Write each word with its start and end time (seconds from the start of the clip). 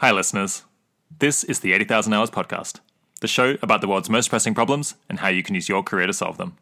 Hi, 0.00 0.12
listeners. 0.12 0.62
This 1.20 1.42
is 1.42 1.60
the 1.60 1.72
80,000 1.72 2.12
Hours 2.12 2.28
Podcast, 2.30 2.80
the 3.22 3.26
show 3.26 3.56
about 3.62 3.80
the 3.80 3.88
world's 3.88 4.10
most 4.10 4.28
pressing 4.28 4.52
problems 4.52 4.94
and 5.08 5.20
how 5.20 5.28
you 5.28 5.42
can 5.42 5.54
use 5.54 5.70
your 5.70 5.82
career 5.82 6.06
to 6.06 6.12
solve 6.12 6.36
them. 6.36 6.58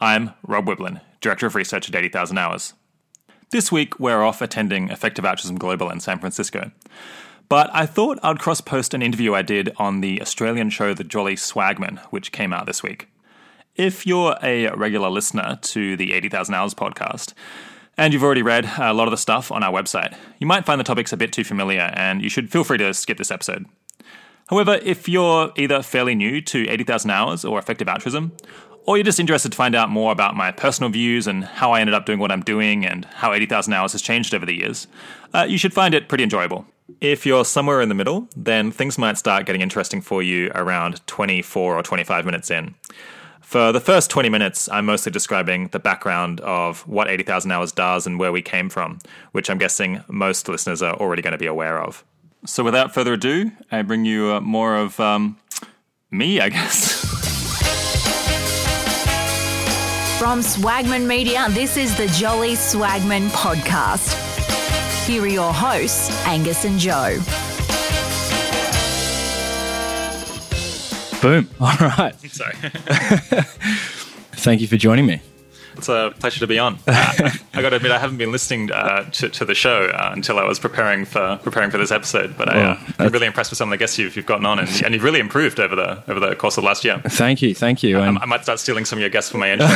I'm 0.00 0.30
Rob 0.46 0.64
Wiblin, 0.64 1.02
Director 1.20 1.46
of 1.46 1.54
Research 1.54 1.90
at 1.90 1.94
80,000 1.94 2.38
Hours. 2.38 2.72
This 3.50 3.70
week, 3.70 4.00
we're 4.00 4.22
off 4.22 4.40
attending 4.40 4.88
Effective 4.88 5.26
Altruism 5.26 5.58
Global 5.58 5.90
in 5.90 6.00
San 6.00 6.20
Francisco. 6.20 6.70
But 7.50 7.68
I 7.74 7.84
thought 7.84 8.18
I'd 8.22 8.38
cross 8.38 8.62
post 8.62 8.94
an 8.94 9.02
interview 9.02 9.34
I 9.34 9.42
did 9.42 9.74
on 9.76 10.00
the 10.00 10.22
Australian 10.22 10.70
show 10.70 10.94
The 10.94 11.04
Jolly 11.04 11.36
Swagman, 11.36 11.98
which 12.06 12.32
came 12.32 12.54
out 12.54 12.64
this 12.64 12.82
week. 12.82 13.08
If 13.76 14.06
you're 14.06 14.38
a 14.42 14.70
regular 14.70 15.10
listener 15.10 15.58
to 15.60 15.98
the 15.98 16.14
80,000 16.14 16.54
Hours 16.54 16.72
podcast, 16.72 17.34
and 17.96 18.12
you've 18.12 18.22
already 18.22 18.42
read 18.42 18.70
a 18.78 18.94
lot 18.94 19.08
of 19.08 19.10
the 19.10 19.16
stuff 19.16 19.50
on 19.52 19.62
our 19.62 19.72
website, 19.72 20.16
you 20.38 20.46
might 20.46 20.66
find 20.66 20.80
the 20.80 20.84
topics 20.84 21.12
a 21.12 21.16
bit 21.16 21.32
too 21.32 21.44
familiar, 21.44 21.92
and 21.94 22.22
you 22.22 22.28
should 22.28 22.50
feel 22.50 22.64
free 22.64 22.78
to 22.78 22.94
skip 22.94 23.18
this 23.18 23.30
episode. 23.30 23.66
However, 24.48 24.80
if 24.82 25.08
you're 25.08 25.52
either 25.56 25.80
fairly 25.82 26.14
new 26.14 26.40
to 26.42 26.68
80,000 26.68 27.10
Hours 27.10 27.44
or 27.44 27.58
Effective 27.58 27.88
Altruism, 27.88 28.32
or 28.84 28.96
you're 28.96 29.04
just 29.04 29.20
interested 29.20 29.52
to 29.52 29.56
find 29.56 29.74
out 29.74 29.90
more 29.90 30.10
about 30.10 30.34
my 30.34 30.50
personal 30.50 30.90
views 30.90 31.26
and 31.26 31.44
how 31.44 31.72
I 31.72 31.80
ended 31.80 31.94
up 31.94 32.06
doing 32.06 32.18
what 32.18 32.32
I'm 32.32 32.42
doing 32.42 32.84
and 32.84 33.04
how 33.04 33.32
80,000 33.32 33.72
Hours 33.72 33.92
has 33.92 34.02
changed 34.02 34.34
over 34.34 34.44
the 34.44 34.56
years, 34.56 34.88
uh, 35.32 35.46
you 35.48 35.58
should 35.58 35.72
find 35.72 35.94
it 35.94 36.08
pretty 36.08 36.24
enjoyable. 36.24 36.66
If 37.00 37.24
you're 37.24 37.44
somewhere 37.44 37.80
in 37.80 37.88
the 37.88 37.94
middle, 37.94 38.28
then 38.36 38.72
things 38.72 38.98
might 38.98 39.18
start 39.18 39.46
getting 39.46 39.62
interesting 39.62 40.00
for 40.00 40.22
you 40.22 40.50
around 40.54 41.06
24 41.06 41.76
or 41.78 41.82
25 41.82 42.24
minutes 42.24 42.50
in. 42.50 42.74
For 43.50 43.72
the 43.72 43.80
first 43.80 44.10
20 44.10 44.28
minutes, 44.28 44.68
I'm 44.68 44.86
mostly 44.86 45.10
describing 45.10 45.66
the 45.72 45.80
background 45.80 46.40
of 46.42 46.86
what 46.86 47.10
80,000 47.10 47.50
Hours 47.50 47.72
does 47.72 48.06
and 48.06 48.16
where 48.16 48.30
we 48.30 48.42
came 48.42 48.68
from, 48.68 49.00
which 49.32 49.50
I'm 49.50 49.58
guessing 49.58 50.04
most 50.06 50.48
listeners 50.48 50.82
are 50.82 50.94
already 50.94 51.20
going 51.20 51.32
to 51.32 51.38
be 51.38 51.48
aware 51.48 51.82
of. 51.82 52.04
So, 52.46 52.62
without 52.62 52.94
further 52.94 53.14
ado, 53.14 53.50
I 53.72 53.82
bring 53.82 54.04
you 54.04 54.34
uh, 54.34 54.40
more 54.40 54.76
of 54.76 55.00
um, 55.00 55.36
me, 56.12 56.38
I 56.38 56.48
guess. 56.48 57.00
From 60.20 60.42
Swagman 60.42 61.08
Media, 61.08 61.46
this 61.50 61.76
is 61.76 61.96
the 61.96 62.06
Jolly 62.06 62.52
Swagman 62.52 63.30
podcast. 63.30 64.14
Here 65.08 65.24
are 65.24 65.26
your 65.26 65.52
hosts, 65.52 66.08
Angus 66.24 66.64
and 66.64 66.78
Joe. 66.78 67.18
Boom. 71.20 71.48
All 71.60 71.74
right. 71.80 72.14
Sorry. 72.30 72.54
Thank 74.32 74.60
you 74.60 74.66
for 74.66 74.76
joining 74.76 75.06
me. 75.06 75.20
It's 75.80 75.88
a 75.88 76.12
pleasure 76.18 76.40
to 76.40 76.46
be 76.46 76.58
on. 76.58 76.78
Uh, 76.86 77.30
I 77.54 77.62
got 77.62 77.70
to 77.70 77.76
admit, 77.76 77.90
I 77.90 77.98
haven't 77.98 78.18
been 78.18 78.30
listening 78.30 78.70
uh, 78.70 79.04
to, 79.12 79.30
to, 79.30 79.46
the 79.46 79.54
show 79.54 79.86
uh, 79.86 80.10
until 80.12 80.38
I 80.38 80.44
was 80.44 80.58
preparing 80.58 81.06
for 81.06 81.40
preparing 81.42 81.70
for 81.70 81.78
this 81.78 81.90
episode. 81.90 82.36
But 82.36 82.50
I, 82.50 82.58
am 82.58 82.78
uh, 82.98 83.08
really 83.08 83.26
impressed 83.26 83.50
with 83.50 83.56
some 83.56 83.70
of 83.70 83.70
the 83.70 83.78
guests 83.78 83.96
you've, 83.96 84.14
you've 84.14 84.26
gotten 84.26 84.44
on, 84.44 84.58
and, 84.58 84.68
and, 84.84 84.92
you've 84.92 85.02
really 85.02 85.20
improved 85.20 85.58
over 85.58 85.74
the 85.74 86.04
over 86.06 86.20
the 86.20 86.36
course 86.36 86.58
of 86.58 86.64
the 86.64 86.66
last 86.66 86.84
year. 86.84 87.00
Thank 87.06 87.40
you, 87.40 87.54
thank 87.54 87.82
you. 87.82 87.98
I, 87.98 88.08
I 88.08 88.26
might 88.26 88.42
start 88.42 88.60
stealing 88.60 88.84
some 88.84 88.98
of 88.98 89.00
your 89.00 89.08
guests 89.08 89.30
for 89.30 89.38
my 89.38 89.52
intro. 89.52 89.68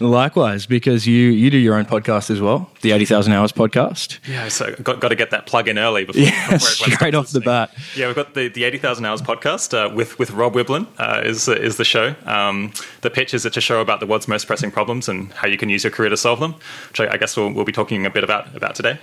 Likewise, 0.00 0.66
because 0.66 1.06
you 1.06 1.30
you 1.30 1.50
do 1.50 1.58
your 1.58 1.76
own 1.76 1.84
podcast 1.84 2.28
as 2.30 2.40
well, 2.40 2.68
the 2.80 2.90
Eighty 2.90 3.04
Thousand 3.04 3.32
Hours 3.32 3.52
podcast. 3.52 4.18
Yeah, 4.26 4.48
so 4.48 4.74
got, 4.82 4.98
got 4.98 5.10
to 5.10 5.14
get 5.14 5.30
that 5.30 5.46
plug 5.46 5.68
in 5.68 5.78
early 5.78 6.04
before, 6.04 6.20
yeah, 6.20 6.50
before 6.50 6.88
straight 6.90 7.14
off 7.14 7.30
the 7.30 7.40
bat. 7.40 7.72
Yeah, 7.94 8.08
we've 8.08 8.16
got 8.16 8.34
the, 8.34 8.48
the 8.48 8.64
Eighty 8.64 8.78
Thousand 8.78 9.04
Hours 9.04 9.22
podcast 9.22 9.72
uh, 9.72 9.94
with 9.94 10.18
with 10.18 10.32
Rob 10.32 10.54
Wiblin 10.54 10.88
uh, 10.98 11.22
is 11.24 11.46
is 11.46 11.76
the 11.76 11.84
show. 11.84 12.16
Um, 12.26 12.72
the 13.02 13.10
pitch 13.10 13.34
is 13.34 13.46
it's 13.46 13.56
a 13.56 13.60
show 13.60 13.80
about 13.80 14.00
the 14.00 14.06
world's 14.06 14.26
most 14.26 14.46
pressing 14.48 14.63
problems 14.70 15.08
and 15.08 15.32
how 15.32 15.48
you 15.48 15.56
can 15.56 15.68
use 15.68 15.84
your 15.84 15.90
career 15.90 16.10
to 16.10 16.16
solve 16.16 16.40
them, 16.40 16.54
which 16.88 17.00
I, 17.00 17.14
I 17.14 17.16
guess 17.16 17.36
we'll, 17.36 17.52
we'll 17.52 17.64
be 17.64 17.72
talking 17.72 18.06
a 18.06 18.10
bit 18.10 18.24
about 18.24 18.54
about 18.54 18.74
today. 18.74 18.98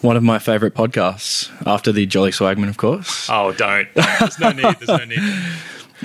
One 0.00 0.16
of 0.16 0.22
my 0.22 0.38
favourite 0.38 0.74
podcasts 0.74 1.50
after 1.66 1.92
the 1.92 2.06
Jolly 2.06 2.30
Swagman, 2.30 2.68
of 2.68 2.76
course. 2.76 3.28
Oh, 3.30 3.52
don't. 3.52 3.88
There's 3.94 4.38
no 4.38 4.52
need. 4.52 4.76
There's 4.80 4.88
no 4.88 5.04
need. 5.04 5.18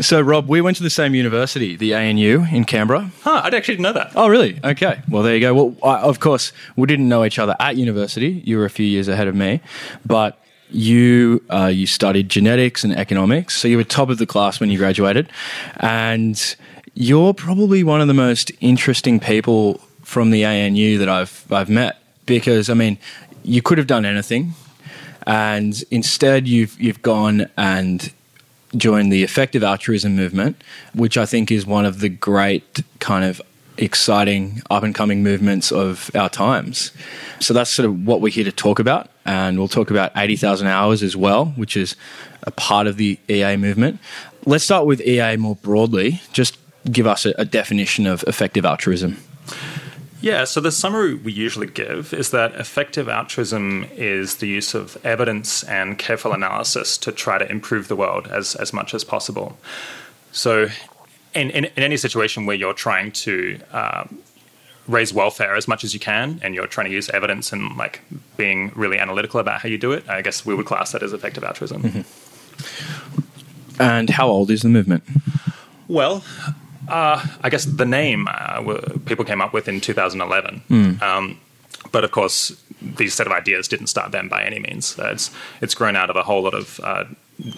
So, 0.02 0.22
Rob, 0.22 0.48
we 0.48 0.62
went 0.62 0.78
to 0.78 0.84
the 0.84 0.90
same 0.90 1.14
university, 1.14 1.76
the 1.76 1.94
ANU 1.94 2.46
in 2.52 2.64
Canberra. 2.64 3.12
Huh, 3.22 3.42
I 3.44 3.48
actually 3.48 3.74
didn't 3.74 3.82
know 3.82 3.94
that. 3.94 4.12
Oh, 4.16 4.30
really? 4.30 4.58
Okay. 4.64 5.02
Well, 5.10 5.24
there 5.24 5.34
you 5.34 5.42
go. 5.42 5.54
Well, 5.54 5.76
I, 5.84 6.00
of 6.02 6.22
course, 6.22 6.54
we 6.78 6.88
didn't 6.88 7.10
know 7.10 7.26
each 7.26 7.38
other 7.38 7.56
at 7.60 7.76
university. 7.76 8.42
You 8.46 8.60
were 8.60 8.66
a 8.66 8.70
few 8.70 8.86
years 8.86 9.10
ahead 9.10 9.28
of 9.28 9.36
me, 9.36 9.62
but 10.06 10.42
you 10.70 11.44
uh, 11.50 11.66
you 11.66 11.88
studied 11.88 12.30
genetics 12.30 12.84
and 12.84 12.96
economics, 12.96 13.58
so 13.58 13.68
you 13.68 13.78
were 13.78 13.84
top 13.84 14.10
of 14.10 14.20
the 14.20 14.26
class 14.26 14.60
when 14.60 14.70
you 14.70 14.78
graduated, 14.78 15.30
and 15.78 16.56
you're 17.00 17.34
probably 17.34 17.82
one 17.82 18.02
of 18.02 18.10
the 18.10 18.14
most 18.14 18.52
interesting 18.60 19.22
people 19.22 19.76
from 20.04 20.32
the 20.32 20.46
ANU 20.46 20.98
that 20.98 21.08
I've 21.08 21.46
I've 21.50 21.70
met 21.70 21.98
because 22.26 22.70
I 22.70 22.74
mean, 22.74 22.98
you 23.42 23.62
could 23.62 23.78
have 23.78 23.88
done 23.88 24.06
anything, 24.06 24.54
and 25.26 25.82
instead 25.92 26.46
you've 26.46 26.80
you've 26.80 27.02
gone 27.02 27.50
and 27.58 28.12
joined 28.76 29.14
the 29.14 29.24
effective 29.24 29.64
altruism 29.64 30.16
movement, 30.16 30.62
which 30.94 31.18
I 31.18 31.26
think 31.26 31.52
is 31.52 31.66
one 31.66 31.86
of 31.86 32.02
the 32.02 32.10
great 32.10 32.84
kind 33.00 33.24
of 33.24 33.42
exciting 33.78 34.62
up 34.70 34.84
and 34.84 34.94
coming 34.94 35.24
movements 35.24 35.72
of 35.72 36.12
our 36.14 36.30
times. 36.30 36.92
So 37.40 37.54
that's 37.54 37.72
sort 37.72 37.86
of 37.86 38.06
what 38.06 38.20
we're 38.20 38.34
here 38.34 38.44
to 38.44 38.52
talk 38.52 38.78
about. 38.78 39.10
And 39.26 39.58
we'll 39.58 39.70
talk 39.70 39.90
about 39.90 40.12
80,000 40.18 40.68
hours 40.68 41.02
as 41.02 41.16
well, 41.16 41.46
which 41.56 41.78
is 41.78 41.96
a 42.44 42.52
part 42.52 42.88
of 42.88 42.98
the 42.98 43.18
EA 43.30 43.56
movement. 43.56 44.00
Let's 44.46 44.66
start 44.66 44.86
with 44.86 45.00
EA 45.02 45.38
more 45.38 45.56
broadly. 45.56 46.22
Just 46.34 46.58
give 46.92 47.08
us 47.08 47.26
a, 47.26 47.34
a 47.38 47.46
definition 47.46 48.06
of 48.06 48.24
effective 48.24 48.66
altruism. 48.66 49.18
Yeah, 50.22 50.44
so 50.44 50.60
the 50.60 50.72
summary 50.72 51.14
we 51.14 51.32
usually 51.32 51.68
give 51.68 52.14
is 52.14 52.32
that 52.32 52.54
effective 52.56 53.08
altruism 53.08 53.86
is 53.94 54.38
the 54.38 54.48
use 54.48 54.74
of 54.74 54.98
evidence 55.06 55.64
and 55.64 55.98
careful 55.98 56.34
analysis 56.34 56.98
to 57.00 57.14
try 57.14 57.38
to 57.38 57.50
improve 57.50 57.88
the 57.88 57.96
world 57.96 58.28
as, 58.28 58.56
as 58.56 58.74
much 58.74 58.94
as 58.94 59.06
possible. 59.06 59.58
So, 60.34 60.68
in, 61.34 61.52
in, 61.52 61.66
in 61.66 61.84
any 61.84 61.96
situation 61.96 62.46
where 62.46 62.56
you're 62.56 62.74
trying 62.74 63.12
to 63.14 63.60
um, 63.72 64.20
raise 64.90 65.14
welfare 65.14 65.56
as 65.56 65.68
much 65.68 65.84
as 65.84 65.94
you 65.94 66.00
can 66.00 66.40
and 66.44 66.54
you're 66.54 66.68
trying 66.68 66.88
to 66.88 66.92
use 66.92 67.10
evidence 67.12 67.54
and 67.54 67.78
like 67.78 68.02
being 68.36 68.72
really 68.76 68.98
analytical 68.98 69.40
about 69.40 69.62
how 69.62 69.70
you 69.70 69.78
do 69.78 69.92
it, 69.94 70.10
I 70.10 70.22
guess 70.22 70.46
we 70.46 70.54
would 70.54 70.66
class 70.66 70.92
that 70.92 71.04
as 71.04 71.14
effective 71.14 71.44
altruism. 71.44 71.84
Mm-hmm. 71.84 73.82
And 73.82 74.10
how 74.10 74.28
old 74.28 74.52
is 74.52 74.64
the 74.64 74.70
movement? 74.70 75.04
Well, 75.88 76.24
uh, 76.90 77.26
I 77.42 77.50
guess 77.50 77.66
the 77.66 77.86
name 77.86 78.28
uh, 78.30 78.62
people 79.06 79.26
came 79.26 79.42
up 79.42 79.54
with 79.54 79.68
in 79.68 79.82
2011. 79.82 80.62
Mm. 80.70 81.02
Um, 81.02 81.40
but 81.92 82.04
of 82.04 82.12
course, 82.12 82.62
these 82.82 83.14
set 83.14 83.28
of 83.28 83.34
ideas 83.34 83.68
didn't 83.68 83.88
start 83.88 84.12
then 84.12 84.28
by 84.28 84.44
any 84.44 84.60
means. 84.60 84.98
Uh, 85.00 85.12
it's 85.12 85.32
it's 85.62 85.74
grown 85.74 85.96
out 85.96 86.10
of 86.10 86.16
a 86.16 86.24
whole 86.24 86.44
lot 86.44 86.54
of 86.54 86.80
uh, 86.84 87.06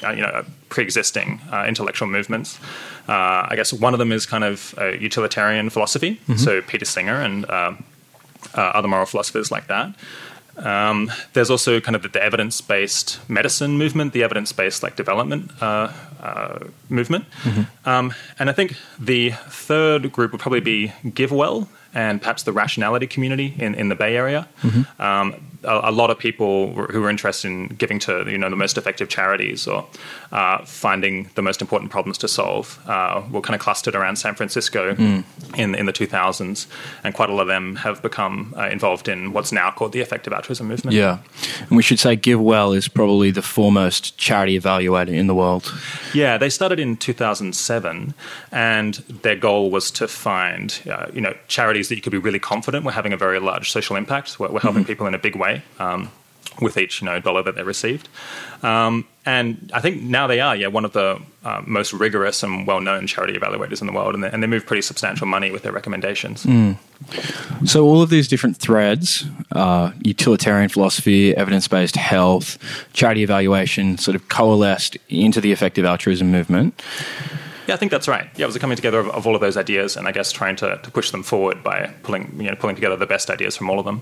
uh, 0.03 0.12
you 0.12 0.22
know 0.22 0.46
pre-existing 0.70 1.41
uh, 1.52 1.66
intellectual 1.68 2.08
movements. 2.08 2.59
I 3.08 3.56
guess 3.58 3.74
one 3.74 3.94
of 3.94 4.00
them 4.00 4.12
is 4.14 4.25
kind 4.25 4.44
of 4.44 4.74
utilitarian 5.00 5.70
philosophy. 5.70 6.16
Mm-hmm. 6.16 6.38
So 6.38 6.62
Peter 6.62 6.86
Singer 6.86 7.20
and 7.22 7.46
other 8.53 8.88
moral 8.88 9.06
philosophers 9.06 9.52
like 9.52 9.68
that. 9.68 9.94
Um, 10.58 11.12
there's 11.34 11.50
also 11.50 11.80
kind 11.80 11.96
of 11.96 12.02
the, 12.04 12.10
the, 12.10 12.24
evidence-based 12.24 13.30
medicine 13.30 13.78
movement, 13.78 14.14
the 14.14 14.24
evidence-based 14.24 14.84
like 14.84 14.96
development 14.96 15.52
uh, 15.62 15.92
uh, 16.22 16.60
movement, 16.90 17.26
mm-hmm. 17.44 17.90
um, 17.90 18.14
and 18.38 18.50
I 18.50 18.54
think 18.54 18.76
the 19.00 19.32
third 19.32 20.12
group 20.12 20.32
would 20.34 20.42
probably 20.42 20.60
be 20.60 20.94
GiveWell 21.06 21.68
and 21.94 22.22
perhaps 22.22 22.44
the 22.44 22.52
rationality 22.52 23.08
community 23.08 23.56
in, 23.58 23.76
in 23.76 23.90
the 23.90 23.96
Bay 23.96 24.16
Area. 24.16 24.48
Mm-hmm. 24.62 25.02
Um, 25.02 25.51
a, 25.64 25.90
a, 25.90 25.92
lot 25.92 26.10
of 26.10 26.18
people 26.18 26.74
who 26.74 27.04
are 27.04 27.10
interested 27.10 27.48
in 27.48 27.68
giving 27.68 28.00
to 28.00 28.30
you 28.30 28.38
know 28.38 28.50
the 28.50 28.56
most 28.56 28.78
effective 28.78 29.10
charities 29.10 29.68
or 29.68 29.86
uh, 30.32 30.64
finding 30.66 31.30
the 31.36 31.42
most 31.42 31.62
important 31.62 31.92
problems 31.92 32.18
to 32.20 32.28
solve 32.28 32.80
uh, 32.88 33.22
were 33.32 33.42
kind 33.42 33.56
of 33.56 33.62
clustered 33.62 33.96
around 33.96 34.16
San 34.16 34.36
Francisco 34.36 34.96
mm. 34.96 35.24
in 35.58 35.76
in 35.76 35.86
the 35.86 35.94
2000s, 35.94 36.68
and 37.04 37.14
quite 37.14 37.30
a 37.30 37.34
lot 37.34 37.44
of 37.44 37.48
them 37.48 37.76
have 37.78 38.02
become 38.02 38.54
uh, 38.58 38.68
involved 38.68 39.08
in 39.08 39.34
what's 39.34 39.52
now 39.52 39.72
called 39.72 39.92
the 39.92 40.02
effective 40.02 40.34
altruism 40.34 40.68
movement. 40.68 40.96
Yeah, 40.96 41.20
and 41.60 41.78
we 41.78 41.84
should 41.84 42.00
say 42.00 42.18
GiveWell 42.18 42.76
is 42.76 42.88
probably 42.88 43.32
the 43.32 43.42
foremost 43.42 44.18
charity 44.18 44.59
evaluator 44.59 45.14
in 45.14 45.28
the 45.28 45.35
world. 45.35 45.72
Yeah, 46.14 46.38
they 46.38 46.50
started 46.50 46.80
in 46.80 46.97
2007, 46.97 48.14
and 48.52 48.94
their 48.96 49.35
goal 49.35 49.70
was 49.70 49.91
to 49.91 50.08
find 50.08 50.82
uh, 50.90 51.08
you 51.14 51.22
know 51.22 51.35
charities 51.47 51.90
that 51.90 51.96
you 51.96 52.02
could 52.02 52.12
be 52.12 52.18
really 52.18 52.40
confident 52.40 52.84
were 52.85 52.91
having 52.91 53.14
a 53.14 53.18
very 53.18 53.40
large 53.40 53.72
social 53.72 53.96
impact, 53.96 54.40
were, 54.40 54.50
were 54.50 54.59
helping 54.59 54.82
mm-hmm. 54.82 54.88
people 54.88 55.08
in 55.08 55.14
a 55.14 55.20
big 55.20 55.35
way 55.35 55.51
um, 55.80 56.12
with 56.62 56.78
each 56.78 57.02
you 57.02 57.06
know 57.08 57.20
dollar 57.20 57.44
that 57.44 57.56
they 57.56 57.64
received. 57.64 58.08
Um, 58.64 59.06
and 59.26 59.72
I 59.74 59.82
think 59.82 60.02
now 60.02 60.28
they 60.28 60.40
are, 60.40 60.56
yeah, 60.56 60.68
one 60.68 60.86
of 60.86 60.94
the 60.94 61.20
uh, 61.44 61.62
most 61.66 61.94
rigorous 61.94 62.44
and 62.44 62.66
well-known 62.66 63.08
charity 63.08 63.38
evaluators 63.38 63.82
in 63.82 63.88
the 63.88 63.94
world, 63.94 64.16
and 64.16 64.24
they, 64.24 64.30
and 64.30 64.42
they 64.42 64.48
move 64.48 64.66
pretty 64.66 64.82
substantial 64.82 65.28
money 65.28 65.52
with 65.52 65.62
their 65.62 65.72
recommendations. 65.72 66.44
Mm. 66.44 66.78
So 67.66 67.86
all 67.86 68.02
of 68.02 68.09
these 68.09 68.28
different 68.28 68.58
threads, 68.58 69.26
uh, 69.52 69.92
utilitarian 70.03 70.70
philosophy, 70.70 71.36
evidence-based 71.36 71.96
health, 71.96 72.58
charity 72.94 73.24
evaluation, 73.24 73.97
sort 73.97 74.16
of 74.16 74.28
coalesced 74.28 74.97
into 75.09 75.42
the 75.42 75.52
effective 75.52 75.86
altruism 75.86 76.32
movement. 76.32 76.82
Yeah, 77.67 77.75
I 77.75 77.78
think 77.78 77.91
that's 77.91 78.08
right. 78.08 78.28
Yeah, 78.35 78.43
it 78.43 78.47
was 78.47 78.55
a 78.55 78.59
coming 78.59 78.75
together 78.75 78.99
of, 78.99 79.09
of 79.09 79.28
all 79.28 79.35
of 79.35 79.41
those 79.41 79.58
ideas, 79.58 79.96
and 79.97 80.08
I 80.08 80.11
guess 80.11 80.31
trying 80.31 80.55
to, 80.58 80.78
to 80.81 80.91
push 80.91 81.11
them 81.11 81.23
forward 81.23 81.63
by 81.63 81.93
pulling 82.03 82.34
you 82.41 82.49
know 82.49 82.55
pulling 82.55 82.75
together 82.75 82.96
the 82.96 83.05
best 83.05 83.29
ideas 83.29 83.55
from 83.55 83.69
all 83.69 83.79
of 83.79 83.85
them. 83.85 84.02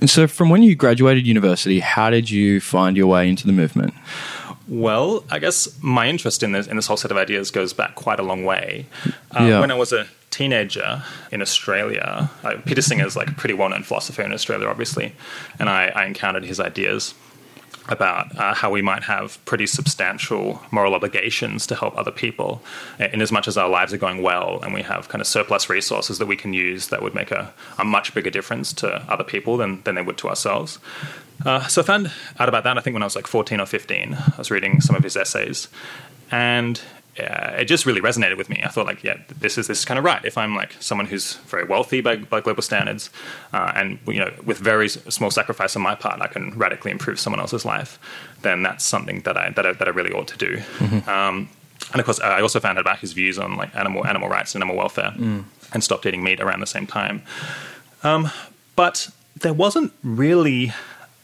And 0.00 0.10
so, 0.10 0.26
from 0.26 0.50
when 0.50 0.62
you 0.62 0.74
graduated 0.74 1.26
university, 1.26 1.80
how 1.80 2.10
did 2.10 2.30
you 2.30 2.60
find 2.60 2.96
your 2.96 3.06
way 3.06 3.28
into 3.28 3.46
the 3.46 3.52
movement? 3.52 3.94
Well, 4.68 5.24
I 5.30 5.38
guess 5.38 5.68
my 5.80 6.08
interest 6.08 6.42
in 6.42 6.52
this 6.52 6.66
in 6.66 6.76
this 6.76 6.86
whole 6.88 6.96
set 6.96 7.10
of 7.10 7.16
ideas 7.16 7.50
goes 7.50 7.72
back 7.72 7.94
quite 7.94 8.18
a 8.18 8.24
long 8.24 8.44
way. 8.44 8.86
Uh, 9.30 9.44
Yeah. 9.44 9.60
When 9.60 9.70
I 9.70 9.74
was 9.74 9.92
a 9.92 10.06
teenager 10.30 11.02
in 11.32 11.40
Australia, 11.40 12.28
uh, 12.42 12.56
Peter 12.66 12.82
Singer 12.82 13.06
is 13.06 13.16
like 13.16 13.28
a 13.30 13.34
pretty 13.34 13.54
well-known 13.54 13.82
philosopher 13.84 14.22
in 14.22 14.32
Australia, 14.32 14.66
obviously, 14.68 15.14
and 15.58 15.68
I, 15.70 15.86
I 15.94 16.04
encountered 16.04 16.44
his 16.44 16.60
ideas 16.60 17.14
about 17.88 18.36
uh, 18.36 18.54
how 18.54 18.70
we 18.70 18.82
might 18.82 19.04
have 19.04 19.42
pretty 19.44 19.66
substantial 19.66 20.60
moral 20.70 20.94
obligations 20.94 21.66
to 21.66 21.74
help 21.74 21.96
other 21.96 22.10
people 22.10 22.62
in 22.98 23.22
as 23.22 23.30
much 23.30 23.46
as 23.46 23.56
our 23.56 23.68
lives 23.68 23.92
are 23.92 23.98
going 23.98 24.22
well 24.22 24.60
and 24.62 24.74
we 24.74 24.82
have 24.82 25.08
kind 25.08 25.20
of 25.20 25.26
surplus 25.26 25.70
resources 25.70 26.18
that 26.18 26.26
we 26.26 26.36
can 26.36 26.52
use 26.52 26.88
that 26.88 27.02
would 27.02 27.14
make 27.14 27.30
a, 27.30 27.52
a 27.78 27.84
much 27.84 28.14
bigger 28.14 28.30
difference 28.30 28.72
to 28.72 28.88
other 29.08 29.24
people 29.24 29.56
than, 29.56 29.82
than 29.82 29.94
they 29.94 30.02
would 30.02 30.18
to 30.18 30.28
ourselves. 30.28 30.78
Uh, 31.44 31.66
so 31.66 31.82
I 31.82 31.84
found 31.84 32.10
out 32.38 32.48
about 32.48 32.64
that, 32.64 32.78
I 32.78 32.80
think, 32.80 32.94
when 32.94 33.02
I 33.02 33.06
was 33.06 33.16
like 33.16 33.26
14 33.26 33.60
or 33.60 33.66
15. 33.66 34.14
I 34.14 34.34
was 34.38 34.50
reading 34.50 34.80
some 34.80 34.96
of 34.96 35.02
his 35.02 35.16
essays, 35.16 35.68
and 36.30 36.80
uh, 37.18 37.60
it 37.60 37.64
just 37.64 37.86
really 37.86 38.00
resonated 38.00 38.36
with 38.36 38.48
me. 38.48 38.62
I 38.64 38.68
thought, 38.68 38.86
like, 38.86 39.02
yeah, 39.02 39.16
this 39.38 39.58
is 39.58 39.66
this 39.66 39.78
is 39.80 39.84
kind 39.84 39.98
of 39.98 40.04
right. 40.04 40.24
If 40.24 40.36
I'm 40.38 40.54
like 40.54 40.74
someone 40.80 41.06
who's 41.06 41.34
very 41.48 41.64
wealthy 41.64 42.00
by, 42.00 42.16
by 42.16 42.40
global 42.40 42.62
standards, 42.62 43.10
uh, 43.52 43.72
and 43.74 43.98
you 44.06 44.18
know, 44.18 44.32
with 44.44 44.58
very 44.58 44.88
small 44.88 45.30
sacrifice 45.30 45.76
on 45.76 45.82
my 45.82 45.94
part, 45.94 46.20
I 46.20 46.26
can 46.26 46.56
radically 46.58 46.90
improve 46.90 47.18
someone 47.18 47.40
else's 47.40 47.64
life, 47.64 47.98
then 48.42 48.62
that's 48.62 48.84
something 48.84 49.20
that 49.22 49.36
I 49.36 49.50
that 49.50 49.66
I, 49.66 49.72
that 49.72 49.88
I 49.88 49.90
really 49.90 50.12
ought 50.12 50.28
to 50.28 50.38
do. 50.38 50.62
Um, 51.10 51.48
and 51.92 52.00
of 52.00 52.04
course, 52.04 52.20
I 52.20 52.40
also 52.40 52.60
found 52.60 52.78
out 52.78 52.82
about 52.82 52.98
his 52.98 53.12
views 53.12 53.38
on 53.38 53.56
like 53.56 53.74
animal 53.76 54.06
animal 54.06 54.28
rights 54.28 54.54
and 54.54 54.62
animal 54.62 54.76
welfare, 54.76 55.12
and 55.72 55.84
stopped 55.84 56.06
eating 56.06 56.22
meat 56.22 56.40
around 56.40 56.60
the 56.60 56.66
same 56.66 56.86
time. 56.86 57.22
Um, 58.02 58.30
but 58.74 59.10
there 59.40 59.54
wasn't 59.54 59.92
really 60.02 60.72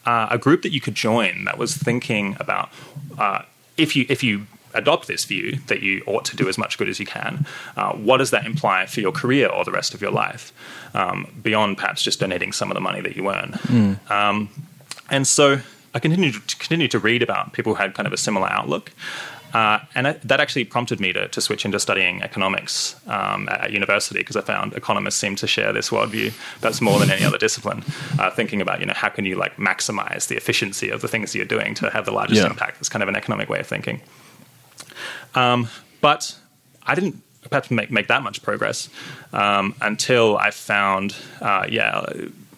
uh, 0.04 0.28
a 0.30 0.38
group 0.38 0.62
that 0.62 0.72
you 0.72 0.80
could 0.80 0.94
join 0.94 1.44
that 1.44 1.58
was 1.58 1.76
thinking 1.76 2.36
about 2.40 2.70
uh, 3.18 3.42
if 3.76 3.96
you 3.96 4.06
if 4.08 4.22
you 4.22 4.46
adopt 4.74 5.06
this 5.08 5.24
view 5.24 5.58
that 5.66 5.82
you 5.82 6.02
ought 6.06 6.24
to 6.26 6.36
do 6.36 6.48
as 6.48 6.56
much 6.58 6.78
good 6.78 6.88
as 6.88 6.98
you 7.00 7.06
can, 7.06 7.46
uh, 7.76 7.92
what 7.92 8.18
does 8.18 8.30
that 8.30 8.46
imply 8.46 8.86
for 8.86 9.00
your 9.00 9.12
career 9.12 9.48
or 9.48 9.64
the 9.64 9.72
rest 9.72 9.94
of 9.94 10.00
your 10.02 10.10
life, 10.12 10.52
um, 10.94 11.32
beyond 11.42 11.76
perhaps 11.78 12.02
just 12.02 12.20
donating 12.20 12.52
some 12.52 12.70
of 12.70 12.74
the 12.74 12.80
money 12.80 13.00
that 13.00 13.16
you 13.16 13.30
earn? 13.30 13.98
Um, 14.10 14.48
and 15.10 15.26
so 15.26 15.58
I 15.94 15.98
continued 15.98 16.34
to, 16.48 16.56
continued 16.56 16.90
to 16.92 16.98
read 16.98 17.22
about 17.22 17.52
people 17.52 17.74
who 17.74 17.82
had 17.82 17.94
kind 17.94 18.06
of 18.06 18.12
a 18.12 18.16
similar 18.18 18.48
outlook. 18.48 18.92
Uh, 19.54 19.80
and 19.94 20.06
that, 20.06 20.22
that 20.22 20.40
actually 20.40 20.64
prompted 20.64 20.98
me 20.98 21.12
to, 21.12 21.28
to 21.28 21.38
switch 21.38 21.66
into 21.66 21.78
studying 21.78 22.22
economics 22.22 22.96
um, 23.06 23.46
at, 23.50 23.60
at 23.64 23.70
university 23.70 24.20
because 24.20 24.34
I 24.34 24.40
found 24.40 24.72
economists 24.72 25.16
seem 25.16 25.36
to 25.36 25.46
share 25.46 25.74
this 25.74 25.90
worldview 25.90 26.32
that's 26.62 26.80
more 26.80 26.98
than 26.98 27.10
any 27.10 27.22
other 27.22 27.36
discipline. 27.36 27.84
Uh, 28.18 28.30
thinking 28.30 28.62
about 28.62 28.80
you 28.80 28.86
know 28.86 28.94
how 28.94 29.10
can 29.10 29.26
you 29.26 29.36
like 29.36 29.56
maximize 29.58 30.28
the 30.28 30.36
efficiency 30.38 30.88
of 30.88 31.02
the 31.02 31.08
things 31.08 31.32
that 31.32 31.36
you're 31.38 31.44
doing 31.46 31.74
to 31.74 31.90
have 31.90 32.06
the 32.06 32.12
largest 32.12 32.40
Yeah. 32.40 32.46
impact. 32.48 32.78
It's 32.80 32.88
kind 32.88 33.02
of 33.02 33.10
an 33.10 33.16
economic 33.16 33.50
way 33.50 33.60
of 33.60 33.66
thinking. 33.66 34.00
Um, 35.34 35.68
but 36.00 36.36
I 36.86 36.94
didn't 36.94 37.22
perhaps 37.48 37.70
make, 37.70 37.90
make 37.90 38.08
that 38.08 38.22
much 38.22 38.42
progress 38.42 38.88
um, 39.32 39.74
until 39.80 40.36
I 40.36 40.50
found, 40.50 41.14
uh, 41.40 41.66
yeah, 41.68 42.04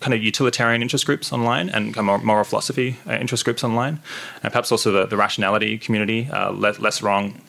kind 0.00 0.12
of 0.12 0.22
utilitarian 0.22 0.82
interest 0.82 1.06
groups 1.06 1.32
online 1.32 1.70
and 1.70 1.94
kind 1.94 2.08
of 2.08 2.22
moral 2.22 2.44
philosophy 2.44 2.96
uh, 3.08 3.14
interest 3.14 3.44
groups 3.44 3.64
online, 3.64 4.00
and 4.42 4.52
perhaps 4.52 4.70
also 4.70 4.92
the, 4.92 5.06
the 5.06 5.16
rationality 5.16 5.78
community, 5.78 6.28
uh, 6.30 6.52
less, 6.52 6.78
LessWrong, 6.78 7.40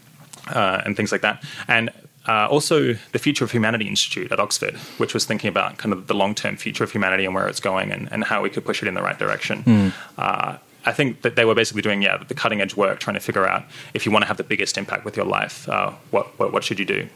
uh, 0.47 0.81
and 0.85 0.95
things 0.95 1.11
like 1.11 1.21
that. 1.21 1.43
And 1.67 1.91
uh, 2.27 2.47
also 2.49 2.93
the 3.11 3.19
Future 3.19 3.43
of 3.43 3.51
Humanity 3.51 3.87
Institute 3.87 4.31
at 4.31 4.39
Oxford, 4.39 4.75
which 4.97 5.13
was 5.13 5.25
thinking 5.25 5.47
about 5.47 5.77
kind 5.77 5.93
of 5.93 6.07
the 6.07 6.13
long 6.13 6.33
term 6.33 6.55
future 6.55 6.83
of 6.83 6.91
humanity 6.91 7.25
and 7.25 7.35
where 7.35 7.47
it's 7.47 7.59
going 7.59 7.91
and, 7.91 8.11
and 8.11 8.23
how 8.23 8.41
we 8.41 8.49
could 8.49 8.65
push 8.65 8.81
it 8.81 8.87
in 8.87 8.95
the 8.95 9.01
right 9.01 9.19
direction. 9.19 9.93
Uh, 10.17 10.57
I 10.85 10.93
think 10.93 11.21
that 11.23 11.35
they 11.35 11.45
were 11.45 11.55
basically 11.55 11.81
doing, 11.81 12.01
yeah, 12.01 12.17
the 12.17 12.33
cutting 12.33 12.61
edge 12.61 12.75
work, 12.75 12.99
trying 12.99 13.15
to 13.15 13.19
figure 13.19 13.47
out 13.47 13.63
if 13.93 14.05
you 14.05 14.11
want 14.11 14.23
to 14.23 14.27
have 14.27 14.37
the 14.37 14.43
biggest 14.43 14.77
impact 14.77 15.05
with 15.05 15.17
your 15.17 15.25
life, 15.25 15.67
uh, 15.67 15.91
what, 16.11 16.37
what, 16.39 16.53
what 16.53 16.63
should 16.63 16.79
you 16.79 16.85
do? 16.85 17.07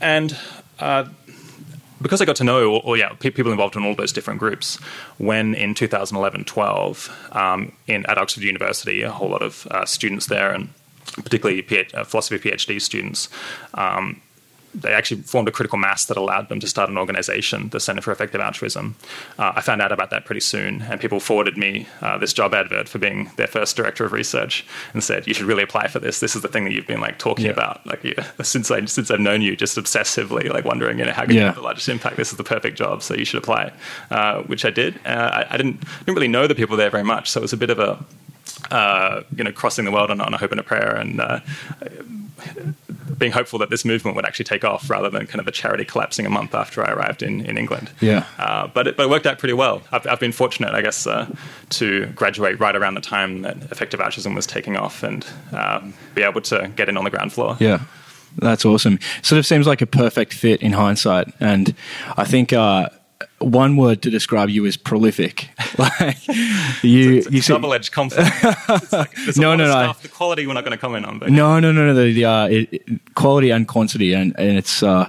And 0.00 0.36
uh, 0.80 1.04
because 2.02 2.20
I 2.20 2.24
got 2.24 2.36
to 2.36 2.44
know, 2.44 2.78
or, 2.78 2.96
yeah, 2.96 3.10
pe- 3.10 3.30
people 3.30 3.52
involved 3.52 3.76
in 3.76 3.84
all 3.84 3.94
those 3.94 4.12
different 4.12 4.40
groups, 4.40 4.76
when 5.18 5.54
in 5.54 5.74
2011-12, 5.74 7.36
um, 7.36 7.72
in 7.86 8.04
at 8.06 8.18
Oxford 8.18 8.42
University, 8.42 9.02
a 9.02 9.10
whole 9.10 9.28
lot 9.28 9.42
of 9.42 9.66
uh, 9.70 9.84
students 9.84 10.26
there, 10.26 10.52
and 10.52 10.70
particularly 11.16 11.62
PhD, 11.62 11.94
uh, 11.94 12.04
philosophy 12.04 12.50
PhD 12.50 12.80
students, 12.80 13.28
um, 13.74 14.20
they 14.74 14.92
actually 14.92 15.22
formed 15.22 15.48
a 15.48 15.52
critical 15.52 15.78
mass 15.78 16.06
that 16.06 16.16
allowed 16.16 16.48
them 16.48 16.58
to 16.60 16.66
start 16.66 16.88
an 16.88 16.96
organization, 16.96 17.68
the 17.68 17.80
Center 17.80 18.00
for 18.00 18.10
Effective 18.12 18.40
Altruism. 18.40 18.94
Uh, 19.38 19.52
I 19.56 19.60
found 19.60 19.82
out 19.82 19.92
about 19.92 20.10
that 20.10 20.24
pretty 20.24 20.40
soon, 20.40 20.82
and 20.82 21.00
people 21.00 21.20
forwarded 21.20 21.56
me 21.58 21.86
uh, 22.00 22.16
this 22.18 22.32
job 22.32 22.54
advert 22.54 22.88
for 22.88 22.98
being 22.98 23.30
their 23.36 23.46
first 23.46 23.76
director 23.76 24.04
of 24.04 24.12
research, 24.12 24.64
and 24.94 25.04
said, 25.04 25.26
"You 25.26 25.34
should 25.34 25.46
really 25.46 25.62
apply 25.62 25.88
for 25.88 25.98
this. 25.98 26.20
This 26.20 26.34
is 26.34 26.42
the 26.42 26.48
thing 26.48 26.64
that 26.64 26.72
you've 26.72 26.86
been 26.86 27.00
like 27.00 27.18
talking 27.18 27.46
Yeah. 27.46 27.52
about, 27.52 27.86
like 27.86 28.02
you, 28.04 28.14
since 28.42 28.70
I 28.70 28.84
since 28.86 29.10
I've 29.10 29.20
known 29.20 29.42
you, 29.42 29.56
just 29.56 29.76
obsessively, 29.76 30.48
like 30.50 30.64
wondering, 30.64 30.98
you 30.98 31.04
know, 31.04 31.12
how 31.12 31.24
can 31.26 31.34
you 31.34 31.40
have 31.42 31.54
the 31.56 31.62
largest 31.62 31.88
impact? 31.88 32.16
This 32.16 32.30
is 32.32 32.38
the 32.38 32.44
perfect 32.44 32.78
job, 32.78 33.02
so 33.02 33.14
you 33.14 33.24
should 33.24 33.38
apply." 33.42 33.72
Uh, 34.10 34.42
which 34.42 34.64
I 34.64 34.70
did. 34.70 34.98
Uh, 35.04 35.30
I, 35.48 35.54
I 35.54 35.56
didn't 35.56 35.80
didn't 36.00 36.14
really 36.14 36.28
know 36.28 36.46
the 36.46 36.54
people 36.54 36.76
there 36.76 36.90
very 36.90 37.04
much, 37.04 37.30
so 37.30 37.40
it 37.40 37.42
was 37.42 37.52
a 37.52 37.56
bit 37.56 37.70
of 37.70 37.78
a 37.78 38.02
uh, 38.70 39.22
you 39.36 39.44
know, 39.44 39.52
crossing 39.52 39.84
the 39.84 39.90
world 39.90 40.10
on, 40.10 40.20
on 40.20 40.34
a 40.34 40.38
hope 40.38 40.50
and 40.50 40.60
a 40.60 40.62
prayer, 40.62 40.94
and 40.96 41.20
uh, 41.20 41.40
being 43.18 43.32
hopeful 43.32 43.58
that 43.58 43.70
this 43.70 43.84
movement 43.84 44.16
would 44.16 44.24
actually 44.24 44.44
take 44.44 44.64
off, 44.64 44.90
rather 44.90 45.10
than 45.10 45.26
kind 45.26 45.40
of 45.40 45.46
a 45.46 45.52
charity 45.52 45.84
collapsing 45.84 46.26
a 46.26 46.30
month 46.30 46.54
after 46.54 46.84
I 46.84 46.92
arrived 46.92 47.22
in, 47.22 47.44
in 47.44 47.56
England. 47.56 47.90
Yeah. 48.00 48.26
Uh, 48.38 48.66
but 48.66 48.86
it, 48.88 48.96
but 48.96 49.04
it 49.04 49.10
worked 49.10 49.26
out 49.26 49.38
pretty 49.38 49.54
well. 49.54 49.82
I've, 49.92 50.06
I've 50.06 50.20
been 50.20 50.32
fortunate, 50.32 50.74
I 50.74 50.82
guess, 50.82 51.06
uh, 51.06 51.26
to 51.70 52.06
graduate 52.06 52.58
right 52.58 52.74
around 52.74 52.94
the 52.94 53.00
time 53.00 53.42
that 53.42 53.56
effective 53.70 54.00
altruism 54.00 54.34
was 54.34 54.46
taking 54.46 54.76
off, 54.76 55.02
and 55.02 55.26
um, 55.52 55.94
be 56.14 56.22
able 56.22 56.40
to 56.42 56.70
get 56.74 56.88
in 56.88 56.96
on 56.96 57.04
the 57.04 57.10
ground 57.10 57.32
floor. 57.32 57.56
Yeah. 57.60 57.82
That's 58.38 58.64
awesome. 58.64 58.98
Sort 59.20 59.38
of 59.38 59.44
seems 59.44 59.66
like 59.66 59.82
a 59.82 59.86
perfect 59.86 60.32
fit 60.32 60.62
in 60.62 60.72
hindsight. 60.72 61.28
And 61.38 61.74
I 62.16 62.24
think 62.24 62.54
uh, 62.54 62.88
one 63.38 63.76
word 63.76 64.02
to 64.02 64.10
describe 64.10 64.48
you 64.50 64.64
is 64.64 64.76
prolific. 64.76 65.48
like 65.78 66.26
you, 66.82 67.18
It's 67.18 67.26
a 67.26 67.32
you 67.32 67.40
said- 67.42 67.54
double-edged 67.54 67.92
conflict. 67.92 68.30
It's 68.42 68.92
like, 68.92 69.16
No, 69.36 69.54
no, 69.56 69.66
no. 69.66 69.92
The 70.02 70.08
quality 70.08 70.46
we're 70.46 70.54
not 70.54 70.64
going 70.64 70.72
to 70.72 70.78
comment 70.80 71.06
on, 71.06 71.18
but 71.18 71.30
No, 71.30 71.58
no, 71.60 71.72
no, 71.72 71.86
no. 71.86 71.94
The, 71.94 72.12
the 72.12 72.24
uh, 72.24 72.46
it, 72.48 72.68
it- 72.72 73.14
quality 73.14 73.50
and 73.50 73.66
quantity, 73.68 74.12
and 74.14 74.34
and 74.38 74.56
it's 74.58 74.82
uh, 74.82 75.08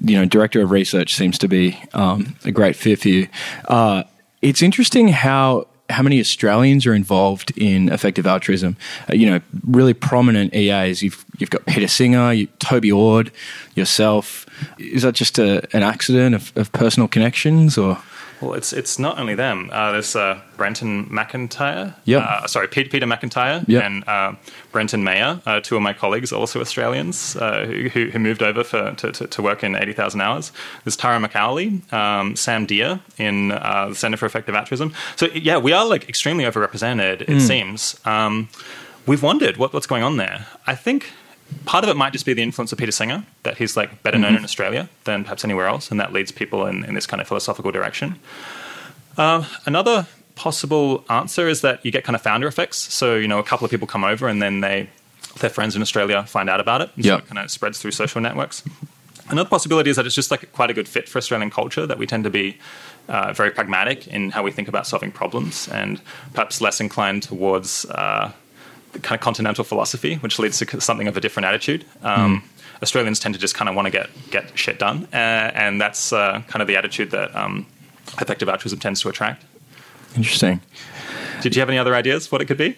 you 0.00 0.16
know, 0.18 0.24
director 0.24 0.60
of 0.62 0.70
research 0.70 1.14
seems 1.14 1.38
to 1.38 1.48
be 1.48 1.78
um, 1.94 2.34
a 2.44 2.50
great 2.50 2.76
fit 2.76 3.00
for 3.00 3.08
you. 3.08 3.28
Uh, 3.68 4.02
it's 4.40 4.62
interesting 4.62 5.08
how 5.08 5.66
how 5.92 6.02
many 6.02 6.20
Australians 6.20 6.86
are 6.86 6.94
involved 6.94 7.56
in 7.56 7.88
effective 7.90 8.26
altruism. 8.26 8.76
Uh, 9.08 9.14
you 9.14 9.28
know, 9.28 9.40
really 9.64 9.94
prominent 9.94 10.54
EAs. 10.54 11.02
You've 11.02 11.24
you've 11.38 11.50
got 11.50 11.64
Peter 11.66 11.88
Singer, 11.88 12.32
you, 12.32 12.46
Toby 12.58 12.90
Ord, 12.90 13.30
yourself. 13.74 14.46
Is 14.78 15.02
that 15.02 15.14
just 15.14 15.38
a, 15.38 15.62
an 15.76 15.82
accident 15.82 16.34
of, 16.34 16.52
of 16.56 16.72
personal 16.72 17.08
connections, 17.08 17.78
or 17.78 17.98
Well, 18.42 18.54
it's 18.54 18.72
it's 18.72 18.98
not 18.98 19.18
only 19.18 19.34
them. 19.36 19.70
Uh, 19.72 19.92
there's 19.92 20.16
uh, 20.16 20.40
Brenton 20.56 21.06
McIntyre. 21.06 21.94
Yep. 22.04 22.22
Uh, 22.22 22.46
sorry, 22.48 22.66
Pete, 22.68 22.90
Peter 22.90 23.06
McIntyre 23.06 23.64
Yep. 23.68 23.82
and 23.84 24.08
uh, 24.08 24.32
Brenton 24.72 25.04
Mayer, 25.04 25.40
uh, 25.46 25.60
two 25.60 25.76
of 25.76 25.82
my 25.82 25.92
colleagues, 25.92 26.32
also 26.32 26.60
Australians, 26.60 27.36
uh, 27.36 27.64
who, 27.66 27.88
who 27.88 28.10
who 28.10 28.18
moved 28.18 28.42
over 28.42 28.64
for 28.64 28.92
to, 28.96 29.12
to, 29.12 29.26
to 29.28 29.42
work 29.42 29.62
in 29.62 29.76
80,000 29.76 30.20
hours. 30.20 30.50
There's 30.84 30.96
Tara 30.96 31.20
Mac 31.20 31.36
Aulay, 31.36 31.80
um, 31.92 32.34
Sam 32.36 32.66
Deere 32.66 33.00
in 33.16 33.52
uh, 33.52 33.90
the 33.90 33.94
Centre 33.94 34.16
for 34.16 34.26
Effective 34.26 34.54
Altruism. 34.54 34.92
So 35.16 35.26
yeah, 35.34 35.58
we 35.58 35.72
are 35.72 35.86
like 35.86 36.08
extremely 36.08 36.44
overrepresented. 36.44 37.22
It 37.28 37.40
seems. 37.40 37.98
Um, 38.04 38.48
we've 39.06 39.22
wondered 39.22 39.56
what, 39.56 39.72
what's 39.72 39.86
going 39.86 40.02
on 40.02 40.16
there. 40.16 40.46
I 40.66 40.74
think. 40.74 41.12
Part 41.64 41.84
of 41.84 41.90
it 41.90 41.96
might 41.96 42.12
just 42.12 42.26
be 42.26 42.34
the 42.34 42.42
influence 42.42 42.72
of 42.72 42.78
Peter 42.78 42.92
Singer, 42.92 43.24
that 43.42 43.58
he's 43.58 43.76
like 43.76 44.02
better 44.02 44.18
known 44.18 44.36
in 44.36 44.44
Australia 44.44 44.88
than 45.04 45.24
perhaps 45.24 45.44
anywhere 45.44 45.66
else, 45.66 45.90
and 45.90 46.00
that 46.00 46.12
leads 46.12 46.32
people 46.32 46.66
in, 46.66 46.84
in 46.84 46.94
this 46.94 47.06
kind 47.06 47.20
of 47.20 47.28
philosophical 47.28 47.70
direction. 47.70 48.18
Uh, 49.16 49.44
another 49.66 50.06
possible 50.34 51.04
answer 51.08 51.48
is 51.48 51.60
that 51.60 51.84
you 51.84 51.92
get 51.92 52.04
kind 52.04 52.16
of 52.16 52.22
founder 52.22 52.46
effects. 52.46 52.78
So, 52.92 53.14
you 53.16 53.28
know, 53.28 53.38
a 53.38 53.42
couple 53.42 53.64
of 53.64 53.70
people 53.70 53.86
come 53.86 54.04
over 54.04 54.28
and 54.28 54.40
then 54.40 54.60
they 54.60 54.88
their 55.40 55.50
friends 55.50 55.74
in 55.76 55.82
Australia 55.82 56.24
find 56.24 56.50
out 56.50 56.60
about 56.60 56.80
it. 56.82 56.90
And 56.96 57.04
Yeah. 57.04 57.12
So 57.12 57.18
it 57.18 57.26
kind 57.26 57.38
of 57.38 57.50
spreads 57.50 57.80
through 57.80 57.92
social 57.92 58.20
networks. 58.20 58.62
Another 59.28 59.48
possibility 59.48 59.88
is 59.88 59.96
that 59.96 60.04
it's 60.04 60.14
just 60.14 60.30
like 60.30 60.52
quite 60.52 60.70
a 60.70 60.74
good 60.74 60.88
fit 60.88 61.08
for 61.08 61.18
Australian 61.18 61.50
culture, 61.50 61.86
that 61.86 61.96
we 61.96 62.06
tend 62.06 62.24
to 62.24 62.30
be 62.30 62.58
uh, 63.08 63.32
very 63.32 63.50
pragmatic 63.50 64.06
in 64.08 64.30
how 64.30 64.42
we 64.42 64.50
think 64.50 64.68
about 64.68 64.86
solving 64.86 65.10
problems 65.10 65.68
and 65.68 66.00
perhaps 66.34 66.60
less 66.60 66.80
inclined 66.80 67.22
towards 67.22 67.86
uh, 67.86 68.32
kind 69.00 69.14
of 69.14 69.20
continental 69.20 69.64
philosophy, 69.64 70.16
which 70.16 70.38
leads 70.38 70.58
to 70.58 70.80
something 70.80 71.08
of 71.08 71.16
a 71.16 71.20
different 71.20 71.46
attitude. 71.46 71.84
Um, 72.02 72.42
Australians 72.82 73.20
tend 73.20 73.34
to 73.34 73.40
just 73.40 73.54
kind 73.54 73.68
of 73.68 73.76
want 73.76 73.86
to 73.86 73.90
get, 73.90 74.10
get 74.30 74.58
shit 74.58 74.78
done. 74.78 75.06
Uh, 75.12 75.16
and 75.16 75.80
that's 75.80 76.12
uh, 76.12 76.42
kind 76.48 76.60
of 76.60 76.68
the 76.68 76.76
attitude 76.76 77.10
that 77.12 77.34
um, 77.34 77.66
effective 78.20 78.48
altruism 78.48 78.80
tends 78.80 79.00
to 79.02 79.08
attract. 79.08 79.44
interesting? 80.16 80.60
Did 81.40 81.54
you 81.54 81.60
have 81.60 81.68
any 81.68 81.78
other 81.78 81.94
ideas 81.94 82.30
what 82.30 82.40
it 82.40 82.46
could 82.46 82.58
be? 82.58 82.76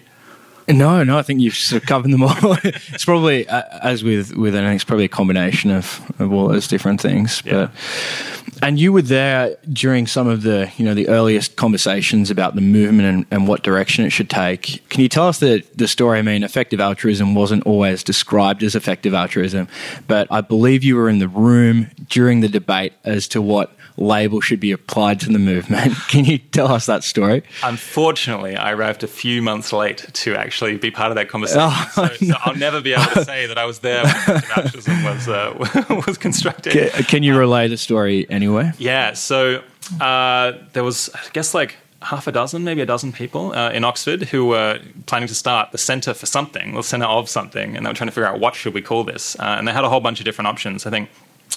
No, 0.67 1.05
no, 1.05 1.19
I 1.19 1.23
think 1.23 1.41
you've 1.41 1.55
sort 1.55 1.83
of 1.83 1.89
covered 1.89 2.11
them 2.11 2.23
all. 2.23 2.35
it's 2.65 3.05
probably, 3.05 3.47
uh, 3.49 3.63
as 3.83 4.03
with 4.03 4.35
with 4.35 4.55
anything, 4.55 4.77
it's 4.77 4.85
probably 4.85 5.05
a 5.05 5.09
combination 5.09 5.71
of, 5.71 6.01
of 6.19 6.33
all 6.33 6.49
those 6.49 6.67
different 6.67 7.03
things. 7.03 7.43
Yeah. 7.45 7.53
But 7.53 8.44
and 8.63 8.79
you 8.79 8.93
were 8.93 9.03
there 9.03 9.57
during 9.73 10.07
some 10.07 10.27
of 10.29 10.43
the 10.43 10.71
you 10.77 10.85
know 10.85 10.95
the 10.95 11.09
earliest 11.09 11.57
conversations 11.57 12.31
about 12.31 12.55
the 12.55 12.61
movement 12.61 13.09
and, 13.09 13.27
and 13.31 13.49
what 13.49 13.63
direction 13.63 14.05
it 14.05 14.11
should 14.11 14.31
take. 14.31 14.83
Can 14.89 15.01
you 15.01 15.09
tell 15.09 15.29
us 15.29 15.39
the 15.39 15.65
the 15.75 15.89
story? 15.89 16.19
I 16.19 16.23
mean, 16.23 16.43
effective 16.43 16.81
altruism 16.81 17.35
wasn't 17.35 17.65
always 17.67 18.03
described 18.03 18.63
as 18.63 18.75
effective 18.75 19.15
altruism, 19.15 19.69
but 20.07 20.29
I 20.31 20.41
believe 20.41 20.85
you 20.85 20.97
were 20.97 21.09
in 21.09 21.19
the 21.19 21.29
room 21.29 21.91
during 22.09 22.41
the 22.41 22.49
debate 22.49 22.93
as 23.05 23.29
to 23.29 23.43
what 23.43 23.75
label 23.97 24.41
should 24.41 24.61
be 24.61 24.73
applied 24.73 25.21
to 25.21 25.29
the 25.31 25.39
movement. 25.39 25.95
Can 26.09 26.25
you 26.25 26.39
tell 26.39 26.73
us 26.73 26.87
that 26.87 27.05
story? 27.05 27.43
Unfortunately, 27.63 28.57
I 28.57 28.73
arrived 28.73 29.03
a 29.03 29.07
few 29.07 29.41
months 29.43 29.73
late 29.73 30.07
to 30.13 30.35
actually 30.37 30.77
be 30.77 30.91
part 30.91 31.11
of 31.11 31.17
that 31.17 31.29
conversation. 31.29 31.63
Oh, 31.63 31.91
so, 31.95 32.09
so 32.09 32.35
I'll 32.45 32.57
never 32.57 32.81
be 32.81 32.93
able 32.93 33.05
to 33.13 33.25
say 33.25 33.47
that 33.47 33.59
I 33.59 33.65
was 33.65 33.81
there 33.81 34.05
when 34.05 34.43
altruism 34.57 35.05
was, 35.05 35.29
uh, 35.29 36.05
was 36.07 36.19
constructed. 36.19 36.73
Can, 36.73 37.05
can 37.05 37.23
you 37.23 37.39
relay 37.39 37.69
the 37.69 37.77
story 37.77 38.27
anyway? 38.29 38.73
Yeah, 38.79 39.13
so 39.13 39.63
uh, 40.01 40.53
there 40.73 40.85
was, 40.85 41.11
I 41.15 41.21
guess, 41.33 41.55
like 41.55 41.77
half 42.03 42.27
a 42.27 42.33
dozen, 42.33 42.65
maybe 42.65 42.83
a 42.83 42.87
dozen 42.87 43.13
people 43.13 43.53
uh, 43.53 43.71
in 43.71 43.85
Oxford 43.85 44.25
who 44.25 44.47
were 44.47 44.79
planning 45.07 45.29
to 45.29 45.35
start 45.35 45.73
the 45.73 45.79
Centre 45.79 46.15
for 46.15 46.27
something, 46.27 46.75
the 46.75 46.83
Centre 46.83 47.07
of 47.07 47.29
something, 47.29 47.77
and 47.77 47.87
they 47.87 47.91
were 47.91 47.95
trying 47.95 48.09
to 48.09 48.13
figure 48.13 48.27
out 48.27 48.41
what 48.41 48.55
should 48.55 48.75
we 48.75 48.83
call 48.83 49.05
this. 49.05 49.39
Uh, 49.39 49.57
and 49.59 49.67
they 49.67 49.73
had 49.73 49.85
a 49.85 49.89
whole 49.89 50.01
bunch 50.01 50.19
of 50.19 50.25
different 50.25 50.49
options. 50.49 50.87
I 50.87 50.91
think 50.91 51.09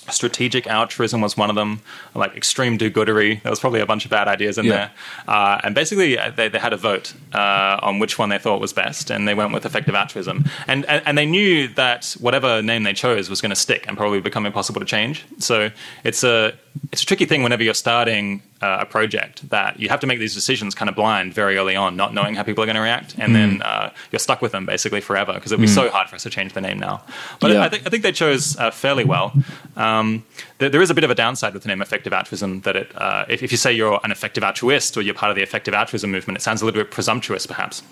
strategic 0.10 0.68
altruism 0.68 1.22
was 1.22 1.36
one 1.38 1.50
of 1.50 1.56
them, 1.56 1.82
like 2.16 2.36
extreme 2.36 2.78
do-goodery. 2.78 3.42
There 3.44 3.50
was 3.50 3.60
probably 3.60 3.80
a 3.82 3.86
bunch 3.86 4.06
of 4.06 4.12
bad 4.12 4.28
ideas 4.28 4.58
in 4.58 4.66
Yeah. 4.66 4.72
there. 4.74 4.92
Uh, 5.28 5.60
and 5.64 5.76
basically, 5.76 6.18
uh, 6.18 6.32
they, 6.32 6.50
they 6.50 6.60
had 6.60 6.74
a 6.74 6.78
vote 6.78 7.14
uh, 7.34 7.80
on 7.82 8.00
which 8.00 8.18
one 8.18 8.30
they 8.30 8.38
thought 8.38 8.62
was 8.62 8.74
best, 8.74 9.10
and 9.10 9.28
they 9.28 9.34
went 9.34 9.54
with 9.54 9.66
effective 9.66 9.96
altruism. 9.96 10.46
And, 10.68 10.86
and, 10.86 11.02
and 11.06 11.18
they 11.18 11.26
knew 11.26 11.68
that 11.70 12.16
whatever 12.20 12.62
name 12.62 12.84
they 12.84 12.94
chose 12.94 13.30
was 13.30 13.42
going 13.42 13.50
to 13.50 13.56
stick 13.56 13.86
and 13.88 13.98
probably 13.98 14.22
become 14.22 14.46
impossible 14.46 14.80
to 14.80 14.86
change. 14.86 15.26
So 15.40 15.72
it's 16.04 16.24
a, 16.24 16.54
it's 16.92 17.04
a 17.04 17.06
tricky 17.06 17.26
thing 17.26 17.44
whenever 17.44 17.64
you're 17.64 17.74
starting 17.74 18.42
uh, 18.62 18.80
a 18.82 18.86
project 18.86 19.50
that 19.50 19.80
you 19.80 19.90
have 19.90 20.00
to 20.00 20.08
make 20.08 20.20
these 20.20 20.34
decisions 20.34 20.74
kind 20.76 20.90
of 20.90 20.96
blind 20.96 21.34
very 21.34 21.58
early 21.58 21.76
on, 21.76 21.96
not 21.96 22.14
knowing 22.14 22.36
how 22.36 22.44
people 22.44 22.64
are 22.64 22.68
going 22.68 22.76
to 22.76 22.82
react, 22.82 23.16
and 23.18 23.36
then 23.36 23.62
uh, 23.62 23.92
you're 24.12 24.20
stuck 24.20 24.42
with 24.42 24.52
them 24.52 24.66
basically 24.66 25.02
forever 25.02 25.34
because 25.34 25.52
it'd 25.52 25.62
be 25.62 25.68
so 25.68 25.90
hard 25.90 26.10
for 26.10 26.16
us 26.16 26.24
to 26.24 26.30
change 26.30 26.54
the 26.54 26.62
name 26.62 26.80
now. 26.80 27.04
But 27.40 27.52
Yeah. 27.52 27.64
I, 27.64 27.70
think, 27.70 27.86
I 27.86 27.90
think 27.90 28.04
they 28.04 28.12
chose 28.12 28.58
uh, 28.58 28.72
fairly 28.72 29.04
well. 29.04 29.34
Um, 29.76 30.26
there, 30.58 30.70
there 30.70 30.82
is 30.82 30.90
a 30.90 30.94
bit 30.94 31.04
of 31.04 31.10
a 31.12 31.16
downside 31.16 31.54
with 31.54 31.64
the 31.64 31.70
name 31.70 31.82
effective 31.82 32.14
altruism 32.14 32.62
that 32.62 32.76
it, 32.76 32.92
uh, 32.96 33.26
if, 33.30 33.44
if 33.44 33.52
you 33.52 33.58
say 33.58 33.72
you're 33.72 34.00
an 34.04 34.12
effective 34.12 34.44
altruist 34.44 34.98
or 34.98 35.02
you're 35.02 35.14
part 35.14 35.30
of 35.30 35.36
the 35.36 35.44
effective 35.44 35.74
altruism 35.74 36.12
movement, 36.12 36.38
it 36.38 36.42
sounds 36.42 36.62
a 36.62 36.66
little 36.66 36.82
bit 36.82 36.92
presumptuous 36.92 37.46
perhaps. 37.46 37.84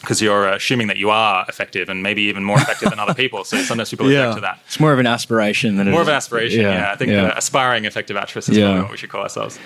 Because 0.00 0.22
you're 0.22 0.48
uh, 0.48 0.56
assuming 0.56 0.86
that 0.88 0.96
you 0.96 1.10
are 1.10 1.44
effective 1.48 1.88
and 1.90 2.02
maybe 2.02 2.22
even 2.22 2.42
more 2.42 2.56
effective 2.58 2.88
than 2.90 2.98
other 2.98 3.12
people, 3.14 3.44
so 3.44 3.58
sometimes 3.62 3.90
people 3.90 4.06
object 4.06 4.34
to 4.36 4.40
that. 4.40 4.58
It's 4.66 4.80
more 4.80 4.92
of 4.94 4.98
an 4.98 5.06
aspiration 5.06 5.76
than 5.76 5.88
it 5.88 5.90
More 5.90 6.00
is- 6.00 6.08
of 6.08 6.12
an 6.12 6.16
aspiration, 6.16 6.60
yeah. 6.62 6.92
I 6.92 6.96
think 6.96 7.12
Uh, 7.12 7.32
aspiring 7.36 7.84
effective 7.84 8.16
altruists 8.16 8.48
is 8.50 8.56
Yeah. 8.56 8.64
probably 8.66 8.82
what 8.82 8.90
we 8.92 8.96
should 8.96 9.10
call 9.10 9.22
ourselves. 9.22 9.58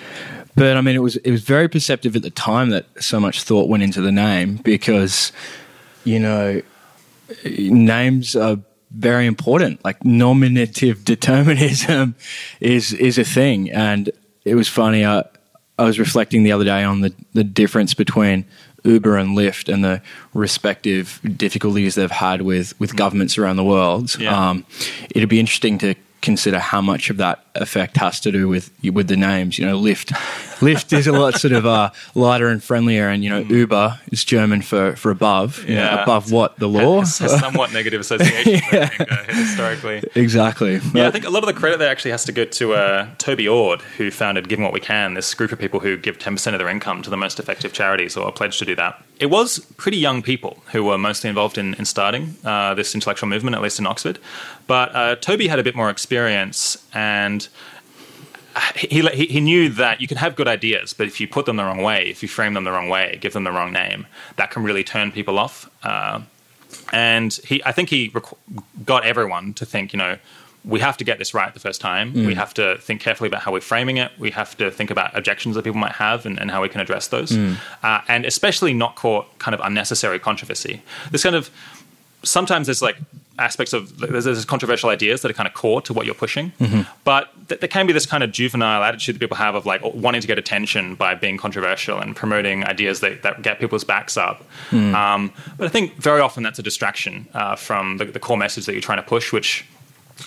But 0.55 0.75
I 0.77 0.81
mean, 0.81 0.95
it 0.95 1.01
was 1.01 1.15
it 1.17 1.31
was 1.31 1.41
very 1.41 1.67
perceptive 1.69 2.15
at 2.15 2.21
the 2.21 2.29
time 2.29 2.69
that 2.69 2.85
so 2.99 3.19
much 3.19 3.43
thought 3.43 3.69
went 3.69 3.83
into 3.83 4.01
the 4.01 4.11
name 4.11 4.59
because, 4.63 5.31
you 6.03 6.19
know, 6.19 6.61
names 7.43 8.35
are 8.35 8.57
very 8.91 9.25
important. 9.25 9.83
Like 9.83 10.03
nominative 10.05 11.03
determinism 11.05 12.15
is 12.59 12.93
is 12.93 13.17
a 13.17 13.23
thing, 13.23 13.71
and 13.71 14.09
it 14.45 14.55
was 14.55 14.67
funny. 14.67 15.05
I 15.05 15.23
I 15.77 15.83
was 15.83 15.99
reflecting 15.99 16.43
the 16.43 16.51
other 16.51 16.63
day 16.65 16.83
on 16.83 17.01
the 17.01 17.13
the 17.33 17.43
difference 17.43 17.93
between 17.93 18.45
Uber 18.85 19.17
and 19.17 19.37
Lyft 19.37 19.71
and 19.71 19.83
the 19.83 20.01
respective 20.33 21.19
difficulties 21.35 21.95
they've 21.95 22.11
had 22.11 22.41
with 22.41 22.79
with 22.79 22.95
governments 22.95 23.37
around 23.37 23.57
the 23.57 23.63
world. 23.63 24.17
Yeah. 24.19 24.49
Um, 24.49 24.65
it'd 25.09 25.29
be 25.29 25.39
interesting 25.39 25.77
to 25.79 25.95
consider 26.21 26.59
how 26.59 26.81
much 26.81 27.09
of 27.09 27.17
that 27.17 27.44
effect 27.55 27.97
has 27.97 28.19
to 28.21 28.31
do 28.31 28.47
with 28.47 28.71
with 28.93 29.07
the 29.07 29.17
names. 29.17 29.57
You 29.59 29.65
know, 29.65 29.79
Lyft, 29.79 30.11
Lyft 30.59 30.91
is 30.97 31.07
a 31.07 31.11
lot 31.11 31.35
sort 31.35 31.53
of 31.53 31.65
uh, 31.65 31.89
lighter 32.15 32.47
and 32.49 32.63
friendlier, 32.63 33.09
and 33.09 33.23
you 33.23 33.29
know, 33.29 33.39
Uber 33.39 33.99
is 34.11 34.23
German 34.23 34.61
for 34.61 34.95
for 34.95 35.11
above. 35.11 35.63
you 35.67 35.75
know, 35.75 35.81
Yeah. 35.81 36.03
above 36.03 36.31
what 36.31 36.57
the 36.59 36.67
law. 36.67 36.99
Has, 37.05 37.17
has 37.19 37.39
somewhat 37.39 37.73
negative 37.73 38.01
association 38.01 38.55
I 38.55 38.85
think, 38.87 39.11
uh, 39.11 39.23
historically. 39.33 40.03
exactly. 40.15 40.79
Yeah, 40.93 41.07
I 41.07 41.11
think 41.11 41.25
a 41.25 41.29
lot 41.29 41.43
of 41.43 41.47
the 41.47 41.53
credit 41.59 41.79
there 41.79 41.89
actually 41.91 42.11
has 42.11 42.23
to 42.25 42.31
go 42.31 42.45
to 42.45 42.73
uh, 42.73 43.07
Toby 43.17 43.47
Ord, 43.47 43.81
who 43.97 44.11
founded 44.11 44.47
Giving 44.49 44.63
What 44.63 44.73
We 44.73 44.79
Can, 44.79 45.13
this 45.13 45.33
group 45.33 45.51
of 45.51 45.59
people 45.59 45.79
who 45.79 45.97
give 45.97 46.17
10% 46.17 46.53
of 46.53 46.59
their 46.59 46.69
income 46.69 47.01
to 47.03 47.09
the 47.09 47.17
most 47.17 47.39
effective 47.39 47.73
charities 47.73 48.15
or 48.17 48.31
pledge 48.31 48.57
to 48.59 48.65
do 48.65 48.75
that. 48.75 49.03
It 49.19 49.27
was 49.27 49.59
pretty 49.77 49.97
young 49.97 50.21
people 50.21 50.61
who 50.73 50.83
were 50.83 50.97
mostly 50.97 51.29
involved 51.29 51.57
in, 51.57 51.73
in 51.75 51.85
starting 51.85 52.35
uh, 52.43 52.73
this 52.73 52.93
intellectual 52.95 53.29
movement, 53.29 53.55
at 53.55 53.61
least 53.61 53.79
in 53.79 53.87
Oxford. 53.87 54.19
But 54.67 54.93
uh, 54.95 55.15
Toby 55.17 55.47
had 55.47 55.59
a 55.59 55.63
bit 55.63 55.75
more 55.75 55.89
experience 55.89 56.77
and 56.93 57.44
he, 58.75 59.01
he, 59.01 59.25
he 59.25 59.41
knew 59.41 59.69
that 59.69 59.99
you 60.01 60.07
can 60.07 60.17
have 60.17 60.35
good 60.35 60.47
ideas, 60.47 60.93
but 60.93 61.07
if 61.07 61.19
you 61.19 61.27
put 61.27 61.45
them 61.45 61.57
the 61.57 61.63
wrong 61.63 61.81
way, 61.81 62.07
if 62.09 62.23
you 62.23 62.29
frame 62.29 62.53
them 62.53 62.63
the 62.63 62.71
wrong 62.71 62.89
way, 62.89 63.17
give 63.19 63.33
them 63.33 63.43
the 63.43 63.51
wrong 63.51 63.71
name, 63.71 64.07
that 64.37 64.51
can 64.51 64.63
really 64.63 64.83
turn 64.83 65.11
people 65.11 65.37
off. 65.37 65.69
Uh, 65.83 66.21
and 66.93 67.33
he, 67.45 67.61
I 67.65 67.71
think 67.71 67.89
he 67.89 68.09
requ- 68.11 68.37
got 68.85 69.05
everyone 69.05 69.53
to 69.55 69.65
think, 69.65 69.91
you 69.93 69.97
know, 69.97 70.17
we 70.63 70.79
have 70.79 70.97
to 70.97 71.03
get 71.03 71.19
this 71.19 71.33
right 71.33 71.53
the 71.53 71.59
first 71.59 71.79
time. 71.79 72.11
We 72.27 72.33
have 72.33 72.51
to 72.55 72.77
think 72.79 72.99
carefully 72.99 73.27
about 73.27 73.41
how 73.43 73.51
we're 73.51 73.61
framing 73.61 73.97
it. 73.97 74.11
We 74.17 74.31
have 74.31 74.57
to 74.57 74.71
think 74.71 74.89
about 74.89 75.15
objections 75.15 75.55
that 75.55 75.63
people 75.63 75.79
might 75.79 75.91
have 75.91 76.25
and, 76.25 76.39
and 76.39 76.49
how 76.49 76.63
we 76.63 76.69
can 76.69 76.81
address 76.81 77.07
those. 77.09 77.31
Uh, 77.83 78.01
and 78.07 78.25
especially 78.25 78.73
not 78.73 78.95
court 78.95 79.27
kind 79.37 79.53
of 79.53 79.61
unnecessary 79.63 80.17
controversy. 80.17 80.81
This 81.11 81.21
kind 81.21 81.35
of 81.35 81.51
sometimes 82.23 82.65
there's 82.65 82.81
like 82.81 82.97
aspects 83.37 83.73
of 83.73 83.97
there's, 83.99 84.23
there's 84.25 84.45
controversial 84.45 84.89
ideas 84.89 85.21
that 85.21 85.29
are 85.31 85.33
kind 85.33 85.47
of 85.47 85.53
core 85.53 85.81
to 85.81 85.93
what 85.93 86.05
you're 86.05 86.15
pushing, 86.15 86.51
but 87.03 87.29
th- 87.49 87.59
there 87.59 87.67
can 87.67 87.85
be 87.87 87.93
this 87.93 88.05
kind 88.05 88.23
of 88.23 88.31
juvenile 88.31 88.81
attitude 88.83 89.15
that 89.15 89.19
people 89.19 89.37
have 89.37 89.55
of 89.55 89.65
like 89.65 89.81
wanting 89.83 90.21
to 90.21 90.27
get 90.27 90.37
attention 90.39 90.95
by 90.95 91.15
being 91.15 91.37
controversial 91.37 91.99
and 91.99 92.15
promoting 92.15 92.63
ideas 92.65 93.01
that, 93.01 93.23
that 93.23 93.41
get 93.41 93.59
people's 93.59 93.83
backs 93.83 94.15
up. 94.17 94.43
Um, 94.71 95.31
but 95.57 95.65
I 95.65 95.69
think 95.69 95.95
very 95.95 96.21
often 96.21 96.43
that's 96.43 96.59
a 96.59 96.63
distraction 96.63 97.27
uh, 97.33 97.55
from 97.55 97.97
the, 97.97 98.05
the 98.05 98.19
core 98.19 98.37
message 98.37 98.65
that 98.67 98.71
you're 98.73 98.81
trying 98.81 98.99
to 98.99 99.07
push, 99.07 99.33
which 99.33 99.65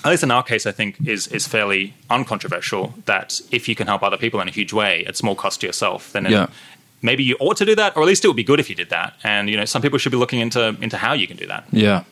at 0.04 0.10
least 0.10 0.22
in 0.22 0.30
our 0.30 0.42
case, 0.42 0.66
I 0.66 0.72
think 0.72 0.96
is 1.06 1.28
is 1.28 1.46
fairly 1.46 1.94
uncontroversial. 2.10 2.92
That 3.06 3.40
if 3.50 3.68
you 3.68 3.74
can 3.74 3.86
help 3.86 4.02
other 4.02 4.18
people 4.18 4.38
in 4.40 4.48
a 4.48 4.50
huge 4.50 4.72
way 4.74 5.04
at 5.06 5.16
small 5.16 5.34
cost 5.34 5.60
to 5.60 5.66
yourself, 5.66 6.12
then 6.12 6.26
Yeah. 6.26 6.48
maybe 7.00 7.22
you 7.24 7.36
ought 7.40 7.56
to 7.56 7.64
do 7.64 7.74
that, 7.76 7.96
or 7.96 8.02
at 8.02 8.06
least 8.06 8.22
it 8.24 8.28
would 8.28 8.36
be 8.36 8.44
good 8.44 8.60
if 8.60 8.68
you 8.68 8.76
did 8.76 8.90
that. 8.90 9.14
And 9.24 9.48
you 9.48 9.56
know, 9.56 9.64
some 9.64 9.80
people 9.80 9.98
should 9.98 10.12
be 10.12 10.18
looking 10.18 10.40
into 10.40 10.76
into 10.82 10.98
how 10.98 11.14
you 11.14 11.26
can 11.26 11.38
do 11.38 11.46
that. 11.46 11.64
Yeah. 11.72 12.04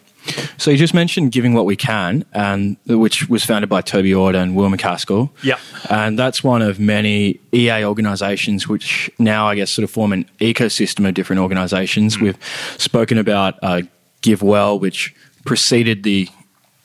So 0.59 0.71
you 0.71 0.77
just 0.77 0.95
mentioned 0.95 1.33
giving 1.33 1.55
what 1.55 1.65
we 1.65 1.77
can, 1.77 2.25
and 2.33 2.77
which 2.87 3.29
was 3.29 3.45
founded 3.45 3.69
by 3.69 3.81
Toby 3.83 4.15
Ord 4.15 4.35
and 4.35 4.57
Will 4.57 4.69
MacAskill. 4.69 5.31
Yeah. 5.43 5.59
and 5.91 6.19
that's 6.19 6.43
one 6.43 6.63
of 6.63 6.79
many 6.81 7.41
EA 7.53 7.85
organisations 7.85 8.69
which 8.69 9.11
now 9.19 9.47
I 9.49 9.55
guess 9.55 9.71
sort 9.71 9.85
of 9.85 9.91
form 9.91 10.13
an 10.13 10.29
ecosystem 10.41 11.09
of 11.09 11.15
different 11.15 11.41
organisations. 11.41 12.19
We've 12.19 12.39
spoken 12.79 13.19
about 13.19 13.59
uh, 13.63 13.83
GiveWell, 14.23 14.81
which 14.81 15.15
preceded 15.45 16.03
the 16.03 16.29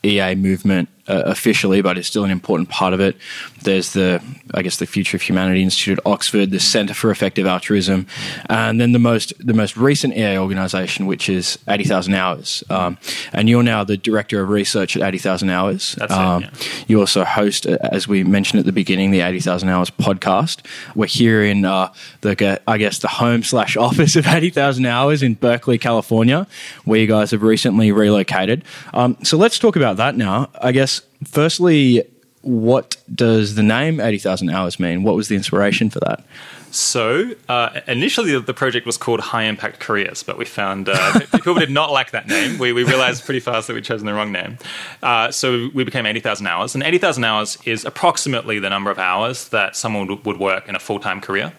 EA 0.04 0.34
movement 0.34 0.88
uh, 1.08 1.22
officially, 1.26 1.82
but 1.82 1.98
it's 1.98 2.08
still 2.08 2.24
an 2.24 2.30
important 2.30 2.68
part 2.68 2.92
of 2.94 3.00
it. 3.00 3.16
There's 3.62 3.92
the, 3.92 4.22
I 4.54 4.62
guess, 4.62 4.76
the 4.78 4.86
Future 4.86 5.16
of 5.16 5.22
Humanity 5.22 5.62
Institute 5.62 5.98
at 5.98 6.06
Oxford, 6.06 6.50
the 6.50 6.60
Centre 6.60 6.94
for 6.94 7.10
Effective 7.10 7.46
Altruism, 7.46 8.06
and 8.48 8.80
then 8.80 8.92
the 8.92 8.98
most 8.98 9.32
the 9.44 9.54
most 9.54 9.76
recent 9.76 10.16
EA 10.16 10.38
organisation, 10.38 11.06
which 11.06 11.28
is 11.28 11.58
Eighty 11.68 11.84
Thousand 11.84 12.14
Hours. 12.14 12.64
Um, 12.70 12.98
and 13.32 13.48
you're 13.48 13.62
now 13.62 13.84
the 13.84 13.96
director 13.96 14.42
of 14.42 14.48
research 14.48 14.96
at 14.96 15.02
Eighty 15.02 15.18
Thousand 15.18 15.50
Hours. 15.50 15.94
That's 15.98 16.12
it, 16.12 16.18
Um, 16.18 16.42
yeah. 16.42 16.50
You 16.88 17.00
also 17.00 17.24
host, 17.24 17.66
as 17.66 18.06
we 18.08 18.24
mentioned 18.24 18.60
at 18.60 18.66
the 18.66 18.72
beginning, 18.72 19.10
the 19.10 19.20
Eighty 19.20 19.40
Thousand 19.40 19.68
Hours 19.68 19.90
podcast. 19.90 20.64
We're 20.94 21.06
here 21.06 21.42
in 21.42 21.64
uh, 21.64 21.92
the, 22.20 22.60
I 22.66 22.78
guess, 22.78 22.98
the 22.98 23.08
home 23.08 23.42
slash 23.42 23.76
office 23.76 24.16
of 24.16 24.26
Eighty 24.26 24.50
Thousand 24.50 24.86
Hours 24.86 25.22
in 25.22 25.34
Berkeley, 25.34 25.78
California, 25.78 26.46
where 26.84 27.00
you 27.00 27.06
guys 27.06 27.30
have 27.30 27.42
recently 27.42 27.92
relocated. 27.92 28.64
Um, 28.92 29.16
so 29.22 29.36
let's 29.36 29.58
talk 29.58 29.76
about 29.76 29.96
that 29.96 30.16
now. 30.16 30.50
I 30.60 30.72
guess, 30.72 31.02
firstly, 31.24 32.04
what 32.42 32.96
does 33.14 33.54
the 33.54 33.62
name 33.62 34.00
Eighty 34.00 34.18
Thousand 34.18 34.50
Hours 34.50 34.78
mean? 34.78 35.02
What 35.02 35.14
was 35.16 35.28
the 35.28 35.36
inspiration 35.36 35.90
for 35.90 36.00
that? 36.00 36.24
So 36.70 37.32
uh, 37.50 37.80
initially, 37.86 38.38
the 38.40 38.54
project 38.54 38.86
was 38.86 38.96
called 38.96 39.20
High 39.20 39.42
Impact 39.44 39.78
Careers, 39.78 40.22
but 40.22 40.38
we 40.38 40.46
found 40.46 40.88
uh, 40.88 41.20
people 41.32 41.54
did 41.54 41.70
not 41.70 41.90
like 41.92 42.12
that 42.12 42.26
name. 42.28 42.58
We, 42.58 42.72
we 42.72 42.82
realized 42.82 43.24
pretty 43.26 43.40
fast 43.40 43.66
that 43.66 43.74
we'd 43.74 43.84
chosen 43.84 44.06
the 44.06 44.14
wrong 44.14 44.32
name. 44.32 44.56
Uh, 45.02 45.30
so 45.30 45.68
we 45.74 45.84
became 45.84 46.06
80,000 46.06 46.46
hours. 46.46 46.74
And 46.74 46.82
80,000 46.82 47.24
hours 47.24 47.58
is 47.66 47.84
approximately 47.84 48.58
the 48.58 48.70
number 48.70 48.90
of 48.90 48.98
hours 48.98 49.48
that 49.48 49.76
someone 49.76 50.06
would- 50.06 50.24
would 50.24 50.38
work 50.38 50.66
in 50.66 50.74
a 50.74 50.78
full 50.78 50.98
time 50.98 51.20
career. 51.20 51.52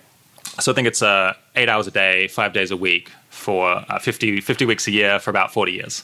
So 0.60 0.72
I 0.72 0.76
think 0.76 0.88
it's 0.88 1.04
uh, 1.04 1.34
eight 1.56 1.70
hours 1.70 1.86
a 1.86 1.92
day, 1.92 2.28
five 2.28 2.52
days 2.54 2.72
a 2.72 2.78
week 2.78 3.12
for 3.30 3.86
uh, 3.88 4.00
50, 4.00 4.42
50 4.42 4.66
weeks 4.66 4.88
a 4.88 4.92
year 4.92 5.20
for 5.20 5.30
about 5.30 5.54
40 5.54 5.74
years. 5.74 6.04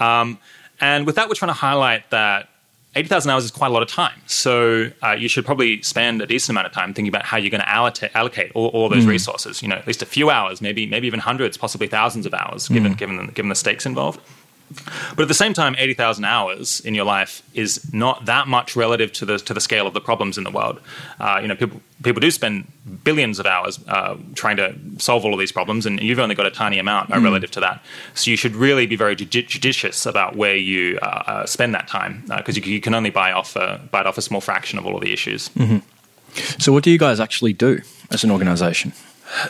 Um, 0.00 0.38
and 0.80 1.06
with 1.06 1.14
that, 1.14 1.28
we're 1.28 1.34
trying 1.36 1.50
to 1.50 1.60
highlight 1.60 2.10
that 2.10 2.48
80,000 2.96 3.30
hours 3.30 3.44
is 3.44 3.50
quite 3.50 3.68
a 3.68 3.70
lot 3.70 3.82
of 3.82 3.88
time. 3.88 4.20
So 4.26 4.90
uh, 5.02 5.12
you 5.12 5.28
should 5.28 5.44
probably 5.44 5.82
spend 5.82 6.22
a 6.22 6.26
decent 6.26 6.50
amount 6.50 6.66
of 6.66 6.72
time 6.72 6.94
thinking 6.94 7.08
about 7.08 7.24
how 7.24 7.36
you're 7.36 7.50
going 7.50 7.60
to 7.60 7.68
allocate, 7.68 8.10
allocate 8.14 8.52
all, 8.54 8.68
all 8.68 8.88
those 8.88 9.04
resources. 9.06 9.62
You 9.62 9.68
know, 9.68 9.76
at 9.76 9.86
least 9.86 10.02
a 10.02 10.06
few 10.06 10.30
hours, 10.30 10.60
maybe 10.60 10.86
maybe 10.86 11.06
even 11.06 11.20
hundreds, 11.20 11.56
possibly 11.56 11.86
thousands 11.86 12.26
of 12.26 12.34
hours, 12.34 12.68
given 12.68 12.94
given 12.94 13.26
given 13.28 13.48
the 13.48 13.54
stakes 13.54 13.86
involved. 13.86 14.20
But 15.16 15.22
at 15.22 15.28
the 15.28 15.34
same 15.34 15.54
time, 15.54 15.76
80,000 15.78 16.24
hours 16.24 16.80
in 16.80 16.94
your 16.94 17.04
life 17.04 17.42
is 17.54 17.92
not 17.92 18.24
that 18.26 18.48
much 18.48 18.74
relative 18.74 19.12
to 19.14 19.24
the, 19.24 19.38
to 19.38 19.54
the 19.54 19.60
scale 19.60 19.86
of 19.86 19.94
the 19.94 20.00
problems 20.00 20.38
in 20.38 20.44
the 20.44 20.50
world. 20.50 20.80
Uh, 21.20 21.38
you 21.40 21.48
know, 21.48 21.54
people, 21.54 21.80
people 22.02 22.20
do 22.20 22.30
spend 22.30 22.66
billions 23.04 23.38
of 23.38 23.46
hours 23.46 23.78
uh, 23.88 24.16
trying 24.34 24.56
to 24.56 24.74
solve 24.98 25.24
all 25.24 25.32
of 25.32 25.38
these 25.38 25.52
problems, 25.52 25.86
and 25.86 26.00
you've 26.00 26.18
only 26.18 26.34
got 26.34 26.46
a 26.46 26.50
tiny 26.50 26.78
amount 26.78 27.12
uh, 27.12 27.20
relative 27.20 27.50
to 27.52 27.60
that. 27.60 27.84
So 28.14 28.30
you 28.30 28.36
should 28.36 28.56
really 28.56 28.86
be 28.86 28.96
very 28.96 29.14
judi- 29.14 29.46
judicious 29.46 30.06
about 30.06 30.36
where 30.36 30.56
you 30.56 30.98
uh, 31.02 31.06
uh, 31.26 31.46
spend 31.46 31.74
that 31.74 31.86
time, 31.86 32.24
because 32.36 32.56
you, 32.56 32.62
you 32.64 32.80
can 32.80 32.94
only 32.94 33.10
buy 33.10 33.32
off, 33.32 33.56
uh, 33.56 33.78
bite 33.90 34.06
off 34.06 34.18
a 34.18 34.22
small 34.22 34.40
fraction 34.40 34.78
of 34.78 34.86
all 34.86 34.96
of 34.96 35.02
the 35.02 35.12
issues. 35.12 35.50
So, 36.58 36.72
what 36.72 36.82
do 36.82 36.90
you 36.90 36.98
guys 36.98 37.20
actually 37.20 37.52
do 37.52 37.80
as 38.10 38.24
an 38.24 38.30
organization? 38.30 38.92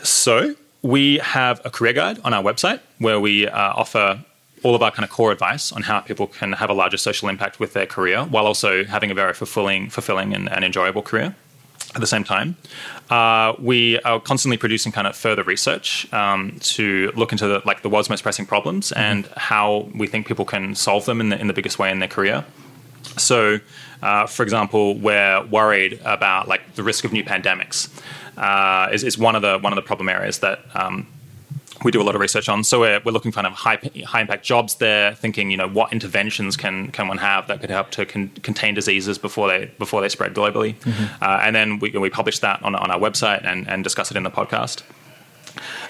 So 0.02 0.54
we 0.82 1.18
have 1.18 1.60
a 1.64 1.70
career 1.70 1.92
guide 1.94 2.20
on 2.24 2.34
our 2.34 2.42
website 2.42 2.80
where 2.98 3.18
we 3.18 3.48
uh, 3.48 3.72
offer 3.74 4.22
all 4.64 4.74
of 4.74 4.82
our 4.82 4.90
kind 4.90 5.04
of 5.04 5.10
core 5.10 5.30
advice 5.30 5.70
on 5.70 5.82
how 5.82 6.00
people 6.00 6.26
can 6.26 6.52
have 6.52 6.70
a 6.70 6.72
larger 6.72 6.96
social 6.96 7.28
impact 7.28 7.60
with 7.60 7.74
their 7.74 7.86
career 7.86 8.24
while 8.24 8.46
also 8.46 8.82
having 8.84 9.10
a 9.10 9.14
very 9.14 9.34
fulfilling, 9.34 9.90
fulfilling 9.90 10.34
and, 10.34 10.50
and 10.50 10.64
enjoyable 10.64 11.02
career 11.02 11.36
at 11.94 12.00
the 12.00 12.06
same 12.06 12.24
time. 12.24 12.56
Uh, 13.10 13.52
we 13.58 14.00
are 14.00 14.18
constantly 14.18 14.56
producing 14.56 14.90
kind 14.90 15.06
of 15.06 15.14
further 15.14 15.44
research 15.44 16.12
um, 16.12 16.56
to 16.60 17.12
look 17.14 17.30
into 17.30 17.46
the, 17.46 17.62
like 17.64 17.82
the 17.82 17.88
world's 17.88 18.10
most 18.10 18.22
pressing 18.22 18.46
problems 18.46 18.90
and 18.92 19.26
how 19.36 19.88
we 19.94 20.06
think 20.06 20.26
people 20.26 20.46
can 20.46 20.74
solve 20.74 21.04
them 21.04 21.20
in 21.20 21.28
the, 21.28 21.38
in 21.38 21.46
the 21.46 21.52
biggest 21.52 21.78
way 21.78 21.90
in 21.90 21.98
their 21.98 22.08
career. 22.08 22.44
So, 23.16 23.60
uh, 24.02 24.26
for 24.26 24.42
example, 24.42 24.98
we're 24.98 25.44
worried 25.44 26.00
about 26.04 26.48
like 26.48 26.74
the 26.74 26.82
risk 26.82 27.04
of 27.04 27.12
new 27.12 27.22
pandemics. 27.22 27.88
Uh, 28.36 28.88
is, 28.92 29.04
is 29.04 29.16
one 29.16 29.36
of 29.36 29.42
the 29.42 29.58
one 29.58 29.72
of 29.72 29.76
the 29.76 29.82
problem 29.82 30.08
areas 30.08 30.40
that 30.40 30.58
um, 30.74 31.06
we 31.84 31.90
do 31.90 32.00
a 32.00 32.04
lot 32.04 32.14
of 32.14 32.20
research 32.20 32.48
on. 32.48 32.64
So 32.64 32.80
we're, 32.80 33.00
we're 33.04 33.12
looking 33.12 33.30
for 33.30 33.36
kind 33.36 33.46
of 33.46 33.52
high 33.52 33.78
high 34.06 34.22
impact 34.22 34.44
jobs 34.44 34.76
there, 34.76 35.14
thinking 35.14 35.50
you 35.50 35.56
know 35.56 35.68
what 35.68 35.92
interventions 35.92 36.56
can 36.56 36.90
can 36.90 37.08
one 37.08 37.18
have 37.18 37.46
that 37.48 37.60
could 37.60 37.70
help 37.70 37.90
to 37.92 38.06
con- 38.06 38.30
contain 38.42 38.74
diseases 38.74 39.18
before 39.18 39.48
they 39.48 39.70
before 39.78 40.00
they 40.00 40.08
spread 40.08 40.34
globally, 40.34 40.74
uh, 41.22 41.40
and 41.42 41.54
then 41.54 41.78
we, 41.78 41.90
we 41.90 42.10
publish 42.10 42.38
that 42.40 42.62
on, 42.62 42.74
on 42.74 42.90
our 42.90 42.98
website 42.98 43.44
and, 43.44 43.68
and 43.68 43.84
discuss 43.84 44.10
it 44.10 44.16
in 44.16 44.22
the 44.22 44.30
podcast. 44.30 44.82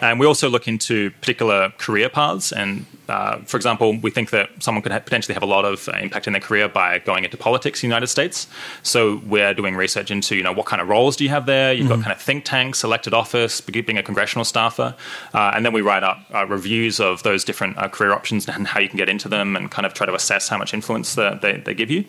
And 0.00 0.20
we 0.20 0.26
also 0.26 0.48
look 0.48 0.68
into 0.68 1.10
particular 1.12 1.70
career 1.78 2.08
paths. 2.08 2.52
And 2.52 2.86
uh, 3.08 3.38
for 3.38 3.56
example, 3.56 3.98
we 3.98 4.10
think 4.10 4.30
that 4.30 4.50
someone 4.62 4.82
could 4.82 4.92
ha- 4.92 5.00
potentially 5.00 5.34
have 5.34 5.42
a 5.42 5.46
lot 5.46 5.64
of 5.64 5.88
uh, 5.88 5.92
impact 6.00 6.26
in 6.26 6.32
their 6.32 6.42
career 6.42 6.68
by 6.68 6.98
going 6.98 7.24
into 7.24 7.36
politics 7.36 7.82
in 7.82 7.88
the 7.88 7.94
United 7.94 8.08
States. 8.08 8.46
So 8.82 9.20
we're 9.26 9.54
doing 9.54 9.76
research 9.76 10.10
into, 10.10 10.36
you 10.36 10.42
know, 10.42 10.52
what 10.52 10.66
kind 10.66 10.80
of 10.80 10.88
roles 10.88 11.16
do 11.16 11.24
you 11.24 11.30
have 11.30 11.46
there? 11.46 11.72
You've 11.72 11.88
got 11.88 12.00
kind 12.00 12.12
of 12.12 12.20
think 12.20 12.44
tanks, 12.44 12.84
elected 12.84 13.14
office, 13.14 13.60
being 13.60 13.98
a 13.98 14.02
congressional 14.02 14.44
staffer. 14.44 14.94
Uh, 15.32 15.52
and 15.54 15.64
then 15.64 15.72
we 15.72 15.80
write 15.80 16.02
up 16.02 16.18
uh, 16.32 16.46
reviews 16.46 17.00
of 17.00 17.22
those 17.22 17.44
different 17.44 17.76
uh, 17.78 17.88
career 17.88 18.12
options 18.12 18.48
and 18.48 18.66
how 18.66 18.80
you 18.80 18.88
can 18.88 18.96
get 18.96 19.08
into 19.08 19.28
them 19.28 19.56
and 19.56 19.70
kind 19.70 19.86
of 19.86 19.94
try 19.94 20.06
to 20.06 20.14
assess 20.14 20.48
how 20.48 20.58
much 20.58 20.72
influence 20.72 21.14
the, 21.14 21.38
they, 21.42 21.58
they 21.58 21.74
give 21.74 21.90
you. 21.90 22.04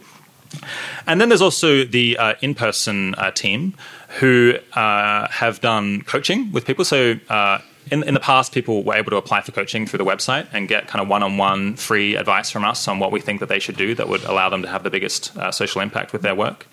And 1.08 1.20
then 1.20 1.30
there's 1.30 1.42
also 1.42 1.84
the 1.84 2.18
uh, 2.18 2.36
in 2.42 2.56
person 2.56 3.16
uh, 3.16 3.32
team 3.32 3.76
who 4.20 4.58
uh, 4.74 5.28
have 5.30 5.62
done 5.62 6.02
coaching 6.04 6.52
with 6.52 6.66
people. 6.66 6.86
So 6.86 7.16
uh, 7.30 7.60
in, 7.92 8.02
in 8.04 8.14
the 8.14 8.20
past, 8.20 8.52
people 8.52 8.84
were 8.84 8.96
able 8.96 9.12
to 9.12 9.18
apply 9.18 9.42
for 9.42 9.52
coaching 9.52 9.86
through 9.86 9.98
the 9.98 10.06
website 10.06 10.48
and 10.54 10.68
get 10.68 10.88
kind 10.88 11.02
of 11.02 11.08
one 11.08 11.22
on 11.22 11.38
one 11.38 11.76
free 11.76 12.16
advice 12.16 12.50
from 12.50 12.64
us 12.66 12.88
on 12.88 13.00
what 13.00 13.12
we 13.12 13.20
think 13.20 13.40
that 13.42 13.50
they 13.50 13.60
should 13.60 13.78
do 13.78 13.94
that 13.96 14.08
would 14.08 14.24
allow 14.24 14.50
them 14.50 14.62
to 14.64 14.68
have 14.68 14.84
the 14.84 14.90
biggest 14.90 15.36
uh, 15.38 15.52
social 15.52 15.82
impact 15.82 16.12
with 16.14 16.22
their 16.22 16.34
work. 16.34 16.68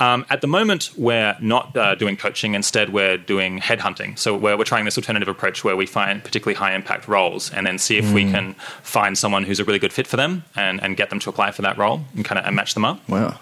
Um, 0.00 0.26
at 0.28 0.40
the 0.40 0.46
moment, 0.46 0.90
we're 0.96 1.36
not 1.40 1.74
uh, 1.76 1.94
doing 1.94 2.16
coaching. 2.16 2.54
Instead, 2.54 2.92
we're 2.92 3.16
doing 3.16 3.60
headhunting. 3.60 4.18
So 4.18 4.36
we're, 4.36 4.56
we're 4.56 4.64
trying 4.64 4.84
this 4.84 4.98
alternative 4.98 5.28
approach 5.28 5.64
where 5.64 5.76
we 5.76 5.86
find 5.86 6.22
particularly 6.22 6.56
high 6.56 6.74
impact 6.74 7.08
roles 7.08 7.52
and 7.52 7.66
then 7.66 7.78
see 7.78 7.96
if 7.96 8.12
we 8.12 8.30
can 8.30 8.54
find 8.82 9.16
someone 9.16 9.44
who's 9.44 9.60
a 9.60 9.64
really 9.64 9.78
good 9.78 9.92
fit 9.92 10.06
for 10.06 10.16
them 10.16 10.44
and, 10.56 10.82
and 10.82 10.96
get 10.96 11.08
them 11.10 11.20
to 11.20 11.30
apply 11.30 11.52
for 11.52 11.62
that 11.62 11.78
role 11.78 12.02
and 12.14 12.24
kind 12.24 12.38
of 12.38 12.44
and 12.44 12.56
match 12.56 12.74
them 12.74 12.84
up. 12.84 13.08
Wow. 13.08 13.38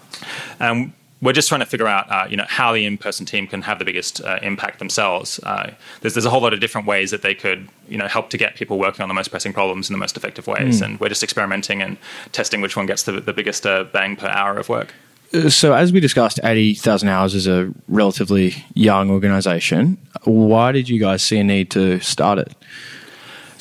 Um, 0.59 0.93
we're 1.21 1.33
just 1.33 1.49
trying 1.49 1.59
to 1.59 1.65
figure 1.65 1.87
out, 1.87 2.09
uh, 2.09 2.25
you 2.29 2.37
know, 2.37 2.45
how 2.47 2.73
the 2.73 2.85
in-person 2.85 3.25
team 3.25 3.45
can 3.45 3.61
have 3.63 3.77
the 3.79 3.85
biggest 3.85 4.21
uh, 4.21 4.39
impact 4.41 4.79
themselves. 4.79 5.39
Uh, 5.43 5.71
there's, 6.01 6.13
there's 6.13 6.25
a 6.25 6.29
whole 6.29 6.41
lot 6.41 6.53
of 6.53 6.59
different 6.61 6.87
ways 6.87 7.11
that 7.11 7.21
they 7.21 7.35
could, 7.35 7.67
you 7.89 7.97
know, 7.97 8.07
help 8.07 8.29
to 8.29 8.37
get 8.37 8.55
people 8.55 8.79
working 8.79 9.01
on 9.03 9.09
the 9.09 9.13
most 9.13 9.29
pressing 9.29 9.51
problems 9.51 9.89
in 9.89 9.93
the 9.93 9.97
most 9.97 10.15
effective 10.15 10.47
ways. 10.47 10.81
And 10.81 10.99
we're 10.99 11.09
just 11.09 11.23
experimenting 11.23 11.81
and 11.81 11.97
testing 12.31 12.61
which 12.61 12.77
one 12.77 12.85
gets 12.85 13.03
the, 13.03 13.19
the 13.19 13.33
biggest 13.33 13.65
uh, 13.65 13.83
bang 13.83 14.15
per 14.15 14.27
hour 14.27 14.57
of 14.57 14.69
work. 14.69 14.93
Uh, 15.33 15.49
So, 15.49 15.73
as 15.73 15.91
we 15.91 15.99
discussed, 15.99 16.39
80,000 16.43 17.09
hours 17.09 17.35
is 17.35 17.47
a 17.47 17.71
relatively 17.87 18.65
young 18.73 19.11
organization. 19.11 19.97
Why 20.23 20.71
did 20.71 20.87
you 20.89 20.99
guys 20.99 21.21
see 21.21 21.37
a 21.37 21.43
need 21.43 21.69
to 21.71 21.99
start 21.99 22.39
it? 22.39 22.53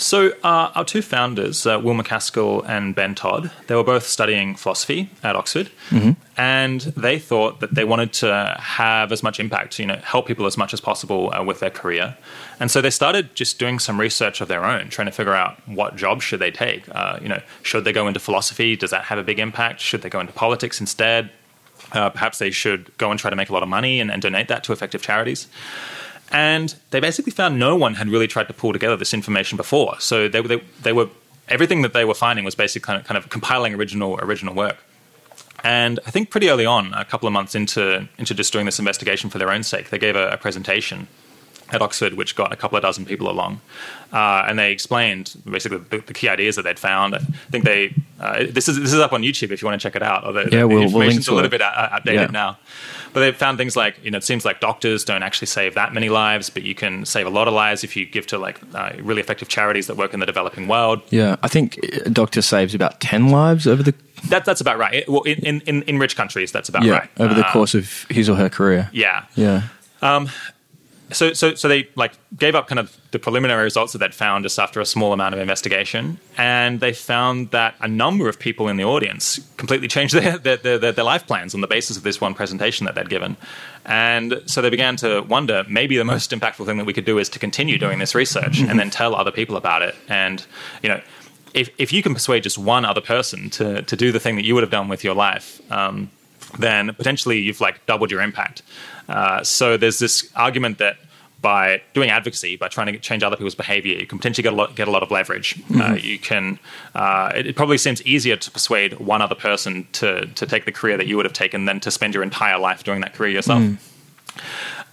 So, 0.01 0.29
uh, 0.45 0.71
our 0.77 0.85
two 0.85 1.03
founders, 1.03 1.67
uh, 1.67 1.81
Will 1.83 1.93
MacAskill 1.93 2.65
and 2.69 2.95
Ben 2.95 3.17
Todd, 3.17 3.51
they 3.67 3.75
were 3.75 3.83
both 3.83 4.07
studying 4.07 4.55
philosophy 4.55 5.11
at 5.25 5.35
Oxford, 5.35 5.71
and 6.37 6.81
they 6.81 7.19
thought 7.19 7.59
that 7.59 7.75
they 7.75 7.83
wanted 7.83 8.13
to 8.13 8.57
have 8.61 9.11
as 9.11 9.25
much 9.25 9.41
impact, 9.41 9.81
you 9.81 9.87
know, 9.87 9.97
help 10.05 10.29
people 10.29 10.47
as 10.47 10.57
much 10.57 10.73
as 10.73 10.81
possible 10.81 11.33
uh, 11.35 11.43
with 11.43 11.59
their 11.59 11.71
career. 11.71 12.17
And 12.61 12.71
so 12.71 12.81
they 12.81 12.91
started 12.91 13.35
just 13.35 13.59
doing 13.59 13.81
some 13.81 13.99
research 13.99 14.41
of 14.41 14.47
their 14.47 14.65
own, 14.65 14.89
trying 14.89 15.07
to 15.07 15.13
figure 15.13 15.35
out 15.35 15.61
what 15.67 15.97
jobs 15.97 16.23
should 16.23 16.39
they 16.39 16.53
take. 16.53 16.89
Uh, 16.95 17.19
you 17.21 17.29
know, 17.29 17.43
should 17.63 17.83
they 17.83 17.93
go 17.93 18.07
into 18.07 18.21
philosophy? 18.21 18.77
Does 18.77 18.91
that 18.91 19.07
have 19.07 19.19
a 19.19 19.25
big 19.25 19.41
impact? 19.41 19.81
Should 19.81 20.03
they 20.03 20.11
go 20.11 20.21
into 20.21 20.33
politics 20.33 20.81
instead? 20.81 21.33
Uh, 21.91 22.09
perhaps 22.11 22.39
they 22.39 22.53
should 22.53 22.97
go 22.99 23.11
and 23.11 23.19
try 23.19 23.31
to 23.31 23.37
make 23.37 23.49
a 23.49 23.53
lot 23.53 23.65
of 23.65 23.69
money 23.69 23.99
and, 23.99 24.13
and 24.13 24.23
donate 24.23 24.47
that 24.47 24.63
to 24.63 24.73
effective 24.73 25.03
charities. 25.03 25.49
And 26.31 26.75
they 26.91 27.01
basically 27.01 27.33
found 27.33 27.59
no 27.59 27.75
one 27.75 27.95
had 27.95 28.09
really 28.09 28.27
tried 28.27 28.49
to 28.49 28.55
pull 28.55 28.73
together 28.73 28.97
this 28.97 29.15
information 29.15 29.57
before. 29.57 29.99
So 30.01 30.29
they, 30.29 30.41
they, 30.43 30.63
they 30.83 30.93
were 30.93 31.09
everything 31.49 31.83
that 31.83 31.93
they 31.95 32.05
were 32.05 32.15
finding 32.15 32.45
was 32.45 32.55
basically 32.55 32.85
kind 32.87 33.01
of, 33.01 33.07
kind 33.07 33.17
of 33.17 33.31
compiling 33.31 33.75
original 33.75 34.19
original 34.21 34.55
work. 34.55 34.77
And 35.65 35.99
I 36.07 36.11
think 36.11 36.31
pretty 36.31 36.51
early 36.51 36.67
on, 36.67 36.93
a 36.95 37.05
couple 37.05 37.27
of 37.27 37.33
months 37.33 37.55
into 37.55 38.09
into 38.19 38.35
just 38.35 38.53
doing 38.53 38.67
this 38.67 38.79
investigation 38.79 39.31
for 39.31 39.39
their 39.39 39.51
own 39.51 39.63
sake, 39.63 39.91
they 39.91 39.99
gave 39.99 40.17
a, 40.17 40.31
a 40.31 40.37
presentation 40.37 41.09
at 41.71 41.83
Oxford, 41.83 42.15
which 42.15 42.35
got 42.37 42.53
a 42.53 42.57
couple 42.57 42.77
of 42.77 42.83
dozen 42.83 43.05
people 43.05 43.31
along, 43.31 43.61
uh, 44.13 44.45
and 44.49 44.59
they 44.59 44.73
explained 44.73 45.35
basically 45.51 45.79
the, 45.79 45.99
the 45.99 46.15
key 46.15 46.29
ideas 46.29 46.57
that 46.57 46.63
they'd 46.63 46.79
found. 46.79 47.15
I 47.15 47.19
think 47.51 47.65
they 47.65 47.95
uh, 48.21 48.45
this 48.49 48.69
is 48.69 48.79
this 48.81 48.93
is 48.93 49.01
up 49.01 49.13
on 49.13 49.23
YouTube 49.23 49.51
if 49.51 49.61
you 49.63 49.67
want 49.69 49.81
to 49.81 49.87
check 49.87 49.95
it 49.97 50.03
out. 50.03 50.25
Although 50.25 50.43
Yeah, 50.51 50.61
the, 50.61 50.69
we'll- 50.69 50.69
the 50.69 50.75
we'll 50.75 50.83
information's 50.85 51.29
a 51.29 51.35
little 51.35 51.47
it. 51.47 51.51
bit 51.51 51.63
out- 51.63 51.93
outdated 51.93 52.21
Yeah. 52.23 52.27
now. 52.31 52.59
But 53.15 53.21
they 53.21 53.33
found 53.33 53.57
things 53.59 53.75
like 53.75 53.97
you 54.05 54.11
know 54.11 54.19
it 54.19 54.25
seems 54.25 54.45
like 54.45 54.61
doctors 54.61 55.03
don't 55.05 55.23
actually 55.23 55.47
save 55.47 55.75
that 55.75 55.93
many 55.95 56.09
lives, 56.09 56.51
but 56.51 56.63
you 56.63 56.75
can 56.75 57.05
save 57.07 57.27
a 57.27 57.31
lot 57.31 57.49
of 57.49 57.55
lives 57.55 57.83
if 57.85 57.97
you 57.97 58.05
give 58.07 58.27
to 58.29 58.39
like 58.39 58.61
uh, 58.75 58.93
really 59.01 59.21
effective 59.21 59.49
charities 59.49 59.87
that 59.87 59.97
work 59.97 60.13
in 60.15 60.21
the 60.21 60.27
developing 60.27 60.69
world. 60.69 61.01
Yeah, 61.11 61.37
I 61.43 61.49
think 61.49 61.79
a 62.07 62.11
doctor 62.11 62.43
saves 62.43 62.75
about 62.75 63.01
10 63.01 63.29
lives 63.31 63.67
over 63.67 63.83
the 63.83 63.95
That, 64.29 64.45
that's 64.45 64.61
about 64.61 64.79
right. 64.79 65.09
Well, 65.09 65.23
in, 65.23 65.61
in 65.63 65.83
in 65.83 65.99
rich 65.99 66.17
countries, 66.17 66.53
that's 66.53 66.69
about 66.69 66.83
yeah, 66.85 66.93
right. 66.99 67.11
over 67.19 67.33
the 67.35 67.47
Uh, 67.47 67.53
course 67.53 67.75
of 67.75 68.05
his 68.11 68.29
or 68.29 68.37
her 68.37 68.49
career. 68.51 68.91
yeah. 68.93 69.25
Yeah. 69.37 69.63
So 71.11 71.33
so 71.33 71.55
so 71.55 71.69
they 71.69 71.89
like 71.95 72.13
gave 72.37 72.55
up 72.55 72.69
kind 72.69 72.79
of 72.79 72.97
the 73.11 73.19
preliminary 73.19 73.65
results 73.65 73.93
that 73.93 73.99
they'd 73.99 74.15
found 74.15 74.45
just 74.45 74.59
after 74.59 74.81
a 74.81 74.85
small 74.85 75.13
amount 75.13 75.35
of 75.35 75.41
investigation. 75.41 76.19
And 76.37 76.81
they 76.81 76.93
found 76.93 77.51
that 77.51 77.75
a 77.81 77.89
number 77.89 78.29
of 78.29 78.39
people 78.39 78.69
in 78.69 78.77
the 78.77 78.85
audience 78.85 79.41
completely 79.57 79.89
changed 79.89 80.15
their 80.21 80.39
their, 80.39 80.57
their, 80.57 80.93
their 80.93 81.05
life 81.05 81.27
plans 81.27 81.55
on 81.55 81.61
the 81.61 81.67
basis 81.67 81.97
of 81.97 82.03
this 82.03 82.21
one 82.21 82.35
presentation 82.35 82.85
that 82.87 82.95
they'd 82.95 83.09
given. 83.09 83.37
And 83.85 84.43
so 84.47 84.61
they 84.61 84.71
began 84.71 84.97
to 84.97 85.23
wonder 85.23 85.65
maybe 85.69 85.97
the 85.97 86.05
most 86.05 86.31
impactful 86.31 86.67
thing 86.67 86.77
that 86.77 86.87
we 86.87 86.93
could 86.93 87.07
do 87.07 87.19
is 87.19 87.29
to 87.31 87.39
continue 87.39 87.79
doing 87.79 87.99
this 87.99 88.15
research 88.15 88.61
and 88.61 88.79
then 88.79 88.91
tell 88.91 89.15
other 89.15 89.31
people 89.31 89.57
about 89.57 89.83
it. 89.83 89.95
And 90.09 90.45
you 90.83 90.89
know 90.91 91.01
if, 91.55 91.71
if 91.79 91.93
you 91.93 92.03
can 92.03 92.13
persuade 92.13 92.43
just 92.43 92.59
one 92.59 92.85
other 92.85 93.01
person 93.01 93.49
to, 93.51 93.81
to 93.83 93.97
do 93.97 94.13
the 94.13 94.21
thing 94.21 94.37
that 94.37 94.45
you 94.45 94.55
would 94.55 94.63
have 94.63 94.71
done 94.71 94.87
with 94.89 95.03
your 95.03 95.15
life 95.15 95.61
um, 95.73 96.11
then 96.59 96.95
potentially 96.95 97.39
you've 97.39 97.61
like 97.61 97.85
doubled 97.87 98.11
your 98.11 98.23
impact. 98.23 98.63
Uh, 99.09 99.43
so 99.43 99.77
there's 99.77 99.99
this 99.99 100.31
argument 100.35 100.79
that 100.79 100.97
by 101.41 101.81
doing 101.95 102.11
advocacy, 102.11 102.57
by 102.57 102.69
trying 102.69 102.93
to 102.93 102.99
change 102.99 103.23
other 103.23 103.37
people's 103.37 103.55
behavior, 103.55 103.97
you 103.97 104.07
can 104.07 104.19
potentially 104.19 104.43
get 104.43 104.53
a 104.53 104.57
lot, 104.57 104.75
get 104.75 104.89
a 104.89 104.91
lot 104.91 105.03
of 105.03 105.11
leverage. 105.11 105.61
Uh, 105.81 105.95
you 105.95 106.19
can. 106.19 106.59
Uh, 106.95 107.31
it, 107.35 107.47
it 107.47 107.57
probably 107.57 107.79
seems 107.79 108.03
easier 108.03 108.37
to 108.37 108.51
persuade 108.51 108.99
one 108.99 109.23
other 109.23 109.37
person 109.37 109.87
to 109.93 110.27
to 110.27 110.47
take 110.47 110.65
the 110.65 110.73
career 110.73 110.97
that 110.97 111.07
you 111.07 111.17
would 111.17 111.25
have 111.27 111.33
taken 111.33 111.65
than 111.65 111.79
to 111.81 111.91
spend 111.91 112.15
your 112.15 112.23
entire 112.23 112.59
life 112.59 112.83
doing 112.83 113.01
that 113.03 113.15
career 113.15 113.31
yourself. 113.31 113.63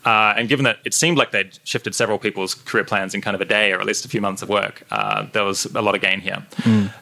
Uh, 0.06 0.34
and 0.38 0.48
given 0.48 0.64
that 0.64 0.78
it 0.86 0.94
seemed 0.94 1.18
like 1.18 1.32
they'd 1.32 1.58
shifted 1.64 1.96
several 1.96 2.20
people's 2.20 2.54
career 2.54 2.84
plans 2.84 3.14
in 3.16 3.22
kind 3.22 3.36
of 3.36 3.42
a 3.42 3.46
day 3.46 3.72
or 3.72 3.80
at 3.80 3.86
least 3.86 4.06
a 4.06 4.08
few 4.08 4.22
months 4.22 4.42
of 4.42 4.50
work, 4.50 4.84
uh, 4.92 5.26
there 5.34 5.44
was 5.44 5.66
a 5.66 5.82
lot 5.82 5.96
of 5.96 6.02
gain 6.02 6.20
here. 6.22 6.46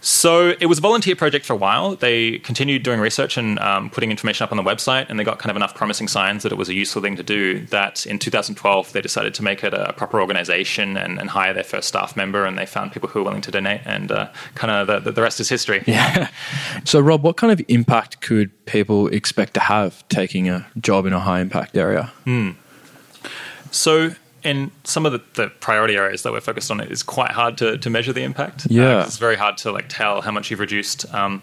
So 0.01 0.53
it 0.59 0.67
was 0.67 0.77
a 0.77 0.81
volunteer 0.81 1.15
project 1.15 1.45
for 1.45 1.53
a 1.53 1.57
while. 1.57 1.95
They 1.95 2.39
continued 2.39 2.83
doing 2.83 2.99
research 2.99 3.37
and 3.37 3.59
um, 3.59 3.89
putting 3.89 4.11
information 4.11 4.43
up 4.43 4.51
on 4.51 4.57
the 4.57 4.63
website, 4.63 5.07
and 5.09 5.19
they 5.19 5.23
got 5.23 5.39
kind 5.39 5.51
of 5.51 5.55
enough 5.57 5.75
promising 5.75 6.07
signs 6.07 6.43
that 6.43 6.51
it 6.51 6.57
was 6.57 6.69
a 6.69 6.73
useful 6.73 7.01
thing 7.01 7.15
to 7.17 7.23
do 7.23 7.65
that 7.67 8.05
in 8.05 8.19
2012 8.19 8.93
they 8.93 9.01
decided 9.01 9.33
to 9.33 9.43
make 9.43 9.63
it 9.63 9.73
a 9.73 9.93
proper 9.93 10.19
organization 10.21 10.97
and, 10.97 11.19
and 11.19 11.29
hire 11.29 11.53
their 11.53 11.63
first 11.63 11.87
staff 11.87 12.15
member, 12.15 12.45
and 12.45 12.57
they 12.57 12.65
found 12.65 12.91
people 12.91 13.09
who 13.09 13.19
were 13.19 13.25
willing 13.25 13.41
to 13.41 13.51
donate, 13.51 13.81
and 13.85 14.11
uh, 14.11 14.29
kind 14.55 14.71
of 14.71 15.03
the, 15.03 15.11
the 15.11 15.21
rest 15.21 15.39
is 15.39 15.49
history. 15.49 15.83
Yeah. 15.93 16.29
So, 16.85 16.99
Rob, 16.99 17.21
what 17.23 17.37
kind 17.37 17.53
of 17.53 17.63
impact 17.67 18.19
could 18.21 18.49
people 18.65 19.07
expect 19.09 19.53
to 19.53 19.59
have 19.59 20.07
taking 20.07 20.49
a 20.49 20.65
job 20.79 21.05
in 21.05 21.13
a 21.13 21.19
high 21.19 21.39
impact 21.39 21.77
area? 21.77 22.11
So, 23.73 24.15
in 24.43 24.71
some 24.83 25.05
of 25.05 25.13
the, 25.13 25.21
the 25.36 25.49
priority 25.49 25.95
areas 25.95 26.23
that 26.23 26.31
we're 26.31 26.41
focused 26.41 26.69
on, 26.69 26.79
it 26.79 26.91
is 26.91 27.01
quite 27.01 27.31
hard 27.31 27.57
to, 27.59 27.77
to 27.77 27.89
measure 27.89 28.13
the 28.13 28.23
impact. 28.23 28.67
Uh, 28.99 29.03
it's 29.05 29.17
very 29.17 29.38
hard 29.38 29.57
to 29.59 29.71
like 29.71 29.86
tell 29.88 30.21
how 30.21 30.31
much 30.31 30.51
you've 30.51 30.59
reduced 30.59 31.12
um, 31.13 31.41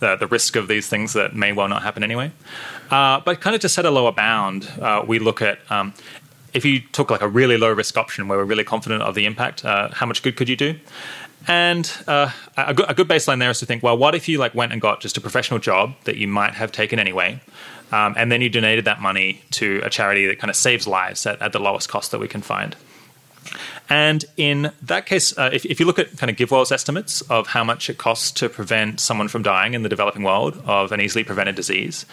the, 0.00 0.16
the 0.16 0.26
risk 0.26 0.56
of 0.56 0.66
these 0.66 0.88
things 0.88 1.12
that 1.12 1.34
may 1.34 1.52
well 1.52 1.68
not 1.68 1.82
happen 1.82 2.02
anyway. 2.02 2.32
Uh, 2.90 3.20
but 3.20 3.40
kind 3.40 3.54
of 3.54 3.60
to 3.62 3.68
set 3.68 3.84
a 3.84 3.90
lower 3.90 4.12
bound, 4.12 4.70
uh, 4.80 5.04
we 5.06 5.18
look 5.18 5.42
at 5.42 5.58
um, 5.70 5.92
if 6.54 6.64
you 6.64 6.80
took 6.80 7.10
like 7.10 7.20
a 7.20 7.28
really 7.28 7.58
low 7.58 7.70
risk 7.70 7.96
option 7.98 8.28
where 8.28 8.38
we're 8.38 8.44
really 8.44 8.64
confident 8.64 9.02
of 9.02 9.14
the 9.14 9.26
impact, 9.26 9.64
uh, 9.64 9.90
how 9.92 10.06
much 10.06 10.22
good 10.22 10.36
could 10.36 10.48
you 10.48 10.56
do? 10.56 10.74
And 11.48 11.90
uh, 12.08 12.30
a, 12.56 12.74
good, 12.74 12.86
a 12.88 12.94
good 12.94 13.08
baseline 13.08 13.38
there 13.38 13.50
is 13.50 13.60
to 13.60 13.66
think, 13.66 13.82
well, 13.82 13.96
what 13.96 14.14
if 14.14 14.28
you 14.28 14.38
like 14.38 14.54
went 14.54 14.72
and 14.72 14.80
got 14.80 15.00
just 15.00 15.16
a 15.16 15.20
professional 15.20 15.60
job 15.60 15.94
that 16.04 16.16
you 16.16 16.26
might 16.26 16.54
have 16.54 16.72
taken 16.72 16.98
anyway, 16.98 17.40
um, 17.92 18.14
and 18.16 18.32
then 18.32 18.40
you 18.40 18.48
donated 18.48 18.84
that 18.84 19.00
money 19.00 19.42
to 19.52 19.80
a 19.84 19.90
charity 19.90 20.26
that 20.26 20.38
kind 20.38 20.50
of 20.50 20.56
saves 20.56 20.86
lives 20.86 21.24
at, 21.24 21.40
at 21.40 21.52
the 21.52 21.60
lowest 21.60 21.88
cost 21.88 22.10
that 22.10 22.18
we 22.18 22.26
can 22.26 22.42
find. 22.42 22.74
And 23.88 24.24
in 24.36 24.72
that 24.82 25.06
case, 25.06 25.36
uh, 25.38 25.50
if, 25.52 25.64
if 25.64 25.78
you 25.78 25.86
look 25.86 25.98
at 25.98 26.16
kind 26.18 26.30
of 26.30 26.36
GiveWell's 26.36 26.72
estimates 26.72 27.20
of 27.22 27.48
how 27.48 27.62
much 27.62 27.88
it 27.88 27.98
costs 27.98 28.30
to 28.32 28.48
prevent 28.48 29.00
someone 29.00 29.28
from 29.28 29.42
dying 29.42 29.74
in 29.74 29.82
the 29.82 29.88
developing 29.88 30.22
world 30.22 30.60
of 30.66 30.92
an 30.92 31.00
easily 31.00 31.24
prevented 31.24 31.54
disease, 31.54 32.06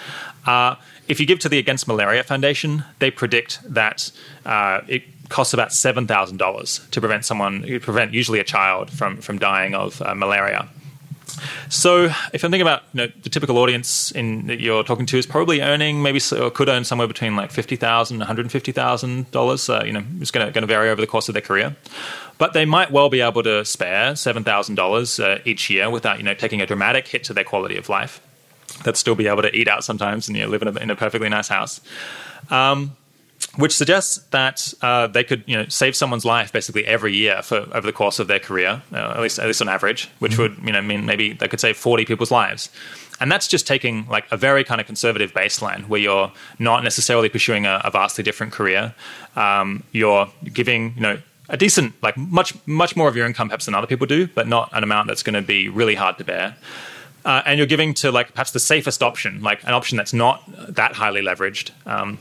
uh, 0.46 0.76
if 1.08 1.20
you 1.20 1.26
give 1.26 1.40
to 1.40 1.50
the 1.50 1.58
Against 1.58 1.88
Malaria 1.88 2.24
Foundation, 2.24 2.84
they 3.00 3.12
predict 3.12 3.60
that 3.68 4.12
uh, 4.46 4.82
it 4.88 5.04
costs 5.30 5.54
about 5.54 5.74
seven 5.74 6.06
thousand 6.06 6.38
dollars 6.38 6.86
to 6.92 7.00
prevent 7.00 7.26
someone, 7.26 7.64
prevent 7.80 8.14
usually 8.14 8.40
a 8.40 8.44
child 8.44 8.92
from 8.92 9.18
from 9.18 9.40
dying 9.40 9.74
of 9.74 10.02
uh, 10.02 10.14
malaria. 10.14 10.70
So, 11.69 12.06
if 12.34 12.43
I'm 12.43 12.52
thinking 12.52 12.62
about 12.62 12.84
you 12.93 13.02
know, 13.02 13.08
the 13.24 13.30
typical 13.30 13.58
audience 13.58 14.12
in, 14.12 14.48
that 14.48 14.60
you're 14.60 14.84
talking 14.84 15.06
to 15.08 15.17
is 15.17 15.26
probably 15.26 15.62
earning 15.62 16.02
maybe 16.02 16.19
or 16.38 16.52
could 16.52 16.69
earn 16.69 16.84
somewhere 16.84 17.08
between 17.08 17.36
like 17.36 17.52
fifty 17.52 17.76
thousand, 17.76 18.19
one 18.19 18.28
hundred 18.28 18.52
fifty 18.52 18.72
thousand 18.72 19.30
dollars. 19.32 19.69
Uh, 19.69 19.84
you 19.86 19.91
know, 19.91 20.04
it's 20.19 20.32
going 20.32 20.54
to 20.54 20.65
vary 20.65 20.89
over 20.89 21.02
the 21.02 21.08
course 21.08 21.30
of 21.30 21.34
their 21.34 21.41
career, 21.41 21.76
but 22.38 22.54
they 22.54 22.65
might 22.65 22.91
well 22.91 23.10
be 23.10 23.22
able 23.22 23.43
to 23.43 23.65
spare 23.65 24.15
seven 24.15 24.43
thousand 24.43 24.80
uh, 24.80 24.84
dollars 24.84 25.19
each 25.46 25.69
year 25.69 25.89
without 25.89 26.17
you 26.17 26.24
know 26.24 26.34
taking 26.34 26.62
a 26.62 26.65
dramatic 26.65 27.08
hit 27.08 27.24
to 27.26 27.34
their 27.34 27.43
quality 27.43 27.78
of 27.78 27.89
life. 27.89 28.22
They'd 28.84 28.98
still 28.98 29.15
be 29.15 29.28
able 29.28 29.43
to 29.43 29.56
eat 29.56 29.67
out 29.67 29.84
sometimes 29.84 30.28
and 30.28 30.38
you 30.38 30.43
know, 30.43 30.50
live 30.50 30.62
in 30.62 30.67
a, 30.67 30.80
in 30.80 30.89
a 30.89 30.96
perfectly 30.96 31.30
nice 31.30 31.48
house. 31.48 31.80
Um, 32.50 32.96
which 33.58 33.76
suggests 33.76 34.18
that 34.32 34.74
uh, 34.82 35.08
they 35.08 35.24
could, 35.24 35.44
you 35.46 35.56
know, 35.56 35.66
save 35.68 35.96
someone's 35.96 36.26
life 36.26 36.52
basically 36.52 36.86
every 36.86 37.13
year 37.13 37.42
for 37.42 37.68
over 37.72 37.82
the 37.82 37.94
course 37.94 38.20
of 38.20 38.28
their 38.28 38.39
career, 38.39 38.82
uh, 38.92 39.13
at 39.16 39.22
least 39.22 39.39
at 39.39 39.48
least 39.48 39.62
on 39.62 39.70
average, 39.70 40.10
which 40.20 40.38
would, 40.38 40.58
you 40.63 40.72
know, 40.72 40.82
mean 40.82 41.06
maybe 41.06 41.34
they 41.34 41.48
could 41.48 41.60
save 41.60 41.78
forty 41.78 42.06
people's 42.06 42.32
lives, 42.32 42.70
and 43.20 43.32
that's 43.32 43.48
just 43.48 43.68
taking 43.68 44.08
like 44.10 44.26
a 44.32 44.38
very 44.38 44.63
kind 44.63 44.82
of 44.82 44.88
conservative 44.88 45.34
baseline 45.34 45.88
where 45.88 46.02
you're 46.02 46.32
not 46.60 46.84
necessarily 46.84 47.30
pursuing 47.30 47.66
a, 47.66 47.82
a 47.84 47.92
vastly 47.92 48.24
different 48.24 48.54
career. 48.54 48.94
Um, 49.36 49.84
you're 49.92 50.30
giving, 50.54 50.94
you 50.96 51.02
know. 51.02 51.18
A 51.50 51.58
decent, 51.58 51.94
like 52.02 52.16
much, 52.16 52.56
much 52.66 52.96
more 52.96 53.10
of 53.10 53.18
your 53.18 53.28
income 53.28 53.50
perhaps 53.50 53.66
than 53.66 53.76
other 53.76 53.86
people 53.86 54.08
do, 54.08 54.28
but 54.28 54.48
not 54.48 54.70
an 54.72 54.82
amount 54.82 55.08
that's 55.10 55.24
going 55.24 55.34
to 55.34 55.42
be 55.42 55.68
really 55.68 55.94
hard 55.94 56.18
to 56.18 56.24
bear. 56.24 56.56
Uh, 57.26 57.42
and 57.46 57.58
you're 57.58 57.68
giving 57.68 57.94
to 57.96 58.12
like 58.13 58.32
perhaps 58.34 58.52
the 58.52 58.62
safest 58.62 59.04
option, 59.04 59.42
like 59.42 59.62
an 59.63 59.74
option 59.74 59.98
that's 59.98 60.13
not 60.13 60.42
that 60.74 60.94
highly 60.94 61.22
leveraged. 61.22 61.72
Um, 61.86 62.18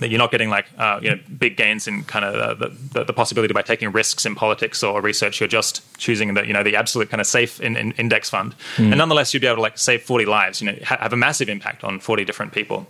that 0.00 0.10
you're 0.10 0.18
not 0.18 0.30
getting 0.30 0.50
like 0.50 0.66
uh, 0.78 0.98
you 1.02 1.10
know 1.10 1.18
big 1.38 1.56
gains 1.56 1.86
in 1.86 2.04
kind 2.04 2.24
of 2.24 2.58
the, 2.58 2.68
the, 2.92 3.04
the 3.04 3.12
possibility 3.12 3.54
by 3.54 3.62
taking 3.62 3.92
risks 3.92 4.26
in 4.26 4.34
politics 4.34 4.82
or 4.82 5.00
research. 5.00 5.40
You're 5.40 5.48
just 5.48 5.82
choosing 5.98 6.34
the 6.34 6.46
you 6.46 6.52
know 6.52 6.62
the 6.62 6.76
absolute 6.76 7.10
kind 7.10 7.20
of 7.20 7.26
safe 7.26 7.60
in, 7.60 7.76
in 7.76 7.92
index 7.92 8.30
fund, 8.30 8.54
and 8.76 8.98
nonetheless 8.98 9.32
you'd 9.32 9.40
be 9.40 9.46
able 9.46 9.56
to 9.56 9.62
like 9.62 9.78
save 9.78 10.02
40 10.02 10.26
lives. 10.26 10.60
You 10.60 10.72
know, 10.72 10.78
ha- 10.84 10.98
have 11.00 11.12
a 11.12 11.16
massive 11.16 11.48
impact 11.48 11.84
on 11.84 12.00
40 12.00 12.24
different 12.24 12.52
people. 12.52 12.86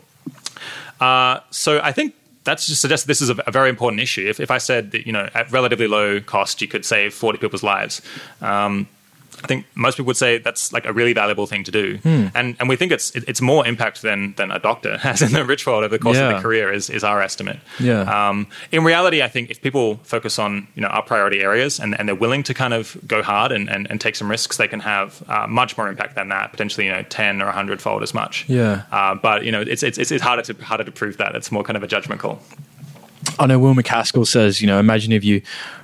Uh, 1.01 1.40
so 1.51 1.81
I 1.83 1.93
think 1.93 2.14
that's 2.45 2.67
just 2.67 2.81
suggests 2.81 3.07
this 3.07 3.21
is 3.21 3.31
a, 3.31 3.37
a 3.47 3.51
very 3.51 3.69
important 3.69 4.01
issue. 4.01 4.27
If, 4.27 4.40
if 4.40 4.51
I 4.51 4.59
said 4.59 4.93
that 4.93 5.07
you 5.07 5.12
know 5.12 5.29
at 5.35 5.51
relatively 5.53 5.87
low 5.87 6.21
cost 6.21 6.62
you 6.62 6.69
could 6.69 6.85
save 6.85 7.12
40 7.14 7.38
people's 7.38 7.62
lives. 7.62 8.01
Um, 8.40 8.88
I 9.44 9.46
think 9.46 9.66
most 9.74 9.96
people 9.96 10.07
would 10.07 10.16
say 10.16 10.38
that's 10.38 10.72
like 10.72 10.87
a 10.87 10.92
really 10.92 11.12
valuable 11.12 11.46
thing 11.46 11.64
to 11.64 11.70
do, 11.70 11.98
and 12.35 12.57
and 12.59 12.68
we 12.68 12.76
think 12.76 12.92
it's 12.92 13.14
it's 13.14 13.40
more 13.42 13.66
impact 13.66 14.00
than 14.02 14.33
than 14.37 14.50
a 14.50 14.59
doctor 14.59 14.96
has 15.07 15.20
in 15.22 15.33
the 15.33 15.44
rich 15.44 15.66
world 15.66 15.85
over 15.85 15.94
the 15.96 16.02
course 16.02 16.16
of 16.16 16.22
Yeah. 16.22 16.33
their 16.33 16.40
career 16.40 16.72
is 16.72 16.88
is 16.90 17.04
our 17.04 17.20
estimate. 17.22 17.59
Yeah. 17.78 18.02
Um, 18.28 18.46
in 18.72 18.83
reality, 18.85 19.22
I 19.22 19.28
think 19.28 19.50
if 19.50 19.61
people 19.61 19.96
focus 20.04 20.38
on 20.38 20.66
you 20.74 20.80
know 20.83 20.88
our 20.88 21.02
priority 21.02 21.40
areas 21.42 21.78
and, 21.78 21.94
and 21.98 22.09
they're 22.09 22.14
willing 22.26 22.42
to 22.44 22.54
kind 22.54 22.72
of 22.72 22.96
go 23.07 23.22
hard 23.22 23.52
and, 23.52 23.68
and, 23.68 23.87
and 23.90 24.00
take 24.00 24.16
some 24.16 24.30
risks, 24.30 24.57
they 24.57 24.68
can 24.68 24.80
have 24.80 25.22
uh, 25.28 25.46
much 25.46 25.76
more 25.76 25.88
impact 25.88 26.14
than 26.14 26.28
that, 26.30 26.50
potentially 26.50 26.87
you 26.87 26.92
know 26.92 27.02
ten 27.02 27.42
or 27.42 27.50
hundred 27.52 27.83
fold 27.83 28.02
as 28.02 28.14
much. 28.14 28.48
Yeah. 28.48 28.83
Uh, 28.90 29.14
but 29.14 29.44
you 29.44 29.52
know 29.52 29.61
it's, 29.61 29.83
it's 29.83 29.98
it's 29.98 30.22
harder 30.22 30.42
to 30.42 30.54
harder 30.64 30.85
to 30.85 30.92
prove 30.92 31.16
that. 31.18 31.35
It's 31.37 31.52
more 31.52 31.62
kind 31.62 31.76
of 31.76 31.83
a 31.83 31.87
judgment 31.87 32.20
call. 32.20 32.40
I 33.39 33.47
know 33.47 33.59
Will 33.59 33.75
MacAskill 33.75 34.27
says, 34.27 34.61
you 34.61 34.67
know, 34.67 34.79
imagine 34.79 35.13
if 35.13 35.25
you 35.25 35.43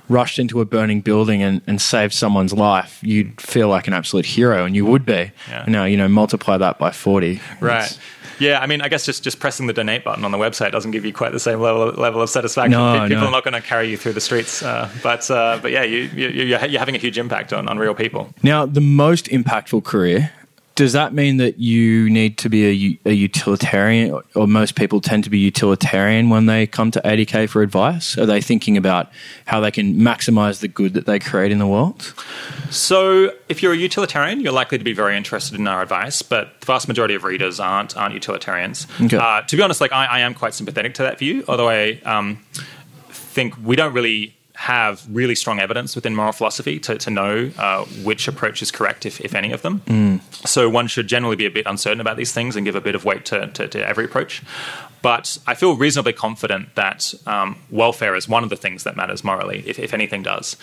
rushed 0.09 0.39
into 0.39 0.61
a 0.61 0.65
burning 0.65 1.01
building 1.01 1.41
and, 1.41 1.61
and 1.67 1.81
saved 1.81 2.13
someone's 2.13 2.53
life, 2.53 2.99
you'd 3.01 3.39
feel 3.39 3.67
like 3.69 3.87
an 3.87 3.93
absolute 3.93 4.25
hero, 4.25 4.65
and 4.65 4.75
you 4.75 4.85
would 4.85 5.05
be. 5.05 5.31
Yeah. 5.49 5.65
Now, 5.67 5.85
you 5.85 5.97
know, 5.97 6.07
multiply 6.07 6.57
that 6.57 6.79
by 6.79 6.91
40. 6.91 7.39
Right. 7.59 7.77
It's- 7.83 7.99
Yeah, 8.39 8.59
I 8.59 8.65
mean, 8.65 8.81
I 8.81 8.87
guess 8.89 9.05
just, 9.05 9.23
just 9.23 9.39
pressing 9.39 9.67
the 9.67 9.73
donate 9.73 10.03
button 10.03 10.25
on 10.25 10.31
the 10.31 10.37
website 10.39 10.71
doesn't 10.71 10.91
give 10.91 11.05
you 11.05 11.13
quite 11.13 11.31
the 11.31 11.39
same 11.39 11.59
level 11.59 11.91
level 11.93 12.21
of 12.23 12.29
satisfaction. 12.29 12.71
No, 12.71 12.99
Pe- 13.01 13.09
People 13.09 13.21
no. 13.21 13.27
are 13.27 13.31
not 13.31 13.43
going 13.43 13.53
to 13.53 13.61
carry 13.61 13.87
you 13.89 13.97
through 13.97 14.13
the 14.13 14.21
streets, 14.21 14.63
uh, 14.63 14.89
but 15.03 15.29
uh, 15.29 15.59
but 15.61 15.69
yeah, 15.71 15.83
you, 15.83 16.09
you 16.15 16.27
you're, 16.29 16.65
you're 16.65 16.79
having 16.79 16.95
a 16.95 16.97
huge 16.97 17.19
impact 17.19 17.53
on, 17.53 17.67
on 17.67 17.77
real 17.77 17.93
people. 17.93 18.33
Now, 18.41 18.65
the 18.65 18.81
most 18.81 19.25
impactful 19.27 19.83
career, 19.83 20.31
does 20.75 20.93
that 20.93 21.13
mean 21.13 21.37
that 21.37 21.59
you 21.59 22.09
need 22.09 22.37
to 22.39 22.49
be 22.49 22.97
a 23.05 23.11
utilitarian, 23.11 24.11
or- 24.11 24.23
or 24.35 24.47
most 24.47 24.75
people 24.75 25.01
tend 25.01 25.23
to 25.25 25.29
be 25.29 25.37
utilitarian 25.37 26.29
when 26.29 26.45
they 26.45 26.65
come 26.65 26.91
to 26.91 27.01
80K 27.05 27.45
for 27.47 27.61
advice? 27.61 28.17
Are 28.17 28.25
they 28.25 28.41
thinking 28.41 28.77
about 28.77 29.11
how 29.45 29.59
they 29.59 29.69
can 29.71 29.95
maximize 29.95 30.59
the 30.61 30.67
good 30.67 30.93
that 30.93 31.05
they 31.05 31.19
create 31.19 31.51
in 31.51 31.59
the 31.59 31.67
world? 31.67 32.13
So, 32.69 33.31
if 33.49 33.61
you're 33.61 33.73
a 33.73 33.77
utilitarian, 33.77 34.39
you're 34.39 34.53
likely 34.53 34.77
to 34.77 34.83
be 34.83 34.93
very 34.93 35.17
interested 35.17 35.59
in 35.59 35.67
our 35.67 35.81
advice, 35.81 36.21
but 36.21 36.59
the 36.61 36.65
vast 36.65 36.87
majority 36.87 37.15
of 37.15 37.23
readers 37.25 37.59
aren't 37.59 37.97
aren't 37.97 38.13
utilitarians. 38.13 38.87
Okay. 39.01 39.17
Uh, 39.17 39.41
to 39.41 39.57
be 39.57 39.61
honest, 39.61 39.81
like 39.81 39.91
I, 39.91 40.05
I 40.05 40.19
am 40.19 40.33
quite 40.33 40.53
sympathetic 40.53 40.93
to 40.95 41.03
that 41.03 41.19
view, 41.19 41.43
although 41.49 41.69
I 41.69 41.99
um, 42.05 42.39
think 43.09 43.55
we 43.63 43.75
don't 43.75 43.93
really 43.93 44.35
have 44.71 45.05
really 45.09 45.35
strong 45.35 45.59
evidence 45.59 45.95
within 45.95 46.15
moral 46.15 46.31
philosophy 46.31 46.79
to, 46.79 46.97
to 46.97 47.09
know 47.09 47.51
uh, 47.57 47.83
which 48.03 48.27
approach 48.27 48.61
is 48.61 48.71
correct, 48.71 49.05
if, 49.05 49.19
if 49.21 49.35
any 49.35 49.51
of 49.51 49.61
them. 49.61 49.81
So 50.45 50.69
one 50.69 50.87
should 50.87 51.07
generally 51.07 51.35
be 51.35 51.45
a 51.45 51.51
bit 51.59 51.65
uncertain 51.65 52.01
about 52.01 52.17
these 52.17 52.31
things 52.31 52.55
and 52.55 52.65
give 52.65 52.75
a 52.75 52.81
bit 52.81 52.95
of 52.95 53.03
weight 53.03 53.25
to, 53.25 53.47
to, 53.47 53.67
to 53.67 53.87
every 53.91 54.05
approach. 54.05 54.41
But 55.01 55.37
I 55.51 55.55
feel 55.55 55.75
reasonably 55.75 56.13
confident 56.13 56.75
that 56.75 57.13
um, 57.25 57.57
welfare 57.69 58.15
is 58.15 58.29
one 58.29 58.43
of 58.43 58.49
the 58.49 58.55
things 58.55 58.83
that 58.83 58.95
matters 58.95 59.23
morally, 59.23 59.63
if, 59.65 59.77
if 59.79 59.93
anything 59.93 60.23
does. 60.23 60.57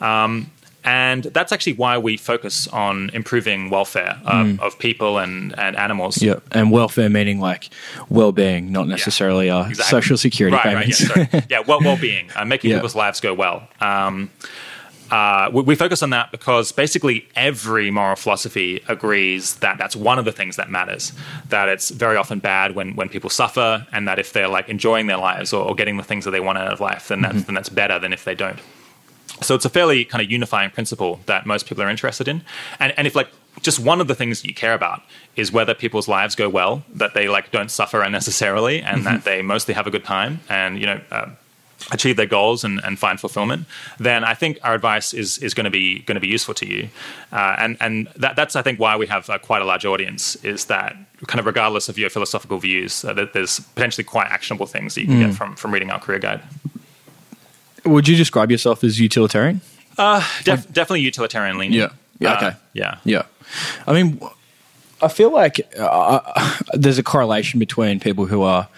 Um, 0.00 0.50
and 0.86 1.24
that's 1.24 1.50
actually 1.50 1.72
why 1.72 1.98
we 1.98 2.16
focus 2.16 2.68
on 2.68 3.10
improving 3.12 3.70
welfare 3.70 4.20
um, 4.24 4.60
of 4.62 4.78
people 4.78 5.18
and, 5.18 5.58
and 5.58 5.76
animals. 5.76 6.22
Yeah, 6.22 6.36
and 6.52 6.70
welfare 6.70 7.10
meaning 7.10 7.40
like 7.40 7.70
well-being, 8.08 8.70
not 8.70 8.86
necessarily 8.86 9.50
uh, 9.50 9.66
Exactly. 9.68 9.90
social 9.90 10.16
security 10.16 10.56
right, 10.56 10.64
payments. 10.64 11.10
Right, 11.16 11.28
yeah, 11.32 11.40
yeah 11.50 11.60
well, 11.66 11.80
well-being, 11.80 12.30
uh, 12.36 12.44
making 12.44 12.70
Yeah. 12.70 12.76
people's 12.76 12.94
lives 12.94 13.20
go 13.20 13.34
well. 13.34 13.68
Um, 13.80 14.30
uh, 15.10 15.50
we, 15.52 15.62
we 15.62 15.74
focus 15.74 16.02
on 16.04 16.10
that 16.10 16.30
because 16.30 16.70
basically 16.70 17.26
every 17.34 17.90
moral 17.90 18.16
philosophy 18.16 18.82
agrees 18.88 19.56
that 19.56 19.78
that's 19.78 19.96
one 19.96 20.20
of 20.20 20.24
the 20.24 20.32
things 20.32 20.54
that 20.54 20.70
matters. 20.70 21.12
That 21.48 21.68
it's 21.68 21.90
very 21.90 22.16
often 22.16 22.38
bad 22.38 22.76
when, 22.76 22.94
when 22.94 23.08
people 23.08 23.30
suffer, 23.30 23.86
and 23.92 24.06
that 24.06 24.20
if 24.20 24.32
they're 24.32 24.48
like 24.48 24.68
enjoying 24.68 25.06
their 25.08 25.16
lives 25.18 25.52
or, 25.52 25.64
or 25.68 25.74
getting 25.74 25.96
the 25.96 26.02
things 26.04 26.24
that 26.24 26.30
they 26.30 26.40
want 26.40 26.58
out 26.58 26.72
of 26.72 26.80
life, 26.80 27.08
then 27.08 27.22
that's 27.22 27.42
then 27.44 27.54
that's 27.56 27.68
better 27.68 27.98
than 27.98 28.12
if 28.12 28.24
they 28.24 28.34
don't. 28.36 28.58
So 29.42 29.54
it's 29.54 29.64
a 29.64 29.68
fairly 29.70 30.04
kind 30.04 30.22
of 30.24 30.30
unifying 30.30 30.70
principle 30.70 31.20
that 31.26 31.46
most 31.46 31.66
people 31.66 31.82
are 31.84 31.90
interested 31.90 32.26
in. 32.28 32.42
And, 32.80 32.92
and 32.96 33.06
if 33.06 33.14
like 33.14 33.28
just 33.62 33.78
one 33.78 34.00
of 34.00 34.08
the 34.08 34.14
things 34.14 34.42
that 34.42 34.48
you 34.48 34.54
care 34.54 34.74
about 34.74 35.02
is 35.34 35.52
whether 35.52 35.74
people's 35.74 36.08
lives 36.08 36.34
go 36.34 36.48
well, 36.48 36.84
that 36.94 37.14
they 37.14 37.28
like 37.28 37.50
don't 37.50 37.70
suffer 37.70 38.02
unnecessarily, 38.02 38.82
and 38.82 39.04
that 39.04 39.24
they 39.24 39.42
mostly 39.42 39.74
have 39.74 39.86
a 39.86 39.90
good 39.90 40.04
time, 40.04 40.40
and 40.48 40.78
you 40.80 40.86
know. 40.86 41.00
Uh, 41.10 41.28
achieve 41.92 42.16
their 42.16 42.26
goals 42.26 42.64
and, 42.64 42.80
and 42.84 42.98
find 42.98 43.20
fulfillment, 43.20 43.66
then 43.98 44.24
I 44.24 44.32
think 44.32 44.58
our 44.64 44.74
advice 44.74 45.12
is 45.12 45.36
is 45.38 45.52
going 45.52 45.66
to 45.66 45.70
be 45.70 46.00
going 46.00 46.14
to 46.14 46.20
be 46.20 46.26
useful 46.26 46.54
to 46.54 46.66
you, 46.66 46.88
uh, 47.32 47.54
and 47.58 47.76
and 47.80 48.08
that, 48.16 48.34
that's 48.34 48.56
I 48.56 48.62
think 48.62 48.80
why 48.80 48.96
we 48.96 49.06
have 49.08 49.28
uh, 49.28 49.38
quite 49.38 49.60
a 49.60 49.64
large 49.66 49.84
audience 49.84 50.36
is 50.42 50.64
that 50.64 50.96
kind 51.26 51.38
of 51.38 51.44
regardless 51.46 51.88
of 51.90 51.98
your 51.98 52.08
philosophical 52.10 52.58
views, 52.58 53.04
uh, 53.04 53.12
that 53.12 53.34
there's 53.34 53.60
potentially 53.60 54.04
quite 54.04 54.26
actionable 54.28 54.66
things 54.66 54.94
that 54.94 55.02
you 55.02 55.06
can 55.08 55.16
Mm. 55.18 55.26
get 55.26 55.34
from 55.34 55.54
from 55.54 55.70
reading 55.70 55.90
our 55.90 56.00
career 56.00 56.18
guide. 56.18 56.40
Would 57.86 58.08
you 58.08 58.16
describe 58.16 58.50
yourself 58.50 58.84
as 58.84 59.00
utilitarian? 59.00 59.60
Def, 60.44 60.66
definitely 60.72 61.00
utilitarian 61.00 61.58
leaning. 61.58 61.78
Yeah. 61.78 61.88
Yeah, 62.18 62.32
Uh, 62.32 62.36
okay. 62.36 62.56
Yeah. 62.72 62.98
Yeah. 63.04 63.22
I 63.86 63.92
mean, 63.92 64.20
I 65.02 65.08
feel 65.08 65.32
like 65.32 65.60
uh, 65.78 66.60
there's 66.74 66.98
a 66.98 67.02
correlation 67.02 67.60
between 67.60 68.00
people 68.00 68.26
who 68.26 68.42
are 68.42 68.68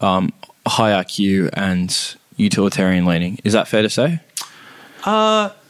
um, 0.00 0.32
high 0.66 0.92
IQ 1.02 1.50
and 1.52 2.16
utilitarian 2.36 3.04
leaning. 3.06 3.38
Is 3.44 3.52
that 3.52 3.68
fair 3.68 3.82
to 3.82 3.90
say? 3.90 4.20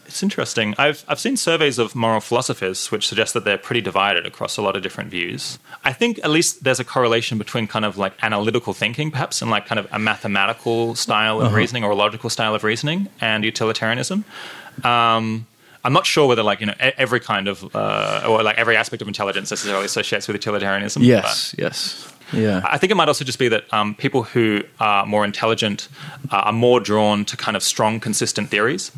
It's 0.08 0.22
interesting. 0.22 0.74
I've 0.78 1.04
I've 1.06 1.20
seen 1.20 1.36
surveys 1.36 1.78
of 1.78 1.94
moral 1.94 2.20
philosophers 2.20 2.90
which 2.90 3.06
suggest 3.06 3.34
that 3.34 3.44
they're 3.44 3.58
pretty 3.58 3.82
divided 3.82 4.26
across 4.26 4.56
a 4.56 4.62
lot 4.62 4.74
of 4.74 4.82
different 4.82 5.10
views. 5.10 5.58
I 5.84 5.92
think 5.92 6.18
at 6.24 6.30
least 6.30 6.64
there's 6.64 6.80
a 6.80 6.84
correlation 6.84 7.36
between 7.36 7.66
kind 7.66 7.84
of 7.84 7.98
like 7.98 8.14
analytical 8.22 8.72
thinking, 8.72 9.10
perhaps, 9.10 9.42
and 9.42 9.50
like 9.50 9.66
kind 9.66 9.78
of 9.78 9.86
a 9.92 9.98
mathematical 9.98 10.94
style 10.94 11.40
of 11.40 11.52
reasoning 11.52 11.84
or 11.84 11.90
a 11.90 11.94
logical 11.94 12.30
style 12.30 12.54
of 12.54 12.64
reasoning, 12.64 13.08
and 13.20 13.44
utilitarianism. 13.44 14.24
Um, 14.82 15.46
I'm 15.84 15.92
not 15.92 16.06
sure 16.06 16.26
whether 16.26 16.42
like 16.42 16.60
you 16.60 16.66
know 16.66 16.74
every 16.78 17.20
kind 17.20 17.46
of 17.46 17.74
uh, 17.76 18.24
or 18.26 18.42
like 18.42 18.58
every 18.58 18.76
aspect 18.76 19.02
of 19.02 19.08
intelligence 19.08 19.50
necessarily 19.50 19.84
associates 19.84 20.26
with 20.26 20.34
utilitarianism. 20.34 21.02
Yes. 21.02 21.54
Yes. 21.58 22.12
Yeah. 22.32 22.60
I 22.64 22.78
think 22.78 22.90
it 22.90 22.94
might 22.94 23.08
also 23.08 23.24
just 23.24 23.38
be 23.38 23.48
that 23.48 23.72
um, 23.72 23.94
people 23.94 24.22
who 24.22 24.62
are 24.80 25.06
more 25.06 25.24
intelligent 25.24 25.88
uh, 26.30 26.36
are 26.36 26.52
more 26.52 26.80
drawn 26.80 27.24
to 27.26 27.36
kind 27.36 27.56
of 27.56 27.62
strong, 27.62 28.00
consistent 28.00 28.48
theories, 28.50 28.90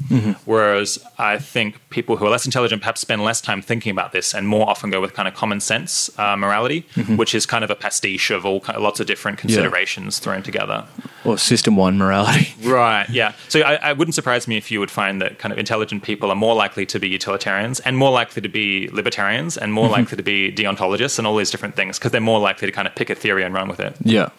whereas 0.44 0.98
I 1.18 1.38
think 1.38 1.80
people 1.90 2.16
who 2.16 2.26
are 2.26 2.30
less 2.30 2.44
intelligent 2.46 2.82
perhaps 2.82 3.00
spend 3.00 3.22
less 3.24 3.40
time 3.40 3.62
thinking 3.62 3.90
about 3.92 4.12
this 4.12 4.34
and 4.34 4.48
more 4.48 4.68
often 4.68 4.90
go 4.90 5.00
with 5.00 5.14
kind 5.14 5.28
of 5.28 5.34
common 5.34 5.60
sense 5.60 6.10
uh, 6.18 6.36
morality, 6.36 6.86
which 7.16 7.34
is 7.34 7.46
kind 7.46 7.64
of 7.64 7.70
a 7.70 7.74
pastiche 7.76 8.30
of 8.30 8.44
all 8.46 8.60
kind 8.60 8.78
lots 8.80 9.00
of 9.00 9.06
different 9.06 9.38
considerations 9.38 10.18
thrown 10.18 10.42
together. 10.42 10.86
Or 11.24 11.38
system 11.38 11.76
one 11.76 11.98
morality. 11.98 12.48
Right. 12.60 13.08
Yeah. 13.10 13.32
So 13.48 13.60
I, 13.60 13.74
I 13.76 13.92
wouldn't 13.94 14.14
surprise 14.14 14.46
me 14.46 14.56
if 14.56 14.70
you 14.70 14.80
would 14.80 14.90
find 14.90 15.20
that 15.22 15.38
kind 15.38 15.50
of 15.52 15.58
intelligent 15.58 16.02
people 16.02 16.30
are 16.30 16.36
more 16.36 16.54
likely 16.54 16.84
to 16.86 16.98
be 16.98 17.08
utilitarians 17.08 17.80
and 17.80 17.96
more 17.96 18.10
likely 18.10 18.42
to 18.42 18.48
be 18.48 18.88
libertarians 18.92 19.56
and 19.56 19.72
more 19.72 19.88
likely 19.88 20.16
to 20.16 20.22
be 20.22 20.52
deontologists 20.52 21.18
and 21.18 21.26
all 21.26 21.36
these 21.36 21.50
different 21.50 21.74
things 21.74 21.98
because 21.98 22.12
they're 22.12 22.20
more 22.20 22.38
likely 22.38 22.66
to 22.66 22.72
kind 22.72 22.86
of 22.86 22.94
pick 22.94 23.10
a 23.10 23.14
theory 23.20 23.44
and 23.44 23.54
run 23.54 23.68
with 23.68 23.80
it. 23.80 23.94
Yeah. 24.02 24.30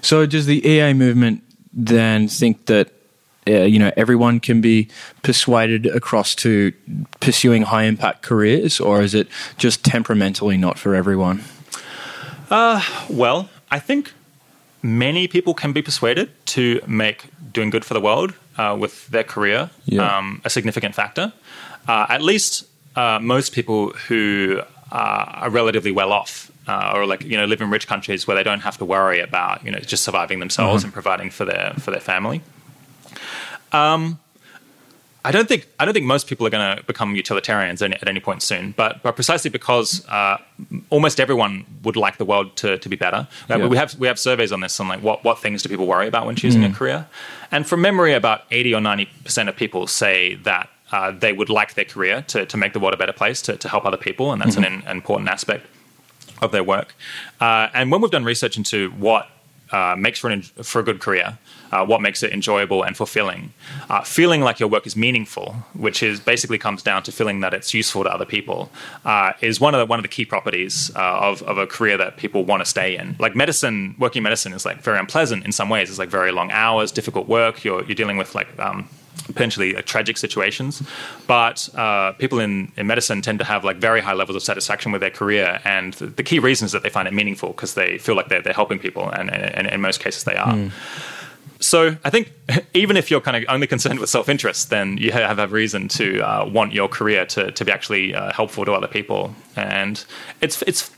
So 0.00 0.26
does 0.26 0.46
the 0.46 0.66
EA 0.66 0.92
movement 0.94 1.42
then 1.72 2.28
think 2.28 2.66
that 2.66 2.88
uh, 3.48 3.64
you 3.66 3.78
know 3.78 3.90
everyone 3.96 4.40
can 4.40 4.60
be 4.60 4.88
persuaded 5.22 5.86
across 5.86 6.34
to 6.36 6.72
pursuing 7.20 7.62
high 7.62 7.84
impact 7.84 8.22
careers, 8.22 8.80
or 8.80 9.02
is 9.02 9.14
it 9.14 9.26
just 9.58 9.84
temperamentally 9.84 10.56
not 10.56 10.78
for 10.78 10.94
everyone? 10.94 11.42
Well, 13.08 13.48
I 13.70 13.78
think 13.78 14.12
many 14.82 15.26
people 15.28 15.54
can 15.54 15.72
be 15.72 15.82
persuaded 15.82 16.28
to 16.46 16.80
make 16.86 17.24
doing 17.52 17.70
good 17.70 17.84
for 17.84 17.94
the 17.94 18.00
world 18.00 18.34
uh, 18.58 18.76
with 18.78 19.06
their 19.08 19.24
career 19.24 19.70
Yeah. 19.86 20.18
um, 20.18 20.40
a 20.44 20.50
significant 20.50 20.94
factor. 20.94 21.32
Uh, 21.88 22.06
at 22.08 22.22
least 22.22 22.64
uh, 22.96 23.18
most 23.20 23.52
people 23.52 23.90
who 24.08 24.60
uh, 24.90 25.42
are 25.44 25.50
relatively 25.50 25.90
well 25.92 26.12
off. 26.12 26.50
Uh, 26.68 26.92
or 26.94 27.06
like 27.06 27.22
you 27.24 27.36
know 27.36 27.44
live 27.44 27.60
in 27.60 27.70
rich 27.70 27.86
countries 27.88 28.26
where 28.26 28.36
they 28.36 28.44
don't 28.44 28.60
have 28.60 28.78
to 28.78 28.84
worry 28.84 29.20
about 29.20 29.64
you 29.64 29.70
know 29.72 29.80
just 29.80 30.04
surviving 30.04 30.38
themselves 30.38 30.84
and 30.84 30.92
providing 30.92 31.28
for 31.30 31.44
their 31.44 31.74
for 31.78 31.90
their 31.90 32.00
family. 32.00 32.40
Um, 33.72 34.18
I 35.24 35.30
don't 35.30 35.46
think 35.46 35.68
I 35.78 35.84
don't 35.84 35.94
think 35.94 36.06
most 36.06 36.26
people 36.26 36.46
are 36.46 36.50
going 36.50 36.76
to 36.76 36.82
become 36.84 37.14
utilitarians 37.14 37.80
any, 37.80 37.94
at 37.94 38.08
any 38.08 38.20
point 38.20 38.42
soon, 38.42 38.72
but 38.76 39.02
but 39.02 39.14
precisely 39.14 39.50
because 39.50 40.06
uh, 40.08 40.38
almost 40.90 41.20
everyone 41.20 41.64
would 41.84 41.96
like 41.96 42.18
the 42.18 42.24
world 42.24 42.56
to, 42.56 42.78
to 42.78 42.88
be 42.88 42.96
better. 42.96 43.28
Uh, 43.48 43.58
Yeah. 43.58 43.66
We 43.68 43.76
have 43.76 43.98
we 43.98 44.06
have 44.08 44.18
surveys 44.18 44.50
on 44.52 44.60
this 44.60 44.78
on 44.80 44.88
like 44.88 45.00
what, 45.00 45.22
what 45.24 45.40
things 45.40 45.62
do 45.62 45.68
people 45.68 45.86
worry 45.86 46.08
about 46.08 46.26
when 46.26 46.34
choosing 46.36 46.64
a 46.64 46.72
career, 46.72 47.06
and 47.52 47.66
from 47.66 47.80
memory, 47.80 48.14
about 48.14 48.40
eighty 48.50 48.74
or 48.74 48.80
ninety 48.80 49.08
percent 49.24 49.48
of 49.48 49.56
people 49.56 49.86
say 49.86 50.36
that. 50.44 50.68
Uh, 50.92 51.10
they 51.10 51.32
would 51.32 51.48
like 51.48 51.72
their 51.72 51.86
career 51.86 52.20
to, 52.20 52.44
to 52.44 52.58
make 52.58 52.74
the 52.74 52.78
world 52.78 52.92
a 52.92 52.98
better 52.98 53.14
place, 53.14 53.40
to, 53.40 53.56
to 53.56 53.66
help 53.66 53.86
other 53.86 53.96
people, 53.96 54.30
and 54.30 54.42
that's 54.42 54.56
an, 54.58 54.64
an 54.64 54.82
important 54.88 55.26
aspect 55.30 55.64
of 56.42 56.50
their 56.50 56.64
work. 56.64 56.94
Uh, 57.40 57.68
and 57.72 57.90
when 57.90 58.00
we've 58.02 58.10
done 58.10 58.24
research 58.24 58.56
into 58.56 58.90
what 58.90 59.28
uh, 59.70 59.96
makes 59.96 60.18
for, 60.18 60.28
an, 60.28 60.42
for 60.42 60.80
a 60.80 60.82
good 60.82 61.00
career, 61.00 61.38
uh, 61.72 61.82
what 61.86 62.02
makes 62.02 62.22
it 62.22 62.30
enjoyable 62.32 62.82
and 62.82 62.94
fulfilling, 62.94 63.54
uh, 63.88 64.02
feeling 64.02 64.42
like 64.42 64.60
your 64.60 64.68
work 64.68 64.86
is 64.86 64.94
meaningful, 64.94 65.54
which 65.72 66.02
is 66.02 66.20
basically 66.20 66.58
comes 66.58 66.82
down 66.82 67.02
to 67.02 67.10
feeling 67.10 67.40
that 67.40 67.54
it's 67.54 67.72
useful 67.72 68.04
to 68.04 68.12
other 68.12 68.26
people, 68.26 68.70
uh, 69.06 69.32
is 69.40 69.58
one 69.58 69.74
of 69.74 69.78
the 69.78 69.86
one 69.86 69.98
of 69.98 70.02
the 70.02 70.08
key 70.08 70.26
properties 70.26 70.94
uh, 70.94 71.28
of, 71.28 71.42
of 71.44 71.56
a 71.56 71.66
career 71.66 71.96
that 71.96 72.18
people 72.18 72.44
want 72.44 72.60
to 72.60 72.66
stay 72.66 72.98
in. 72.98 73.16
Like 73.18 73.34
medicine, 73.34 73.94
working 73.98 74.22
medicine 74.22 74.52
is 74.52 74.66
like 74.66 74.82
very 74.82 74.98
unpleasant 74.98 75.46
in 75.46 75.52
some 75.52 75.70
ways. 75.70 75.88
It's 75.88 75.98
like 75.98 76.10
very 76.10 76.32
long 76.32 76.50
hours, 76.50 76.92
difficult 76.92 77.26
work. 77.26 77.64
You're 77.64 77.82
you're 77.84 77.94
dealing 77.94 78.18
with 78.18 78.34
like 78.34 78.48
um, 78.58 78.88
potentially 79.26 79.76
uh, 79.76 79.82
tragic 79.82 80.16
situations. 80.16 80.82
But 81.26 81.68
uh, 81.74 82.12
people 82.12 82.40
in, 82.40 82.72
in 82.76 82.86
medicine 82.86 83.22
tend 83.22 83.38
to 83.38 83.44
have 83.44 83.64
like 83.64 83.76
very 83.76 84.00
high 84.00 84.14
levels 84.14 84.36
of 84.36 84.42
satisfaction 84.42 84.92
with 84.92 85.00
their 85.00 85.10
career, 85.10 85.60
and 85.64 85.94
the, 85.94 86.06
the 86.06 86.22
key 86.22 86.38
reason 86.38 86.66
is 86.66 86.72
that 86.72 86.82
they 86.82 86.90
find 86.90 87.08
it 87.08 87.14
meaningful 87.14 87.50
because 87.50 87.74
they 87.74 87.98
feel 87.98 88.14
like 88.14 88.28
they're, 88.28 88.42
they're 88.42 88.52
helping 88.52 88.78
people, 88.78 89.08
and, 89.08 89.32
and, 89.32 89.56
and 89.56 89.66
in 89.66 89.80
most 89.80 90.00
cases 90.00 90.24
they 90.24 90.36
are. 90.36 90.70
So 91.62 91.96
I 92.04 92.10
think 92.10 92.32
even 92.74 92.96
if 92.96 93.10
you're 93.10 93.20
kind 93.20 93.36
of 93.36 93.44
only 93.48 93.66
concerned 93.66 94.00
with 94.00 94.10
self-interest, 94.10 94.70
then 94.70 94.98
you 94.98 95.12
have 95.12 95.38
a 95.38 95.46
reason 95.46 95.88
to 95.88 96.20
uh, 96.20 96.44
want 96.46 96.72
your 96.72 96.88
career 96.88 97.24
to, 97.26 97.52
to 97.52 97.64
be 97.64 97.72
actually 97.72 98.14
uh, 98.14 98.32
helpful 98.32 98.64
to 98.64 98.72
other 98.72 98.88
people. 98.88 99.34
And 99.56 100.04
it's 100.40 100.62
it's 100.62 100.90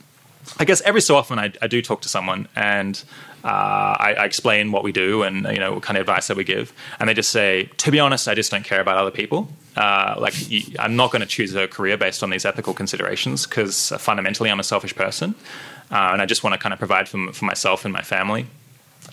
I 0.58 0.64
guess 0.64 0.80
every 0.82 1.00
so 1.00 1.16
often 1.16 1.38
I, 1.38 1.52
I 1.60 1.66
do 1.66 1.82
talk 1.82 2.00
to 2.02 2.08
someone 2.08 2.46
and 2.54 3.02
uh, 3.42 3.48
I, 3.48 4.14
I 4.20 4.24
explain 4.24 4.72
what 4.72 4.84
we 4.84 4.92
do 4.92 5.22
and 5.22 5.46
you 5.48 5.58
know 5.58 5.74
what 5.74 5.82
kind 5.82 5.96
of 5.98 6.02
advice 6.02 6.28
that 6.28 6.36
we 6.36 6.44
give, 6.44 6.72
and 6.98 7.08
they 7.08 7.14
just 7.14 7.30
say, 7.30 7.68
"To 7.78 7.90
be 7.90 8.00
honest, 8.00 8.26
I 8.28 8.34
just 8.34 8.50
don't 8.50 8.64
care 8.64 8.80
about 8.80 8.96
other 8.96 9.10
people. 9.10 9.48
Uh, 9.76 10.14
like 10.18 10.34
you, 10.50 10.62
I'm 10.78 10.96
not 10.96 11.10
going 11.10 11.20
to 11.20 11.26
choose 11.28 11.54
a 11.54 11.66
career 11.68 11.96
based 11.98 12.22
on 12.22 12.30
these 12.30 12.44
ethical 12.46 12.72
considerations 12.72 13.46
because 13.46 13.92
uh, 13.92 13.98
fundamentally 13.98 14.48
I'm 14.50 14.60
a 14.60 14.64
selfish 14.64 14.94
person, 14.94 15.34
uh, 15.90 16.10
and 16.12 16.22
I 16.22 16.26
just 16.26 16.42
want 16.44 16.54
to 16.54 16.58
kind 16.58 16.72
of 16.72 16.78
provide 16.78 17.06
for, 17.08 17.32
for 17.32 17.44
myself 17.44 17.84
and 17.84 17.92
my 17.92 18.02
family." 18.02 18.46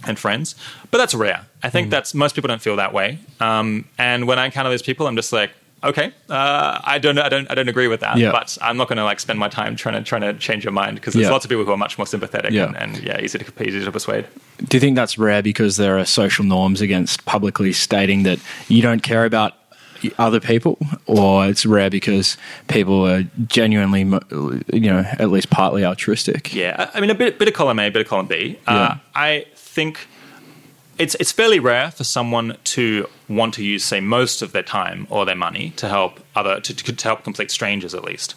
and 0.07 0.17
friends. 0.17 0.55
But 0.89 0.99
that's 0.99 1.13
rare. 1.13 1.45
I 1.61 1.69
think 1.69 1.87
Mm. 1.87 1.91
that's 1.91 2.13
most 2.13 2.33
people 2.33 2.47
don't 2.47 2.61
feel 2.61 2.77
that 2.77 2.93
way. 2.93 3.19
Um, 3.41 3.85
and 3.97 4.25
when 4.25 4.39
I 4.39 4.45
encounter 4.45 4.69
those 4.69 4.81
people, 4.81 5.05
I'm 5.05 5.17
just 5.17 5.33
like, 5.33 5.51
okay, 5.83 6.13
uh, 6.29 6.79
I 6.83 6.99
don't, 6.99 7.17
I 7.17 7.29
don't, 7.29 7.49
I 7.51 7.55
don't 7.55 7.69
agree 7.69 7.87
with 7.87 7.99
that. 8.01 8.17
Yeah. 8.17 8.31
But 8.31 8.57
I'm 8.61 8.77
not 8.77 8.87
going 8.87 8.97
to 8.97 9.03
like 9.03 9.19
spend 9.19 9.39
my 9.39 9.49
time 9.49 9.75
trying 9.75 9.95
to 9.95 10.03
trying 10.03 10.21
to 10.21 10.33
change 10.33 10.63
your 10.63 10.73
mind 10.73 10.95
because 10.95 11.13
there's 11.13 11.25
Yeah. 11.27 11.31
lots 11.31 11.45
of 11.45 11.49
people 11.49 11.65
who 11.65 11.71
are 11.71 11.77
much 11.77 11.97
more 11.97 12.07
sympathetic 12.07 12.51
Yeah. 12.51 12.65
and, 12.67 12.77
and 12.77 12.97
yeah, 13.03 13.19
easy 13.21 13.39
to 13.39 13.63
easy 13.67 13.83
to 13.83 13.91
persuade. 13.91 14.25
Do 14.67 14.77
you 14.77 14.81
think 14.81 14.95
that's 14.95 15.17
rare 15.17 15.41
because 15.43 15.77
there 15.77 15.97
are 15.97 16.05
social 16.05 16.45
norms 16.45 16.81
against 16.81 17.25
publicly 17.25 17.73
stating 17.73 18.23
that 18.23 18.39
you 18.67 18.81
don't 18.81 19.01
care 19.03 19.25
about 19.25 19.53
other 20.17 20.39
people, 20.39 20.79
or 21.05 21.45
it's 21.47 21.63
rare 21.63 21.89
because 21.91 22.35
people 22.67 23.07
are 23.07 23.21
genuinely, 23.47 24.01
you 24.73 24.89
know, 24.91 25.05
at 25.19 25.29
least 25.29 25.51
partly 25.51 25.85
altruistic? 25.85 26.55
Yeah, 26.55 26.89
I 26.95 26.99
mean 27.01 27.11
a 27.11 27.15
bit, 27.15 27.37
bit 27.37 27.47
of 27.47 27.53
column 27.53 27.77
A, 27.79 27.89
bit 27.89 28.01
of 28.01 28.07
column 28.07 28.25
B. 28.25 28.57
Uh. 28.65 28.95
I 29.13 29.45
think 29.55 30.07
it's 31.01 31.15
it's 31.21 31.31
fairly 31.31 31.59
rare 31.59 31.91
for 31.91 32.03
someone 32.03 32.57
to 32.75 33.07
want 33.27 33.53
to 33.55 33.63
use, 33.63 33.83
say, 33.83 33.99
most 33.99 34.41
of 34.41 34.51
their 34.51 34.63
time 34.63 35.07
or 35.09 35.25
their 35.25 35.35
money 35.47 35.71
to 35.81 35.87
help 35.87 36.19
other 36.35 36.59
to, 36.61 36.73
to, 36.75 36.95
to 36.95 37.03
help 37.09 37.23
complete 37.23 37.51
strangers 37.51 37.93
at 37.93 38.03
least. 38.03 38.35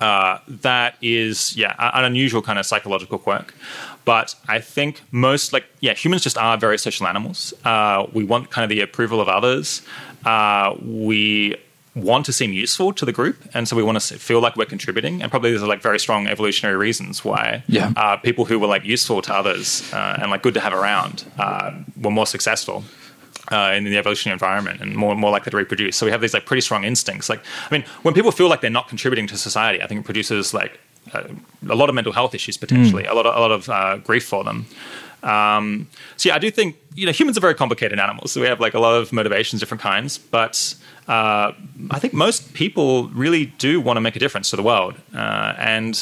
Uh, 0.00 0.38
that 0.46 0.94
is, 1.00 1.56
yeah, 1.56 1.74
an 1.98 2.04
unusual 2.04 2.42
kind 2.42 2.58
of 2.58 2.66
psychological 2.66 3.18
quirk. 3.18 3.54
But 4.04 4.34
I 4.46 4.60
think 4.60 5.00
most, 5.10 5.52
like, 5.52 5.64
yeah, 5.80 5.94
humans 5.94 6.22
just 6.22 6.38
are 6.38 6.58
very 6.58 6.78
social 6.78 7.06
animals. 7.06 7.54
Uh, 7.64 8.06
we 8.12 8.22
want 8.24 8.50
kind 8.50 8.64
of 8.64 8.68
the 8.68 8.82
approval 8.82 9.20
of 9.20 9.28
others. 9.28 9.82
Uh, 10.24 10.76
we 10.82 11.56
want 11.96 12.26
to 12.26 12.32
seem 12.32 12.52
useful 12.52 12.92
to 12.92 13.04
the 13.06 13.12
group, 13.12 13.36
and 13.54 13.66
so 13.66 13.74
we 13.74 13.82
want 13.82 13.98
to 14.00 14.18
feel 14.18 14.40
like 14.40 14.54
we're 14.56 14.66
contributing. 14.76 15.22
And 15.22 15.30
probably 15.30 15.50
there's 15.50 15.62
like 15.62 15.82
very 15.82 15.98
strong 15.98 16.26
evolutionary 16.28 16.76
reasons 16.76 17.24
why 17.24 17.64
Yeah. 17.68 17.92
uh, 17.96 18.16
people 18.18 18.44
who 18.44 18.58
were 18.58 18.66
like 18.68 18.84
useful 18.84 19.22
to 19.22 19.32
others 19.34 19.82
uh, 19.92 20.18
and 20.20 20.30
like 20.30 20.42
good 20.42 20.54
to 20.54 20.60
have 20.60 20.74
around 20.74 21.24
uh, 21.38 21.72
were 22.02 22.10
more 22.10 22.26
successful 22.26 22.84
uh, 23.50 23.72
in 23.76 23.84
the 23.84 23.96
evolutionary 23.96 24.34
environment 24.34 24.80
and 24.82 24.94
more 24.94 25.14
more 25.16 25.30
likely 25.30 25.50
to 25.50 25.56
reproduce. 25.56 25.96
So 25.96 26.04
we 26.06 26.12
have 26.12 26.20
these 26.20 26.34
like 26.34 26.44
pretty 26.46 26.60
strong 26.60 26.84
instincts. 26.84 27.28
Like 27.30 27.40
I 27.70 27.74
mean, 27.74 27.84
when 28.02 28.12
people 28.14 28.30
feel 28.32 28.48
like 28.50 28.60
they're 28.60 28.78
not 28.80 28.88
contributing 28.88 29.26
to 29.28 29.36
society, 29.38 29.82
I 29.82 29.86
think 29.86 30.00
it 30.00 30.04
produces 30.04 30.52
like 30.52 30.78
uh, 31.14 31.22
a 31.70 31.74
lot 31.76 31.88
of 31.88 31.94
mental 31.94 32.12
health 32.12 32.34
issues 32.34 32.56
potentially, 32.58 33.04
a 33.06 33.14
lot 33.14 33.26
of 33.26 33.34
a 33.36 33.40
lot 33.40 33.52
of 33.52 33.68
uh, 33.70 33.96
grief 33.98 34.24
for 34.26 34.44
them. 34.44 34.66
Um, 35.22 35.88
so 36.16 36.28
yeah, 36.28 36.36
I 36.36 36.38
do 36.38 36.50
think 36.50 36.76
you 36.94 37.06
know 37.06 37.12
humans 37.12 37.36
are 37.36 37.40
very 37.40 37.54
complicated 37.54 37.98
animals. 37.98 38.32
So 38.32 38.40
we 38.40 38.46
have 38.46 38.60
like 38.60 38.74
a 38.74 38.80
lot 38.80 39.00
of 39.00 39.12
motivations, 39.12 39.60
different 39.60 39.82
kinds, 39.82 40.18
but. 40.18 40.74
Uh, 41.08 41.52
I 41.92 42.00
think 42.00 42.14
most 42.14 42.52
people 42.52 43.06
really 43.10 43.46
do 43.46 43.80
want 43.80 43.96
to 43.96 44.00
make 44.00 44.16
a 44.16 44.18
difference 44.18 44.50
to 44.50 44.56
the 44.56 44.62
world, 44.64 44.96
uh, 45.14 45.54
and 45.56 45.94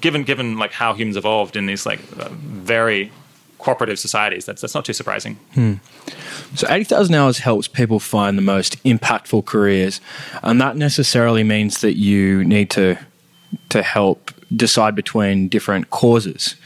given 0.00 0.22
given 0.22 0.56
like 0.56 0.72
how 0.72 0.94
humans 0.94 1.18
evolved 1.18 1.56
in 1.56 1.66
these 1.66 1.84
like 1.84 2.00
uh, 2.18 2.30
very 2.30 3.12
cooperative 3.64 3.98
societies. 3.98 4.44
That's 4.44 4.60
that's 4.60 4.74
not 4.74 4.84
too 4.84 4.92
surprising. 4.92 5.38
So 6.54 6.66
80,000 6.70 7.14
hours 7.14 7.38
helps 7.38 7.66
people 7.66 7.98
find 7.98 8.38
the 8.38 8.42
most 8.42 8.82
impactful 8.84 9.46
careers. 9.46 10.00
And 10.42 10.60
that 10.60 10.76
necessarily 10.76 11.42
means 11.42 11.80
that 11.80 11.96
you 11.96 12.44
need 12.44 12.70
to 12.70 12.96
to 13.70 13.82
help 13.82 14.30
decide 14.54 14.94
between 14.94 15.48
different 15.48 15.90
causes. 15.90 16.56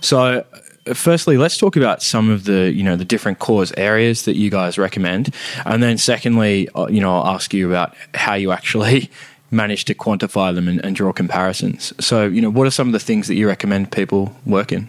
So 0.00 0.44
firstly, 0.94 1.36
let's 1.36 1.56
talk 1.56 1.76
about 1.76 2.02
some 2.02 2.30
of 2.30 2.44
the, 2.44 2.72
you 2.72 2.82
know, 2.82 2.96
the 2.96 3.04
different 3.04 3.38
cause 3.38 3.72
areas 3.76 4.24
that 4.24 4.36
you 4.36 4.50
guys 4.50 4.78
recommend. 4.78 5.34
And 5.64 5.82
then 5.82 5.98
secondly, 5.98 6.68
uh, 6.74 6.86
you 6.88 7.00
know, 7.00 7.16
I'll 7.16 7.34
ask 7.34 7.52
you 7.54 7.68
about 7.68 7.94
how 8.14 8.34
you 8.34 8.52
actually 8.52 9.10
manage 9.50 9.84
to 9.86 9.94
quantify 9.94 10.54
them 10.54 10.68
and, 10.68 10.84
and 10.84 10.96
draw 10.96 11.12
comparisons. 11.12 11.92
So, 12.04 12.26
you 12.26 12.40
know, 12.40 12.50
what 12.50 12.66
are 12.66 12.70
some 12.70 12.88
of 12.88 12.92
the 12.92 13.00
things 13.00 13.28
that 13.28 13.34
you 13.34 13.46
recommend 13.46 13.92
people 13.92 14.34
work 14.44 14.72
in? 14.72 14.88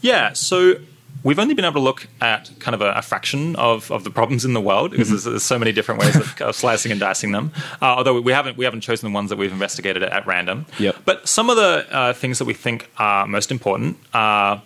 Yeah, 0.00 0.32
so 0.32 0.76
we've 1.24 1.38
only 1.38 1.54
been 1.54 1.64
able 1.64 1.74
to 1.74 1.80
look 1.80 2.06
at 2.20 2.50
kind 2.58 2.74
of 2.74 2.80
a, 2.80 2.92
a 2.92 3.02
fraction 3.02 3.56
of, 3.56 3.90
of 3.90 4.04
the 4.04 4.10
problems 4.10 4.44
in 4.44 4.54
the 4.54 4.60
world 4.60 4.90
because 4.90 5.08
there's, 5.08 5.24
there's 5.24 5.42
so 5.42 5.58
many 5.58 5.72
different 5.72 6.00
ways 6.00 6.16
of, 6.16 6.40
of 6.42 6.54
slicing 6.54 6.90
and 6.90 7.00
dicing 7.00 7.32
them. 7.32 7.52
Uh, 7.80 7.86
although 7.96 8.20
we 8.20 8.32
haven't 8.32 8.56
we 8.56 8.64
haven't 8.64 8.80
chosen 8.80 9.10
the 9.10 9.14
ones 9.14 9.30
that 9.30 9.38
we've 9.38 9.52
investigated 9.52 10.02
at, 10.02 10.12
at 10.12 10.26
random. 10.26 10.66
Yep. 10.78 10.96
But 11.04 11.28
some 11.28 11.50
of 11.50 11.56
the 11.56 11.86
uh, 11.90 12.12
things 12.12 12.38
that 12.38 12.44
we 12.44 12.54
think 12.54 12.90
are 12.98 13.26
most 13.26 13.50
important 13.50 13.98
are. 14.14 14.62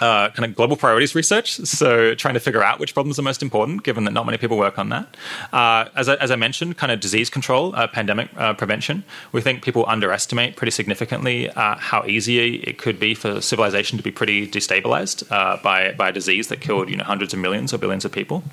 Uh, 0.00 0.30
kind 0.30 0.48
of 0.48 0.54
global 0.54 0.76
priorities 0.76 1.14
research, 1.14 1.56
so 1.56 2.14
trying 2.14 2.34
to 2.34 2.40
figure 2.40 2.62
out 2.62 2.78
which 2.78 2.94
problems 2.94 3.18
are 3.18 3.22
most 3.22 3.42
important, 3.42 3.82
given 3.82 4.04
that 4.04 4.12
not 4.12 4.24
many 4.26 4.38
people 4.38 4.56
work 4.56 4.78
on 4.78 4.90
that. 4.90 5.16
Uh, 5.52 5.88
as, 5.96 6.08
I, 6.08 6.14
as 6.16 6.30
I 6.30 6.36
mentioned, 6.36 6.76
kind 6.76 6.92
of 6.92 7.00
disease 7.00 7.28
control, 7.28 7.74
uh, 7.74 7.88
pandemic 7.88 8.30
uh, 8.36 8.54
prevention. 8.54 9.02
We 9.32 9.40
think 9.40 9.64
people 9.64 9.84
underestimate 9.88 10.54
pretty 10.56 10.70
significantly 10.70 11.50
uh, 11.50 11.76
how 11.76 12.04
easy 12.04 12.56
it 12.56 12.78
could 12.78 13.00
be 13.00 13.14
for 13.14 13.40
civilization 13.40 13.98
to 13.98 14.04
be 14.04 14.12
pretty 14.12 14.46
destabilized 14.48 15.30
uh, 15.32 15.56
by 15.62 15.92
by 15.92 16.10
a 16.10 16.12
disease 16.12 16.48
that 16.48 16.60
killed 16.60 16.88
you 16.88 16.96
know 16.96 17.04
hundreds 17.04 17.34
of 17.34 17.40
millions 17.40 17.74
or 17.74 17.78
billions 17.78 18.04
of 18.04 18.12
people. 18.12 18.44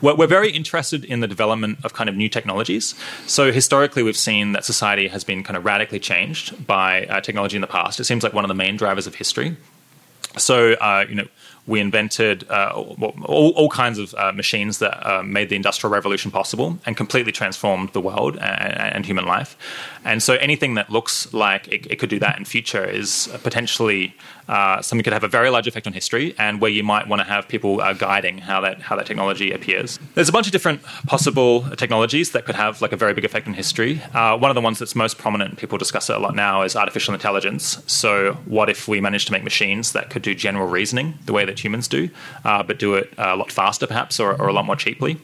We're, 0.00 0.26
very 0.26 0.50
interested 0.50 1.04
in 1.04 1.20
the 1.20 1.28
development 1.28 1.84
of 1.84 1.92
kind 1.92 2.08
of 2.08 2.16
new 2.16 2.28
technologies. 2.28 2.94
So 3.26 3.52
historically, 3.52 4.02
we've 4.02 4.16
seen 4.16 4.52
that 4.52 4.64
society 4.64 5.08
has 5.08 5.24
been 5.24 5.42
kind 5.42 5.56
of 5.56 5.64
radically 5.64 6.00
changed 6.00 6.66
by 6.66 7.06
uh, 7.06 7.20
technology 7.20 7.56
in 7.56 7.60
the 7.60 7.66
past. 7.66 8.00
It 8.00 8.04
seems 8.04 8.22
like 8.22 8.32
one 8.32 8.44
of 8.44 8.48
the 8.48 8.54
main 8.54 8.76
drivers 8.76 9.06
of 9.06 9.14
history. 9.14 9.56
So, 10.38 10.72
uh, 10.74 11.04
you 11.08 11.14
know, 11.14 11.26
we 11.66 11.78
invented 11.78 12.48
uh, 12.50 12.72
all, 12.74 13.50
all, 13.50 13.68
kinds 13.68 13.98
of 13.98 14.14
uh, 14.16 14.32
machines 14.32 14.78
that 14.78 15.06
uh, 15.06 15.22
made 15.22 15.48
the 15.48 15.54
industrial 15.54 15.92
revolution 15.92 16.30
possible 16.30 16.78
and 16.84 16.96
completely 16.96 17.30
transformed 17.30 17.92
the 17.92 18.00
world 18.00 18.36
and, 18.38 18.94
and 18.94 19.06
human 19.06 19.26
life. 19.26 19.56
And 20.04 20.22
so, 20.22 20.34
anything 20.34 20.74
that 20.74 20.90
looks 20.90 21.32
like 21.32 21.68
it, 21.68 21.86
it 21.86 21.96
could 21.96 22.10
do 22.10 22.18
that 22.18 22.36
in 22.36 22.44
future 22.44 22.84
is 22.84 23.28
potentially 23.44 24.16
uh, 24.48 24.82
something 24.82 25.04
could 25.04 25.12
have 25.12 25.24
a 25.24 25.28
very 25.28 25.50
large 25.50 25.66
effect 25.66 25.86
on 25.86 25.92
history, 25.92 26.34
and 26.38 26.60
where 26.60 26.70
you 26.70 26.82
might 26.82 27.08
want 27.08 27.20
to 27.20 27.26
have 27.26 27.48
people 27.48 27.80
uh, 27.80 27.92
guiding 27.92 28.38
how 28.38 28.60
that 28.60 28.80
how 28.82 28.96
that 28.96 29.06
technology 29.06 29.52
appears. 29.52 29.98
There's 30.14 30.28
a 30.28 30.32
bunch 30.32 30.46
of 30.46 30.52
different 30.52 30.82
possible 31.06 31.62
technologies 31.76 32.32
that 32.32 32.44
could 32.44 32.54
have 32.54 32.80
like 32.82 32.92
a 32.92 32.96
very 32.96 33.14
big 33.14 33.24
effect 33.24 33.46
on 33.46 33.54
history. 33.54 34.00
Uh, 34.14 34.36
one 34.36 34.50
of 34.50 34.54
the 34.54 34.60
ones 34.60 34.78
that's 34.78 34.94
most 34.94 35.18
prominent, 35.18 35.58
people 35.58 35.78
discuss 35.78 36.10
it 36.10 36.16
a 36.16 36.18
lot 36.18 36.34
now, 36.34 36.62
is 36.62 36.76
artificial 36.76 37.14
intelligence. 37.14 37.82
So, 37.86 38.34
what 38.44 38.68
if 38.68 38.88
we 38.88 39.00
managed 39.00 39.26
to 39.28 39.32
make 39.32 39.44
machines 39.44 39.92
that 39.92 40.10
could 40.10 40.22
do 40.22 40.34
general 40.34 40.66
reasoning 40.66 41.14
the 41.26 41.32
way 41.32 41.44
that 41.44 41.62
humans 41.62 41.88
do, 41.88 42.10
uh, 42.44 42.62
but 42.62 42.78
do 42.78 42.94
it 42.94 43.12
a 43.18 43.36
lot 43.36 43.50
faster, 43.52 43.86
perhaps, 43.86 44.18
or, 44.20 44.40
or 44.40 44.48
a 44.48 44.52
lot 44.52 44.64
more 44.64 44.76
cheaply? 44.76 45.18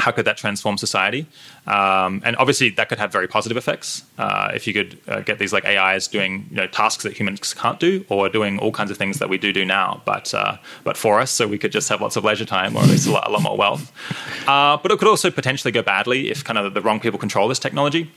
How 0.00 0.10
could 0.10 0.24
that 0.24 0.36
transform 0.36 0.78
society? 0.78 1.26
Um, 1.66 2.22
and 2.24 2.36
obviously, 2.36 2.70
that 2.70 2.88
could 2.88 2.98
have 2.98 3.12
very 3.12 3.28
positive 3.28 3.56
effects. 3.56 4.04
Uh, 4.18 4.50
if 4.54 4.66
you 4.66 4.72
could 4.72 4.98
uh, 5.08 5.20
get 5.20 5.38
these 5.38 5.52
like 5.52 5.64
AIs 5.64 6.08
doing 6.08 6.46
you 6.50 6.56
know 6.56 6.66
tasks 6.66 7.04
that 7.04 7.18
humans 7.18 7.54
can't 7.54 7.78
do, 7.80 8.04
or 8.08 8.28
doing 8.28 8.58
all 8.58 8.72
kinds 8.72 8.90
of 8.90 8.96
things 8.96 9.18
that 9.18 9.28
we 9.28 9.38
do 9.38 9.52
do 9.52 9.64
now, 9.64 10.02
but 10.04 10.32
uh, 10.34 10.56
but 10.84 10.96
for 10.96 11.20
us, 11.20 11.30
so 11.30 11.46
we 11.46 11.58
could 11.58 11.72
just 11.72 11.88
have 11.88 12.00
lots 12.00 12.16
of 12.16 12.24
leisure 12.24 12.44
time, 12.44 12.76
or 12.76 12.82
at 12.82 12.88
least 12.88 13.06
a 13.06 13.12
lot, 13.12 13.28
a 13.28 13.30
lot 13.30 13.42
more 13.42 13.56
wealth. 13.56 13.92
Uh, 14.48 14.76
but 14.76 14.90
it 14.90 14.98
could 14.98 15.08
also 15.08 15.30
potentially 15.30 15.72
go 15.72 15.82
badly 15.82 16.30
if 16.30 16.42
kind 16.44 16.58
of 16.58 16.74
the 16.74 16.80
wrong 16.80 17.00
people 17.00 17.18
control 17.18 17.48
this 17.48 17.58
technology 17.58 18.10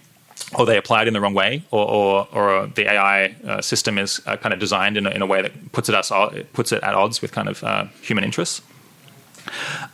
or 0.58 0.66
they 0.66 0.78
apply 0.78 1.02
it 1.02 1.08
in 1.08 1.14
the 1.14 1.22
wrong 1.22 1.34
way, 1.34 1.64
or, 1.72 1.88
or, 1.88 2.28
or 2.32 2.68
the 2.68 2.90
AI 2.92 3.36
uh, 3.46 3.62
system 3.62 3.98
is 3.98 4.22
uh, 4.26 4.38
kind 4.38 4.54
of 4.54 4.60
designed 4.60 4.98
in 4.98 5.08
a, 5.08 5.10
in 5.10 5.22
a 5.22 5.26
way 5.26 5.42
that 5.42 5.72
puts 5.72 5.90
it, 5.90 5.96
us, 5.96 6.12
puts 6.54 6.72
it 6.72 6.84
at 6.84 6.94
odds 6.94 7.22
with 7.22 7.32
kind 7.32 7.50
of 7.50 7.64
uh, 7.64 7.86
human 8.02 8.24
interests. 8.24 8.62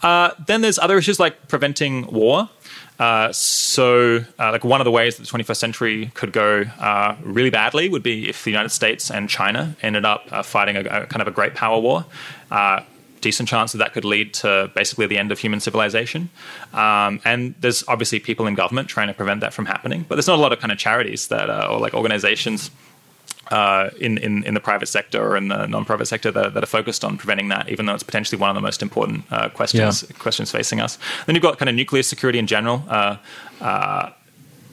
Uh, 0.02 0.32
then 0.48 0.62
there's 0.62 0.80
other 0.80 0.98
issues 0.98 1.20
like 1.20 1.48
preventing 1.48 2.06
war. 2.08 2.50
Uh, 3.00 3.32
so, 3.32 4.26
uh, 4.38 4.52
like 4.52 4.66
one 4.66 4.82
of 4.82 4.86
the 4.86 4.92
ways 4.92 5.16
that 5.16 5.26
the 5.26 5.38
21st 5.38 5.56
century 5.56 6.12
could 6.16 6.34
go 6.34 6.64
uh, 6.80 7.16
really 7.24 7.50
badly 7.50 7.88
would 7.88 8.04
be 8.04 8.28
if 8.28 8.44
the 8.44 8.52
United 8.52 8.70
States 8.70 9.10
and 9.10 9.30
China 9.30 9.76
ended 9.82 10.04
up 10.04 10.28
uh, 10.32 10.44
fighting 10.44 10.76
a, 10.76 10.82
a, 10.82 11.06
kind 11.06 11.22
of 11.22 11.28
a 11.28 11.32
great 11.32 11.56
power 11.56 11.80
war. 11.80 12.06
Uh, 12.52 12.82
decent 13.22 13.50
chance 13.50 13.74
that 13.74 13.80
that 13.80 13.94
could 13.94 14.06
lead 14.06 14.34
to 14.34 14.72
basically 14.76 15.06
the 15.06 15.18
end 15.18 15.32
of 15.32 15.40
human 15.40 15.60
civilization. 15.60 16.30
Um, 16.74 17.22
and 17.26 17.54
there's 17.60 17.84
obviously 17.88 18.20
people 18.20 18.48
in 18.48 18.56
government 18.56 18.88
trying 18.88 19.08
to 19.08 19.14
prevent 19.14 19.42
that 19.42 19.54
from 19.54 19.66
happening, 19.66 20.06
but 20.08 20.16
there's 20.16 20.28
not 20.28 20.40
a 20.40 20.42
lot 20.42 20.54
of 20.54 20.60
kind 20.60 20.72
of 20.72 20.78
charities 20.78 21.28
that 21.28 21.50
or 21.50 21.80
like 21.80 21.94
organizations 21.94 22.72
uh, 23.50 23.90
in, 24.00 24.18
in, 24.18 24.44
in 24.44 24.54
the 24.54 24.60
private 24.60 24.88
sector 24.88 25.22
or 25.22 25.36
in 25.36 25.48
the 25.48 25.66
non-profit 25.66 26.08
sector 26.08 26.32
that, 26.32 26.54
that, 26.54 26.64
are 26.64 26.68
focused 26.68 27.04
on 27.04 27.18
preventing 27.18 27.48
that, 27.50 27.70
even 27.70 27.86
though 27.86 27.94
it's 27.94 28.04
potentially 28.04 28.40
one 28.40 28.50
of 28.50 28.56
the 28.56 28.62
most 28.62 28.82
important 28.82 29.26
uh, 29.32 29.50
questions 29.50 30.04
yeah. 30.08 30.18
questions 30.18 30.52
facing 30.52 30.80
us. 30.80 30.98
Then 31.26 31.36
you've 31.36 31.44
got 31.44 31.58
kind 31.58 31.70
of 31.70 31.76
nuclear 31.76 32.04
security 32.04 32.40
in 32.40 32.48
general. 32.48 32.84
Uh, 32.88 33.18
uh 33.62 34.12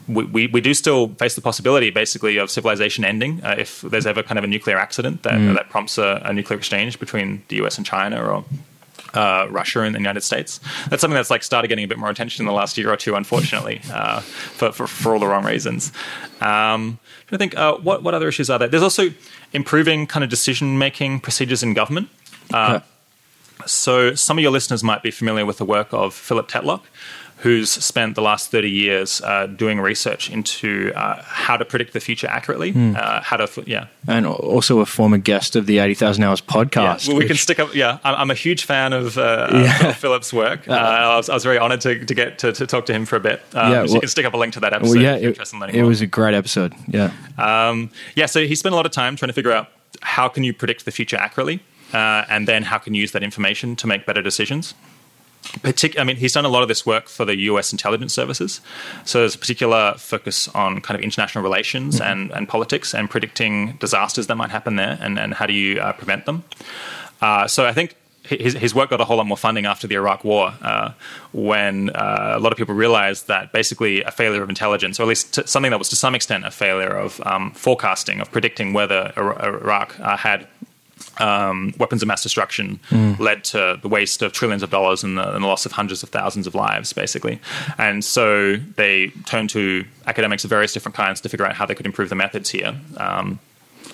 we, 0.08 0.24
we, 0.24 0.46
we, 0.46 0.60
do 0.60 0.72
still 0.72 1.08
face 1.08 1.34
the 1.34 1.40
possibility, 1.40 1.90
basically, 1.90 2.36
of 2.36 2.48
civilization 2.48 3.04
ending 3.04 3.42
uh, 3.42 3.56
if 3.58 3.80
there's 3.80 4.06
ever 4.06 4.22
kind 4.22 4.38
of 4.38 4.44
a 4.44 4.46
nuclear 4.46 4.78
accident 4.78 5.24
that, 5.24 5.34
mm. 5.34 5.54
that 5.54 5.68
prompts 5.68 5.98
a, 5.98 6.22
a, 6.24 6.32
nuclear 6.32 6.56
exchange 6.56 7.00
between 7.00 7.42
the 7.48 7.56
US 7.64 7.76
and 7.76 7.84
China 7.84 8.22
or 8.22 8.44
uh, 9.14 9.48
Russia 9.50 9.80
and 9.80 9.94
the 9.94 9.98
United 9.98 10.22
States. 10.22 10.60
That's 10.88 11.00
something 11.00 11.16
that's 11.16 11.30
like 11.30 11.42
started 11.42 11.68
getting 11.68 11.84
a 11.84 11.88
bit 11.88 11.98
more 11.98 12.10
attention 12.10 12.42
in 12.42 12.46
the 12.46 12.52
last 12.52 12.78
year 12.78 12.92
or 12.92 12.96
two, 12.96 13.14
unfortunately, 13.14 13.80
uh, 13.92 14.20
for, 14.20 14.72
for, 14.72 14.86
for 14.86 15.14
all 15.14 15.18
the 15.18 15.26
wrong 15.26 15.44
reasons. 15.44 15.92
Um, 16.40 16.98
I 17.32 17.36
think 17.36 17.56
uh, 17.56 17.76
what 17.76 18.02
what 18.02 18.14
other 18.14 18.28
issues 18.28 18.50
are 18.50 18.58
there? 18.58 18.68
There's 18.68 18.82
also 18.82 19.12
improving 19.52 20.06
kind 20.06 20.22
of 20.22 20.30
decision 20.30 20.78
making 20.78 21.20
procedures 21.20 21.62
in 21.62 21.74
government. 21.74 22.08
Uh. 22.52 22.80
So 23.64 24.14
some 24.14 24.36
of 24.38 24.42
your 24.42 24.52
listeners 24.52 24.84
might 24.84 25.02
be 25.02 25.10
familiar 25.10 25.46
with 25.46 25.56
the 25.56 25.64
work 25.64 25.88
of 25.92 26.12
Philip 26.14 26.46
Tetlock, 26.46 26.82
who's 27.38 27.70
spent 27.70 28.14
the 28.14 28.22
last 28.22 28.50
30 28.50 28.70
years 28.70 29.20
uh, 29.20 29.46
doing 29.46 29.78
research 29.78 30.30
into 30.30 30.92
uh, 30.94 31.22
how 31.22 31.56
to 31.56 31.64
predict 31.64 31.92
the 31.92 32.00
future 32.00 32.26
accurately. 32.28 32.72
Mm. 32.72 32.96
Uh, 32.96 33.20
how 33.20 33.36
to, 33.36 33.62
yeah. 33.66 33.88
And 34.08 34.26
also 34.26 34.80
a 34.80 34.86
former 34.86 35.18
guest 35.18 35.54
of 35.54 35.66
the 35.66 35.78
80,000 35.78 36.24
Hours 36.24 36.40
podcast. 36.40 37.06
Yeah, 37.06 37.12
well, 37.12 37.18
we 37.18 37.24
which... 37.24 37.28
can 37.28 37.36
stick 37.36 37.60
up, 37.60 37.74
yeah. 37.74 37.98
I'm, 38.04 38.14
I'm 38.14 38.30
a 38.30 38.34
huge 38.34 38.64
fan 38.64 38.94
of, 38.94 39.18
uh, 39.18 39.48
yeah. 39.52 39.88
of 39.88 39.96
Philip's 39.96 40.32
work. 40.32 40.66
Uh, 40.66 40.72
I 40.72 41.16
was, 41.16 41.28
I, 41.28 41.34
was, 41.34 41.44
very 41.44 41.58
honored 41.58 41.82
to, 41.82 42.04
to 42.04 42.14
get 42.14 42.38
to, 42.38 42.52
to, 42.52 42.66
talk 42.66 42.86
to 42.86 42.92
him 42.94 43.04
for 43.04 43.16
a 43.16 43.20
bit. 43.20 43.42
Um, 43.54 43.70
yeah, 43.70 43.78
well, 43.80 43.88
so 43.88 43.94
you 43.94 44.00
can 44.00 44.08
stick 44.08 44.24
up 44.24 44.34
a 44.34 44.38
link 44.38 44.54
to 44.54 44.60
that 44.60 44.72
episode 44.72 44.94
well, 44.94 45.02
yeah, 45.02 45.16
it, 45.16 45.74
it 45.74 45.82
was 45.82 46.00
a 46.00 46.06
great 46.06 46.34
episode. 46.34 46.74
Yeah. 46.88 47.12
Um, 47.36 47.90
yeah, 48.14 48.26
so 48.26 48.46
he 48.46 48.54
spent 48.54 48.72
a 48.72 48.76
lot 48.76 48.86
of 48.86 48.92
time 48.92 49.14
trying 49.14 49.28
to 49.28 49.34
figure 49.34 49.52
out 49.52 49.68
how 50.00 50.28
can 50.28 50.42
you 50.42 50.54
predict 50.54 50.84
the 50.86 50.90
future 50.90 51.16
accurately? 51.16 51.60
Uh, 51.92 52.24
and 52.28 52.48
then 52.48 52.62
how 52.62 52.78
can 52.78 52.94
you 52.94 53.00
use 53.00 53.12
that 53.12 53.22
information 53.22 53.76
to 53.76 53.86
make 53.86 54.06
better 54.06 54.22
decisions? 54.22 54.74
Partic- 55.62 55.98
I 55.98 56.04
mean, 56.04 56.16
he's 56.16 56.32
done 56.32 56.44
a 56.44 56.48
lot 56.48 56.62
of 56.62 56.68
this 56.68 56.84
work 56.84 57.08
for 57.08 57.24
the 57.24 57.36
US 57.50 57.72
intelligence 57.72 58.12
services. 58.12 58.60
So 59.04 59.20
there's 59.20 59.34
a 59.34 59.38
particular 59.38 59.94
focus 59.96 60.48
on 60.48 60.80
kind 60.80 60.98
of 60.98 61.04
international 61.04 61.42
relations 61.42 61.96
mm-hmm. 61.96 62.10
and, 62.10 62.30
and 62.32 62.48
politics 62.48 62.94
and 62.94 63.08
predicting 63.08 63.76
disasters 63.76 64.26
that 64.26 64.36
might 64.36 64.50
happen 64.50 64.76
there 64.76 64.98
and, 65.00 65.18
and 65.18 65.34
how 65.34 65.46
do 65.46 65.52
you 65.52 65.80
uh, 65.80 65.92
prevent 65.92 66.26
them. 66.26 66.44
Uh, 67.20 67.46
so 67.46 67.64
I 67.66 67.72
think 67.72 67.96
his, 68.28 68.54
his, 68.54 68.74
work 68.74 68.90
got 68.90 69.00
a 69.00 69.04
whole 69.04 69.16
lot 69.16 69.26
more 69.26 69.36
funding 69.36 69.66
after 69.66 69.86
the 69.86 69.94
Iraq 69.94 70.24
War, 70.24 70.52
uh, 70.60 70.92
when 71.32 71.90
uh, 71.90 72.34
a 72.36 72.40
lot 72.40 72.52
of 72.52 72.58
people 72.58 72.74
realized 72.74 73.28
that 73.28 73.52
basically 73.52 74.02
a 74.02 74.10
failure 74.10 74.42
of 74.42 74.48
intelligence, 74.48 74.98
or 74.98 75.04
at 75.04 75.08
least 75.08 75.34
t- 75.34 75.42
something 75.46 75.70
that 75.70 75.78
was 75.78 75.88
to 75.90 75.96
some 75.96 76.14
extent 76.14 76.44
a 76.44 76.50
failure 76.50 76.96
of 76.96 77.20
um, 77.24 77.52
forecasting, 77.52 78.20
of 78.20 78.30
predicting 78.30 78.72
whether 78.72 79.12
Iraq 79.16 79.98
uh, 80.00 80.16
had 80.16 80.46
um, 81.18 81.74
weapons 81.78 82.02
of 82.02 82.08
mass 82.08 82.22
destruction 82.22 82.80
mm. 82.90 83.18
led 83.18 83.44
to 83.44 83.78
the 83.80 83.88
waste 83.88 84.22
of 84.22 84.32
trillions 84.32 84.62
of 84.62 84.70
dollars 84.70 85.04
and 85.04 85.18
the, 85.18 85.34
and 85.34 85.44
the, 85.44 85.48
loss 85.48 85.66
of 85.66 85.72
hundreds 85.72 86.02
of 86.02 86.08
thousands 86.08 86.46
of 86.46 86.54
lives, 86.54 86.92
basically. 86.92 87.40
And 87.78 88.04
so 88.04 88.56
they 88.56 89.08
turned 89.26 89.50
to 89.50 89.84
academics 90.06 90.44
of 90.44 90.50
various 90.50 90.72
different 90.72 90.94
kinds 90.94 91.20
to 91.22 91.28
figure 91.28 91.46
out 91.46 91.54
how 91.54 91.66
they 91.66 91.74
could 91.74 91.86
improve 91.86 92.08
the 92.08 92.14
methods 92.14 92.50
here. 92.50 92.74
Um, 92.96 93.38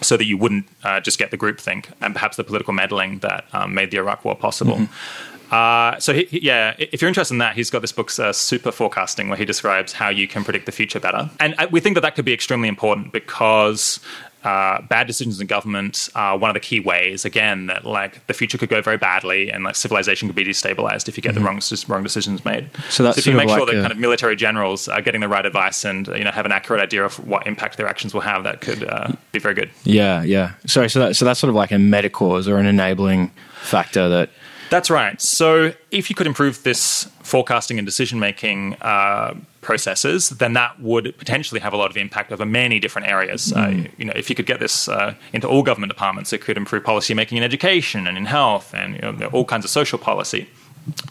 so 0.00 0.16
that 0.16 0.24
you 0.24 0.36
wouldn't 0.36 0.66
uh, 0.82 1.00
just 1.00 1.16
get 1.16 1.30
the 1.30 1.38
groupthink 1.38 1.86
and 2.00 2.12
perhaps 2.14 2.36
the 2.36 2.42
political 2.42 2.72
meddling 2.72 3.20
that 3.20 3.44
um, 3.52 3.72
made 3.74 3.92
the 3.92 3.98
Iraq 3.98 4.24
War 4.24 4.34
possible. 4.34 4.76
Mm-hmm. 4.76 5.54
Uh, 5.54 6.00
so 6.00 6.14
he, 6.14 6.24
he, 6.24 6.40
yeah, 6.40 6.74
if 6.78 7.02
you're 7.02 7.08
interested 7.08 7.34
in 7.34 7.38
that, 7.38 7.54
he's 7.54 7.68
got 7.68 7.82
this 7.82 7.92
book, 7.92 8.08
uh, 8.18 8.32
Superforecasting, 8.32 9.28
where 9.28 9.36
he 9.36 9.44
describes 9.44 9.92
how 9.92 10.08
you 10.08 10.26
can 10.26 10.44
predict 10.44 10.64
the 10.64 10.72
future 10.72 10.98
better. 10.98 11.30
And 11.38 11.54
uh, 11.58 11.68
we 11.70 11.78
think 11.78 11.94
that 11.94 12.00
that 12.00 12.14
could 12.14 12.24
be 12.24 12.32
extremely 12.32 12.68
important 12.68 13.12
because 13.12 14.00
uh, 14.44 14.82
bad 14.82 15.06
decisions 15.06 15.40
in 15.40 15.46
government 15.46 16.08
are 16.14 16.36
one 16.36 16.50
of 16.50 16.54
the 16.54 16.60
key 16.60 16.80
ways, 16.80 17.24
again, 17.24 17.66
that 17.66 17.84
like 17.84 18.26
the 18.26 18.34
future 18.34 18.58
could 18.58 18.68
go 18.68 18.82
very 18.82 18.96
badly 18.96 19.50
and 19.50 19.64
like 19.64 19.76
civilization 19.76 20.28
could 20.28 20.34
be 20.34 20.44
destabilized 20.44 21.08
if 21.08 21.16
you 21.16 21.22
get 21.22 21.34
the 21.34 21.40
wrong 21.40 21.60
wrong 21.88 22.02
decisions 22.02 22.44
made. 22.44 22.64
Mm-hmm. 22.64 22.90
So 22.90 23.02
that's 23.02 23.18
if 23.18 23.26
you 23.26 23.34
make 23.34 23.48
sure 23.48 23.60
like 23.60 23.68
that 23.68 23.76
a- 23.76 23.80
kind 23.82 23.92
of 23.92 23.98
military 23.98 24.36
generals 24.36 24.88
are 24.88 25.00
getting 25.00 25.20
the 25.20 25.28
right 25.28 25.46
advice 25.46 25.84
and 25.84 26.06
you 26.08 26.24
know 26.24 26.30
have 26.30 26.46
an 26.46 26.52
accurate 26.52 26.82
idea 26.82 27.04
of 27.04 27.24
what 27.26 27.46
impact 27.46 27.76
their 27.76 27.88
actions 27.88 28.14
will 28.14 28.20
have, 28.22 28.44
that 28.44 28.60
could 28.60 28.84
uh, 28.84 29.12
be 29.30 29.38
very 29.38 29.54
good. 29.54 29.70
Yeah, 29.84 30.22
yeah. 30.22 30.54
Sorry, 30.66 30.90
so 30.90 30.98
that, 31.00 31.16
so 31.16 31.24
that's 31.24 31.38
sort 31.38 31.48
of 31.48 31.54
like 31.54 31.70
a 31.70 31.78
meta 31.78 32.10
cause 32.10 32.48
or 32.48 32.58
an 32.58 32.66
enabling 32.66 33.30
factor 33.60 34.08
that. 34.08 34.30
That's 34.72 34.88
right. 34.88 35.20
So 35.20 35.74
if 35.90 36.08
you 36.08 36.16
could 36.16 36.26
improve 36.26 36.62
this 36.62 37.06
forecasting 37.22 37.78
and 37.78 37.84
decision 37.84 38.18
making 38.18 38.74
uh, 38.80 39.34
processes, 39.60 40.30
then 40.30 40.54
that 40.54 40.80
would 40.80 41.14
potentially 41.18 41.60
have 41.60 41.74
a 41.74 41.76
lot 41.76 41.90
of 41.90 41.96
impact 41.98 42.32
over 42.32 42.46
many 42.46 42.80
different 42.80 43.06
areas. 43.06 43.52
Uh, 43.52 43.84
you 43.98 44.06
know, 44.06 44.14
if 44.16 44.30
you 44.30 44.34
could 44.34 44.46
get 44.46 44.60
this 44.60 44.88
uh, 44.88 45.14
into 45.34 45.46
all 45.46 45.62
government 45.62 45.92
departments, 45.92 46.32
it 46.32 46.40
could 46.40 46.56
improve 46.56 46.84
policy 46.84 47.12
making 47.12 47.36
in 47.36 47.44
education 47.44 48.06
and 48.06 48.16
in 48.16 48.24
health 48.24 48.72
and 48.74 48.94
you 48.94 49.02
know, 49.02 49.26
all 49.26 49.44
kinds 49.44 49.66
of 49.66 49.70
social 49.70 49.98
policy. 49.98 50.48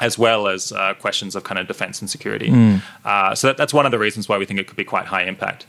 As 0.01 0.17
well 0.17 0.47
as 0.49 0.73
uh, 0.73 0.95
questions 0.95 1.33
of 1.33 1.43
kind 1.45 1.57
of 1.57 1.65
defense 1.65 2.01
and 2.01 2.09
security. 2.09 2.49
Uh, 3.05 3.33
so 3.36 3.47
that, 3.47 3.57
that's 3.57 3.73
one 3.73 3.86
of 3.86 3.91
the 3.91 3.99
reasons 3.99 4.27
why 4.27 4.38
we 4.38 4.45
think 4.45 4.59
it 4.59 4.67
could 4.67 4.75
be 4.75 4.83
quite 4.83 5.05
high 5.05 5.23
impact. 5.23 5.65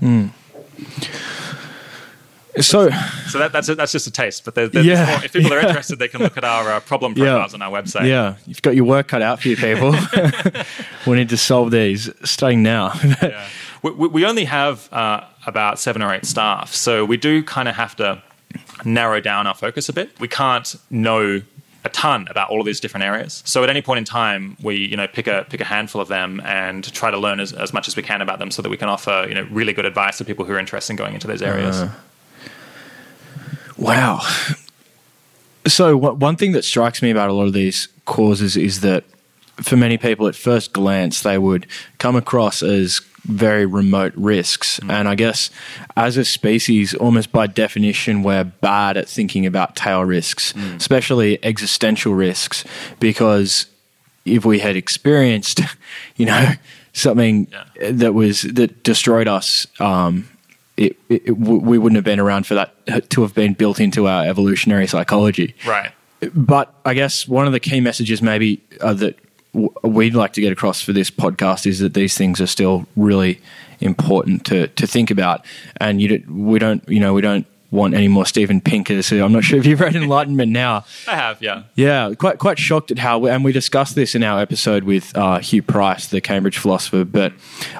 So, 2.60 2.90
So 3.28 3.38
that, 3.38 3.50
that's, 3.52 3.68
that's 3.68 3.92
just 3.92 4.06
a 4.06 4.10
taste. 4.10 4.44
But 4.44 4.54
there, 4.54 4.68
there's 4.68 4.84
Yeah, 4.86 5.06
more. 5.06 5.24
if 5.24 5.32
people 5.32 5.52
are 5.54 5.60
interested, 5.60 5.98
they 5.98 6.08
can 6.08 6.20
look 6.20 6.36
at 6.36 6.44
our 6.44 6.70
uh, 6.70 6.80
problem 6.80 7.14
Yeah. 7.16 7.24
profiles 7.30 7.54
on 7.54 7.62
our 7.62 7.70
website. 7.70 8.06
yeah, 8.08 8.34
you've 8.46 8.60
got 8.62 8.76
your 8.76 8.84
work 8.84 9.08
cut 9.08 9.22
out 9.22 9.40
for 9.40 9.48
you 9.48 9.56
people. 9.56 9.94
we 11.06 11.16
need 11.16 11.28
to 11.30 11.36
solve 11.36 11.70
these 11.70 12.10
starting 12.24 12.62
now. 12.62 12.92
Yeah. 13.22 13.46
We, 13.82 13.90
we 13.92 14.08
we 14.08 14.26
only 14.26 14.44
have 14.44 14.88
uh, 14.92 15.24
about 15.46 15.78
seven 15.78 16.02
or 16.02 16.14
eight 16.14 16.24
staff, 16.24 16.72
so 16.72 17.04
we 17.04 17.16
do 17.16 17.42
kind 17.42 17.68
of 17.68 17.74
have 17.74 17.96
to 17.96 18.22
narrow 18.84 19.20
down 19.20 19.46
our 19.48 19.54
focus 19.54 19.88
a 19.88 19.92
bit. 19.92 20.18
We 20.20 20.28
can't 20.28 20.76
know 20.90 21.42
a 21.84 21.88
ton 21.88 22.28
about 22.30 22.48
all 22.50 22.60
of 22.60 22.66
these 22.66 22.78
different 22.78 23.02
areas. 23.04 23.42
So 23.44 23.64
at 23.64 23.70
any 23.70 23.82
point 23.82 23.98
in 23.98 24.04
time, 24.04 24.56
we 24.62 24.76
you 24.76 24.96
know 24.96 25.08
pick 25.08 25.26
a 25.26 25.46
pick 25.50 25.60
a 25.60 25.64
handful 25.64 26.00
of 26.00 26.06
them 26.08 26.40
and 26.44 26.84
try 26.92 27.10
to 27.10 27.18
learn 27.18 27.40
as, 27.40 27.52
as 27.52 27.72
much 27.72 27.88
as 27.88 27.96
we 27.96 28.02
can 28.04 28.20
about 28.22 28.38
them, 28.38 28.52
so 28.52 28.62
that 28.62 28.68
we 28.68 28.76
can 28.76 28.88
offer 28.88 29.26
you 29.28 29.34
know 29.34 29.46
really 29.50 29.72
good 29.72 29.84
advice 29.86 30.18
to 30.18 30.24
people 30.24 30.44
who 30.44 30.52
are 30.52 30.58
interested 30.60 30.92
in 30.92 30.96
going 30.96 31.14
into 31.14 31.26
those 31.26 31.42
areas. 31.42 31.80
Uh, 31.80 31.90
Wow. 33.78 34.20
So, 35.66 35.96
what, 35.96 36.16
one 36.18 36.36
thing 36.36 36.52
that 36.52 36.64
strikes 36.64 37.02
me 37.02 37.10
about 37.10 37.30
a 37.30 37.32
lot 37.32 37.46
of 37.46 37.52
these 37.52 37.88
causes 38.04 38.56
is 38.56 38.80
that 38.80 39.04
for 39.62 39.76
many 39.76 39.96
people, 39.98 40.26
at 40.26 40.34
first 40.34 40.72
glance, 40.72 41.22
they 41.22 41.38
would 41.38 41.66
come 41.98 42.16
across 42.16 42.62
as 42.62 43.00
very 43.24 43.64
remote 43.64 44.12
risks. 44.16 44.80
And 44.88 45.08
I 45.08 45.14
guess 45.14 45.50
as 45.96 46.16
a 46.16 46.24
species, 46.24 46.94
almost 46.94 47.30
by 47.30 47.46
definition, 47.46 48.24
we're 48.24 48.42
bad 48.42 48.96
at 48.96 49.08
thinking 49.08 49.46
about 49.46 49.76
tail 49.76 50.04
risks, 50.04 50.52
especially 50.76 51.38
existential 51.44 52.14
risks, 52.14 52.64
because 52.98 53.66
if 54.24 54.44
we 54.44 54.58
had 54.58 54.74
experienced, 54.74 55.60
you 56.16 56.26
know, 56.26 56.52
something 56.92 57.46
Yeah. 57.80 57.92
that 57.92 58.14
was 58.14 58.42
that 58.42 58.82
destroyed 58.82 59.28
us, 59.28 59.68
um, 59.78 60.28
it, 60.82 60.96
it, 61.08 61.36
we 61.38 61.78
wouldn't 61.78 61.96
have 61.96 62.04
been 62.04 62.20
around 62.20 62.46
for 62.46 62.54
that 62.54 63.10
to 63.10 63.22
have 63.22 63.34
been 63.34 63.54
built 63.54 63.80
into 63.80 64.06
our 64.06 64.24
evolutionary 64.24 64.86
psychology. 64.86 65.54
Right. 65.66 65.92
But 66.34 66.74
I 66.84 66.94
guess 66.94 67.26
one 67.26 67.46
of 67.46 67.52
the 67.52 67.60
key 67.60 67.80
messages, 67.80 68.22
maybe 68.22 68.62
uh, 68.80 68.94
that 68.94 69.18
w- 69.54 69.72
we'd 69.82 70.14
like 70.14 70.32
to 70.34 70.40
get 70.40 70.52
across 70.52 70.80
for 70.80 70.92
this 70.92 71.10
podcast, 71.10 71.66
is 71.66 71.80
that 71.80 71.94
these 71.94 72.16
things 72.16 72.40
are 72.40 72.46
still 72.46 72.86
really 72.96 73.40
important 73.80 74.44
to 74.46 74.68
to 74.68 74.86
think 74.86 75.10
about, 75.10 75.44
and 75.80 76.00
you 76.00 76.22
we 76.28 76.58
don't, 76.58 76.88
you 76.88 77.00
know, 77.00 77.12
we 77.12 77.22
don't 77.22 77.46
want 77.72 77.94
any 77.94 78.06
more 78.06 78.26
Steven 78.26 78.60
Pinker. 78.60 79.02
So 79.02 79.24
I'm 79.24 79.32
not 79.32 79.42
sure 79.42 79.58
if 79.58 79.66
you've 79.66 79.80
read 79.80 79.96
Enlightenment 79.96 80.52
now. 80.52 80.84
I 81.08 81.16
have, 81.16 81.42
yeah. 81.42 81.64
Yeah, 81.74 82.12
quite 82.16 82.38
quite 82.38 82.58
shocked 82.58 82.90
at 82.90 82.98
how, 82.98 83.26
and 83.26 83.42
we 83.42 83.50
discussed 83.50 83.94
this 83.96 84.14
in 84.14 84.22
our 84.22 84.40
episode 84.40 84.84
with 84.84 85.16
uh, 85.16 85.38
Huw 85.38 85.66
Price, 85.66 86.06
the 86.06 86.20
Cambridge 86.20 86.58
philosopher. 86.58 87.04
But 87.04 87.32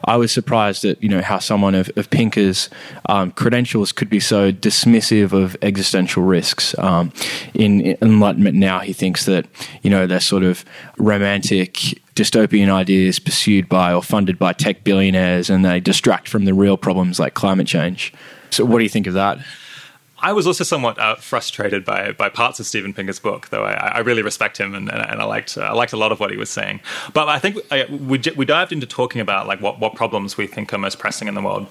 I 0.04 0.16
was 0.16 0.32
surprised 0.32 0.84
at 0.84 1.00
you 1.02 1.08
know 1.08 1.22
how 1.22 1.38
someone 1.38 1.74
of, 1.74 1.90
of 1.96 2.10
Pinker's 2.10 2.70
um, 3.06 3.30
credentials 3.32 3.92
could 3.92 4.08
be 4.08 4.18
so 4.18 4.50
dismissive 4.50 5.32
of 5.32 5.56
existential 5.62 6.22
risks. 6.22 6.76
Um, 6.78 7.12
in, 7.54 7.82
in 7.82 7.98
Enlightenment 8.00 8.56
now, 8.56 8.80
he 8.80 8.92
thinks 8.92 9.26
that 9.26 9.46
you 9.82 9.90
know 9.90 10.06
they're 10.06 10.20
sort 10.20 10.42
of 10.42 10.64
romantic 10.96 11.74
dystopian 12.14 12.70
ideas 12.70 13.18
pursued 13.18 13.68
by 13.68 13.92
or 13.92 14.02
funded 14.02 14.38
by 14.38 14.54
tech 14.54 14.84
billionaires, 14.84 15.50
and 15.50 15.64
they 15.64 15.80
distract 15.80 16.28
from 16.28 16.46
the 16.46 16.54
real 16.54 16.78
problems 16.78 17.20
like 17.20 17.34
climate 17.34 17.66
change. 17.66 18.12
So, 18.50 18.64
what 18.64 18.78
do 18.78 18.84
you 18.84 18.90
think 18.90 19.06
of 19.06 19.14
that? 19.14 19.38
I 20.22 20.32
was 20.32 20.46
also 20.46 20.62
somewhat 20.62 20.98
uh, 20.98 21.16
frustrated 21.16 21.84
by 21.84 22.12
by 22.12 22.28
parts 22.28 22.60
of 22.60 22.66
Steven 22.66 22.94
Pinker's 22.94 23.18
book, 23.18 23.48
though 23.48 23.64
I, 23.64 23.72
I 23.72 23.98
really 23.98 24.22
respect 24.22 24.58
him 24.58 24.74
and, 24.74 24.90
and, 24.90 25.20
I 25.20 25.24
liked 25.24 25.58
uh, 25.58 25.62
I 25.62 25.72
liked 25.72 25.92
a 25.92 25.96
lot 25.96 26.12
of 26.12 26.20
what 26.20 26.30
he 26.30 26.36
was 26.36 26.48
saying. 26.48 26.80
But 27.12 27.28
I 27.28 27.38
think 27.38 27.58
uh, 27.70 27.84
we 27.90 28.20
we 28.36 28.44
dived 28.44 28.72
into 28.72 28.86
talking 28.86 29.20
about 29.20 29.46
like 29.48 29.60
what, 29.60 29.80
what 29.80 29.94
problems 29.94 30.36
we 30.36 30.46
think 30.46 30.72
are 30.72 30.78
most 30.78 30.98
pressing 30.98 31.26
in 31.26 31.34
the 31.34 31.42
world. 31.42 31.66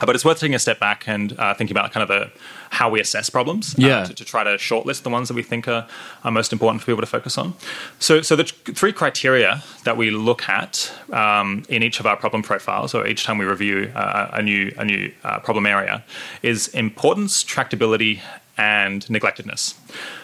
Uh, 0.00 0.06
but 0.06 0.14
it's 0.14 0.24
worth 0.24 0.38
taking 0.38 0.54
a 0.54 0.58
step 0.60 0.78
back 0.78 1.08
and 1.08 1.38
uh, 1.38 1.54
thinking 1.54 1.76
about 1.76 1.92
kind 1.92 2.02
of 2.02 2.08
the 2.08 2.30
how 2.70 2.90
we 2.90 3.00
assess 3.00 3.30
problems. 3.30 3.74
uh, 4.02 4.06
to, 4.06 4.14
to 4.14 4.24
try 4.24 4.44
to 4.44 4.50
shortlist 4.50 5.02
the 5.02 5.10
ones 5.10 5.28
that 5.28 5.34
we 5.34 5.42
think 5.42 5.68
are, 5.68 5.86
are 6.24 6.30
most 6.30 6.52
important 6.52 6.80
for 6.80 6.86
people 6.86 7.00
to 7.02 7.06
focus 7.06 7.38
on. 7.38 7.54
So 7.98 8.22
so 8.22 8.36
the 8.36 8.44
t- 8.44 8.72
three 8.72 8.92
criteria 8.92 9.62
that 9.84 9.96
we 9.96 10.10
look 10.10 10.48
at 10.48 10.92
um, 11.12 11.64
in 11.68 11.82
each 11.82 12.00
of 12.00 12.06
our 12.06 12.16
problem 12.16 12.42
profiles, 12.42 12.94
or 12.94 13.06
each 13.06 13.24
time 13.24 13.38
we 13.38 13.44
review 13.44 13.90
uh, 13.94 14.30
a 14.32 14.42
new 14.42 14.72
a 14.76 14.84
new 14.84 15.12
uh, 15.24 15.40
problem 15.40 15.66
area, 15.66 16.04
is 16.42 16.68
importance, 16.68 17.44
tractability, 17.44 18.20
and 18.56 19.06
neglectedness. 19.08 19.74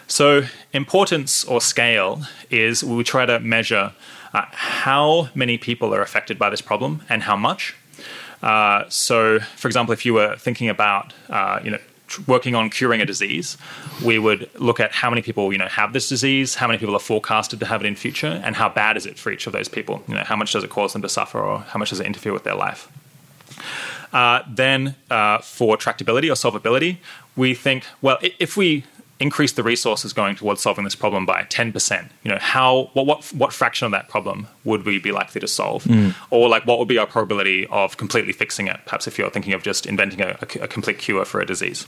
So 0.06 0.42
importance 0.72 1.44
or 1.44 1.60
scale 1.60 2.22
is 2.50 2.84
we 2.84 3.04
try 3.04 3.26
to 3.26 3.40
measure 3.40 3.92
uh, 4.34 4.44
how 4.50 5.28
many 5.34 5.56
people 5.56 5.94
are 5.94 6.02
affected 6.02 6.38
by 6.38 6.50
this 6.50 6.60
problem 6.60 7.02
and 7.08 7.22
how 7.22 7.36
much. 7.36 7.74
Uh, 8.42 8.84
so, 8.88 9.38
for 9.56 9.68
example, 9.68 9.92
if 9.94 10.04
you 10.04 10.12
were 10.12 10.36
thinking 10.36 10.68
about, 10.68 11.14
uh, 11.30 11.60
you 11.64 11.70
know, 11.70 11.78
working 12.26 12.54
on 12.54 12.70
curing 12.70 13.00
a 13.00 13.06
disease, 13.06 13.56
we 14.04 14.18
would 14.18 14.50
look 14.58 14.80
at 14.80 14.92
how 14.92 15.10
many 15.10 15.22
people, 15.22 15.52
you 15.52 15.58
know, 15.58 15.68
have 15.68 15.92
this 15.92 16.08
disease, 16.08 16.56
how 16.56 16.66
many 16.66 16.78
people 16.78 16.94
are 16.94 17.00
forecasted 17.00 17.60
to 17.60 17.66
have 17.66 17.82
it 17.82 17.86
in 17.86 17.96
future, 17.96 18.40
and 18.44 18.56
how 18.56 18.68
bad 18.68 18.96
is 18.96 19.06
it 19.06 19.18
for 19.18 19.30
each 19.30 19.46
of 19.46 19.52
those 19.52 19.68
people. 19.68 20.02
You 20.08 20.14
know, 20.14 20.24
how 20.24 20.36
much 20.36 20.52
does 20.52 20.64
it 20.64 20.70
cause 20.70 20.92
them 20.92 21.02
to 21.02 21.08
suffer, 21.08 21.40
or 21.40 21.60
how 21.60 21.78
much 21.78 21.90
does 21.90 22.00
it 22.00 22.06
interfere 22.06 22.32
with 22.32 22.44
their 22.44 22.54
life. 22.54 22.88
Uh, 24.12 24.42
then, 24.48 24.94
uh, 25.10 25.38
for 25.38 25.76
tractability 25.76 26.28
or 26.28 26.34
solvability, 26.34 26.98
we 27.34 27.52
think, 27.52 27.84
well, 28.00 28.18
if 28.38 28.56
we 28.56 28.84
increase 29.24 29.52
the 29.52 29.62
resources 29.62 30.12
going 30.12 30.36
towards 30.36 30.60
solving 30.60 30.84
this 30.84 30.94
problem 30.94 31.24
by 31.24 31.44
10%, 31.44 32.10
you 32.22 32.30
know, 32.30 32.38
how, 32.38 32.90
what, 32.92 33.06
what, 33.06 33.24
what 33.32 33.52
fraction 33.54 33.86
of 33.86 33.92
that 33.92 34.06
problem 34.10 34.46
would 34.64 34.84
we 34.84 34.98
be 34.98 35.12
likely 35.12 35.40
to 35.40 35.48
solve? 35.48 35.82
Mm. 35.84 36.14
Or 36.28 36.46
like, 36.50 36.66
what 36.66 36.78
would 36.78 36.88
be 36.88 36.98
our 36.98 37.06
probability 37.06 37.66
of 37.68 37.96
completely 37.96 38.34
fixing 38.34 38.68
it? 38.68 38.78
Perhaps 38.84 39.06
if 39.06 39.16
you're 39.18 39.30
thinking 39.30 39.54
of 39.54 39.62
just 39.62 39.86
inventing 39.86 40.20
a, 40.20 40.36
a, 40.42 40.64
a 40.64 40.68
complete 40.68 40.98
cure 40.98 41.24
for 41.24 41.40
a 41.40 41.46
disease. 41.46 41.86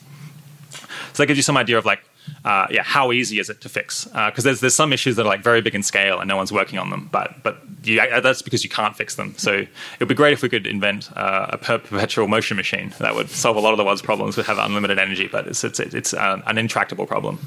So 1.13 1.23
that 1.23 1.27
gives 1.27 1.37
you 1.37 1.43
some 1.43 1.59
idea 1.59 1.77
of 1.77 1.85
like, 1.85 2.01
uh, 2.45 2.67
yeah, 2.71 2.83
how 2.83 3.13
easy 3.13 3.39
is 3.39 3.51
it 3.51 3.61
to 3.63 3.69
fix? 3.69 4.05
Because 4.05 4.45
there's 4.45 4.61
there's 4.61 4.75
some 4.75 4.93
issues 4.93 5.17
that 5.17 5.23
are 5.23 5.29
like 5.29 5.43
very 5.43 5.61
big 5.61 5.75
in 5.75 5.83
scale 5.83 6.21
and 6.21 6.29
no 6.29 6.37
one's 6.37 6.53
working 6.53 6.79
on 6.79 6.91
them, 6.91 7.09
but 7.11 7.43
but 7.43 7.59
you, 7.83 8.01
uh, 8.01 8.21
that's 8.21 8.43
because 8.43 8.65
you 8.65 8.71
can't 8.71 8.97
fix 8.97 9.17
them. 9.17 9.35
So 9.37 9.53
it 9.53 9.69
would 10.01 10.09
be 10.09 10.15
great 10.15 10.33
if 10.33 10.43
we 10.43 10.49
could 10.49 10.67
invent 10.67 11.11
uh, 11.17 11.47
a 11.51 11.59
per- 11.59 11.79
perpetual 11.79 12.29
motion 12.29 12.57
machine 12.57 12.93
that 12.99 13.15
would 13.15 13.31
solve 13.31 13.57
a 13.57 13.61
lot 13.61 13.73
of 13.73 13.79
the 13.79 13.85
world's 13.85 14.03
problems. 14.03 14.37
Would 14.37 14.47
have 14.47 14.59
unlimited 14.59 14.99
energy, 14.99 15.29
but 15.29 15.47
it's 15.47 15.65
it's 15.65 15.81
it's 15.81 16.15
uh, 16.15 16.41
an 16.47 16.59
intractable 16.59 17.07
problem. 17.07 17.39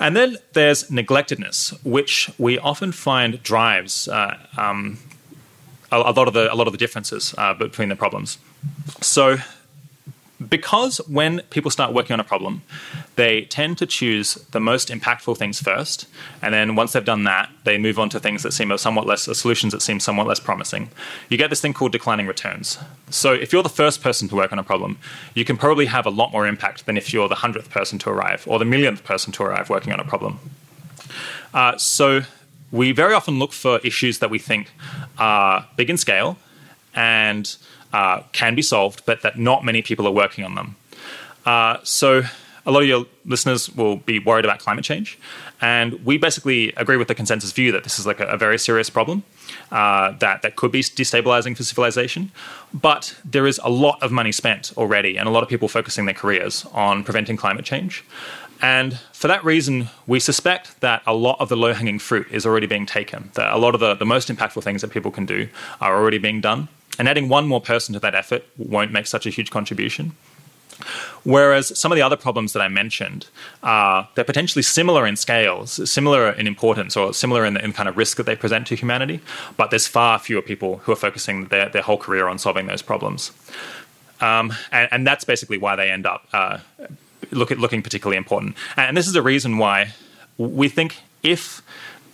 And 0.00 0.16
then 0.16 0.36
there's 0.52 0.90
neglectedness, 0.90 1.74
which 1.84 2.30
we 2.38 2.58
often 2.58 2.92
find 2.92 3.42
drives 3.42 4.06
uh, 4.06 4.38
um, 4.56 4.98
a, 5.90 5.96
a 5.96 6.12
lot 6.12 6.28
of 6.28 6.34
the 6.34 6.52
a 6.52 6.56
lot 6.56 6.66
of 6.66 6.72
the 6.72 6.78
differences 6.78 7.34
uh, 7.36 7.54
between 7.54 7.88
the 7.88 7.96
problems. 7.96 8.38
So 9.00 9.38
because 10.46 10.98
when 11.08 11.40
people 11.50 11.70
start 11.70 11.92
working 11.92 12.14
on 12.14 12.20
a 12.20 12.24
problem, 12.24 12.62
they 13.16 13.42
tend 13.42 13.76
to 13.78 13.86
choose 13.86 14.34
the 14.52 14.60
most 14.60 14.88
impactful 14.88 15.36
things 15.36 15.60
first, 15.60 16.06
and 16.40 16.54
then 16.54 16.76
once 16.76 16.92
they've 16.92 17.04
done 17.04 17.24
that, 17.24 17.50
they 17.64 17.76
move 17.76 17.98
on 17.98 18.08
to 18.10 18.20
things 18.20 18.44
that 18.44 18.52
seem 18.52 18.76
somewhat 18.78 19.06
less, 19.06 19.22
solutions 19.22 19.72
that 19.72 19.82
seem 19.82 19.98
somewhat 19.98 20.28
less 20.28 20.38
promising. 20.38 20.90
You 21.28 21.38
get 21.38 21.50
this 21.50 21.60
thing 21.60 21.72
called 21.72 21.92
declining 21.92 22.26
returns. 22.26 22.78
So 23.10 23.32
if 23.32 23.52
you're 23.52 23.64
the 23.64 23.68
first 23.68 24.00
person 24.00 24.28
to 24.28 24.36
work 24.36 24.52
on 24.52 24.58
a 24.58 24.62
problem, 24.62 24.98
you 25.34 25.44
can 25.44 25.56
probably 25.56 25.86
have 25.86 26.06
a 26.06 26.10
lot 26.10 26.30
more 26.30 26.46
impact 26.46 26.86
than 26.86 26.96
if 26.96 27.12
you're 27.12 27.28
the 27.28 27.36
hundredth 27.36 27.70
person 27.70 27.98
to 28.00 28.10
arrive 28.10 28.44
or 28.46 28.58
the 28.58 28.64
millionth 28.64 29.02
person 29.02 29.32
to 29.32 29.42
arrive 29.42 29.68
working 29.68 29.92
on 29.92 29.98
a 29.98 30.04
problem. 30.04 30.38
Uh, 31.52 31.76
so 31.76 32.20
we 32.70 32.92
very 32.92 33.14
often 33.14 33.38
look 33.38 33.52
for 33.52 33.78
issues 33.78 34.18
that 34.18 34.30
we 34.30 34.38
think 34.38 34.70
are 35.18 35.66
big 35.76 35.90
in 35.90 35.96
scale 35.96 36.36
and 36.94 37.56
uh, 37.92 38.22
can 38.32 38.54
be 38.54 38.62
solved, 38.62 39.04
but 39.06 39.22
that 39.22 39.38
not 39.38 39.64
many 39.64 39.82
people 39.82 40.06
are 40.06 40.12
working 40.12 40.44
on 40.44 40.54
them. 40.54 40.76
Uh, 41.46 41.78
so 41.82 42.22
a 42.66 42.70
lot 42.70 42.82
of 42.82 42.88
your 42.88 43.06
listeners 43.24 43.70
will 43.70 43.96
be 43.96 44.18
worried 44.18 44.44
about 44.44 44.58
climate 44.58 44.84
change. 44.84 45.18
And 45.60 46.04
we 46.04 46.18
basically 46.18 46.72
agree 46.76 46.98
with 46.98 47.08
the 47.08 47.14
consensus 47.14 47.50
view 47.50 47.72
that 47.72 47.82
this 47.82 47.98
is 47.98 48.06
like 48.06 48.20
a, 48.20 48.26
a 48.26 48.36
very 48.36 48.58
serious 48.58 48.90
problem 48.90 49.24
uh, 49.72 50.12
that, 50.18 50.42
that 50.42 50.56
could 50.56 50.70
be 50.70 50.80
destabilizing 50.80 51.56
for 51.56 51.64
civilization. 51.64 52.30
But 52.72 53.16
there 53.24 53.46
is 53.46 53.58
a 53.64 53.70
lot 53.70 54.02
of 54.02 54.12
money 54.12 54.32
spent 54.32 54.72
already, 54.76 55.16
and 55.16 55.26
a 55.26 55.32
lot 55.32 55.42
of 55.42 55.48
people 55.48 55.66
focusing 55.66 56.04
their 56.04 56.14
careers 56.14 56.66
on 56.72 57.04
preventing 57.04 57.38
climate 57.38 57.64
change. 57.64 58.04
And 58.60 58.98
for 59.12 59.28
that 59.28 59.44
reason, 59.44 59.88
we 60.06 60.20
suspect 60.20 60.80
that 60.80 61.02
a 61.06 61.14
lot 61.14 61.40
of 61.40 61.48
the 61.48 61.56
low 61.56 61.72
hanging 61.72 61.98
fruit 61.98 62.26
is 62.30 62.44
already 62.44 62.66
being 62.66 62.86
taken, 62.86 63.30
that 63.34 63.52
a 63.52 63.56
lot 63.56 63.74
of 63.74 63.80
the, 63.80 63.94
the 63.94 64.04
most 64.04 64.28
impactful 64.28 64.62
things 64.62 64.82
that 64.82 64.90
people 64.90 65.10
can 65.10 65.26
do 65.26 65.48
are 65.80 65.96
already 65.96 66.18
being 66.18 66.40
done. 66.40 66.68
And 66.98 67.08
adding 67.08 67.28
one 67.28 67.46
more 67.46 67.60
person 67.60 67.92
to 67.94 68.00
that 68.00 68.14
effort 68.14 68.44
won't 68.56 68.92
make 68.92 69.06
such 69.06 69.26
a 69.26 69.30
huge 69.30 69.50
contribution. 69.50 70.12
Whereas 71.24 71.76
some 71.78 71.90
of 71.92 71.96
the 71.96 72.02
other 72.02 72.16
problems 72.16 72.52
that 72.52 72.62
I 72.62 72.68
mentioned, 72.68 73.26
uh, 73.62 74.04
they're 74.14 74.24
potentially 74.24 74.62
similar 74.62 75.06
in 75.06 75.16
scales, 75.16 75.90
similar 75.90 76.30
in 76.30 76.46
importance, 76.46 76.96
or 76.96 77.12
similar 77.12 77.44
in 77.44 77.54
the 77.54 77.64
in 77.64 77.72
kind 77.72 77.88
of 77.88 77.96
risk 77.96 78.16
that 78.16 78.26
they 78.26 78.36
present 78.36 78.66
to 78.68 78.76
humanity, 78.76 79.20
but 79.56 79.70
there's 79.70 79.86
far 79.86 80.18
fewer 80.18 80.42
people 80.42 80.78
who 80.78 80.92
are 80.92 80.96
focusing 80.96 81.46
their, 81.46 81.68
their 81.68 81.82
whole 81.82 81.98
career 81.98 82.28
on 82.28 82.38
solving 82.38 82.66
those 82.66 82.82
problems. 82.82 83.32
Um, 84.20 84.52
and, 84.72 84.88
and, 84.90 85.06
that's 85.06 85.24
basically 85.24 85.58
why 85.58 85.76
they 85.76 85.90
end 85.90 86.04
up 86.04 86.26
uh, 86.32 86.58
look 87.30 87.52
at, 87.52 87.58
looking 87.58 87.82
particularly 87.82 88.16
important. 88.16 88.56
And 88.76 88.96
this 88.96 89.06
is 89.06 89.14
a 89.14 89.22
reason 89.22 89.58
why 89.58 89.94
we 90.38 90.68
think 90.68 90.96
if 91.22 91.62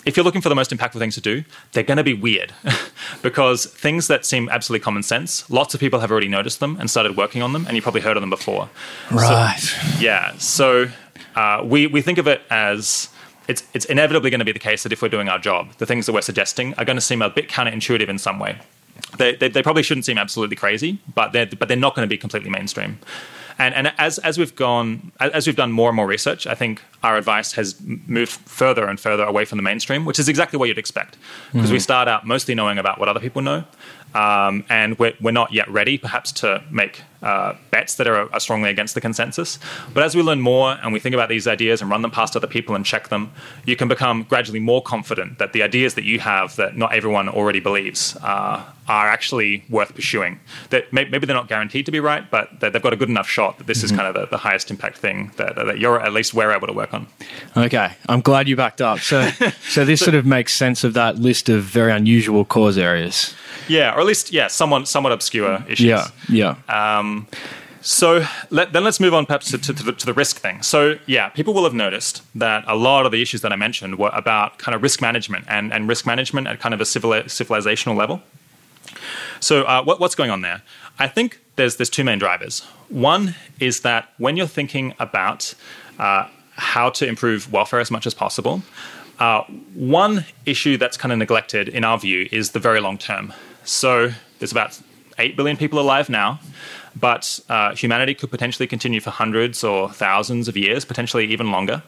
if 0.04 0.16
you're 0.16 0.24
looking 0.24 0.40
for 0.40 0.48
the 0.48 0.54
most 0.54 0.70
impactful 0.70 0.98
things 0.98 1.14
to 1.14 1.20
do, 1.20 1.44
they're 1.72 1.82
going 1.82 1.96
to 1.96 2.04
be 2.04 2.14
weird 2.14 2.52
because 3.22 3.66
things 3.66 4.06
that 4.08 4.24
seem 4.24 4.48
absolutely 4.48 4.82
common 4.82 5.02
sense, 5.02 5.48
lots 5.50 5.74
of 5.74 5.80
people 5.80 6.00
have 6.00 6.10
already 6.10 6.28
noticed 6.28 6.60
them 6.60 6.76
and 6.78 6.90
started 6.90 7.16
working 7.16 7.42
on 7.42 7.52
them, 7.52 7.66
and 7.66 7.76
you 7.76 7.82
probably 7.82 8.00
heard 8.00 8.16
of 8.16 8.20
them 8.20 8.30
before. 8.30 8.68
Right. 9.10 9.56
So, 9.58 10.00
yeah. 10.00 10.36
So 10.38 10.86
uh, 11.34 11.62
we, 11.64 11.86
we 11.86 12.02
think 12.02 12.18
of 12.18 12.28
it 12.28 12.42
as 12.50 13.08
it's, 13.48 13.62
it's 13.74 13.84
inevitably 13.86 14.30
going 14.30 14.40
to 14.40 14.44
be 14.44 14.52
the 14.52 14.58
case 14.58 14.82
that 14.82 14.92
if 14.92 15.02
we're 15.02 15.08
doing 15.08 15.28
our 15.28 15.38
job, 15.38 15.72
the 15.78 15.86
things 15.86 16.06
that 16.06 16.12
we're 16.12 16.22
suggesting 16.22 16.74
are 16.74 16.84
going 16.84 16.96
to 16.96 17.02
seem 17.02 17.22
a 17.22 17.30
bit 17.30 17.48
counterintuitive 17.48 18.08
in 18.08 18.18
some 18.18 18.38
way. 18.38 18.58
They, 19.18 19.34
they, 19.36 19.48
they 19.48 19.62
probably 19.62 19.82
shouldn't 19.82 20.04
seem 20.04 20.18
absolutely 20.18 20.56
crazy, 20.56 20.98
but 21.14 21.32
they're, 21.32 21.46
but 21.46 21.68
they're 21.68 21.76
not 21.76 21.94
going 21.94 22.06
to 22.06 22.10
be 22.10 22.18
completely 22.18 22.50
mainstream. 22.50 22.98
And, 23.58 23.74
and 23.74 23.92
as, 23.98 24.18
as 24.18 24.36
we've 24.38 24.54
gone, 24.56 25.12
as 25.20 25.46
we've 25.46 25.56
done 25.56 25.70
more 25.72 25.88
and 25.88 25.96
more 25.96 26.06
research, 26.06 26.46
I 26.46 26.54
think 26.54 26.82
our 27.02 27.16
advice 27.16 27.52
has 27.52 27.80
moved 27.80 28.32
further 28.32 28.86
and 28.86 28.98
further 28.98 29.24
away 29.24 29.44
from 29.44 29.58
the 29.58 29.62
mainstream, 29.62 30.04
which 30.04 30.18
is 30.18 30.28
exactly 30.28 30.58
what 30.58 30.68
you'd 30.68 30.78
expect. 30.78 31.16
Because 31.52 31.66
mm-hmm. 31.66 31.74
we 31.74 31.80
start 31.80 32.08
out 32.08 32.26
mostly 32.26 32.54
knowing 32.54 32.78
about 32.78 32.98
what 32.98 33.08
other 33.08 33.20
people 33.20 33.42
know, 33.42 33.64
um, 34.14 34.64
and 34.68 34.98
we're, 34.98 35.14
we're 35.20 35.30
not 35.30 35.52
yet 35.52 35.68
ready, 35.70 35.98
perhaps, 35.98 36.32
to 36.32 36.62
make 36.70 37.02
uh, 37.24 37.56
bets 37.70 37.94
that 37.94 38.06
are, 38.06 38.32
are, 38.34 38.40
strongly 38.40 38.68
against 38.68 38.94
the 38.94 39.00
consensus. 39.00 39.58
But 39.94 40.02
as 40.02 40.14
we 40.14 40.22
learn 40.22 40.42
more 40.42 40.72
and 40.82 40.92
we 40.92 41.00
think 41.00 41.14
about 41.14 41.30
these 41.30 41.48
ideas 41.48 41.80
and 41.80 41.90
run 41.90 42.02
them 42.02 42.10
past 42.10 42.36
other 42.36 42.46
people 42.46 42.74
and 42.74 42.84
check 42.84 43.08
them, 43.08 43.32
you 43.64 43.76
can 43.76 43.88
become 43.88 44.24
gradually 44.24 44.60
more 44.60 44.82
confident 44.82 45.38
that 45.38 45.54
the 45.54 45.62
ideas 45.62 45.94
that 45.94 46.04
you 46.04 46.20
have 46.20 46.54
that 46.56 46.76
not 46.76 46.94
everyone 46.94 47.30
already 47.30 47.60
believes 47.60 48.14
uh, 48.16 48.62
are 48.86 49.08
actually 49.08 49.64
worth 49.70 49.94
pursuing. 49.94 50.38
That 50.68 50.92
may, 50.92 51.06
maybe 51.06 51.24
they're 51.24 51.34
not 51.34 51.48
guaranteed 51.48 51.86
to 51.86 51.92
be 51.92 52.00
right, 52.00 52.30
but 52.30 52.60
they've 52.60 52.82
got 52.82 52.92
a 52.92 52.96
good 52.96 53.08
enough 53.08 53.28
shot 53.28 53.56
that 53.56 53.66
this 53.66 53.78
mm-hmm. 53.78 53.84
is 53.86 53.92
kind 53.92 54.08
of 54.08 54.14
the, 54.14 54.26
the, 54.26 54.36
highest 54.36 54.70
impact 54.70 54.98
thing 54.98 55.30
that, 55.36 55.56
that 55.56 55.78
you're 55.78 55.98
at 55.98 56.12
least 56.12 56.34
we're 56.34 56.52
able 56.52 56.66
to 56.66 56.74
work 56.74 56.92
on. 56.92 57.06
Okay, 57.56 57.92
I'm 58.06 58.20
glad 58.20 58.46
you 58.48 58.56
backed 58.56 58.82
up. 58.82 58.98
So, 58.98 59.30
so 59.68 59.86
this 59.86 60.00
sort 60.00 60.14
of 60.14 60.26
makes 60.26 60.52
sense 60.52 60.84
of 60.84 60.92
that 60.92 61.16
list 61.16 61.48
of 61.48 61.62
very 61.62 61.92
unusual 61.92 62.44
cause 62.44 62.76
areas. 62.76 63.34
Yeah, 63.68 63.94
or 63.94 64.00
at 64.00 64.06
least 64.06 64.32
yeah, 64.32 64.48
somewhat 64.48 64.88
somewhat 64.88 65.12
obscure 65.12 65.64
issues. 65.68 65.86
Yeah, 65.86 66.08
yeah. 66.28 66.56
Um, 66.68 67.13
so 67.80 68.24
let, 68.48 68.72
then 68.72 68.82
let's 68.82 68.98
move 68.98 69.12
on 69.12 69.26
perhaps 69.26 69.50
to, 69.50 69.58
to, 69.58 69.74
to, 69.74 69.82
the, 69.82 69.92
to, 69.92 70.06
the, 70.06 70.14
risk 70.14 70.38
thing. 70.38 70.62
So 70.62 70.98
yeah, 71.06 71.28
people 71.28 71.52
will 71.52 71.64
have 71.64 71.74
noticed 71.74 72.22
that 72.34 72.64
a 72.66 72.74
lot 72.74 73.04
of 73.04 73.12
the 73.12 73.20
issues 73.20 73.42
that 73.42 73.52
I 73.52 73.56
mentioned 73.56 73.98
were 73.98 74.10
about 74.14 74.56
kind 74.56 74.74
of 74.74 74.82
risk 74.82 75.02
management 75.02 75.44
and, 75.48 75.72
and 75.72 75.86
risk 75.86 76.06
management 76.06 76.46
at 76.46 76.60
kind 76.60 76.72
of 76.72 76.80
a 76.80 76.86
civil, 76.86 77.10
civilizational 77.10 77.94
level. 77.94 78.22
So 79.40 79.64
uh, 79.64 79.82
what, 79.84 80.00
what's 80.00 80.14
going 80.14 80.30
on 80.30 80.40
there? 80.40 80.62
I 80.98 81.08
think 81.08 81.40
there's 81.56 81.76
there's 81.76 81.90
two 81.90 82.04
main 82.04 82.18
drivers. 82.18 82.60
One 82.88 83.34
is 83.60 83.80
that 83.80 84.08
when 84.18 84.36
you're 84.36 84.46
thinking 84.46 84.94
about 84.98 85.54
uh, 85.98 86.28
how 86.56 86.90
to 86.90 87.06
improve 87.06 87.52
welfare 87.52 87.80
as 87.80 87.90
much 87.90 88.06
as 88.06 88.14
possible, 88.14 88.62
uh, 89.18 89.42
one 89.74 90.24
issue 90.46 90.76
that's 90.76 90.96
kind 90.96 91.12
of 91.12 91.18
neglected 91.18 91.68
in 91.68 91.84
our 91.84 91.98
view 91.98 92.28
is 92.32 92.50
the 92.52 92.58
very 92.58 92.80
long 92.80 92.98
term. 92.98 93.32
So 93.64 94.12
there's 94.38 94.52
about 94.52 94.80
8 95.18 95.36
billion 95.36 95.56
people 95.56 95.78
alive 95.78 96.08
now, 96.08 96.40
but 96.96 97.40
uh, 97.48 97.74
humanity 97.74 98.14
could 98.14 98.30
potentially 98.30 98.66
continue 98.66 99.00
for 99.00 99.10
hundreds 99.10 99.64
or 99.64 99.90
thousands 99.90 100.48
of 100.48 100.56
years, 100.56 100.84
potentially 100.84 101.26
even 101.26 101.50
longer. 101.50 101.82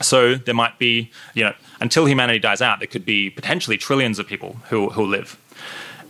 So 0.00 0.34
there 0.34 0.54
might 0.54 0.78
be, 0.78 1.10
you 1.34 1.44
know, 1.44 1.54
until 1.80 2.06
humanity 2.06 2.38
dies 2.38 2.62
out, 2.62 2.78
there 2.78 2.86
could 2.86 3.04
be 3.04 3.30
potentially 3.30 3.76
trillions 3.76 4.18
of 4.18 4.26
people 4.26 4.56
who, 4.68 4.90
who 4.90 5.04
live. 5.04 5.38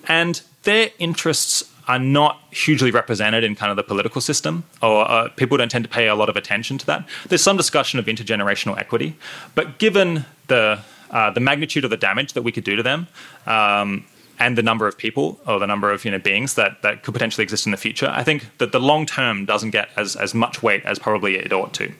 And 0.06 0.40
their 0.62 0.90
interests 0.98 1.64
are 1.88 1.98
not 1.98 2.40
hugely 2.52 2.90
represented 2.90 3.42
in 3.42 3.56
kind 3.56 3.70
of 3.70 3.76
the 3.76 3.82
political 3.82 4.20
system, 4.20 4.64
or 4.80 5.10
uh, 5.10 5.28
people 5.30 5.56
don't 5.56 5.70
tend 5.70 5.84
to 5.84 5.90
pay 5.90 6.06
a 6.06 6.14
lot 6.14 6.28
of 6.28 6.36
attention 6.36 6.78
to 6.78 6.86
that. 6.86 7.08
There's 7.28 7.42
some 7.42 7.56
discussion 7.56 7.98
of 7.98 8.06
intergenerational 8.06 8.78
equity, 8.78 9.16
but 9.54 9.78
given 9.78 10.24
the 10.46 10.80
uh, 11.10 11.28
the 11.32 11.40
magnitude 11.40 11.82
of 11.82 11.90
the 11.90 11.96
damage 11.96 12.34
that 12.34 12.42
we 12.42 12.52
could 12.52 12.62
do 12.62 12.76
to 12.76 12.84
them, 12.84 13.08
um, 13.46 14.04
and 14.40 14.58
the 14.58 14.62
number 14.62 14.88
of 14.88 14.98
people 14.98 15.38
or 15.46 15.60
the 15.60 15.66
number 15.66 15.92
of 15.92 16.04
you 16.04 16.10
know 16.10 16.18
beings 16.18 16.54
that, 16.54 16.82
that 16.82 17.02
could 17.02 17.14
potentially 17.14 17.42
exist 17.42 17.66
in 17.66 17.72
the 17.72 17.78
future, 17.78 18.10
I 18.12 18.24
think 18.24 18.48
that 18.58 18.72
the 18.72 18.80
long 18.80 19.06
term 19.06 19.44
doesn't 19.44 19.70
get 19.70 19.90
as, 19.96 20.16
as 20.16 20.34
much 20.34 20.62
weight 20.62 20.84
as 20.84 20.98
probably 20.98 21.36
it 21.36 21.52
ought 21.52 21.72
to. 21.74 21.92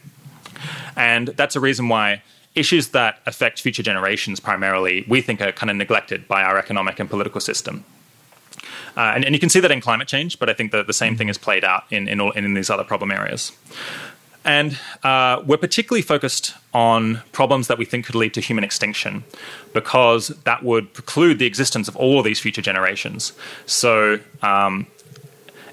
And 0.97 1.29
that's 1.29 1.55
a 1.55 1.61
reason 1.61 1.89
why 1.89 2.23
issues 2.55 2.89
that 2.89 3.21
affect 3.27 3.61
future 3.63 3.83
generations 3.83 4.41
primarily, 4.41 5.05
we 5.07 5.21
think 5.21 5.41
are 5.41 5.53
kind 5.53 5.71
of 5.71 5.77
neglected 5.77 6.27
by 6.27 6.43
our 6.43 6.59
economic 6.59 6.99
and 6.99 7.09
political 7.09 7.41
system. 7.41 7.85
Uh, 8.97 9.13
and, 9.15 9.25
and, 9.25 9.35
you 9.35 9.39
can 9.39 9.49
see 9.49 9.61
that 9.61 9.71
in 9.71 9.81
climate 9.81 10.09
change, 10.09 10.39
but 10.41 10.51
I 10.51 10.53
think 10.53 10.73
that 10.73 10.89
the 10.89 10.93
same 10.93 11.17
thing 11.17 11.29
is 11.29 11.39
played 11.39 11.65
out 11.65 11.85
in, 11.91 12.09
in, 12.09 12.21
all, 12.21 12.33
in 12.33 12.55
these 12.55 12.71
other 12.71 12.83
problem 12.83 13.13
areas. 13.13 13.53
And 14.45 14.79
uh, 15.03 15.43
we're 15.47 15.59
particularly 15.59 16.03
focused 16.03 16.55
on 16.73 17.23
problems 17.33 17.69
that 17.69 17.77
we 17.77 17.85
think 17.85 18.07
could 18.07 18.15
lead 18.15 18.33
to 18.35 18.41
human 18.41 18.65
extinction 18.65 19.25
because 19.75 20.29
that 20.45 20.63
would 20.63 20.95
preclude 20.95 21.39
the 21.39 21.47
existence 21.47 21.89
of 21.89 21.97
all 21.97 22.19
of 22.19 22.25
these 22.25 22.41
future 22.41 22.63
generations. 22.63 23.33
So, 23.67 24.19
um, 24.43 24.87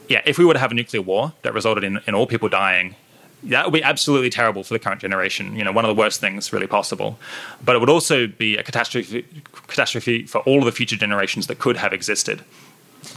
yeah, 0.09 0.21
if 0.25 0.37
we 0.37 0.45
were 0.45 0.53
to 0.53 0.59
have 0.59 0.71
a 0.71 0.75
nuclear 0.75 1.01
war 1.01 1.33
that 1.43 1.53
resulted 1.53 1.83
in, 1.83 1.99
in 2.07 2.13
all 2.13 2.27
people 2.27 2.49
dying, 2.49 2.95
that 3.43 3.65
would 3.65 3.73
be 3.73 3.83
absolutely 3.83 4.29
terrible 4.29 4.63
for 4.63 4.73
the 4.73 4.79
current 4.79 4.99
generation. 4.99 5.55
You 5.55 5.63
know, 5.63 5.71
one 5.71 5.85
of 5.85 5.89
the 5.89 5.99
worst 5.99 6.19
things 6.19 6.51
really 6.51 6.67
possible. 6.67 7.17
But 7.63 7.75
it 7.75 7.79
would 7.79 7.89
also 7.89 8.27
be 8.27 8.57
a 8.57 8.63
catastrophe, 8.63 9.25
catastrophe 9.67 10.25
for 10.25 10.39
all 10.39 10.59
of 10.59 10.65
the 10.65 10.71
future 10.71 10.95
generations 10.95 11.47
that 11.47 11.59
could 11.59 11.77
have 11.77 11.93
existed. 11.93 12.43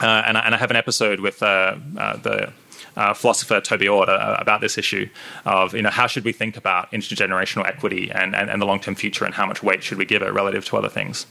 Uh, 0.00 0.22
and, 0.26 0.36
I, 0.38 0.40
and, 0.42 0.54
I, 0.54 0.58
have 0.58 0.70
an 0.70 0.76
episode 0.76 1.20
with 1.20 1.42
uh, 1.42 1.76
uh, 1.98 2.16
the 2.18 2.52
uh, 2.96 3.14
philosopher 3.14 3.60
Toby 3.60 3.88
Ord 3.88 4.08
uh, 4.08 4.36
about 4.38 4.60
this 4.60 4.78
issue 4.78 5.08
of 5.44 5.74
you 5.74 5.82
know 5.82 5.90
how 5.90 6.06
should 6.06 6.24
we 6.24 6.32
think 6.32 6.56
about 6.56 6.90
intergenerational 6.92 7.66
equity 7.66 8.10
and, 8.10 8.34
and, 8.34 8.50
and 8.50 8.60
the 8.60 8.66
long 8.66 8.80
term 8.80 8.94
future 8.94 9.24
and 9.24 9.34
how 9.34 9.46
much 9.46 9.62
weight 9.62 9.82
should 9.82 9.98
we 9.98 10.04
give 10.04 10.22
it 10.22 10.32
relative 10.32 10.64
to 10.66 10.76
other 10.76 10.88
things. 10.88 11.26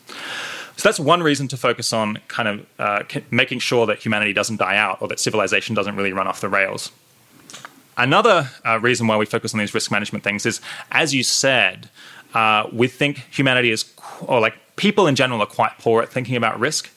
So 0.77 0.87
that's 0.87 0.99
one 0.99 1.21
reason 1.21 1.49
to 1.49 1.57
focus 1.57 1.91
on 1.91 2.19
kind 2.29 2.47
of 2.47 2.65
uh, 2.79 3.03
making 3.31 3.59
sure 3.59 3.85
that 3.87 3.99
humanity 3.99 4.31
doesn't 4.31 4.57
die 4.57 4.77
out 4.77 5.01
or 5.01 5.09
that 5.09 5.19
civilization 5.19 5.75
doesn't 5.75 5.95
really 5.97 6.13
run 6.13 6.25
off 6.25 6.39
the 6.39 6.47
rails. 6.47 6.91
Another 7.97 8.49
uh, 8.65 8.79
reason 8.79 9.05
why 9.05 9.17
we 9.17 9.25
focus 9.25 9.53
on 9.53 9.59
these 9.59 9.73
risk 9.73 9.91
management 9.91 10.23
things 10.23 10.45
is, 10.45 10.61
as 10.89 11.13
you 11.13 11.21
said, 11.21 11.89
uh, 12.33 12.65
we 12.71 12.87
think 12.87 13.25
humanity 13.29 13.71
is, 13.71 13.93
or 14.21 14.39
like 14.39 14.53
people 14.77 15.05
in 15.05 15.15
general, 15.15 15.41
are 15.41 15.47
quite 15.47 15.73
poor 15.79 16.01
at 16.01 16.07
thinking 16.07 16.37
about 16.37 16.57
risk. 16.61 16.89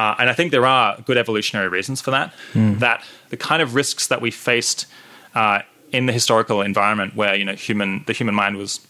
Uh, 0.00 0.14
and 0.18 0.30
I 0.30 0.32
think 0.32 0.50
there 0.50 0.64
are 0.64 0.98
good 1.04 1.18
evolutionary 1.18 1.68
reasons 1.68 2.00
for 2.00 2.10
that. 2.10 2.32
Mm. 2.54 2.78
That 2.78 3.04
the 3.28 3.36
kind 3.36 3.60
of 3.60 3.74
risks 3.74 4.06
that 4.06 4.20
we 4.22 4.30
faced 4.30 4.86
uh, 5.34 5.60
in 5.92 6.06
the 6.06 6.12
historical 6.12 6.62
environment 6.62 7.14
where 7.14 7.34
you 7.34 7.44
know 7.44 7.54
human 7.54 7.90
the 8.06 8.14
human 8.14 8.34
mind 8.34 8.56
was 8.56 8.80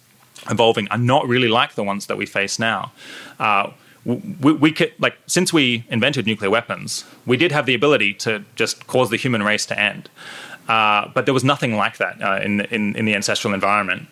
evolving 0.49 0.87
are 0.93 1.03
not 1.15 1.27
really 1.27 1.49
like 1.49 1.75
the 1.75 1.83
ones 1.83 2.07
that 2.07 2.17
we 2.17 2.27
face 2.27 2.61
now. 2.61 2.93
Uh, 3.41 3.71
we, 4.05 4.53
we, 4.53 4.71
could 4.73 4.93
like 5.01 5.17
since 5.27 5.53
we 5.53 5.85
invented 5.91 6.27
nuclear 6.27 6.51
weapons, 6.59 7.05
we 7.27 7.37
did 7.37 7.51
have 7.51 7.67
the 7.67 7.75
ability 7.75 8.15
to 8.15 8.45
just 8.55 8.87
cause 8.87 9.11
the 9.11 9.17
human 9.17 9.43
race 9.43 9.67
to 9.67 9.79
end. 9.79 10.09
Uh, 10.69 11.09
but 11.13 11.25
there 11.25 11.35
was 11.35 11.43
nothing 11.43 11.75
like 11.75 11.97
that 11.97 12.23
uh, 12.23 12.39
in, 12.47 12.61
in 12.77 12.95
in 12.95 13.05
the 13.05 13.15
ancestral 13.17 13.53
environment, 13.53 14.07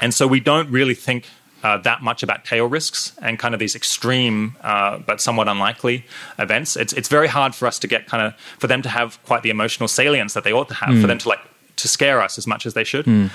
and 0.00 0.14
so 0.14 0.26
we 0.26 0.40
don't 0.40 0.70
really 0.70 0.94
think 0.94 1.26
uh, 1.62 1.78
that 1.78 2.02
much 2.02 2.22
about 2.22 2.44
tail 2.44 2.66
risks 2.66 3.12
and 3.22 3.38
kind 3.38 3.54
of 3.54 3.60
these 3.60 3.74
extreme 3.74 4.56
uh, 4.62 4.98
but 4.98 5.20
somewhat 5.20 5.48
unlikely 5.48 6.04
events. 6.38 6.76
It's 6.76 6.92
it's 6.92 7.08
very 7.08 7.28
hard 7.28 7.54
for 7.54 7.66
us 7.66 7.78
to 7.80 7.86
get 7.86 8.06
kind 8.06 8.26
of 8.26 8.34
for 8.58 8.66
them 8.66 8.82
to 8.82 8.88
have 8.88 9.22
quite 9.24 9.42
the 9.42 9.50
emotional 9.50 9.88
salience 9.88 10.34
that 10.34 10.44
they 10.44 10.52
ought 10.52 10.68
to 10.68 10.74
have 10.74 10.94
mm. 10.94 11.00
for 11.00 11.06
them 11.06 11.18
to 11.18 11.28
like 11.28 11.40
to 11.76 11.88
scare 11.88 12.20
us 12.20 12.38
as 12.38 12.46
much 12.46 12.66
as 12.66 12.74
they 12.74 12.84
should. 12.84 13.06
Mm. 13.06 13.30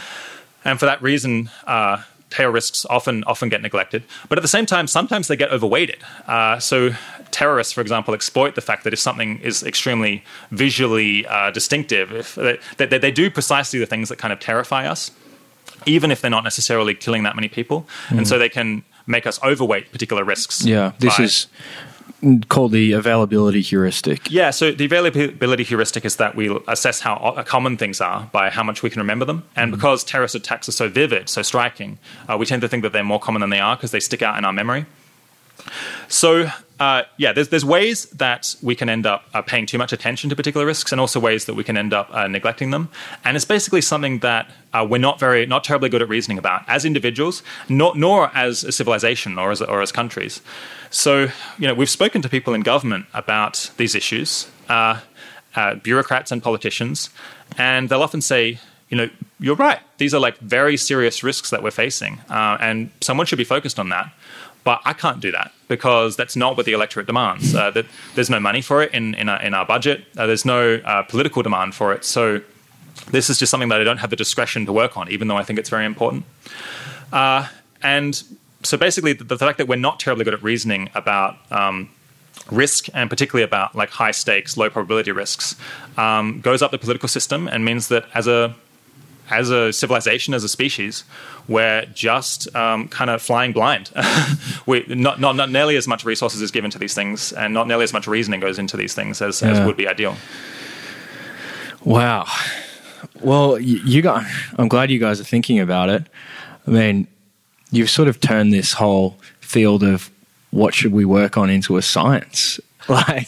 And 0.66 0.80
for 0.80 0.86
that 0.86 1.02
reason, 1.02 1.50
uh, 1.66 2.04
tail 2.30 2.50
risks 2.50 2.86
often 2.90 3.24
often 3.24 3.50
get 3.50 3.62
neglected, 3.62 4.04
but 4.28 4.38
at 4.38 4.42
the 4.42 4.48
same 4.48 4.66
time, 4.66 4.88
sometimes 4.88 5.28
they 5.28 5.36
get 5.36 5.52
overweighted. 5.52 6.04
Uh, 6.28 6.60
so 6.60 6.92
terrorists, 7.32 7.74
for 7.74 7.82
example, 7.82 8.14
exploit 8.14 8.56
the 8.56 8.62
fact 8.62 8.84
that 8.84 8.94
if 8.94 9.00
something 9.00 9.40
is 9.40 9.64
extremely 9.64 10.24
visually 10.52 11.26
uh, 11.28 11.52
distinctive, 11.52 12.12
if 12.12 12.36
they, 12.36 12.58
they, 12.78 12.98
they 12.98 13.12
do 13.12 13.30
precisely 13.30 13.80
the 13.80 13.86
things 13.86 14.10
that 14.10 14.18
kind 14.18 14.34
of 14.34 14.40
terrify 14.40 14.88
us, 14.88 15.12
even 15.86 16.12
if 16.12 16.22
they're 16.22 16.32
not 16.32 16.44
necessarily 16.44 16.94
killing 16.96 17.24
that 17.24 17.36
many 17.36 17.48
people, 17.48 17.88
and 18.10 18.28
so 18.28 18.36
mm. 18.36 18.40
they 18.40 18.50
can 18.50 18.84
make 19.06 19.26
us 19.26 19.42
overweight 19.44 19.92
particular 19.92 20.24
risks. 20.24 20.66
Yeah, 20.66 20.92
this 21.00 21.20
is 21.20 21.48
called 22.50 22.72
the 22.72 22.94
availability 22.94 23.62
heuristic. 23.62 24.30
Yeah, 24.32 24.50
so 24.50 24.72
the 24.72 24.86
availability 24.86 25.64
heuristic 25.64 26.04
is 26.04 26.16
that 26.16 26.36
we 26.36 26.58
assess 26.68 27.02
how 27.02 27.18
o- 27.18 27.44
common 27.44 27.78
things 27.78 28.02
are 28.02 28.28
by 28.32 28.50
how 28.50 28.64
much 28.64 28.82
we 28.82 28.90
can 28.90 29.00
remember 29.00 29.26
them. 29.26 29.44
And 29.56 29.72
mm-hmm. 29.72 29.78
because 29.78 30.04
terrorist 30.04 30.34
attacks 30.36 30.68
are 30.68 30.72
so 30.72 30.90
vivid, 30.90 31.30
so 31.30 31.42
striking, 31.44 32.00
uh, 32.28 32.36
we 32.38 32.46
tend 32.46 32.62
to 32.64 32.68
think 32.68 32.84
that 32.84 32.92
they're 32.92 33.04
more 33.04 33.20
common 33.20 33.42
than 33.42 33.52
they 33.52 33.60
are 33.60 33.76
because 33.76 33.92
they 33.92 34.00
stick 34.00 34.22
out 34.22 34.38
in 34.38 34.46
our 34.46 34.54
memory. 34.54 34.86
So, 36.08 36.50
uh, 36.80 37.04
yeah, 37.18 37.34
there's, 37.34 37.50
there's 37.50 37.66
ways 37.66 38.06
that 38.12 38.56
we 38.62 38.76
can 38.76 38.88
end 38.88 39.06
up 39.06 39.24
uh, 39.34 39.42
paying 39.42 39.66
too 39.66 39.78
much 39.78 39.92
attention 39.92 40.30
to 40.30 40.36
particular 40.36 40.66
risks, 40.66 40.92
and 40.92 41.02
also 41.02 41.20
ways 41.20 41.46
that 41.46 41.56
we 41.56 41.64
can 41.64 41.76
end 41.78 41.94
up 41.94 42.08
uh, 42.14 42.28
neglecting 42.28 42.72
them. 42.72 42.90
And 43.24 43.36
it's 43.36 43.46
basically 43.46 43.82
something 43.82 44.20
that 44.20 44.50
uh, 44.74 44.86
we're 44.88 45.00
not 45.00 45.20
very, 45.20 45.46
not 45.46 45.64
terribly 45.64 45.90
good 45.90 46.02
at 46.02 46.10
reasoning 46.10 46.38
about 46.38 46.62
as 46.68 46.86
individuals, 46.86 47.42
nor, 47.68 47.96
nor 47.96 48.32
as 48.36 48.64
a 48.64 48.72
civilization 48.72 49.40
or 49.40 49.52
as, 49.52 49.62
or 49.62 49.82
as 49.82 49.92
countries. 49.92 50.42
So, 50.90 51.30
you 51.58 51.68
know, 51.68 51.74
we've 51.74 51.90
spoken 51.90 52.22
to 52.22 52.30
people 52.30 52.54
in 52.54 52.62
government 52.62 53.08
about 53.14 53.72
these 53.78 53.96
issues, 53.96 54.48
uh, 54.70 55.02
uh, 55.56 55.76
bureaucrats 55.76 56.32
and 56.32 56.44
politicians, 56.44 57.10
and 57.58 57.90
they'll 57.90 58.04
often 58.04 58.22
say, 58.22 58.60
you 58.90 58.98
know, 58.98 59.10
you're 59.40 59.56
right. 59.56 59.80
These 59.98 60.14
are 60.14 60.20
like 60.20 60.38
very 60.38 60.78
serious 60.78 61.24
risks 61.24 61.50
that 61.50 61.62
we're 61.62 61.72
facing, 61.72 62.22
and 62.30 62.90
someone 63.02 63.26
should 63.26 63.38
be 63.38 63.44
focused 63.44 63.80
on 63.80 63.90
that. 63.90 64.14
But 64.68 64.82
I 64.84 64.92
can't 64.92 65.22
do 65.22 65.32
that 65.32 65.54
because 65.70 66.18
that's 66.18 66.36
not 66.36 66.58
what 66.58 66.66
the 66.66 66.74
electorate 66.74 67.08
demands. 67.08 67.56
Uh, 67.56 67.72
that 67.72 67.86
there's 68.16 68.30
no 68.30 68.38
money 68.38 68.62
for 68.62 68.84
it 68.84 68.94
in 68.94 69.16
in 69.16 69.30
our, 69.30 69.42
in 69.42 69.54
our 69.54 69.66
budget. 69.66 70.04
Uh, 70.18 70.28
there's 70.28 70.44
no 70.44 70.76
uh, 70.84 71.04
political 71.04 71.42
demand 71.42 71.74
for 71.74 71.94
it. 71.94 72.04
So 72.04 72.42
this 73.10 73.30
is 73.30 73.40
just 73.40 73.50
something 73.50 73.70
that 73.70 73.80
I 73.80 73.86
don't 73.86 74.00
have 74.00 74.10
the 74.10 74.18
discretion 74.18 74.66
to 74.66 74.74
work 74.74 74.98
on, 74.98 75.10
even 75.10 75.30
though 75.30 75.38
I 75.38 75.44
think 75.44 75.58
it's 75.58 75.70
very 75.70 75.86
important. 75.86 76.26
Uh, 77.14 77.48
and 77.82 78.22
so 78.62 78.76
basically, 78.76 79.14
the, 79.14 79.24
the 79.24 79.38
fact 79.38 79.58
that 79.58 79.70
we're 79.70 79.78
not 79.90 80.02
terribly 80.02 80.26
good 80.26 80.34
at 80.34 80.44
reasoning 80.44 80.90
about 80.94 81.38
um, 81.50 81.90
risk 82.52 82.90
and 82.94 83.10
particularly 83.10 83.46
about 83.46 83.74
like 83.74 83.90
high 83.90 84.12
stakes, 84.12 84.58
low 84.58 84.70
probability 84.70 85.14
risks 85.14 85.56
um, 85.96 86.42
goes 86.42 86.62
up 86.62 86.72
the 86.72 86.78
political 86.78 87.08
system 87.08 87.48
and 87.48 87.64
means 87.64 87.88
that 87.88 88.04
as 88.14 88.28
a 88.28 88.54
as 89.30 89.50
a 89.50 89.74
civilization, 89.74 90.34
as 90.34 90.44
a 90.44 90.50
species, 90.50 91.04
we're 91.48 91.86
just 91.94 92.54
um, 92.56 92.88
kind 92.88 93.10
of 93.10 93.22
flying 93.22 93.54
blind. 93.54 93.92
we 94.66 94.86
not, 94.88 95.20
not 95.20 95.36
not 95.36 95.50
nearly 95.52 95.76
as 95.76 95.88
much 95.88 96.06
resources 96.06 96.42
is 96.42 96.52
given 96.52 96.72
to 96.72 96.80
these 96.80 96.94
things, 96.94 97.34
and 97.34 97.54
not 97.54 97.68
nearly 97.68 97.84
as 97.84 97.94
much 97.94 98.08
reasoning 98.08 98.40
goes 98.40 98.60
into 98.60 98.78
these 98.78 98.94
things 98.94 99.22
as, 99.22 99.44
as 99.44 99.60
would 99.66 99.78
be 99.78 99.88
ideal. 99.88 100.16
Wow. 101.84 102.26
Well, 103.22 103.60
you 103.60 104.02
got. 104.02 104.26
I'm 104.58 104.68
glad 104.68 104.92
you 104.92 105.00
guys 105.00 105.20
are 105.22 105.26
thinking 105.26 105.60
about 105.60 105.90
it. 105.90 106.04
I 106.66 106.72
mean, 106.72 107.08
you've 107.72 107.90
sort 107.90 108.08
of 108.08 108.20
turned 108.20 108.54
this 108.54 108.74
whole 108.74 109.18
field 109.40 109.84
of 109.84 110.12
what 110.52 110.74
should 110.74 110.92
we 110.92 111.06
work 111.06 111.38
on 111.38 111.50
into 111.50 111.78
a 111.78 111.82
science. 111.82 112.60
Like, 112.90 113.28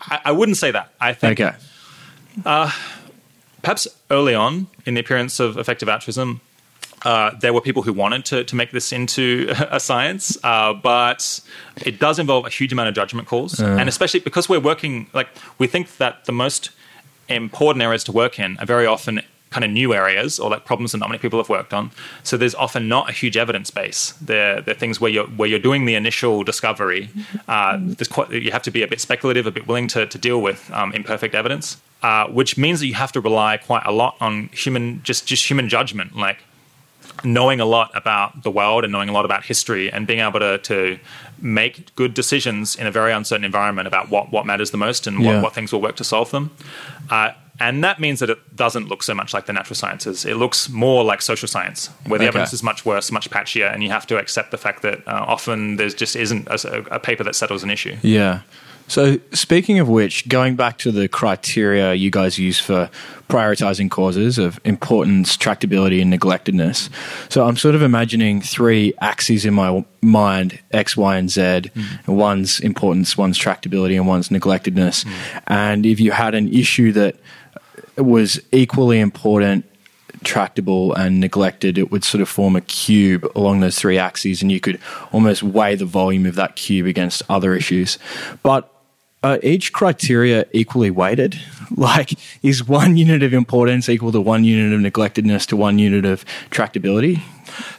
I, 0.00 0.20
I 0.26 0.32
wouldn't 0.32 0.56
say 0.56 0.70
that. 0.70 0.94
I 0.98 1.12
think 1.12 1.38
okay, 1.38 1.54
perhaps 3.62 3.88
early 4.10 4.34
on 4.34 4.66
in 4.86 4.94
the 4.94 5.00
appearance 5.00 5.40
of 5.40 5.56
effective 5.56 5.88
altruism, 5.88 6.40
uh, 7.04 7.32
there 7.40 7.52
were 7.52 7.60
people 7.60 7.82
who 7.82 7.92
wanted 7.92 8.24
to, 8.26 8.44
to 8.44 8.54
make 8.54 8.70
this 8.70 8.92
into 8.92 9.52
a 9.70 9.80
science, 9.80 10.36
uh, 10.44 10.72
but 10.72 11.40
it 11.84 11.98
does 11.98 12.18
involve 12.18 12.46
a 12.46 12.50
huge 12.50 12.72
amount 12.72 12.88
of 12.88 12.94
judgment 12.94 13.26
calls. 13.26 13.58
And 13.80 13.88
especially 13.88 14.20
because 14.20 14.48
we're 14.48 14.60
working, 14.60 15.08
like, 15.12 15.28
we 15.58 15.66
think 15.66 15.96
that 15.96 16.24
the 16.26 16.32
most 16.32 16.70
important 17.28 17.82
areas 17.82 18.04
to 18.04 18.12
work 18.12 18.38
in 18.38 18.58
are 18.58 18.66
very 18.66 18.86
often 18.86 19.22
kind 19.50 19.64
of 19.64 19.70
new 19.70 19.92
areas 19.92 20.40
or 20.40 20.48
like 20.50 20.64
problems 20.64 20.92
that 20.92 20.98
not 20.98 21.10
many 21.10 21.18
people 21.18 21.38
have 21.38 21.48
worked 21.48 21.74
on. 21.74 21.90
So 22.22 22.36
there's 22.36 22.54
often 22.54 22.88
not 22.88 23.10
a 23.10 23.12
huge 23.12 23.36
evidence 23.36 23.70
base. 23.70 24.12
They're, 24.12 24.62
they're 24.62 24.74
things 24.74 25.00
where 25.00 25.10
you're, 25.10 25.26
where 25.26 25.48
you're 25.48 25.58
doing 25.58 25.84
the 25.84 25.94
initial 25.94 26.42
discovery. 26.42 27.10
Uh, 27.46 27.78
there's 27.78 28.08
quite, 28.08 28.30
you 28.30 28.50
have 28.50 28.62
to 28.62 28.70
be 28.70 28.82
a 28.82 28.88
bit 28.88 29.00
speculative, 29.00 29.46
a 29.46 29.50
bit 29.50 29.66
willing 29.68 29.88
to, 29.88 30.06
to 30.06 30.18
deal 30.18 30.40
with 30.40 30.70
um, 30.72 30.92
imperfect 30.94 31.34
evidence, 31.34 31.76
uh, 32.02 32.26
which 32.28 32.56
means 32.58 32.80
that 32.80 32.86
you 32.86 32.94
have 32.94 33.12
to 33.12 33.20
rely 33.20 33.56
quite 33.56 33.82
a 33.86 33.92
lot 33.92 34.16
on 34.20 34.48
human, 34.52 35.02
just, 35.02 35.26
just 35.26 35.48
human 35.48 35.68
judgment. 35.68 36.16
Like, 36.16 36.38
knowing 37.24 37.60
a 37.60 37.64
lot 37.64 37.90
about 37.94 38.42
the 38.42 38.50
world 38.50 38.84
and 38.84 38.92
knowing 38.92 39.08
a 39.08 39.12
lot 39.12 39.24
about 39.24 39.44
history 39.44 39.90
and 39.92 40.06
being 40.06 40.20
able 40.20 40.40
to, 40.40 40.58
to 40.58 40.98
make 41.40 41.94
good 41.94 42.14
decisions 42.14 42.74
in 42.76 42.86
a 42.86 42.90
very 42.90 43.12
uncertain 43.12 43.44
environment 43.44 43.86
about 43.86 44.08
what, 44.08 44.32
what 44.32 44.44
matters 44.46 44.70
the 44.70 44.76
most 44.76 45.06
and 45.06 45.20
Yeah. 45.20 45.34
what, 45.34 45.42
what 45.44 45.54
things 45.54 45.72
will 45.72 45.80
work 45.80 45.96
to 45.96 46.04
solve 46.04 46.30
them. 46.30 46.50
Uh, 47.10 47.30
and 47.60 47.84
that 47.84 48.00
means 48.00 48.18
that 48.20 48.30
it 48.30 48.56
doesn't 48.56 48.88
look 48.88 49.02
so 49.04 49.14
much 49.14 49.32
like 49.34 49.46
the 49.46 49.52
natural 49.52 49.76
sciences. 49.76 50.24
It 50.24 50.36
looks 50.36 50.68
more 50.68 51.04
like 51.04 51.22
social 51.22 51.46
science, 51.46 51.90
where 52.06 52.18
the 52.18 52.24
Okay. 52.24 52.28
evidence 52.28 52.52
is 52.52 52.62
much 52.62 52.84
worse, 52.84 53.12
much 53.12 53.30
patchier, 53.30 53.72
and 53.72 53.84
you 53.84 53.90
have 53.90 54.06
to 54.08 54.18
accept 54.18 54.50
the 54.50 54.58
fact 54.58 54.82
that 54.82 55.06
uh, 55.06 55.24
often 55.28 55.76
there 55.76 55.88
just 55.90 56.16
isn't 56.16 56.48
a, 56.48 56.94
a 56.94 56.98
paper 56.98 57.22
that 57.24 57.34
settles 57.36 57.62
an 57.62 57.70
issue. 57.70 57.96
yeah. 58.02 58.40
So, 58.92 59.18
speaking 59.32 59.78
of 59.78 59.88
which, 59.88 60.28
going 60.28 60.54
back 60.54 60.76
to 60.80 60.92
the 60.92 61.08
criteria 61.08 61.94
you 61.94 62.10
guys 62.10 62.38
use 62.38 62.60
for 62.60 62.90
prioritizing 63.26 63.90
causes 63.90 64.36
of 64.36 64.60
importance, 64.66 65.34
tractability, 65.34 66.02
and 66.02 66.10
neglectedness. 66.12 66.90
So, 67.30 67.46
I'm 67.46 67.56
sort 67.56 67.74
of 67.74 67.80
imagining 67.80 68.42
three 68.42 68.92
axes 69.00 69.46
in 69.46 69.54
my 69.54 69.82
mind 70.02 70.58
X, 70.72 70.94
Y, 70.94 71.16
and 71.16 71.30
Z. 71.30 71.70
Hmm. 71.72 72.16
One's 72.16 72.60
importance, 72.60 73.16
one's 73.16 73.38
tractability, 73.38 73.96
and 73.96 74.06
one's 74.06 74.28
neglectedness. 74.28 75.04
Hmm. 75.04 75.38
And 75.46 75.86
if 75.86 75.98
you 75.98 76.10
had 76.10 76.34
an 76.34 76.52
issue 76.52 76.92
that 76.92 77.16
was 77.96 78.42
equally 78.52 79.00
important, 79.00 79.64
tractable, 80.22 80.92
and 80.92 81.18
neglected, 81.18 81.78
it 81.78 81.90
would 81.90 82.04
sort 82.04 82.20
of 82.20 82.28
form 82.28 82.56
a 82.56 82.60
cube 82.60 83.26
along 83.34 83.60
those 83.60 83.78
three 83.78 83.96
axes, 83.96 84.42
and 84.42 84.52
you 84.52 84.60
could 84.60 84.78
almost 85.12 85.42
weigh 85.42 85.76
the 85.76 85.86
volume 85.86 86.26
of 86.26 86.34
that 86.34 86.56
cube 86.56 86.86
against 86.86 87.22
other 87.30 87.54
issues. 87.54 87.98
But 88.42 88.68
are 89.22 89.38
each 89.42 89.72
criteria 89.72 90.46
equally 90.52 90.90
weighted? 90.90 91.38
Like, 91.74 92.18
is 92.42 92.68
one 92.68 92.98
unit 92.98 93.22
of 93.22 93.32
importance 93.32 93.88
equal 93.88 94.12
to 94.12 94.20
one 94.20 94.44
unit 94.44 94.74
of 94.74 94.80
neglectedness 94.80 95.46
to 95.46 95.56
one 95.56 95.78
unit 95.78 96.04
of 96.04 96.22
tractability? 96.50 97.22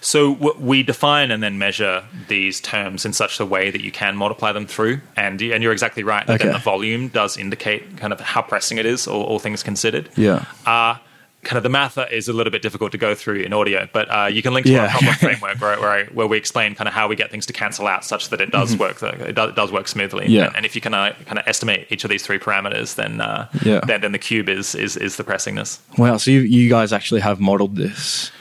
So 0.01 0.33
w- 0.33 0.59
we 0.59 0.81
define 0.81 1.29
and 1.29 1.43
then 1.43 1.59
measure 1.59 2.03
these 2.27 2.59
terms 2.59 3.05
in 3.05 3.13
such 3.13 3.39
a 3.39 3.45
way 3.45 3.69
that 3.69 3.81
you 3.81 3.91
can 3.91 4.15
multiply 4.15 4.51
them 4.51 4.65
through, 4.65 5.01
and 5.15 5.39
and 5.41 5.61
you're 5.61 5.71
exactly 5.71 6.03
right. 6.03 6.27
Okay. 6.27 6.51
the 6.51 6.57
volume 6.57 7.09
does 7.09 7.37
indicate 7.37 7.97
kind 7.97 8.11
of 8.11 8.19
how 8.19 8.41
pressing 8.41 8.79
it 8.79 8.85
is, 8.87 9.07
all, 9.07 9.21
all 9.23 9.37
things 9.37 9.61
considered. 9.61 10.09
Yeah. 10.15 10.45
Uh, 10.65 10.95
kind 11.43 11.57
of 11.57 11.63
the 11.63 11.69
math 11.69 11.97
is 12.11 12.27
a 12.27 12.33
little 12.33 12.51
bit 12.51 12.61
difficult 12.61 12.91
to 12.93 12.97
go 12.97 13.13
through 13.15 13.41
in 13.41 13.53
audio, 13.53 13.87
but 13.91 14.07
uh, 14.09 14.25
you 14.25 14.41
can 14.41 14.53
link 14.53 14.65
to 14.65 14.71
Yeah. 14.73 14.83
our 14.83 14.89
problem 14.89 15.13
framework 15.15 15.59
where, 15.61 15.79
where, 15.79 15.89
I, 15.91 16.03
where 16.05 16.27
we 16.27 16.37
explain 16.37 16.73
kind 16.75 16.87
of 16.87 16.93
how 16.93 17.07
we 17.07 17.15
get 17.15 17.31
things 17.31 17.45
to 17.47 17.53
cancel 17.53 17.85
out 17.87 18.05
such 18.05 18.29
that 18.29 18.39
it 18.41 18.51
does 18.51 18.77
work. 18.77 19.01
It 19.03 19.35
does, 19.35 19.49
it 19.49 19.55
does 19.55 19.71
work 19.71 19.87
smoothly. 19.87 20.25
Mm-hmm. 20.25 20.33
Yeah. 20.33 20.47
And, 20.47 20.55
and 20.57 20.65
if 20.65 20.75
you 20.75 20.81
can 20.81 20.93
uh, 20.93 21.13
kind 21.25 21.37
of 21.39 21.47
estimate 21.47 21.87
each 21.89 22.03
of 22.03 22.09
these 22.09 22.23
three 22.23 22.39
parameters, 22.39 22.95
then 22.95 23.19
uh, 23.21 23.47
Yeah. 23.63 23.81
then, 23.85 24.01
then 24.01 24.11
the 24.13 24.19
cube 24.19 24.49
is 24.49 24.73
is, 24.75 24.95
is 24.97 25.17
the 25.17 25.23
pressingness. 25.23 25.79
Wow. 25.97 26.17
So 26.17 26.31
you, 26.31 26.39
you 26.41 26.69
guys 26.69 26.93
actually 26.93 27.21
have 27.21 27.39
modeled 27.39 27.75
this. 27.75 28.31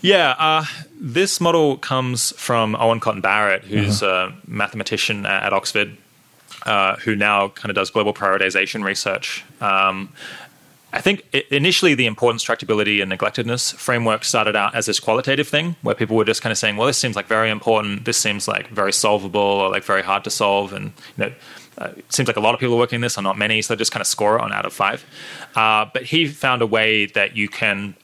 Yeah, 0.00 0.36
uh, 0.38 0.64
this 1.00 1.40
model 1.40 1.76
comes 1.76 2.32
from 2.36 2.76
Owen 2.76 3.00
Cotton-Barratt, 3.00 3.64
who's 3.64 4.00
Uh-huh. 4.02 4.30
a 4.30 4.48
mathematician 4.50 5.26
at, 5.26 5.44
at 5.46 5.52
Oxford, 5.52 5.96
uh, 6.66 6.94
who 6.96 7.16
now 7.16 7.48
kind 7.48 7.70
of 7.70 7.74
does 7.74 7.90
global 7.90 8.14
prioritization 8.14 8.84
research. 8.84 9.44
Um, 9.60 10.10
I 10.90 11.02
think 11.02 11.22
initially 11.50 11.94
the 11.94 12.06
importance, 12.06 12.42
tractability, 12.42 13.02
and 13.02 13.10
neglectedness 13.10 13.74
framework 13.74 14.24
started 14.24 14.56
out 14.56 14.74
as 14.74 14.86
this 14.86 14.98
qualitative 14.98 15.46
thing 15.46 15.76
where 15.82 15.94
people 15.94 16.16
were 16.16 16.24
just 16.24 16.40
kind 16.40 16.50
of 16.50 16.56
saying, 16.56 16.78
well, 16.78 16.86
this 16.86 16.96
seems 16.96 17.14
like 17.14 17.26
very 17.26 17.50
important, 17.50 18.06
this 18.06 18.16
seems 18.16 18.48
like 18.48 18.68
very 18.68 18.92
solvable 18.92 19.40
or 19.40 19.70
like 19.70 19.84
very 19.84 20.02
hard 20.02 20.24
to 20.24 20.30
solve. 20.30 20.72
And, 20.72 20.92
you 21.16 21.26
know, 21.26 21.32
uh, 21.76 21.92
it 21.96 22.10
seems 22.10 22.26
like 22.26 22.38
a 22.38 22.40
lot 22.40 22.54
of 22.54 22.60
people 22.60 22.74
are 22.74 22.78
working 22.78 22.96
on 22.96 23.00
this 23.02 23.18
or 23.18 23.22
not 23.22 23.36
many, 23.36 23.60
so 23.60 23.76
just 23.76 23.92
kind 23.92 24.00
of 24.00 24.06
score 24.06 24.38
it 24.38 24.40
on 24.40 24.50
out 24.50 24.64
of 24.64 24.72
five. 24.72 25.04
Uh, 25.54 25.84
but 25.92 26.04
he 26.04 26.26
found 26.26 26.62
a 26.62 26.66
way 26.66 27.04
that 27.06 27.36
you 27.36 27.48
can 27.48 27.94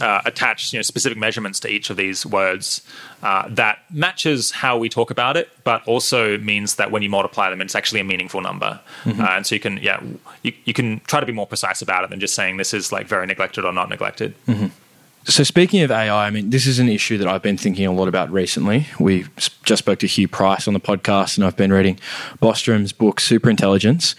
uh, 0.00 0.22
attach 0.24 0.72
you 0.72 0.78
know, 0.78 0.82
specific 0.82 1.16
measurements 1.16 1.60
to 1.60 1.68
each 1.68 1.90
of 1.90 1.96
these 1.96 2.26
words 2.26 2.82
uh, 3.22 3.48
that 3.48 3.78
matches 3.90 4.50
how 4.50 4.76
we 4.76 4.88
talk 4.88 5.10
about 5.10 5.36
it, 5.36 5.48
but 5.62 5.86
also 5.86 6.36
means 6.38 6.76
that 6.76 6.90
when 6.90 7.02
you 7.02 7.08
multiply 7.08 7.48
them, 7.50 7.60
it's 7.60 7.74
actually 7.74 8.00
a 8.00 8.04
meaningful 8.04 8.40
number. 8.40 8.80
Uh, 9.20 9.28
and 9.30 9.46
so 9.46 9.54
you 9.54 9.60
can, 9.60 9.76
yeah, 9.78 10.02
you, 10.42 10.52
you 10.64 10.72
can 10.72 11.00
try 11.00 11.20
to 11.20 11.26
be 11.26 11.32
more 11.32 11.46
precise 11.46 11.80
about 11.82 12.04
it 12.04 12.10
than 12.10 12.20
just 12.20 12.34
saying 12.34 12.56
this 12.56 12.74
is 12.74 12.90
like 12.92 13.06
very 13.06 13.26
neglected 13.26 13.64
or 13.64 13.72
not 13.72 13.88
neglected. 13.88 14.34
So 15.26 15.42
speaking 15.42 15.80
of 15.80 15.90
AI, 15.90 16.26
I 16.26 16.28
mean, 16.28 16.50
this 16.50 16.66
is 16.66 16.78
an 16.78 16.88
issue 16.90 17.16
that 17.16 17.26
I've 17.26 17.40
been 17.40 17.56
thinking 17.56 17.86
a 17.86 17.92
lot 17.92 18.08
about 18.08 18.30
recently. 18.30 18.88
We 19.00 19.24
just 19.64 19.78
spoke 19.78 19.98
to 20.00 20.06
Huw 20.06 20.30
Price 20.30 20.68
on 20.68 20.74
the 20.74 20.80
podcast, 20.80 21.38
and 21.38 21.46
I've 21.46 21.56
been 21.56 21.72
reading 21.72 21.98
Bostrom's 22.42 22.92
book 22.92 23.22
Superintelligence. 23.22 24.14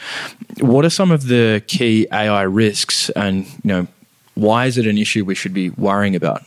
What 0.59 0.83
are 0.83 0.89
some 0.89 1.11
of 1.11 1.27
the 1.27 1.63
key 1.67 2.07
AI 2.11 2.41
risks, 2.41 3.11
and 3.11 3.45
you 3.45 3.51
know, 3.65 3.87
why 4.35 4.65
is 4.65 4.77
it 4.77 4.85
an 4.85 4.97
issue 4.97 5.25
we 5.25 5.35
should 5.35 5.53
be 5.53 5.69
worrying 5.71 6.15
about? 6.15 6.43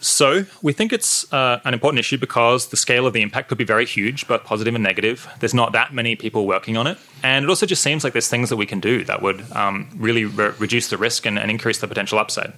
So 0.00 0.46
we 0.62 0.72
think 0.72 0.94
it's 0.94 1.30
uh, 1.32 1.60
an 1.64 1.74
important 1.74 1.98
issue 1.98 2.16
because 2.16 2.68
the 2.68 2.76
scale 2.76 3.06
of 3.06 3.12
the 3.12 3.20
impact 3.20 3.48
could 3.50 3.58
be 3.58 3.64
very 3.64 3.84
huge, 3.84 4.26
both 4.26 4.44
positive 4.44 4.74
and 4.74 4.82
negative. 4.82 5.28
There's 5.40 5.52
not 5.52 5.72
that 5.72 5.92
many 5.92 6.16
people 6.16 6.46
working 6.46 6.78
on 6.78 6.86
it, 6.86 6.96
and 7.22 7.44
it 7.44 7.48
also 7.48 7.66
just 7.66 7.82
seems 7.82 8.02
like 8.02 8.14
there's 8.14 8.28
things 8.28 8.48
that 8.48 8.56
we 8.56 8.64
can 8.64 8.80
do 8.80 9.04
that 9.04 9.20
would 9.20 9.44
um, 9.52 9.90
really 9.94 10.24
re- 10.24 10.52
reduce 10.58 10.88
the 10.88 10.96
risk 10.96 11.26
and, 11.26 11.38
and, 11.38 11.50
increase 11.50 11.80
the 11.80 11.88
potential 11.88 12.18
upside. 12.18 12.54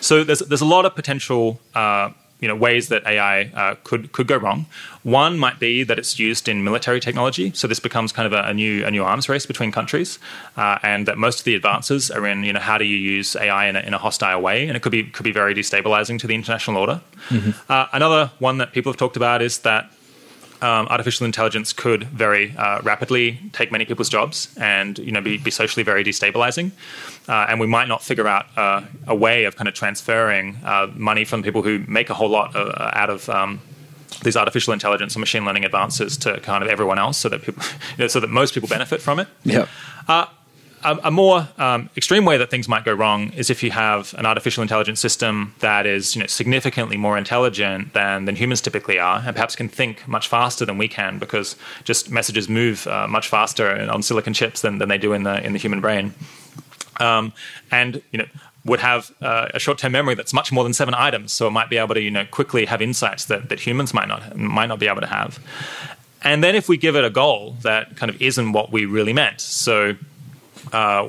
So 0.00 0.24
there's 0.24 0.38
there's 0.38 0.62
a 0.62 0.66
lot 0.66 0.86
of 0.86 0.94
potential. 0.94 1.60
Uh, 1.74 2.10
you 2.40 2.48
know 2.48 2.54
ways 2.54 2.88
that 2.88 3.06
AI 3.06 3.44
uh, 3.54 3.74
could 3.84 4.12
could 4.12 4.26
go 4.26 4.36
wrong. 4.36 4.66
One 5.02 5.38
might 5.38 5.58
be 5.58 5.82
that 5.84 5.98
it's 5.98 6.18
used 6.18 6.48
in 6.48 6.64
military 6.64 7.00
technology, 7.00 7.52
so 7.54 7.66
this 7.66 7.80
becomes 7.80 8.12
kind 8.12 8.26
of 8.26 8.32
a, 8.32 8.48
a 8.48 8.54
new 8.54 8.84
a 8.84 8.90
new 8.90 9.04
arms 9.04 9.28
race 9.28 9.46
between 9.46 9.72
countries, 9.72 10.18
uh, 10.56 10.78
and 10.82 11.06
that 11.06 11.18
most 11.18 11.40
of 11.40 11.44
the 11.44 11.54
advances 11.54 12.10
are 12.10 12.26
in 12.26 12.44
you 12.44 12.52
know 12.52 12.60
how 12.60 12.78
do 12.78 12.84
you 12.84 12.96
use 12.96 13.34
AI 13.36 13.66
in 13.66 13.76
a, 13.76 13.80
in 13.80 13.94
a 13.94 13.98
hostile 13.98 14.40
way, 14.40 14.68
and 14.68 14.76
it 14.76 14.80
could 14.82 14.92
be 14.92 15.04
could 15.04 15.24
be 15.24 15.32
very 15.32 15.54
destabilizing 15.54 16.18
to 16.20 16.26
the 16.26 16.34
international 16.34 16.76
order. 16.76 17.00
Mm-hmm. 17.28 17.50
Uh, 17.70 17.86
another 17.92 18.30
one 18.38 18.58
that 18.58 18.72
people 18.72 18.92
have 18.92 18.98
talked 18.98 19.16
about 19.16 19.42
is 19.42 19.58
that 19.60 19.90
um, 20.60 20.88
artificial 20.88 21.24
intelligence 21.26 21.72
could 21.72 22.04
very 22.04 22.54
uh, 22.56 22.80
rapidly 22.82 23.38
take 23.52 23.70
many 23.70 23.84
people's 23.84 24.08
jobs 24.08 24.54
and 24.56 24.98
you 24.98 25.12
know 25.12 25.20
be, 25.20 25.38
be 25.38 25.50
socially 25.50 25.82
very 25.82 26.04
destabilizing. 26.04 26.72
Uh, 27.28 27.46
and 27.48 27.60
we 27.60 27.66
might 27.66 27.88
not 27.88 28.02
figure 28.02 28.26
out 28.26 28.46
uh, 28.56 28.82
a 29.06 29.14
way 29.14 29.44
of 29.44 29.56
kind 29.56 29.68
of 29.68 29.74
transferring 29.74 30.56
uh, 30.64 30.88
money 30.94 31.24
from 31.24 31.42
people 31.42 31.62
who 31.62 31.84
make 31.86 32.10
a 32.10 32.14
whole 32.14 32.28
lot 32.30 32.56
uh, 32.56 32.90
out 32.94 33.10
of 33.10 33.28
um, 33.28 33.60
these 34.22 34.36
artificial 34.36 34.72
intelligence 34.72 35.14
and 35.14 35.20
machine 35.20 35.44
learning 35.44 35.64
advances 35.64 36.16
to 36.16 36.40
kind 36.40 36.64
of 36.64 36.70
everyone 36.70 36.98
else, 36.98 37.18
so 37.18 37.28
that 37.28 37.42
people, 37.42 37.62
you 37.96 38.04
know, 38.04 38.08
so 38.08 38.20
that 38.20 38.30
most 38.30 38.54
people 38.54 38.68
benefit 38.68 39.00
from 39.00 39.20
it. 39.20 39.28
Yeah. 39.44 39.66
A, 40.84 40.98
a 41.04 41.10
more 41.10 41.48
um, 41.58 41.90
extreme 41.96 42.24
way 42.24 42.36
that 42.36 42.50
things 42.50 42.68
might 42.68 42.84
go 42.84 42.92
wrong 42.92 43.32
is 43.32 43.50
if 43.50 43.62
you 43.62 43.70
have 43.70 44.14
an 44.14 44.26
artificial 44.26 44.62
intelligence 44.62 45.00
system 45.00 45.54
that 45.58 45.86
is 45.86 46.14
you 46.14 46.20
know, 46.20 46.26
significantly 46.26 46.96
more 46.96 47.18
intelligent 47.18 47.94
than, 47.94 48.26
than 48.26 48.36
humans 48.36 48.60
typically 48.60 48.98
are, 48.98 49.22
and 49.24 49.34
perhaps 49.34 49.56
can 49.56 49.68
think 49.68 50.06
much 50.06 50.28
faster 50.28 50.64
than 50.64 50.78
we 50.78 50.86
can 50.86 51.18
because 51.18 51.56
just 51.84 52.10
messages 52.10 52.48
move 52.48 52.86
uh, 52.86 53.08
much 53.08 53.28
faster 53.28 53.70
on 53.90 54.02
silicon 54.02 54.32
chips 54.32 54.60
than, 54.60 54.78
than 54.78 54.88
they 54.88 54.98
do 54.98 55.12
in 55.12 55.24
the 55.24 55.44
in 55.44 55.52
the 55.52 55.58
human 55.58 55.80
brain. 55.80 56.14
Um, 57.00 57.32
and 57.70 58.02
you 58.12 58.18
know 58.18 58.26
would 58.64 58.80
have 58.80 59.10
uh, 59.22 59.48
a 59.54 59.58
short-term 59.58 59.92
memory 59.92 60.14
that's 60.14 60.34
much 60.34 60.52
more 60.52 60.62
than 60.62 60.74
seven 60.74 60.94
items, 60.94 61.32
so 61.32 61.46
it 61.46 61.50
might 61.50 61.70
be 61.70 61.78
able 61.78 61.94
to 61.94 62.00
you 62.00 62.10
know 62.10 62.24
quickly 62.26 62.66
have 62.66 62.82
insights 62.82 63.24
that, 63.26 63.48
that 63.48 63.60
humans 63.60 63.94
might 63.94 64.08
not 64.08 64.36
might 64.36 64.66
not 64.66 64.78
be 64.78 64.86
able 64.86 65.00
to 65.00 65.06
have. 65.06 65.38
And 66.22 66.42
then 66.42 66.54
if 66.54 66.68
we 66.68 66.76
give 66.76 66.96
it 66.96 67.04
a 67.04 67.10
goal 67.10 67.56
that 67.62 67.96
kind 67.96 68.10
of 68.10 68.20
isn't 68.20 68.52
what 68.52 68.72
we 68.72 68.84
really 68.84 69.12
meant, 69.12 69.40
so 69.40 69.96
uh, 70.72 71.08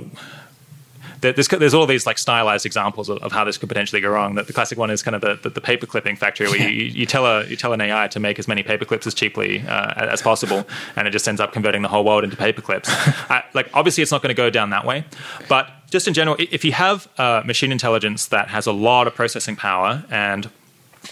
there's, 1.22 1.47
there's 1.47 1.74
all 1.74 1.86
these 1.86 2.05
like 2.05 2.18
stylized 2.18 2.66
examples 2.66 3.10
of, 3.10 3.18
of, 3.20 3.32
how 3.32 3.43
this 3.43 3.57
could 3.57 3.70
potentially 3.70 4.01
go 4.01 4.10
wrong. 4.10 4.36
The, 4.36 4.43
the 4.43 4.53
classic 4.53 4.78
one 4.78 4.89
is 4.89 5.03
kind 5.03 5.16
of 5.16 5.22
the, 5.22 5.36
the, 5.36 5.49
the 5.49 5.62
paper 5.62 5.86
clipping 5.86 6.16
factory 6.16 6.47
where 6.47 6.57
you, 6.57 6.86
you, 6.86 7.05
tell 7.05 7.26
a 7.26 7.45
you 7.45 7.55
tell 7.55 7.74
an 7.74 7.82
AI 7.82 8.07
to 8.07 8.20
make 8.20 8.39
as 8.39 8.47
many 8.47 8.64
paper 8.64 8.86
clips 8.86 9.05
as 9.07 9.14
cheaply 9.14 9.62
uh, 9.68 9.93
as 9.95 10.22
possible, 10.22 10.68
and 10.95 11.07
it 11.07 11.12
just 11.12 11.28
ends 11.28 11.41
up 11.41 11.51
converting 11.51 11.82
the 11.82 11.88
whole 11.88 12.03
world 12.03 12.24
into 12.24 12.36
paper 12.36 12.62
clips. 12.62 12.89
uh, 13.30 13.41
like 13.53 13.70
obviously, 13.74 14.01
it's 14.01 14.12
not 14.12 14.22
going 14.22 14.34
to 14.34 14.39
go 14.39 14.49
down 14.49 14.70
that 14.70 14.86
way, 14.86 15.03
but 15.47 15.70
just 15.89 16.07
in 16.07 16.14
general, 16.14 16.38
if 16.39 16.64
you 16.64 16.72
have 16.72 17.07
uh, 17.18 17.41
machine 17.45 17.72
intelligence 17.72 18.28
that 18.28 18.47
has 18.49 18.68
a 18.68 18.72
lot 18.72 19.07
of 19.07 19.16
processing 19.16 19.55
power 19.55 20.03
and 20.10 20.49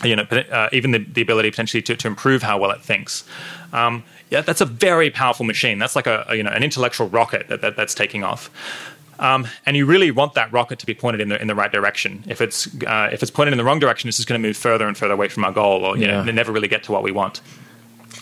you 0.03 0.15
know 0.15 0.23
uh, 0.23 0.69
even 0.71 0.91
the, 0.91 0.99
the 0.99 1.21
ability 1.21 1.49
potentially 1.49 1.81
to, 1.81 1.95
to 1.95 2.07
improve 2.07 2.43
how 2.43 2.57
well 2.57 2.71
it 2.71 2.81
thinks. 2.81 3.23
Um, 3.73 4.03
yeah, 4.30 4.41
that's 4.41 4.61
a 4.61 4.65
very 4.65 5.09
powerful 5.09 5.45
machine. 5.45 5.80
That's 5.80 5.95
like 5.95 6.07
a, 6.07 6.25
a 6.28 6.36
you 6.36 6.43
know 6.43 6.51
an 6.51 6.63
intellectual 6.63 7.07
rocket 7.09 7.47
that, 7.47 7.61
that 7.61 7.75
that's 7.75 7.93
taking 7.93 8.23
off. 8.23 8.49
Um, 9.19 9.47
and 9.65 9.75
you 9.75 9.86
really 9.86 10.11
want 10.11 10.34
that 10.36 10.51
rocket 10.53 10.80
to 10.80 10.86
be 10.86 10.93
pointed 10.93 11.21
in 11.21 11.30
the 11.30 11.41
in 11.41 11.47
the 11.47 11.55
right 11.55 11.71
direction. 11.71 12.23
If 12.28 12.41
it's 12.41 12.67
uh, 12.84 13.09
if 13.11 13.21
it's 13.21 13.32
pointed 13.32 13.53
in 13.53 13.57
the 13.57 13.63
wrong 13.63 13.80
direction, 13.80 14.07
it's 14.07 14.17
just 14.17 14.28
going 14.28 14.41
to 14.41 14.47
move 14.47 14.57
further 14.57 14.88
and 14.88 14.97
further 14.97 15.13
away 15.13 15.30
from 15.30 15.45
our 15.45 15.51
goal, 15.51 15.84
or 15.86 15.97
you 15.97 16.05
yeah. 16.05 16.23
know, 16.23 16.32
never 16.32 16.51
really 16.51 16.67
get 16.67 16.84
to 16.84 16.91
what 16.91 17.03
we 17.03 17.11
want. 17.11 17.41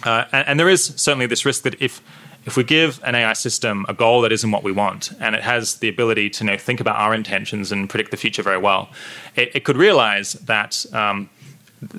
Uh, 0.04 0.26
and, 0.32 0.48
and, 0.50 0.60
there 0.60 0.70
is 0.70 0.86
certainly 0.98 1.26
this 1.26 1.46
risk 1.46 1.64
that 1.64 1.82
if 1.82 2.02
if 2.46 2.56
we 2.56 2.64
give 2.64 3.02
an 3.04 3.16
AI 3.16 3.34
system 3.34 3.86
a 3.90 3.94
goal 3.94 4.22
that 4.22 4.32
isn't 4.32 4.52
what 4.52 4.64
we 4.64 4.72
want, 4.72 5.12
and 5.20 5.36
it 5.36 5.42
has 5.42 5.78
the 5.78 5.90
ability 5.90 6.30
to 6.30 6.44
you 6.44 6.52
know, 6.52 6.58
think 6.58 6.80
about 6.80 6.96
our 6.98 7.14
intentions 7.14 7.72
and 7.72 7.90
predict 7.90 8.12
the 8.12 8.18
future 8.18 8.44
very 8.44 8.60
well, 8.60 8.90
it, 9.36 9.52
it 9.56 9.64
could 9.64 9.78
realize 9.78 10.34
that 10.34 10.86
um, 10.94 11.30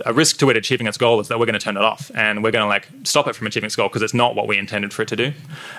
a 0.05 0.13
risk 0.13 0.39
to 0.39 0.51
it 0.51 0.57
achieving 0.57 0.87
its 0.87 0.97
goal 0.97 1.21
is 1.21 1.29
that 1.29 1.39
we're 1.39 1.47
going 1.47 1.59
to 1.59 1.65
turn 1.65 1.77
it 1.77 1.83
off 1.83 2.11
and 2.15 2.43
we're 2.43 2.51
going 2.51 2.63
to 2.63 2.69
like 2.69 2.89
stop 3.05 3.29
it 3.29 3.37
from 3.37 3.47
achieving 3.47 3.67
its 3.67 3.77
goal 3.77 3.89
because 3.89 4.03
it's 4.03 4.15
not 4.15 4.35
what 4.35 4.49
we 4.49 4.57
intended 4.59 4.93
for 4.93 5.03
it 5.03 5.09
to 5.09 5.17
do. 5.17 5.33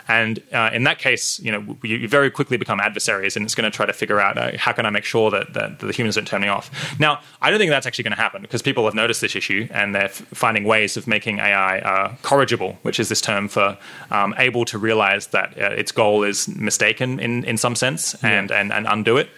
And 0.07 0.41
uh, 0.53 0.69
in 0.73 0.83
that 0.83 0.99
case, 0.99 1.39
you 1.39 1.51
know, 1.51 1.77
you, 1.83 1.97
you, 1.97 2.07
very 2.07 2.29
quickly 2.29 2.57
become 2.57 2.79
adversaries, 2.79 3.35
and 3.35 3.43
it's 3.43 3.55
going 3.55 3.69
to 3.69 3.75
try 3.75 3.85
to 3.85 3.93
figure 3.93 4.19
out 4.19 4.37
uh, 4.37 4.57
how 4.57 4.71
can 4.71 4.85
I 4.85 4.89
make 4.91 5.03
sure 5.03 5.31
that, 5.31 5.53
that, 5.53 5.79
the 5.79 5.91
humans 5.91 6.15
don't 6.15 6.27
turn 6.27 6.41
me 6.41 6.47
off. 6.47 6.99
Now, 6.99 7.21
I 7.41 7.49
don't 7.49 7.59
think 7.59 7.69
that's 7.69 7.85
actually 7.85 8.03
going 8.03 8.15
to 8.15 8.21
happen 8.21 8.41
because 8.41 8.61
people 8.61 8.85
have 8.85 8.93
noticed 8.93 9.21
this 9.21 9.35
issue 9.35 9.67
and 9.71 9.93
they're 9.93 10.05
f- 10.05 10.25
finding 10.33 10.63
ways 10.63 10.95
of 10.95 11.07
making 11.07 11.39
AI 11.39 11.79
uh, 11.79 12.15
corrigible, 12.21 12.77
which 12.83 12.99
is 12.99 13.09
this 13.09 13.21
term 13.21 13.47
for 13.47 13.77
um, 14.11 14.33
able 14.37 14.63
to 14.65 14.77
realize 14.77 15.27
that 15.27 15.57
uh, 15.59 15.65
its 15.75 15.91
goal 15.91 16.23
is 16.23 16.47
mistaken 16.47 17.19
in 17.19 17.43
in 17.43 17.57
some 17.57 17.75
sense 17.75 18.15
and 18.23 18.49
yeah. 18.49 18.59
and, 18.59 18.71
and 18.71 18.87
undo 18.87 19.17
it. 19.17 19.29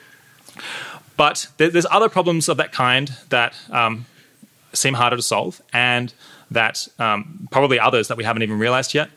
But 1.17 1.47
there's 1.57 1.85
other 1.91 2.07
problems 2.07 2.47
of 2.47 2.55
that 2.57 2.71
kind 2.71 3.11
that 3.27 3.53
um, 3.71 4.05
seem 4.73 4.93
harder 4.93 5.15
to 5.15 5.21
solve, 5.21 5.61
and 5.73 6.13
that 6.51 6.87
um, 6.97 7.47
probably 7.51 7.79
others 7.79 8.07
that 8.07 8.17
we 8.17 8.23
haven't 8.23 8.43
even 8.43 8.59
realized 8.59 8.93
yet. 8.93 9.09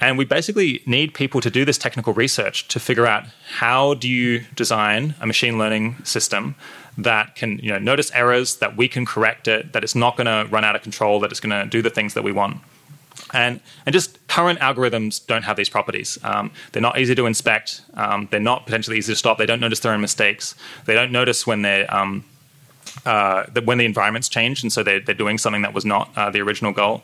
And 0.00 0.16
we 0.16 0.24
basically 0.24 0.82
need 0.86 1.12
people 1.12 1.40
to 1.40 1.50
do 1.50 1.64
this 1.64 1.76
technical 1.76 2.12
research 2.12 2.68
to 2.68 2.78
figure 2.78 3.06
out 3.06 3.24
how 3.56 3.94
do 3.94 4.08
you 4.08 4.44
design 4.54 5.14
a 5.20 5.26
machine 5.26 5.58
learning 5.58 5.96
system 6.04 6.54
that 6.96 7.34
can 7.34 7.58
you 7.58 7.70
know 7.70 7.78
notice 7.78 8.10
errors, 8.12 8.56
that 8.56 8.76
we 8.76 8.88
can 8.88 9.04
correct 9.04 9.48
it, 9.48 9.72
that 9.72 9.82
it's 9.82 9.94
not 9.94 10.16
going 10.16 10.26
to 10.26 10.50
run 10.52 10.64
out 10.64 10.76
of 10.76 10.82
control, 10.82 11.20
that 11.20 11.30
it's 11.30 11.40
going 11.40 11.50
to 11.50 11.68
do 11.68 11.82
the 11.82 11.90
things 11.90 12.14
that 12.14 12.22
we 12.22 12.32
want. 12.32 12.58
And, 13.34 13.60
and 13.84 13.92
just 13.92 14.26
current 14.28 14.58
algorithms 14.60 15.24
don't 15.26 15.42
have 15.42 15.56
these 15.56 15.68
properties. 15.68 16.18
Um, 16.22 16.50
they're 16.72 16.82
not 16.82 16.98
easy 16.98 17.14
to 17.14 17.26
inspect. 17.26 17.82
Um, 17.94 18.28
they're 18.30 18.40
not 18.40 18.64
potentially 18.64 18.96
easy 18.96 19.12
to 19.12 19.16
stop. 19.16 19.36
They 19.38 19.46
don't 19.46 19.60
notice 19.60 19.80
their 19.80 19.92
own 19.92 20.00
mistakes. 20.00 20.54
They 20.86 20.94
don't 20.94 21.12
notice 21.12 21.46
when 21.46 21.62
they're 21.62 21.92
um, 21.94 22.24
uh, 23.04 23.44
that 23.52 23.64
when 23.64 23.78
the 23.78 23.84
environments 23.84 24.28
changed, 24.28 24.64
and 24.64 24.72
so 24.72 24.82
they're, 24.82 25.00
they're 25.00 25.14
doing 25.14 25.38
something 25.38 25.62
that 25.62 25.72
was 25.72 25.84
not 25.84 26.10
uh, 26.16 26.30
the 26.30 26.40
original 26.40 26.72
goal. 26.72 27.02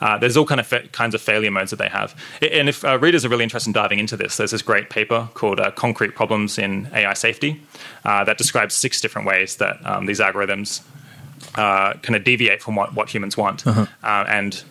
Uh, 0.00 0.18
there's 0.18 0.36
all 0.36 0.46
kind 0.46 0.60
of 0.60 0.66
fa- 0.66 0.86
kinds 0.88 1.14
of 1.14 1.20
failure 1.20 1.50
modes 1.50 1.70
that 1.70 1.78
they 1.78 1.88
have. 1.88 2.14
And 2.40 2.68
if 2.68 2.84
uh, 2.84 2.98
readers 2.98 3.24
are 3.24 3.28
really 3.28 3.44
interested 3.44 3.68
in 3.68 3.72
diving 3.72 3.98
into 3.98 4.16
this, 4.16 4.36
there's 4.36 4.50
this 4.50 4.62
great 4.62 4.90
paper 4.90 5.28
called 5.34 5.60
uh, 5.60 5.70
"Concrete 5.72 6.14
Problems 6.14 6.58
in 6.58 6.88
AI 6.92 7.14
Safety" 7.14 7.60
uh, 8.04 8.24
that 8.24 8.38
describes 8.38 8.74
six 8.74 9.00
different 9.00 9.26
ways 9.26 9.56
that 9.56 9.84
um, 9.86 10.06
these 10.06 10.20
algorithms 10.20 10.82
kind 11.54 12.16
of 12.16 12.24
deviate 12.24 12.62
from 12.62 12.74
what, 12.74 12.94
what 12.94 13.08
humans 13.08 13.36
want. 13.36 13.66
Uh-huh. 13.66 13.86
and 14.02 14.64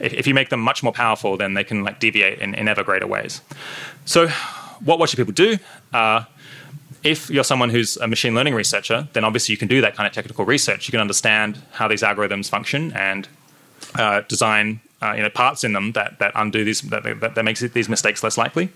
if, 0.00 0.12
if, 0.12 0.26
you 0.26 0.34
make 0.34 0.50
them 0.50 0.60
much 0.60 0.82
more 0.82 0.92
powerful, 0.92 1.36
then 1.36 1.54
they 1.54 1.64
can 1.64 1.82
like 1.82 1.98
deviate 1.98 2.38
in, 2.38 2.54
in 2.54 2.68
ever 2.68 2.84
greater 2.84 3.06
ways. 3.06 3.40
So, 4.04 4.28
what 4.84 4.98
what 4.98 5.10
should 5.10 5.16
people 5.16 5.32
do? 5.32 5.58
If 7.02 7.30
you're 7.30 7.44
someone 7.44 7.70
who's 7.70 7.96
a 7.98 8.06
machine 8.06 8.34
learning 8.34 8.54
researcher, 8.54 9.08
then 9.12 9.24
obviously 9.24 9.52
you 9.52 9.56
can 9.56 9.68
do 9.68 9.80
that 9.80 9.94
kind 9.94 10.06
of 10.06 10.12
technical 10.12 10.44
research. 10.44 10.88
You 10.88 10.92
can 10.92 11.00
understand 11.00 11.60
how 11.72 11.88
these 11.88 12.02
algorithms 12.02 12.48
function 12.48 12.92
and 12.92 13.28
uh, 13.94 14.22
design 14.28 14.80
uh, 15.00 15.12
you 15.12 15.22
know 15.22 15.30
parts 15.30 15.64
in 15.64 15.72
them 15.72 15.92
that 15.92 16.18
that 16.18 16.32
undo 16.34 16.64
these 16.64 16.80
that, 16.82 17.04
that, 17.20 17.34
that 17.34 17.44
makes 17.44 17.60
these 17.60 17.88
mistakes 17.88 18.22
less 18.22 18.36
likely 18.36 18.68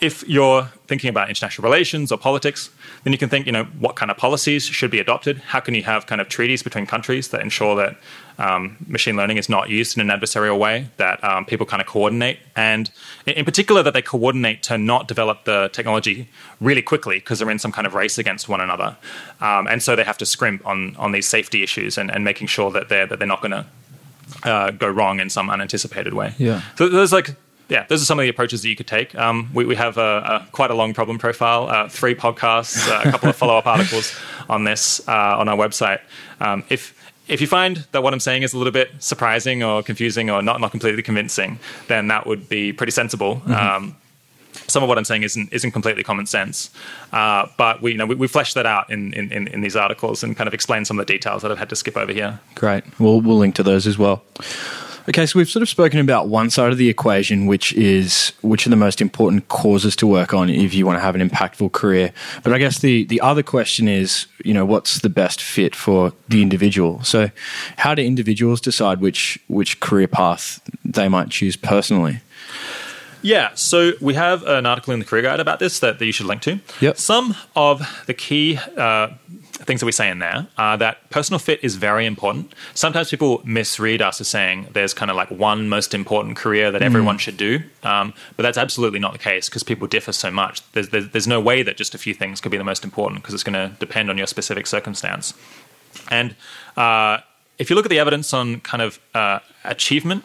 if 0.00 0.28
you're 0.28 0.64
thinking 0.86 1.08
about 1.08 1.28
international 1.28 1.64
relations 1.64 2.12
or 2.12 2.18
politics, 2.18 2.70
then 3.04 3.12
you 3.12 3.18
can 3.18 3.28
think, 3.28 3.46
you 3.46 3.52
know, 3.52 3.64
what 3.78 3.96
kind 3.96 4.10
of 4.10 4.16
policies 4.16 4.64
should 4.64 4.90
be 4.90 5.00
adopted? 5.00 5.38
How 5.38 5.60
can 5.60 5.74
you 5.74 5.82
have 5.84 6.06
kind 6.06 6.20
of 6.20 6.28
treaties 6.28 6.62
between 6.62 6.86
countries 6.86 7.28
that 7.28 7.40
ensure 7.40 7.74
that 7.76 7.96
um, 8.38 8.76
machine 8.86 9.16
learning 9.16 9.38
is 9.38 9.48
not 9.48 9.70
used 9.70 9.96
in 9.96 10.10
an 10.10 10.20
adversarial 10.20 10.58
way, 10.58 10.88
that 10.98 11.22
um, 11.24 11.46
people 11.46 11.64
kind 11.64 11.80
of 11.80 11.86
coordinate, 11.86 12.38
and 12.54 12.90
in 13.24 13.46
particular, 13.46 13.82
that 13.82 13.94
they 13.94 14.02
coordinate 14.02 14.62
to 14.64 14.76
not 14.76 15.08
develop 15.08 15.44
the 15.44 15.70
technology 15.72 16.28
really 16.60 16.82
quickly 16.82 17.16
because 17.16 17.38
they're 17.38 17.50
in 17.50 17.58
some 17.58 17.72
kind 17.72 17.86
of 17.86 17.94
race 17.94 18.18
against 18.18 18.48
one 18.48 18.60
another, 18.60 18.96
um, 19.40 19.66
and 19.66 19.82
so 19.82 19.96
they 19.96 20.04
have 20.04 20.18
to 20.18 20.26
scrimp 20.26 20.66
on 20.66 20.94
on 20.96 21.12
these 21.12 21.26
safety 21.26 21.62
issues 21.62 21.96
and, 21.96 22.10
and 22.10 22.24
making 22.24 22.46
sure 22.46 22.70
that 22.70 22.90
they're 22.90 23.06
that 23.06 23.18
they're 23.18 23.26
not 23.26 23.40
going 23.40 23.52
to 23.52 23.66
uh, 24.42 24.70
go 24.70 24.88
wrong 24.88 25.18
in 25.20 25.30
some 25.30 25.48
unanticipated 25.48 26.12
way. 26.12 26.34
Yeah. 26.36 26.60
So 26.76 26.90
there's 26.90 27.12
like 27.12 27.36
yeah, 27.68 27.84
those 27.88 28.00
are 28.00 28.04
some 28.04 28.18
of 28.18 28.22
the 28.22 28.28
approaches 28.28 28.62
that 28.62 28.68
you 28.68 28.76
could 28.76 28.86
take. 28.86 29.14
Um, 29.16 29.50
we, 29.52 29.64
we, 29.64 29.74
have 29.74 29.98
a, 29.98 30.44
a, 30.46 30.48
quite 30.52 30.70
a 30.70 30.74
long 30.74 30.94
problem 30.94 31.18
profile, 31.18 31.68
uh, 31.68 31.88
three 31.88 32.14
podcasts, 32.14 32.88
uh, 32.88 33.08
a 33.08 33.10
couple 33.10 33.28
of 33.28 33.36
follow 33.42 33.56
up 33.58 33.66
articles 33.66 34.16
on 34.48 34.64
this 34.64 35.06
uh, 35.08 35.36
on 35.38 35.48
our 35.48 35.56
website. 35.56 36.00
Um, 36.40 36.62
if 36.68 36.94
if 37.28 37.40
you 37.40 37.48
find 37.48 37.78
that 37.90 38.02
what 38.02 38.12
I'm 38.12 38.20
saying 38.20 38.42
is 38.42 38.52
a 38.52 38.58
little 38.58 38.72
bit 38.72 38.90
surprising 39.00 39.64
or 39.64 39.82
confusing 39.82 40.30
or 40.30 40.42
not, 40.42 40.60
not 40.60 40.70
completely 40.70 41.02
convincing, 41.02 41.58
then 41.88 42.06
that 42.08 42.24
would 42.26 42.48
be 42.48 42.72
pretty 42.72 42.92
sensible. 42.92 43.36
Mm-hmm. 43.36 43.52
Um, 43.52 43.96
some 44.68 44.82
of 44.82 44.88
what 44.88 44.96
I'm 44.96 45.04
saying 45.04 45.22
isn't 45.24 45.52
isn't 45.52 45.72
completely 45.72 46.02
common 46.02 46.26
sense, 46.26 46.70
uh, 47.12 47.48
but 47.58 47.82
we 47.82 47.92
you 47.92 47.98
know 47.98 48.06
we, 48.06 48.14
we 48.14 48.28
fleshed 48.28 48.54
that 48.54 48.66
out 48.66 48.90
in, 48.90 49.12
in, 49.12 49.48
in 49.48 49.60
these 49.60 49.76
articles 49.76 50.22
and 50.22 50.36
kind 50.36 50.48
of 50.48 50.54
explain 50.54 50.84
some 50.84 50.98
of 50.98 51.06
the 51.06 51.12
details 51.12 51.42
that 51.42 51.50
I've 51.50 51.58
had 51.58 51.68
to 51.70 51.76
skip 51.76 51.96
over 51.96 52.12
here. 52.12 52.40
Great, 52.54 52.84
we'll 53.00 53.20
we'll 53.20 53.38
link 53.38 53.54
to 53.56 53.62
those 53.62 53.86
as 53.86 53.98
well. 53.98 54.22
Okay, 55.08 55.24
so 55.24 55.38
we've 55.38 55.48
sort 55.48 55.62
of 55.62 55.68
spoken 55.68 56.00
about 56.00 56.28
one 56.28 56.50
side 56.50 56.72
of 56.72 56.78
the 56.78 56.88
equation, 56.88 57.46
which 57.46 57.72
is 57.74 58.32
which 58.42 58.66
are 58.66 58.70
the 58.70 58.76
most 58.76 59.00
important 59.00 59.48
causes 59.48 59.94
to 59.96 60.06
work 60.06 60.34
on 60.34 60.50
if 60.50 60.74
you 60.74 60.84
want 60.84 60.96
to 60.96 61.00
have 61.00 61.14
an 61.14 61.26
impactful 61.26 61.70
career. 61.72 62.12
But 62.42 62.52
I 62.52 62.58
guess 62.58 62.80
the 62.80 63.04
the 63.04 63.20
other 63.20 63.44
question 63.44 63.86
is, 63.86 64.26
you 64.44 64.52
know, 64.52 64.64
what's 64.64 65.00
the 65.00 65.08
best 65.08 65.40
fit 65.40 65.76
for 65.76 66.12
the 66.28 66.42
individual? 66.42 67.04
So, 67.04 67.30
how 67.76 67.94
do 67.94 68.02
individuals 68.02 68.60
decide 68.60 69.00
which 69.00 69.38
which 69.46 69.78
career 69.78 70.08
path 70.08 70.60
they 70.84 71.08
might 71.08 71.30
choose 71.30 71.56
personally? 71.56 72.20
Yeah, 73.22 73.50
so 73.54 73.92
we 74.00 74.14
have 74.14 74.44
an 74.44 74.66
article 74.66 74.92
in 74.92 75.00
the 75.00 75.04
Career 75.04 75.22
Guide 75.22 75.40
about 75.40 75.58
this 75.58 75.80
that, 75.80 75.98
that 75.98 76.06
you 76.06 76.12
should 76.12 76.26
link 76.26 76.42
to. 76.42 76.60
Yep. 76.80 76.96
Some 76.96 77.34
of 77.56 78.04
the 78.06 78.14
key 78.14 78.58
uh, 78.76 79.08
things 79.66 79.80
that 79.80 79.86
we 79.86 79.92
say 79.92 80.10
in 80.10 80.18
there 80.18 80.46
are 80.56 80.76
that 80.78 81.10
personal 81.10 81.38
fit 81.38 81.60
is 81.62 81.76
very 81.76 82.06
important. 82.06 82.52
Sometimes 82.74 83.10
people 83.10 83.42
misread 83.44 84.00
us 84.00 84.20
as 84.20 84.28
saying 84.28 84.68
there's 84.72 84.94
kind 84.94 85.10
of 85.10 85.16
like 85.16 85.30
one 85.30 85.68
most 85.68 85.94
important 85.94 86.36
career 86.36 86.70
that 86.70 86.82
everyone 86.82 87.18
should 87.18 87.36
do, 87.36 87.60
um, 87.82 88.14
but 88.36 88.42
that's 88.42 88.58
absolutely 88.58 88.98
not 88.98 89.12
the 89.12 89.18
case 89.18 89.48
because 89.48 89.62
people 89.62 89.86
differ 89.86 90.12
so 90.12 90.30
much. 90.30 90.62
There's, 90.72 90.88
there's, 90.90 91.10
there's 91.10 91.28
no 91.28 91.40
way 91.40 91.62
that 91.62 91.76
just 91.76 91.94
a 91.94 91.98
few 91.98 92.14
things 92.14 92.40
could 92.40 92.52
be 92.52 92.58
the 92.58 92.64
most 92.64 92.84
important 92.84 93.22
because 93.22 93.34
it's 93.34 93.42
going 93.42 93.54
to 93.54 93.76
depend 93.78 94.10
on 94.10 94.16
your 94.16 94.26
specific 94.26 94.66
circumstance. 94.66 95.34
And 96.10 96.36
uh, 96.76 97.18
if 97.58 97.70
you 97.70 97.76
look 97.76 97.86
at 97.86 97.90
the 97.90 97.98
evidence 97.98 98.32
on 98.32 98.60
kind 98.60 98.82
of 98.82 98.98
uh, 99.14 99.40
achievement, 99.64 100.24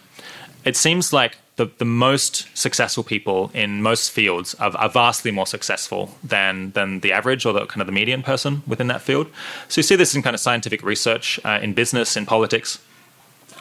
it 0.65 0.75
seems 0.75 1.11
like 1.11 1.37
the, 1.61 1.71
the 1.77 1.85
most 1.85 2.47
successful 2.57 3.03
people 3.03 3.51
in 3.53 3.83
most 3.83 4.09
fields 4.09 4.55
are, 4.55 4.75
are, 4.77 4.89
vastly 4.89 5.29
more 5.29 5.45
successful 5.45 6.15
than 6.23 6.71
than 6.71 7.01
the 7.01 7.11
average 7.11 7.45
or 7.45 7.53
the 7.53 7.65
kind 7.67 7.81
of 7.81 7.87
the 7.87 7.93
median 7.93 8.23
person 8.23 8.63
within 8.65 8.87
that 8.87 9.01
field. 9.01 9.27
So 9.67 9.79
you 9.79 9.83
see 9.83 9.95
this 9.95 10.15
in 10.15 10.23
kind 10.23 10.33
of 10.33 10.39
scientific 10.39 10.81
research, 10.81 11.39
uh, 11.45 11.59
in 11.61 11.73
business, 11.73 12.17
in 12.17 12.25
politics. 12.25 12.79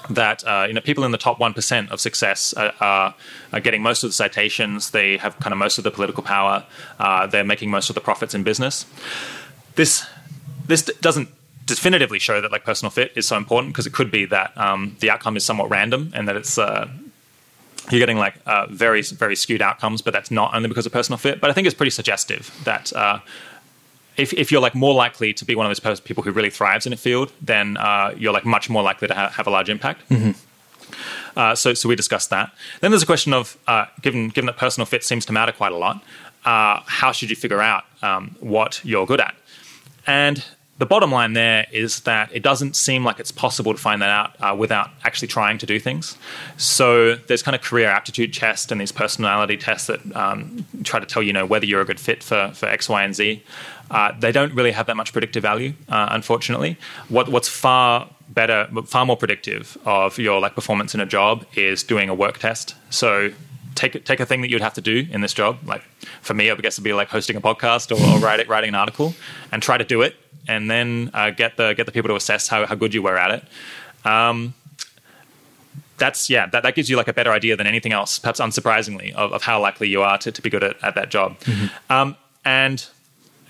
That 0.09 0.42
uh, 0.46 0.64
you 0.66 0.72
know, 0.72 0.80
people 0.80 1.05
in 1.05 1.12
the 1.12 1.18
top 1.18 1.38
one 1.38 1.53
percent 1.53 1.90
of 1.90 2.01
success 2.01 2.55
are, 2.55 2.72
are, 2.80 3.14
are, 3.53 3.61
getting 3.61 3.82
most 3.82 4.03
of 4.03 4.09
the 4.09 4.14
citations. 4.14 4.90
They 4.92 5.18
have 5.18 5.38
kind 5.40 5.53
of 5.53 5.59
most 5.59 5.76
of 5.76 5.84
the 5.84 5.90
political 5.90 6.22
power. 6.22 6.64
Uh, 6.98 7.26
they're 7.26 7.44
making 7.44 7.70
most 7.70 7.90
of 7.90 7.94
the 7.94 8.01
profits 8.01 8.34
in 8.34 8.42
business. 8.42 8.86
This 9.74 10.07
this 10.66 10.82
doesn't 10.82 11.28
definitively 11.66 12.18
show 12.18 12.40
that 12.40 12.51
like 12.51 12.64
personal 12.64 12.90
fit 12.90 13.12
is 13.14 13.28
so 13.28 13.36
important 13.36 13.74
because 13.74 13.86
it 13.86 13.92
could 13.92 14.11
be 14.11 14.24
that 14.24 14.57
um, 14.57 14.96
the 15.01 15.11
outcome 15.11 15.36
is 15.36 15.44
somewhat 15.44 15.68
random 15.70 16.11
and 16.14 16.26
that 16.26 16.34
it's 16.34 16.57
uh, 16.59 16.88
you're 17.91 18.01
getting 18.01 18.18
like 18.18 18.35
uh, 18.47 18.66
very 18.66 19.03
very 19.03 19.37
skewed 19.37 19.62
outcomes, 19.62 20.03
but 20.03 20.12
that's 20.12 20.31
not 20.31 20.55
only 20.55 20.68
because 20.68 20.87
of 20.87 20.93
personal 20.93 21.18
fit. 21.18 21.41
But 21.41 21.51
I 21.51 21.53
think 21.53 21.66
it's 21.66 21.74
pretty 21.74 21.91
suggestive 21.91 22.51
that 22.64 22.93
uh, 22.93 23.20
if 24.16 24.33
if 24.35 24.53
you're 24.53 24.61
like 24.61 24.74
more 24.74 24.95
likely 24.95 25.33
to 25.35 25.45
be 25.45 25.55
one 25.55 25.70
of 25.70 25.81
those 25.81 26.01
people 26.01 26.22
who 26.22 26.33
really 26.33 26.51
thrives 26.51 26.87
in 26.87 26.93
a 26.93 26.97
field, 26.97 27.33
then 27.41 27.76
uh, 27.76 28.14
you're 28.16 28.33
like 28.33 28.45
much 28.45 28.68
more 28.68 28.83
likely 28.83 29.09
to 29.09 29.14
ha- 29.14 29.31
have 29.31 29.47
a 29.47 29.51
large 29.51 29.68
impact. 29.68 30.09
Mm-hmm. 30.09 30.33
Uh, 31.37 31.55
so 31.55 31.74
so 31.74 31.89
we 31.89 31.97
discussed 31.97 32.31
that. 32.31 32.53
Then 32.81 32.91
there's 32.91 33.03
a 33.03 33.07
question 33.07 33.33
of 33.33 33.57
uh, 33.66 33.87
given 34.03 34.28
given 34.28 34.47
that 34.47 34.57
personal 34.57 34.87
fit 34.87 35.05
seems 35.05 35.24
to 35.26 35.33
matter 35.33 35.53
quite 35.53 35.72
a 35.72 35.76
lot, 35.76 36.03
uh, 36.45 36.81
how 36.87 37.12
should 37.12 37.31
you 37.31 37.37
figure 37.37 37.61
out 37.61 37.85
um, 38.03 38.37
what 38.41 38.81
you're 38.85 39.07
good 39.07 39.20
at? 39.20 39.35
And 40.07 40.45
the 40.81 40.87
bottom 40.87 41.12
line 41.12 41.35
there 41.35 41.66
is 41.72 42.01
that 42.01 42.31
it 42.33 42.43
doesn't 42.43 42.74
seem 42.74 43.05
like 43.05 43.20
it's 43.20 43.31
possible 43.31 43.72
to 43.72 43.78
find 43.78 44.01
that 44.01 44.09
out 44.09 44.35
uh, 44.41 44.57
without 44.57 44.89
actually 45.05 45.28
trying 45.28 45.59
to 45.59 45.66
do 45.66 45.78
things. 45.78 46.16
So 46.57 47.16
there's 47.16 47.43
kind 47.43 47.55
of 47.55 47.61
career 47.61 47.89
aptitude 47.89 48.33
tests 48.33 48.72
and 48.72 48.81
these 48.81 48.91
personality 48.91 49.59
tests 49.59 49.89
that 49.89 50.01
um, 50.16 50.64
try 50.83 50.99
to 50.99 51.05
tell 51.05 51.22
you 51.22 51.35
know 51.35 51.45
whether 51.45 51.66
you're 51.66 51.83
a 51.83 51.85
good 51.85 52.01
fit 52.01 52.22
for, 52.22 52.51
for 52.55 52.64
X, 52.64 52.89
Y, 52.89 53.03
and 53.05 53.14
Z. 53.14 53.43
Uh, 53.91 54.12
they 54.18 54.33
don't 54.33 54.55
really 54.55 54.72
have 54.72 54.87
that 54.87 54.97
much 54.97 55.12
predictive 55.12 55.43
value, 55.43 55.74
uh, 55.91 56.09
unfortunately. 56.12 56.78
What, 57.11 57.28
what's 57.28 57.49
far 57.49 58.09
better, 58.31 58.66
far 58.87 59.05
more 59.05 59.18
predictive 59.18 59.76
of 59.85 60.18
your 60.18 60.41
like 60.41 60.55
performance 60.55 60.95
in 60.95 61.01
a 61.01 61.07
job 61.07 61.45
is 61.57 61.83
doing 61.83 62.09
a 62.09 62.14
work 62.14 62.39
test. 62.39 62.74
So 62.89 63.33
take 63.74 64.03
take 64.07 64.20
a 64.20 64.26
thing 64.26 64.41
that 64.41 64.51
you'd 64.51 64.62
have 64.62 64.74
to 64.74 64.81
do 64.81 65.07
in 65.11 65.20
this 65.20 65.35
job. 65.35 65.59
Like 65.66 65.83
for 66.22 66.33
me, 66.33 66.51
I 66.51 66.55
guess 66.55 66.74
it'd 66.74 66.85
be 66.85 66.95
like 66.95 67.09
hosting 67.09 67.37
a 67.37 67.41
podcast 67.43 67.91
or, 67.91 68.01
or 68.03 68.18
writing 68.18 68.49
writing 68.49 68.68
an 68.68 68.76
article, 68.76 69.14
and 69.53 69.62
try 69.62 69.76
to 69.76 69.85
do 69.85 70.01
it 70.01 70.16
and 70.49 70.70
then 70.70 71.11
uh, 71.14 71.30
get 71.30 71.57
the 71.57 71.74
get 71.74 71.86
the 71.86 71.93
people 71.93 72.09
to 72.09 72.16
assess 72.16 72.49
how, 72.49 72.66
how 72.66 72.74
good 72.74 72.95
you 72.95 73.03
were 73.03 73.16
at 73.16 73.30
it. 73.30 73.45
Um, 74.07 74.55
that's 75.99 76.28
yeah, 76.30 76.47
that, 76.47 76.62
that 76.62 76.74
gives 76.74 76.91
you 76.91 76.97
like 76.97 77.09
a 77.09 77.12
better 77.12 77.30
idea 77.30 77.57
than 77.57 77.66
anything 77.66 77.93
else, 77.93 78.18
perhaps 78.18 78.41
unsurprisingly, 78.41 79.12
of, 79.12 79.32
of 79.32 79.43
how 79.43 79.61
likely 79.61 79.88
you 79.88 80.03
are 80.03 80.18
to, 80.18 80.32
to 80.32 80.43
be 80.43 80.51
good 80.51 80.64
at, 80.64 80.82
at 80.82 80.95
that 80.97 81.11
job. 81.11 81.38
Mm-hmm. 81.41 81.93
Um, 81.93 82.16
and 82.45 82.84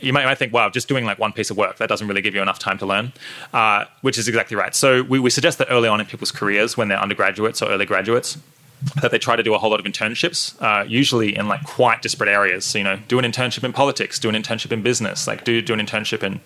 you 0.01 0.13
might, 0.13 0.25
might, 0.25 0.39
think, 0.39 0.53
wow, 0.53 0.69
just 0.69 0.89
doing 0.89 1.05
like 1.05 1.19
one 1.19 1.33
piece 1.33 1.51
of 1.51 1.57
work, 1.57 1.77
that 1.77 1.89
doesn't 1.89 2.09
really 2.09 2.23
give 2.23 2.35
you 2.35 2.43
enough 2.43 2.59
time 2.59 2.79
to 2.79 2.87
learn, 2.87 3.13
uh, 3.53 3.85
which 4.01 4.19
is 4.19 4.29
exactly 4.29 4.57
right. 4.57 4.75
So 4.75 5.03
we, 5.03 5.19
we 5.19 5.31
suggest 5.31 5.59
that 5.59 5.69
early 5.71 5.89
on 5.89 6.01
in 6.01 6.07
people's 6.07 6.33
careers, 6.33 6.77
when 6.77 6.89
they're 6.89 7.01
undergraduates 7.01 7.63
or 7.63 7.71
early 7.71 7.87
graduates, 7.87 8.39
that 9.03 9.11
they 9.11 9.19
try 9.19 9.37
to 9.37 9.43
do 9.43 9.55
a 9.55 9.59
whole 9.59 9.71
lot 9.71 9.79
of 9.79 9.87
internships, 9.87 10.61
uh, 10.63 10.85
usually 10.85 11.37
in 11.37 11.49
like 11.49 11.65
quite 11.65 12.01
disparate 12.01 12.31
areas. 12.31 12.65
So, 12.65 12.79
you 12.79 12.85
know, 12.85 12.99
do 13.09 13.19
an 13.19 13.25
internship 13.25 13.63
in 13.63 13.73
politics, 13.73 14.19
do 14.19 14.29
an 14.31 14.35
internship 14.35 14.73
in 14.73 14.83
business, 14.83 15.27
like 15.27 15.45
do, 15.45 15.61
do 15.61 15.75
an 15.75 15.81
internship 15.81 16.23
in 16.23 16.41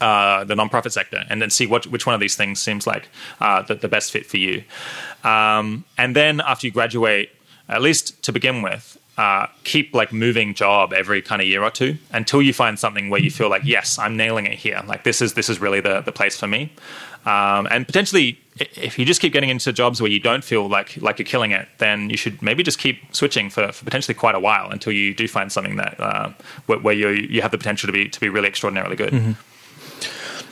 uh, 0.00 0.44
the 0.44 0.54
nonprofit 0.54 0.92
sector 0.92 1.24
and 1.28 1.40
then 1.40 1.50
see 1.50 1.66
what, 1.66 1.86
which 1.86 2.06
one 2.06 2.14
of 2.14 2.20
these 2.20 2.36
things 2.36 2.60
seems 2.60 2.86
like 2.86 3.08
uh, 3.40 3.62
the, 3.62 3.74
the, 3.74 3.88
best 3.88 4.12
fit 4.12 4.26
for 4.26 4.38
you. 4.38 4.64
Um, 5.22 5.84
and 5.96 6.16
then 6.16 6.40
after 6.40 6.66
you 6.66 6.72
graduate, 6.72 7.30
at 7.68 7.80
least 7.80 8.22
to 8.24 8.32
begin 8.32 8.62
with, 8.62 8.98
uh, 9.16 9.46
keep 9.62 9.94
like 9.94 10.12
moving 10.12 10.54
job 10.54 10.92
every 10.92 11.22
kind 11.22 11.40
of 11.40 11.46
year 11.46 11.62
or 11.62 11.70
two 11.70 11.96
until 12.10 12.42
you 12.42 12.52
find 12.52 12.78
something 12.78 13.10
where 13.10 13.20
you 13.20 13.30
feel 13.30 13.48
like 13.48 13.62
yes 13.64 13.96
i'm 13.96 14.16
nailing 14.16 14.44
it 14.44 14.54
here 14.54 14.82
like 14.88 15.04
this 15.04 15.22
is 15.22 15.34
this 15.34 15.48
is 15.48 15.60
really 15.60 15.80
the, 15.80 16.00
the 16.00 16.10
place 16.10 16.36
for 16.36 16.48
me 16.48 16.72
um, 17.24 17.68
and 17.70 17.86
potentially 17.86 18.38
if 18.58 18.98
you 18.98 19.04
just 19.04 19.20
keep 19.20 19.32
getting 19.32 19.50
into 19.50 19.72
jobs 19.72 20.02
where 20.02 20.10
you 20.10 20.18
don't 20.18 20.42
feel 20.42 20.68
like 20.68 20.96
like 21.00 21.18
you're 21.18 21.26
killing 21.26 21.52
it 21.52 21.68
then 21.78 22.10
you 22.10 22.16
should 22.16 22.42
maybe 22.42 22.64
just 22.64 22.78
keep 22.78 22.98
switching 23.14 23.50
for, 23.50 23.70
for 23.70 23.84
potentially 23.84 24.14
quite 24.14 24.34
a 24.34 24.40
while 24.40 24.68
until 24.70 24.92
you 24.92 25.14
do 25.14 25.28
find 25.28 25.52
something 25.52 25.76
that 25.76 25.98
uh, 26.00 26.30
where, 26.66 26.80
where 26.80 26.94
you 26.94 27.10
you 27.10 27.40
have 27.40 27.52
the 27.52 27.58
potential 27.58 27.86
to 27.86 27.92
be 27.92 28.08
to 28.08 28.18
be 28.18 28.28
really 28.28 28.48
extraordinarily 28.48 28.96
good 28.96 29.12
mm-hmm. 29.12 29.32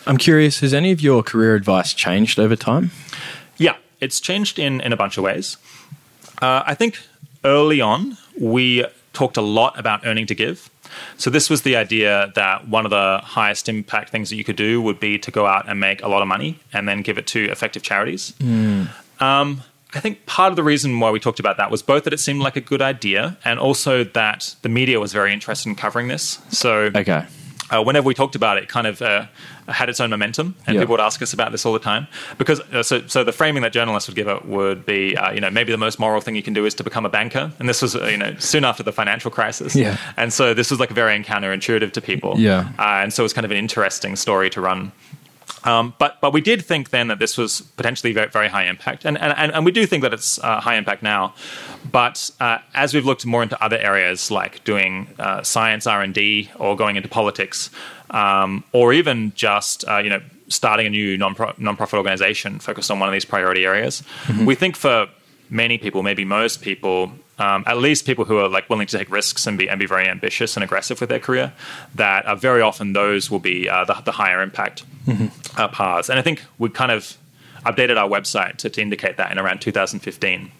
I'm 0.06 0.16
curious, 0.16 0.60
has 0.60 0.74
any 0.74 0.92
of 0.92 1.00
your 1.00 1.22
career 1.22 1.54
advice 1.54 1.94
changed 1.94 2.38
over 2.38 2.56
time? 2.56 2.90
Yeah, 3.56 3.76
it's 4.00 4.20
changed 4.20 4.58
in, 4.58 4.80
in 4.80 4.92
a 4.92 4.96
bunch 4.96 5.16
of 5.16 5.24
ways. 5.24 5.56
Uh, 6.40 6.62
I 6.66 6.74
think 6.74 6.98
early 7.44 7.80
on, 7.80 8.16
we 8.38 8.84
talked 9.12 9.36
a 9.36 9.42
lot 9.42 9.78
about 9.78 10.04
earning 10.06 10.26
to 10.26 10.34
give. 10.34 10.70
So, 11.16 11.30
this 11.30 11.48
was 11.48 11.62
the 11.62 11.76
idea 11.76 12.32
that 12.34 12.68
one 12.68 12.84
of 12.84 12.90
the 12.90 13.20
highest 13.22 13.68
impact 13.68 14.10
things 14.10 14.28
that 14.28 14.36
you 14.36 14.44
could 14.44 14.56
do 14.56 14.82
would 14.82 15.00
be 15.00 15.18
to 15.20 15.30
go 15.30 15.46
out 15.46 15.66
and 15.66 15.80
make 15.80 16.02
a 16.02 16.08
lot 16.08 16.20
of 16.20 16.28
money 16.28 16.58
and 16.72 16.86
then 16.86 17.00
give 17.00 17.16
it 17.16 17.26
to 17.28 17.44
effective 17.50 17.82
charities. 17.82 18.34
Mm. 18.40 18.88
Um, 19.22 19.62
I 19.94 20.00
think 20.00 20.26
part 20.26 20.50
of 20.52 20.56
the 20.56 20.62
reason 20.62 21.00
why 21.00 21.10
we 21.10 21.18
talked 21.18 21.40
about 21.40 21.56
that 21.56 21.70
was 21.70 21.82
both 21.82 22.04
that 22.04 22.12
it 22.12 22.20
seemed 22.20 22.40
like 22.40 22.56
a 22.56 22.60
good 22.60 22.82
idea 22.82 23.38
and 23.42 23.58
also 23.58 24.04
that 24.04 24.54
the 24.60 24.68
media 24.68 25.00
was 25.00 25.14
very 25.14 25.32
interested 25.32 25.68
in 25.68 25.76
covering 25.76 26.08
this. 26.08 26.40
So, 26.50 26.90
okay 26.94 27.26
uh, 27.72 27.82
whenever 27.82 28.06
we 28.06 28.14
talked 28.14 28.36
about 28.36 28.58
it, 28.58 28.64
it 28.64 28.68
kind 28.68 28.86
of 28.86 29.00
uh, 29.02 29.26
had 29.68 29.88
its 29.88 30.00
own 30.00 30.10
momentum, 30.10 30.54
and 30.66 30.74
yep. 30.74 30.82
people 30.82 30.92
would 30.92 31.00
ask 31.00 31.22
us 31.22 31.32
about 31.32 31.52
this 31.52 31.64
all 31.64 31.72
the 31.72 31.78
time. 31.78 32.06
Because 32.38 32.60
uh, 32.60 32.82
so, 32.82 33.06
so 33.06 33.24
the 33.24 33.32
framing 33.32 33.62
that 33.62 33.72
journalists 33.72 34.08
would 34.08 34.16
give 34.16 34.28
it 34.28 34.44
would 34.44 34.84
be, 34.84 35.16
uh, 35.16 35.32
you 35.32 35.40
know, 35.40 35.50
maybe 35.50 35.72
the 35.72 35.78
most 35.78 35.98
moral 35.98 36.20
thing 36.20 36.36
you 36.36 36.42
can 36.42 36.54
do 36.54 36.66
is 36.66 36.74
to 36.74 36.84
become 36.84 37.06
a 37.06 37.08
banker, 37.08 37.50
and 37.58 37.68
this 37.68 37.82
was, 37.82 37.96
uh, 37.96 38.06
you 38.06 38.18
know, 38.18 38.34
soon 38.38 38.64
after 38.64 38.82
the 38.82 38.92
financial 38.92 39.30
crisis. 39.30 39.74
Yeah. 39.74 39.96
And 40.16 40.32
so 40.32 40.54
this 40.54 40.70
was 40.70 40.80
like 40.80 40.90
very 40.90 41.12
counterintuitive 41.24 41.92
to 41.92 42.00
people. 42.00 42.38
Yeah. 42.38 42.72
Uh, 42.78 43.02
and 43.02 43.12
so 43.12 43.22
it 43.22 43.24
was 43.24 43.32
kind 43.32 43.44
of 43.44 43.50
an 43.50 43.56
interesting 43.56 44.16
story 44.16 44.50
to 44.50 44.60
run. 44.60 44.92
Um, 45.64 45.94
but 45.98 46.20
but 46.20 46.32
we 46.32 46.40
did 46.40 46.64
think 46.64 46.90
then 46.90 47.08
that 47.08 47.18
this 47.18 47.38
was 47.38 47.60
potentially 47.60 48.12
very, 48.12 48.28
very 48.28 48.48
high 48.48 48.64
impact, 48.64 49.04
and, 49.04 49.18
and 49.18 49.52
and 49.52 49.64
we 49.64 49.72
do 49.72 49.86
think 49.86 50.02
that 50.02 50.12
it's 50.12 50.38
uh, 50.38 50.60
high 50.60 50.76
impact 50.76 51.02
now. 51.02 51.34
But 51.90 52.30
uh, 52.40 52.58
as 52.74 52.94
we've 52.94 53.06
looked 53.06 53.24
more 53.26 53.42
into 53.42 53.62
other 53.62 53.78
areas 53.78 54.30
like 54.30 54.64
doing 54.64 55.08
uh, 55.18 55.42
science 55.42 55.86
R 55.86 56.02
and 56.02 56.12
D 56.12 56.50
or 56.56 56.76
going 56.76 56.96
into 56.96 57.08
politics, 57.08 57.70
um, 58.10 58.64
or 58.72 58.92
even 58.92 59.32
just 59.34 59.86
uh, 59.88 59.98
you 59.98 60.10
know 60.10 60.20
starting 60.48 60.86
a 60.86 60.90
new 60.90 61.16
non 61.16 61.34
nonprofit 61.34 61.94
organization 61.94 62.58
focused 62.58 62.90
on 62.90 62.98
one 62.98 63.08
of 63.08 63.12
these 63.12 63.24
priority 63.24 63.64
areas, 63.64 64.02
mm-hmm. 64.24 64.44
we 64.44 64.54
think 64.54 64.76
for 64.76 65.08
many 65.48 65.78
people, 65.78 66.02
maybe 66.02 66.24
most 66.24 66.62
people, 66.62 67.12
um, 67.38 67.64
at 67.66 67.78
least 67.78 68.04
people 68.04 68.24
who 68.24 68.38
are 68.38 68.48
like 68.48 68.68
willing 68.68 68.86
to 68.86 68.98
take 68.98 69.10
risks 69.10 69.46
and 69.46 69.58
be 69.58 69.68
and 69.68 69.78
be 69.80 69.86
very 69.86 70.06
ambitious 70.06 70.56
and 70.56 70.62
aggressive 70.62 71.00
with 71.00 71.08
their 71.08 71.18
career, 71.18 71.52
that 71.94 72.24
uh, 72.26 72.34
very 72.34 72.60
often 72.60 72.92
those 72.92 73.30
will 73.30 73.38
be 73.38 73.68
uh, 73.68 73.84
the, 73.84 73.94
the, 74.04 74.12
higher 74.12 74.42
impact 74.42 74.84
mm-hmm. 75.06 75.60
uh, 75.60 75.68
paths. 75.68 76.08
And 76.08 76.18
I 76.18 76.22
think 76.22 76.42
we 76.58 76.68
kind 76.68 76.92
of 76.92 77.16
updated 77.64 77.96
our 77.96 78.08
website 78.08 78.56
to, 78.58 78.70
to 78.70 78.82
indicate 78.82 79.16
that 79.16 79.32
in 79.32 79.38
around 79.38 79.60
2015. 79.60 80.50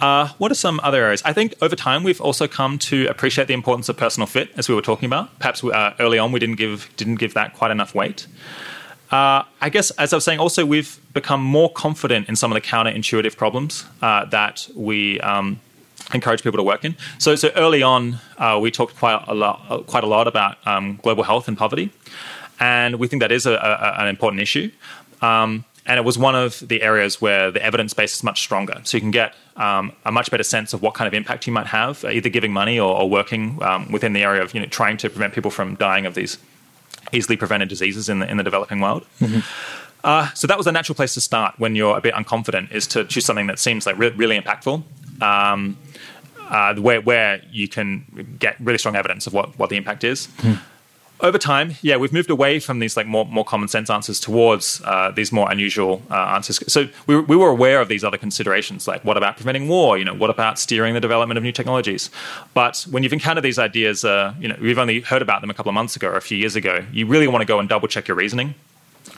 Uh, 0.00 0.28
what 0.38 0.50
are 0.50 0.56
some 0.56 0.80
other 0.82 1.02
areas? 1.02 1.22
I 1.24 1.32
think 1.32 1.54
over 1.62 1.74
time 1.74 2.04
we've 2.04 2.20
also 2.20 2.46
come 2.46 2.78
to 2.80 3.06
appreciate 3.06 3.48
the 3.48 3.54
importance 3.54 3.88
of 3.88 3.96
personal 3.96 4.26
fit, 4.26 4.50
as 4.56 4.68
we 4.68 4.74
were 4.74 4.82
talking 4.82 5.06
about. 5.06 5.38
Perhaps 5.38 5.64
uh, 5.64 5.94
early 5.98 6.18
on 6.18 6.32
we 6.32 6.40
didn't 6.40 6.56
give 6.56 6.90
didn't 6.96 7.16
give 7.16 7.34
that 7.34 7.54
quite 7.54 7.70
enough 7.70 7.94
weight. 7.94 8.26
Uh, 9.10 9.44
I 9.60 9.68
guess, 9.70 9.90
as 9.92 10.12
I 10.12 10.16
was 10.16 10.24
saying, 10.24 10.40
also 10.40 10.66
we've 10.66 10.98
become 11.12 11.42
more 11.42 11.70
confident 11.72 12.28
in 12.28 12.36
some 12.36 12.50
of 12.50 12.54
the 12.54 12.60
counterintuitive 12.60 13.36
problems 13.36 13.84
uh, 14.02 14.24
that 14.26 14.68
we 14.74 15.20
um, 15.20 15.60
encourage 16.12 16.42
people 16.42 16.56
to 16.58 16.62
work 16.62 16.84
in. 16.84 16.96
So, 17.18 17.36
so 17.36 17.50
early 17.56 17.82
on, 17.82 18.18
uh, 18.38 18.58
we 18.60 18.70
talked 18.70 18.96
quite 18.96 19.22
a 19.28 19.34
lot, 19.34 19.64
uh, 19.68 19.78
quite 19.78 20.04
a 20.04 20.08
lot 20.08 20.26
about 20.26 20.56
um, 20.66 20.98
global 21.02 21.22
health 21.22 21.46
and 21.46 21.56
poverty, 21.56 21.90
and 22.58 22.96
we 22.96 23.06
think 23.06 23.22
that 23.22 23.32
is 23.32 23.46
a, 23.46 23.52
a, 23.52 24.02
an 24.02 24.08
important 24.08 24.42
issue. 24.42 24.70
Um, 25.22 25.64
and 25.86 25.98
it 25.98 26.04
was 26.04 26.18
one 26.18 26.34
of 26.34 26.58
the 26.66 26.82
areas 26.82 27.20
where 27.20 27.52
the 27.52 27.62
evidence 27.62 27.94
base 27.94 28.16
is 28.16 28.24
much 28.24 28.40
stronger. 28.40 28.80
So 28.82 28.96
you 28.96 29.00
can 29.00 29.12
get 29.12 29.34
um, 29.56 29.92
a 30.04 30.10
much 30.10 30.32
better 30.32 30.42
sense 30.42 30.74
of 30.74 30.82
what 30.82 30.94
kind 30.94 31.06
of 31.06 31.14
impact 31.14 31.46
you 31.46 31.52
might 31.52 31.68
have, 31.68 32.04
either 32.04 32.28
giving 32.28 32.52
money 32.52 32.78
or, 32.80 32.92
or 32.92 33.08
working 33.08 33.62
um, 33.62 33.92
within 33.92 34.12
the 34.12 34.24
area 34.24 34.42
of 34.42 34.52
you 34.52 34.60
know 34.60 34.66
trying 34.66 34.96
to 34.98 35.08
prevent 35.08 35.32
people 35.32 35.50
from 35.50 35.76
dying 35.76 36.04
of 36.04 36.14
these 36.14 36.38
easily 37.12 37.36
prevented 37.36 37.68
diseases 37.68 38.08
in 38.08 38.18
the 38.20 38.30
in 38.30 38.36
the 38.36 38.44
developing 38.44 38.80
world. 38.80 39.06
Mm-hmm. 39.20 39.40
Uh, 40.04 40.30
so 40.34 40.46
that 40.46 40.56
was 40.56 40.66
a 40.66 40.72
natural 40.72 40.94
place 40.94 41.14
to 41.14 41.20
start 41.20 41.54
when 41.58 41.74
you're 41.74 41.96
a 41.96 42.00
bit 42.00 42.14
unconfident, 42.14 42.70
is 42.70 42.86
to 42.86 43.04
choose 43.04 43.24
something 43.24 43.48
that 43.48 43.58
seems 43.58 43.86
like 43.86 43.98
re- 43.98 44.10
really 44.10 44.38
impactful. 44.38 44.82
Um, 45.20 45.76
uh, 46.48 46.74
where 46.76 47.00
where 47.00 47.42
you 47.50 47.68
can 47.68 48.36
get 48.38 48.56
really 48.60 48.78
strong 48.78 48.94
evidence 48.94 49.26
of 49.26 49.32
what, 49.32 49.58
what 49.58 49.68
the 49.68 49.76
impact 49.76 50.04
is. 50.04 50.28
Over 51.20 51.38
time, 51.38 51.76
yeah, 51.80 51.96
we've 51.96 52.12
moved 52.12 52.28
away 52.28 52.60
from 52.60 52.78
these 52.78 52.94
like 52.94 53.06
more 53.06 53.24
more 53.24 53.44
common 53.44 53.68
sense 53.68 53.88
answers 53.88 54.20
towards 54.20 54.82
uh, 54.84 55.10
these 55.12 55.32
more 55.32 55.50
unusual 55.50 56.02
uh, 56.10 56.34
answers. 56.34 56.60
So 56.70 56.88
we, 57.06 57.18
we 57.18 57.36
were 57.36 57.48
aware 57.48 57.80
of 57.80 57.88
these 57.88 58.04
other 58.04 58.18
considerations, 58.18 58.86
like 58.86 59.02
what 59.02 59.16
about 59.16 59.36
preventing 59.36 59.66
war? 59.66 59.96
You 59.96 60.04
know, 60.04 60.14
what 60.14 60.28
about 60.28 60.58
steering 60.58 60.92
the 60.92 61.00
development 61.00 61.38
of 61.38 61.44
new 61.44 61.52
technologies? 61.52 62.10
But 62.52 62.86
when 62.90 63.02
you've 63.02 63.14
encountered 63.14 63.44
these 63.44 63.58
ideas, 63.58 64.04
uh, 64.04 64.34
you 64.38 64.48
know, 64.48 64.56
we've 64.60 64.78
only 64.78 65.00
heard 65.00 65.22
about 65.22 65.40
them 65.40 65.48
a 65.48 65.54
couple 65.54 65.70
of 65.70 65.74
months 65.74 65.96
ago 65.96 66.08
or 66.08 66.16
a 66.16 66.20
few 66.20 66.36
years 66.36 66.54
ago. 66.54 66.84
You 66.92 67.06
really 67.06 67.28
want 67.28 67.40
to 67.40 67.46
go 67.46 67.60
and 67.60 67.68
double 67.68 67.88
check 67.88 68.08
your 68.08 68.16
reasoning 68.16 68.54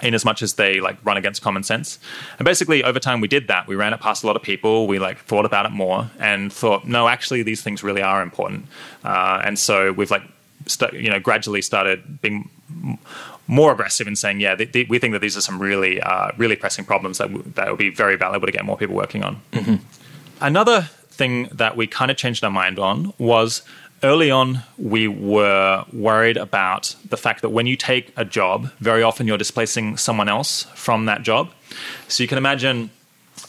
in 0.00 0.14
as 0.14 0.24
much 0.24 0.40
as 0.42 0.54
they 0.54 0.78
like 0.78 0.96
run 1.04 1.16
against 1.16 1.42
common 1.42 1.64
sense. 1.64 1.98
And 2.38 2.44
basically 2.44 2.84
over 2.84 3.00
time 3.00 3.20
we 3.20 3.26
did 3.26 3.48
that. 3.48 3.66
We 3.66 3.74
ran 3.74 3.92
it 3.92 3.98
past 3.98 4.22
a 4.22 4.26
lot 4.28 4.36
of 4.36 4.42
people. 4.42 4.86
We 4.86 5.00
like 5.00 5.18
thought 5.18 5.44
about 5.44 5.66
it 5.66 5.72
more 5.72 6.08
and 6.20 6.52
thought, 6.52 6.86
no, 6.86 7.08
actually 7.08 7.42
these 7.42 7.62
things 7.62 7.82
really 7.82 8.02
are 8.02 8.22
important. 8.22 8.66
Uh, 9.02 9.42
and 9.44 9.58
so 9.58 9.92
we've 9.92 10.12
like, 10.12 10.22
st- 10.68 10.92
you 10.94 11.10
know, 11.10 11.18
gradually 11.20 11.62
started 11.62 12.20
being 12.20 12.48
more 13.46 13.72
aggressive 13.72 14.06
in 14.06 14.14
saying, 14.14 14.40
yeah, 14.40 14.54
th- 14.54 14.72
th- 14.72 14.88
we 14.88 14.98
think 14.98 15.12
that 15.12 15.20
these 15.20 15.36
are 15.36 15.40
some 15.40 15.58
really, 15.58 16.00
uh, 16.00 16.30
really 16.36 16.56
pressing 16.56 16.84
problems 16.84 17.18
that, 17.18 17.28
w- 17.32 17.50
that 17.54 17.68
would 17.68 17.78
be 17.78 17.90
very 17.90 18.16
valuable 18.16 18.46
to 18.46 18.52
get 18.52 18.64
more 18.64 18.76
people 18.76 18.94
working 18.94 19.24
on. 19.24 19.40
Another 20.40 20.82
thing 21.10 21.48
that 21.52 21.76
we 21.76 21.86
kind 21.86 22.10
of 22.10 22.16
changed 22.16 22.44
our 22.44 22.50
mind 22.50 22.78
on 22.78 23.12
was 23.18 23.62
early 24.04 24.30
on 24.30 24.62
we 24.76 25.08
were 25.08 25.84
worried 25.92 26.36
about 26.36 26.94
the 27.08 27.16
fact 27.16 27.42
that 27.42 27.48
when 27.48 27.66
you 27.66 27.76
take 27.76 28.12
a 28.16 28.24
job, 28.24 28.70
very 28.78 29.02
often 29.02 29.26
you're 29.26 29.38
displacing 29.38 29.96
someone 29.96 30.28
else 30.28 30.64
from 30.74 31.06
that 31.06 31.22
job. 31.22 31.50
So 32.06 32.22
you 32.22 32.28
can 32.28 32.38
imagine, 32.38 32.90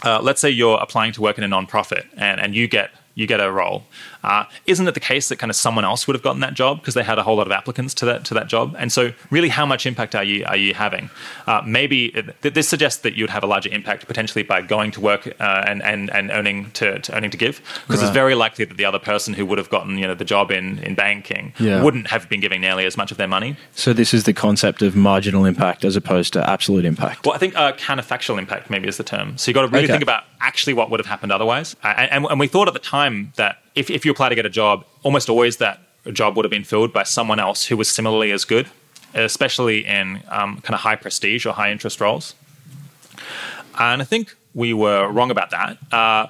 uh, 0.03 0.19
let's 0.21 0.41
say 0.41 0.49
you're 0.49 0.79
applying 0.79 1.11
to 1.13 1.21
work 1.21 1.37
in 1.37 1.43
a 1.43 1.47
nonprofit 1.47 2.05
and, 2.17 2.39
and 2.39 2.55
you 2.55 2.67
get 2.67 2.91
you 3.15 3.27
get 3.27 3.41
a 3.41 3.51
role. 3.51 3.83
Uh, 4.23 4.43
isn't 4.65 4.87
it 4.87 4.93
the 4.93 4.99
case 4.99 5.29
that 5.29 5.37
kind 5.37 5.49
of 5.49 5.55
someone 5.55 5.85
else 5.85 6.05
would 6.07 6.13
have 6.13 6.23
gotten 6.23 6.41
that 6.41 6.53
job 6.53 6.79
because 6.81 6.93
they 6.93 7.03
had 7.03 7.17
a 7.17 7.23
whole 7.23 7.37
lot 7.37 7.47
of 7.47 7.51
applicants 7.53 7.93
to 7.95 8.05
that 8.05 8.25
to 8.25 8.33
that 8.33 8.47
job? 8.47 8.75
And 8.77 8.91
so, 8.91 9.11
really, 9.31 9.49
how 9.49 9.65
much 9.65 9.85
impact 9.85 10.13
are 10.15 10.23
you 10.23 10.43
are 10.45 10.57
you 10.57 10.73
having? 10.73 11.09
Uh, 11.47 11.61
maybe 11.65 12.05
it, 12.07 12.41
this 12.53 12.67
suggests 12.67 13.01
that 13.03 13.15
you'd 13.15 13.29
have 13.29 13.43
a 13.43 13.47
larger 13.47 13.69
impact 13.69 14.07
potentially 14.07 14.43
by 14.43 14.61
going 14.61 14.91
to 14.91 15.01
work 15.01 15.27
uh, 15.39 15.63
and, 15.67 15.81
and 15.83 16.09
and 16.11 16.31
earning 16.31 16.71
to, 16.71 16.99
to 16.99 17.15
earning 17.15 17.31
to 17.31 17.37
give, 17.37 17.61
because 17.87 18.01
Right. 18.01 18.07
it's 18.07 18.13
very 18.13 18.35
likely 18.35 18.65
that 18.65 18.77
the 18.77 18.85
other 18.85 18.99
person 18.99 19.33
who 19.33 19.45
would 19.45 19.57
have 19.57 19.69
gotten 19.69 19.97
you 19.97 20.05
know 20.07 20.15
the 20.15 20.25
job 20.25 20.51
in 20.51 20.79
in 20.79 20.95
banking 20.95 21.53
Yeah. 21.59 21.81
wouldn't 21.81 22.07
have 22.07 22.27
been 22.29 22.39
giving 22.41 22.61
nearly 22.61 22.85
as 22.85 22.97
much 22.97 23.11
of 23.11 23.17
their 23.17 23.27
money. 23.27 23.55
So 23.73 23.93
this 23.93 24.13
is 24.13 24.23
the 24.25 24.33
concept 24.33 24.81
of 24.81 24.95
marginal 24.95 25.45
impact 25.45 25.85
as 25.85 25.95
opposed 25.95 26.33
to 26.33 26.49
absolute 26.49 26.83
impact. 26.85 27.25
Well, 27.25 27.35
I 27.35 27.37
think 27.37 27.55
uh, 27.55 27.71
counterfactual 27.73 28.37
impact 28.37 28.69
maybe 28.69 28.87
is 28.87 28.97
the 28.97 29.03
term. 29.03 29.37
So 29.37 29.49
you 29.49 29.53
have 29.53 29.63
got 29.63 29.67
to 29.69 29.73
really 29.73 29.85
Okay. 29.85 29.93
think 29.93 30.03
about 30.03 30.23
actually 30.41 30.73
what 30.73 30.89
would 30.89 30.99
have 30.99 31.07
happened 31.07 31.31
otherwise. 31.31 31.75
Uh, 31.83 31.87
and, 32.11 32.25
and 32.25 32.39
we 32.39 32.47
thought 32.47 32.67
at 32.67 32.73
the 32.73 32.79
time 32.79 33.31
that 33.37 33.57
if, 33.79 33.89
if 33.89 34.05
you 34.05 34.11
apply 34.11 34.29
to 34.29 34.35
get 34.35 34.45
a 34.45 34.49
job, 34.49 34.85
almost 35.03 35.29
always 35.29 35.57
that 35.57 35.79
job 36.11 36.35
would 36.35 36.45
have 36.45 36.51
been 36.51 36.63
filled 36.63 36.91
by 36.91 37.03
someone 37.03 37.39
else 37.39 37.65
who 37.65 37.77
was 37.77 37.87
similarly 37.87 38.31
as 38.31 38.45
good, 38.45 38.67
especially 39.13 39.85
in 39.85 40.21
um, 40.27 40.59
kind 40.61 40.73
of 40.73 40.81
high 40.81 40.95
prestige 40.95 41.45
or 41.45 41.53
high 41.53 41.71
interest 41.71 42.01
roles. 42.01 42.35
And 43.79 44.01
I 44.01 44.05
think 44.05 44.35
we 44.53 44.73
were 44.73 45.07
wrong 45.09 45.31
about 45.31 45.51
that. 45.51 45.77
Uh, 45.91 46.27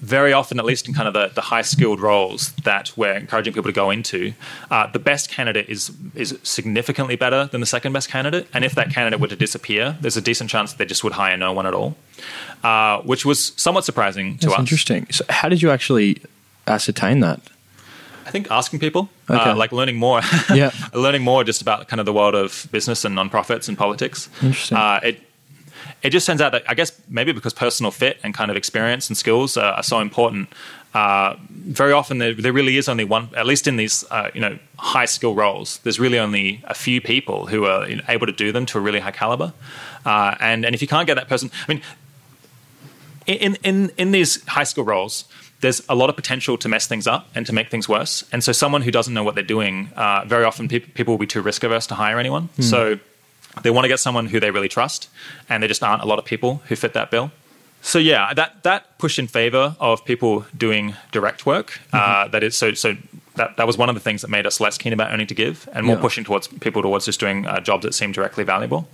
very 0.00 0.32
often, 0.32 0.58
at 0.60 0.64
least 0.64 0.86
in 0.86 0.94
kind 0.94 1.08
of 1.08 1.14
the, 1.14 1.32
the 1.34 1.40
high 1.40 1.62
skilled 1.62 2.00
roles 2.00 2.52
that 2.64 2.92
we're 2.96 3.14
encouraging 3.14 3.54
people 3.54 3.70
to 3.70 3.74
go 3.74 3.90
into, 3.90 4.34
uh, 4.70 4.86
the 4.92 4.98
best 5.00 5.30
candidate 5.30 5.68
is 5.68 5.90
is 6.14 6.38
significantly 6.42 7.16
better 7.16 7.46
than 7.46 7.60
the 7.60 7.66
second 7.66 7.92
best 7.92 8.08
candidate. 8.08 8.46
And 8.54 8.64
if 8.64 8.74
that 8.74 8.90
candidate 8.90 9.18
were 9.18 9.28
to 9.28 9.36
disappear, 9.36 9.96
there's 10.00 10.16
a 10.16 10.20
decent 10.20 10.48
chance 10.50 10.70
that 10.70 10.78
they 10.78 10.84
just 10.84 11.02
would 11.02 11.14
hire 11.14 11.36
no 11.36 11.52
one 11.52 11.66
at 11.66 11.74
all, 11.74 11.96
uh, 12.62 13.00
which 13.00 13.24
was 13.24 13.52
somewhat 13.56 13.84
surprising 13.84 14.38
to 14.38 14.46
That's 14.46 14.54
us. 14.54 14.60
interesting. 14.60 15.06
So 15.10 15.24
how 15.28 15.48
did 15.48 15.60
you 15.62 15.70
actually 15.70 16.20
ascertain 16.66 17.20
that? 17.20 17.40
I 18.26 18.30
think 18.30 18.50
asking 18.50 18.80
people, 18.80 19.08
Okay. 19.30 19.50
uh, 19.50 19.54
like 19.56 19.70
learning 19.72 19.96
more, 19.96 20.20
Yeah. 20.54 20.72
learning 20.92 21.22
more 21.22 21.44
just 21.44 21.62
about 21.62 21.86
kind 21.88 22.00
of 22.00 22.06
the 22.06 22.12
world 22.12 22.34
of 22.34 22.66
business 22.72 23.04
and 23.04 23.16
nonprofits 23.16 23.68
and 23.68 23.78
politics. 23.78 24.28
Interesting. 24.42 24.76
Uh, 24.76 25.00
it 25.02 25.20
it 26.02 26.10
just 26.10 26.26
turns 26.26 26.40
out 26.40 26.52
that 26.52 26.62
I 26.68 26.74
guess 26.74 26.92
maybe 27.08 27.32
because 27.32 27.54
personal 27.54 27.90
fit 27.92 28.18
and 28.22 28.34
kind 28.34 28.50
of 28.50 28.56
experience 28.56 29.08
and 29.08 29.16
skills 29.16 29.56
are, 29.56 29.74
are 29.74 29.82
so 29.82 30.00
important. 30.00 30.48
Uh, 30.94 31.36
very 31.50 31.92
often 31.92 32.18
there, 32.18 32.32
there 32.34 32.52
really 32.52 32.76
is 32.76 32.88
only 32.88 33.04
one, 33.04 33.28
at 33.36 33.46
least 33.46 33.66
in 33.66 33.76
these 33.76 34.04
uh, 34.10 34.30
you 34.34 34.40
know 34.40 34.58
high 34.78 35.04
skill 35.06 35.34
roles. 35.34 35.78
There's 35.84 36.00
really 36.00 36.18
only 36.18 36.60
a 36.64 36.74
few 36.74 37.00
people 37.00 37.46
who 37.46 37.64
are 37.66 37.88
you 37.88 37.96
know, 37.96 38.02
able 38.08 38.26
to 38.26 38.32
do 38.32 38.50
them 38.52 38.66
to 38.66 38.78
a 38.78 38.80
really 38.80 39.00
high 39.00 39.12
caliber. 39.12 39.52
Uh, 40.04 40.34
and 40.40 40.64
and 40.64 40.74
if 40.74 40.82
you 40.82 40.88
can't 40.88 41.06
get 41.06 41.14
that 41.14 41.28
person, 41.28 41.50
I 41.68 41.72
mean, 41.72 41.82
in 43.26 43.56
in 43.62 43.90
in 43.96 44.12
these 44.12 44.44
high 44.46 44.64
school 44.64 44.84
roles, 44.84 45.24
there's 45.60 45.82
a 45.88 45.94
lot 45.94 46.10
of 46.10 46.16
potential 46.16 46.56
to 46.58 46.68
mess 46.68 46.86
things 46.86 47.06
up 47.06 47.28
and 47.34 47.46
to 47.46 47.52
make 47.52 47.70
things 47.70 47.88
worse. 47.88 48.24
And 48.32 48.44
so, 48.44 48.52
someone 48.52 48.82
who 48.82 48.90
doesn't 48.90 49.14
know 49.14 49.24
what 49.24 49.34
they're 49.34 49.44
doing, 49.44 49.90
uh, 49.96 50.24
very 50.26 50.44
often 50.44 50.68
peop 50.68 50.94
people 50.94 51.14
will 51.14 51.18
be 51.18 51.26
too 51.26 51.40
risk 51.42 51.64
averse 51.64 51.86
to 51.88 51.94
hire 51.94 52.18
anyone. 52.18 52.48
So, 52.60 52.98
they 53.62 53.70
want 53.70 53.84
to 53.84 53.88
get 53.88 54.00
someone 54.00 54.26
who 54.26 54.38
they 54.40 54.50
really 54.50 54.68
trust, 54.68 55.08
and 55.48 55.62
there 55.62 55.68
just 55.68 55.82
aren't 55.82 56.02
a 56.02 56.06
lot 56.06 56.18
of 56.18 56.24
people 56.26 56.60
who 56.68 56.76
fit 56.76 56.92
that 56.92 57.10
bill. 57.10 57.30
So 57.82 57.98
yeah, 57.98 58.34
that 58.34 58.62
that 58.64 58.98
pushed 58.98 59.18
in 59.18 59.28
favor 59.28 59.76
of 59.80 60.04
people 60.04 60.44
doing 60.56 60.94
direct 61.12 61.46
work. 61.46 61.80
Uh, 61.92 62.26
that 62.28 62.42
is 62.42 62.56
so 62.56 62.74
so. 62.74 62.96
That, 63.36 63.58
that 63.58 63.66
was 63.66 63.76
one 63.76 63.90
of 63.90 63.94
the 63.94 64.00
things 64.00 64.22
that 64.22 64.28
made 64.28 64.46
us 64.46 64.60
less 64.60 64.78
keen 64.78 64.94
about 64.94 65.12
earning 65.12 65.26
to 65.26 65.34
give 65.34 65.68
and 65.74 65.84
more 65.86 65.96
Yeah. 65.96 66.00
pushing 66.02 66.24
towards 66.24 66.48
people 66.48 66.80
towards 66.80 67.04
just 67.04 67.20
doing 67.20 67.46
uh, 67.46 67.60
jobs 67.60 67.84
that 67.84 67.92
seem 67.94 68.10
directly 68.12 68.44
valuable. 68.44 68.88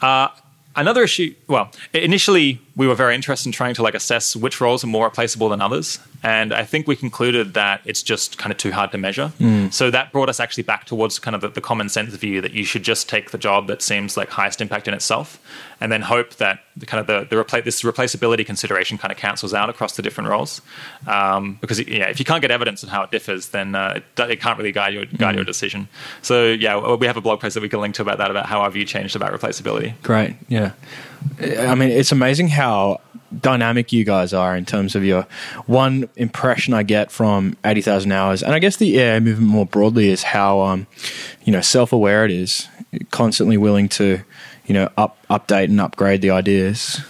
Uh, 0.00 0.28
another 0.76 1.02
issue 1.02 1.34
well 1.48 1.70
initially 1.92 2.60
we 2.76 2.86
were 2.86 2.94
very 2.94 3.14
interested 3.14 3.48
in 3.48 3.52
trying 3.52 3.74
to 3.74 3.82
like 3.82 3.94
assess 3.94 4.36
which 4.36 4.60
roles 4.60 4.84
are 4.84 4.88
more 4.88 5.06
replaceable 5.06 5.48
than 5.48 5.60
others 5.60 5.98
and 6.22 6.52
i 6.52 6.64
think 6.64 6.86
we 6.86 6.96
concluded 6.96 7.54
that 7.54 7.80
it's 7.84 8.02
just 8.02 8.38
kind 8.38 8.52
of 8.52 8.58
too 8.58 8.72
hard 8.72 8.90
to 8.92 8.98
measure. 8.98 9.32
So 9.70 9.90
that 9.90 10.12
brought 10.12 10.28
us 10.28 10.40
actually 10.40 10.62
back 10.62 10.84
towards 10.84 11.18
kind 11.18 11.34
of 11.34 11.40
the, 11.40 11.48
the 11.48 11.60
common 11.60 11.88
sense 11.88 12.14
view 12.14 12.40
that 12.40 12.52
you 12.52 12.64
should 12.64 12.82
just 12.82 13.08
take 13.08 13.30
the 13.30 13.38
job 13.38 13.66
that 13.66 13.82
seems 13.82 14.16
like 14.16 14.28
highest 14.30 14.60
impact 14.60 14.86
in 14.88 14.94
itself 14.94 15.40
and 15.80 15.90
then 15.92 16.02
hope 16.02 16.34
that 16.36 16.60
the 16.76 16.86
kind 16.86 17.00
of 17.00 17.06
the, 17.06 17.26
the 17.28 17.42
repla- 17.42 17.64
this 17.64 17.82
replaceability 17.82 18.44
consideration 18.46 18.96
kind 18.98 19.12
of 19.12 19.18
cancels 19.18 19.52
out 19.52 19.68
across 19.68 19.96
the 19.96 20.02
different 20.02 20.30
roles. 20.30 20.60
Um, 21.06 21.58
because 21.60 21.80
yeah 21.86 22.08
if 22.08 22.18
you 22.18 22.24
can't 22.24 22.40
get 22.40 22.50
evidence 22.50 22.84
on 22.84 22.90
how 22.90 23.02
it 23.02 23.10
differs 23.10 23.48
then 23.48 23.74
uh, 23.74 24.00
it, 24.18 24.30
it 24.30 24.40
can't 24.40 24.58
really 24.58 24.72
guide 24.72 24.94
your 24.94 25.04
guide 25.06 25.34
your 25.34 25.44
decision. 25.44 25.88
So 26.22 26.46
yeah 26.46 26.94
we 26.96 27.06
have 27.06 27.16
a 27.16 27.20
blog 27.20 27.40
post 27.40 27.54
that 27.54 27.62
we 27.62 27.68
can 27.68 27.80
link 27.80 27.94
to 27.96 28.02
about 28.02 28.18
that 28.18 28.30
about 28.30 28.46
how 28.46 28.60
our 28.60 28.70
view 28.70 28.84
changed 28.84 29.16
about 29.16 29.32
replaceability. 29.32 29.94
Great. 30.02 30.36
Yeah. 30.48 30.72
I 31.40 31.74
mean, 31.74 31.90
it's 31.90 32.12
amazing 32.12 32.48
how 32.48 33.00
dynamic 33.40 33.92
you 33.92 34.04
guys 34.04 34.32
are 34.32 34.56
in 34.56 34.64
terms 34.64 34.94
of 34.94 35.04
your 35.04 35.26
one 35.66 36.08
impression 36.16 36.74
I 36.74 36.82
get 36.82 37.10
from 37.10 37.56
80,000 37.64 38.12
hours. 38.12 38.42
And 38.42 38.52
I 38.54 38.58
guess 38.58 38.76
the 38.76 38.88
EA 38.88 39.20
movement 39.20 39.50
more 39.50 39.66
broadly 39.66 40.08
is 40.08 40.22
how, 40.22 40.60
um, 40.60 40.86
you 41.44 41.52
know, 41.52 41.60
self 41.60 41.92
aware 41.92 42.24
it 42.24 42.30
is, 42.30 42.68
constantly 43.10 43.56
willing 43.56 43.88
to, 43.90 44.20
you 44.66 44.74
know, 44.74 44.90
up, 44.96 45.18
update 45.28 45.64
and 45.64 45.80
upgrade 45.80 46.22
the 46.22 46.30
ideas. 46.30 47.00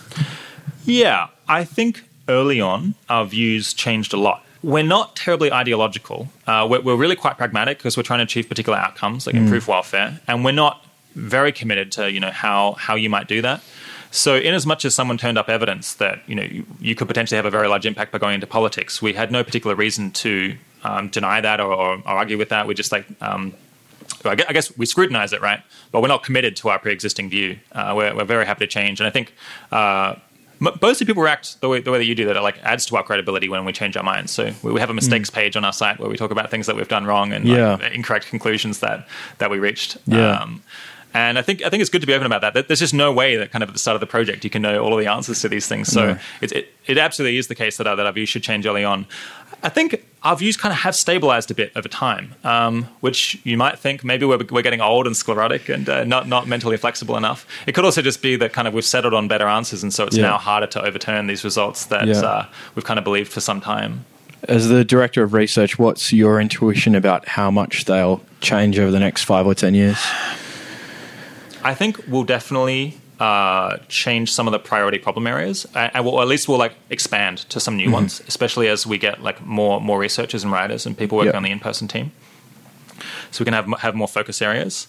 Yeah, 0.84 1.28
I 1.48 1.64
think 1.64 2.04
early 2.28 2.60
on 2.60 2.94
our 3.08 3.24
views 3.24 3.74
changed 3.74 4.12
a 4.12 4.16
lot. 4.16 4.44
We're 4.62 4.82
not 4.82 5.14
terribly 5.14 5.52
ideological. 5.52 6.28
Uh, 6.46 6.66
we're, 6.68 6.80
we're 6.80 6.96
really 6.96 7.14
quite 7.16 7.36
pragmatic 7.36 7.78
because 7.78 7.96
we're 7.96 8.02
trying 8.02 8.18
to 8.18 8.24
achieve 8.24 8.48
particular 8.48 8.78
outcomes, 8.78 9.26
like 9.26 9.36
improve 9.36 9.68
welfare, 9.68 10.20
and 10.26 10.44
we're 10.44 10.52
not 10.52 10.84
very 11.14 11.50
committed 11.50 11.90
to 11.92 12.12
you 12.12 12.20
know 12.20 12.30
how 12.30 12.72
how 12.72 12.94
you 12.94 13.08
might 13.08 13.26
do 13.26 13.42
that. 13.42 13.62
So, 14.10 14.36
in 14.36 14.54
as 14.54 14.66
much 14.66 14.84
as 14.84 14.94
someone 14.94 15.18
turned 15.18 15.38
up 15.38 15.48
evidence 15.48 15.94
that 15.94 16.20
you 16.26 16.34
know 16.34 16.42
you, 16.42 16.66
you 16.80 16.94
could 16.94 17.08
potentially 17.08 17.36
have 17.36 17.46
a 17.46 17.50
very 17.50 17.68
large 17.68 17.86
impact 17.86 18.12
by 18.12 18.18
going 18.18 18.34
into 18.34 18.46
politics, 18.46 19.02
we 19.02 19.12
had 19.12 19.30
no 19.30 19.44
particular 19.44 19.76
reason 19.76 20.10
to 20.12 20.56
um, 20.84 21.08
deny 21.08 21.40
that 21.40 21.60
or, 21.60 21.72
or, 21.72 21.94
or 21.96 22.08
argue 22.08 22.38
with 22.38 22.48
that. 22.50 22.66
We 22.66 22.74
just 22.74 22.92
like 22.92 23.06
um, 23.20 23.54
I 24.24 24.34
guess 24.34 24.76
we 24.76 24.86
scrutinize 24.86 25.32
it, 25.32 25.40
right? 25.40 25.60
But 25.92 26.02
we're 26.02 26.08
not 26.08 26.22
committed 26.22 26.56
to 26.56 26.68
our 26.68 26.78
pre-existing 26.78 27.30
view. 27.30 27.58
Uh, 27.72 27.92
we're, 27.96 28.14
we're 28.14 28.24
very 28.24 28.46
happy 28.46 28.66
to 28.66 28.70
change, 28.70 29.00
and 29.00 29.06
I 29.06 29.10
think 29.10 29.34
uh, 29.72 30.16
mostly 30.58 31.06
people 31.06 31.22
react 31.22 31.60
the 31.60 31.68
way 31.68 31.80
the 31.80 31.90
way 31.90 31.98
that 31.98 32.04
you 32.04 32.14
do 32.14 32.26
that. 32.26 32.36
It 32.36 32.42
like 32.42 32.58
adds 32.62 32.86
to 32.86 32.96
our 32.96 33.02
credibility 33.02 33.48
when 33.48 33.64
we 33.64 33.72
change 33.72 33.96
our 33.96 34.02
minds. 34.02 34.32
So 34.32 34.52
we 34.62 34.72
we 34.72 34.80
have 34.80 34.90
a 34.90 34.94
mistakes 34.94 35.30
page 35.30 35.56
on 35.56 35.64
our 35.64 35.72
site 35.72 35.98
where 35.98 36.08
we 36.08 36.16
talk 36.16 36.30
about 36.30 36.50
things 36.50 36.66
that 36.66 36.76
we've 36.76 36.88
done 36.88 37.04
wrong 37.04 37.32
and 37.32 37.44
like, 37.76 37.92
incorrect 37.92 38.28
conclusions 38.28 38.80
that 38.80 39.06
that 39.38 39.50
we 39.50 39.58
reached. 39.58 39.98
Yeah. 40.06 40.40
Um, 40.40 40.62
And 41.14 41.38
I 41.38 41.42
think 41.42 41.62
I 41.64 41.70
think 41.70 41.80
it's 41.80 41.88
good 41.90 42.02
to 42.02 42.06
be 42.06 42.12
open 42.12 42.26
about 42.26 42.42
that. 42.52 42.68
There's 42.68 42.80
just 42.80 42.92
no 42.94 43.10
way 43.12 43.36
that 43.36 43.50
kind 43.50 43.62
of 43.62 43.70
at 43.70 43.72
the 43.72 43.78
start 43.78 43.94
of 43.94 44.00
the 44.00 44.06
project 44.06 44.44
you 44.44 44.50
can 44.50 44.60
know 44.62 44.82
all 44.84 44.92
of 44.92 45.00
the 45.02 45.10
answers 45.10 45.40
to 45.40 45.48
these 45.48 45.66
things. 45.66 45.88
So 45.88 46.12
No. 46.14 46.18
it, 46.42 46.52
it 46.52 46.74
it 46.86 46.98
absolutely 46.98 47.38
is 47.38 47.46
the 47.48 47.54
case 47.54 47.78
that 47.78 47.86
our, 47.86 47.96
that 47.96 48.04
our 48.06 48.12
views 48.12 48.28
should 48.28 48.42
change 48.42 48.66
early 48.66 48.84
on. 48.84 49.06
I 49.62 49.70
think 49.70 50.04
our 50.22 50.36
views 50.36 50.56
kind 50.58 50.72
of 50.72 50.78
have 50.80 50.94
stabilized 50.94 51.50
a 51.50 51.54
bit 51.54 51.72
over 51.74 51.88
time, 51.88 52.34
um, 52.44 52.84
which 53.00 53.40
you 53.44 53.56
might 53.56 53.78
think 53.78 54.04
maybe 54.04 54.26
we're, 54.26 54.38
we're 54.50 54.62
getting 54.62 54.82
old 54.82 55.06
and 55.06 55.16
sclerotic 55.16 55.68
and 55.70 55.88
uh, 55.88 56.04
not 56.04 56.28
not 56.28 56.46
mentally 56.48 56.76
flexible 56.76 57.16
enough. 57.16 57.46
It 57.66 57.72
could 57.72 57.84
also 57.86 58.02
just 58.02 58.20
be 58.20 58.36
that 58.36 58.52
kind 58.52 58.68
of 58.68 58.74
we've 58.74 58.84
settled 58.84 59.14
on 59.14 59.26
better 59.26 59.46
answers, 59.48 59.82
and 59.82 59.94
so 59.94 60.04
it's 60.04 60.16
Yeah. 60.16 60.24
now 60.30 60.36
harder 60.38 60.66
to 60.66 60.82
overturn 60.84 61.28
these 61.28 61.44
results 61.44 61.86
that 61.86 62.06
Yeah. 62.06 62.20
uh, 62.20 62.46
we've 62.74 62.84
kind 62.84 62.98
of 62.98 63.04
believed 63.04 63.32
for 63.32 63.40
some 63.40 63.60
time. 63.62 64.04
As 64.48 64.68
the 64.68 64.84
director 64.84 65.22
of 65.22 65.32
research, 65.32 65.78
what's 65.78 66.12
your 66.12 66.40
intuition 66.40 66.94
about 66.94 67.26
how 67.26 67.50
much 67.50 67.86
they'll 67.86 68.20
change 68.42 68.78
over 68.78 68.90
the 68.90 69.00
next 69.00 69.24
five 69.24 69.46
or 69.46 69.54
ten 69.54 69.74
years? 69.74 69.96
I 71.66 71.74
think 71.74 72.00
we'll 72.06 72.24
definitely 72.24 72.96
uh, 73.18 73.78
change 73.88 74.32
some 74.32 74.46
of 74.46 74.52
the 74.52 74.58
priority 74.58 74.98
problem 74.98 75.26
areas, 75.26 75.66
and, 75.74 76.04
we'll, 76.04 76.20
at 76.20 76.28
least 76.28 76.48
we'll 76.48 76.58
like 76.58 76.74
expand 76.90 77.38
to 77.48 77.58
some 77.60 77.76
new 77.76 77.90
ones, 77.90 78.22
especially 78.28 78.68
as 78.68 78.86
we 78.86 78.98
get 78.98 79.22
like 79.22 79.38
more 79.44 79.80
more 79.80 79.98
researchers 79.98 80.44
and 80.44 80.52
writers 80.52 80.86
and 80.86 80.96
people 80.96 81.16
working 81.18 81.32
Yeah. 81.32 81.38
on 81.38 81.42
the 81.42 81.50
in 81.50 81.60
person 81.60 81.88
team. 81.88 82.12
So 83.30 83.42
we 83.42 83.44
can 83.44 83.54
have 83.54 83.66
have 83.80 83.94
more 83.94 84.08
focus 84.08 84.40
areas. 84.42 84.86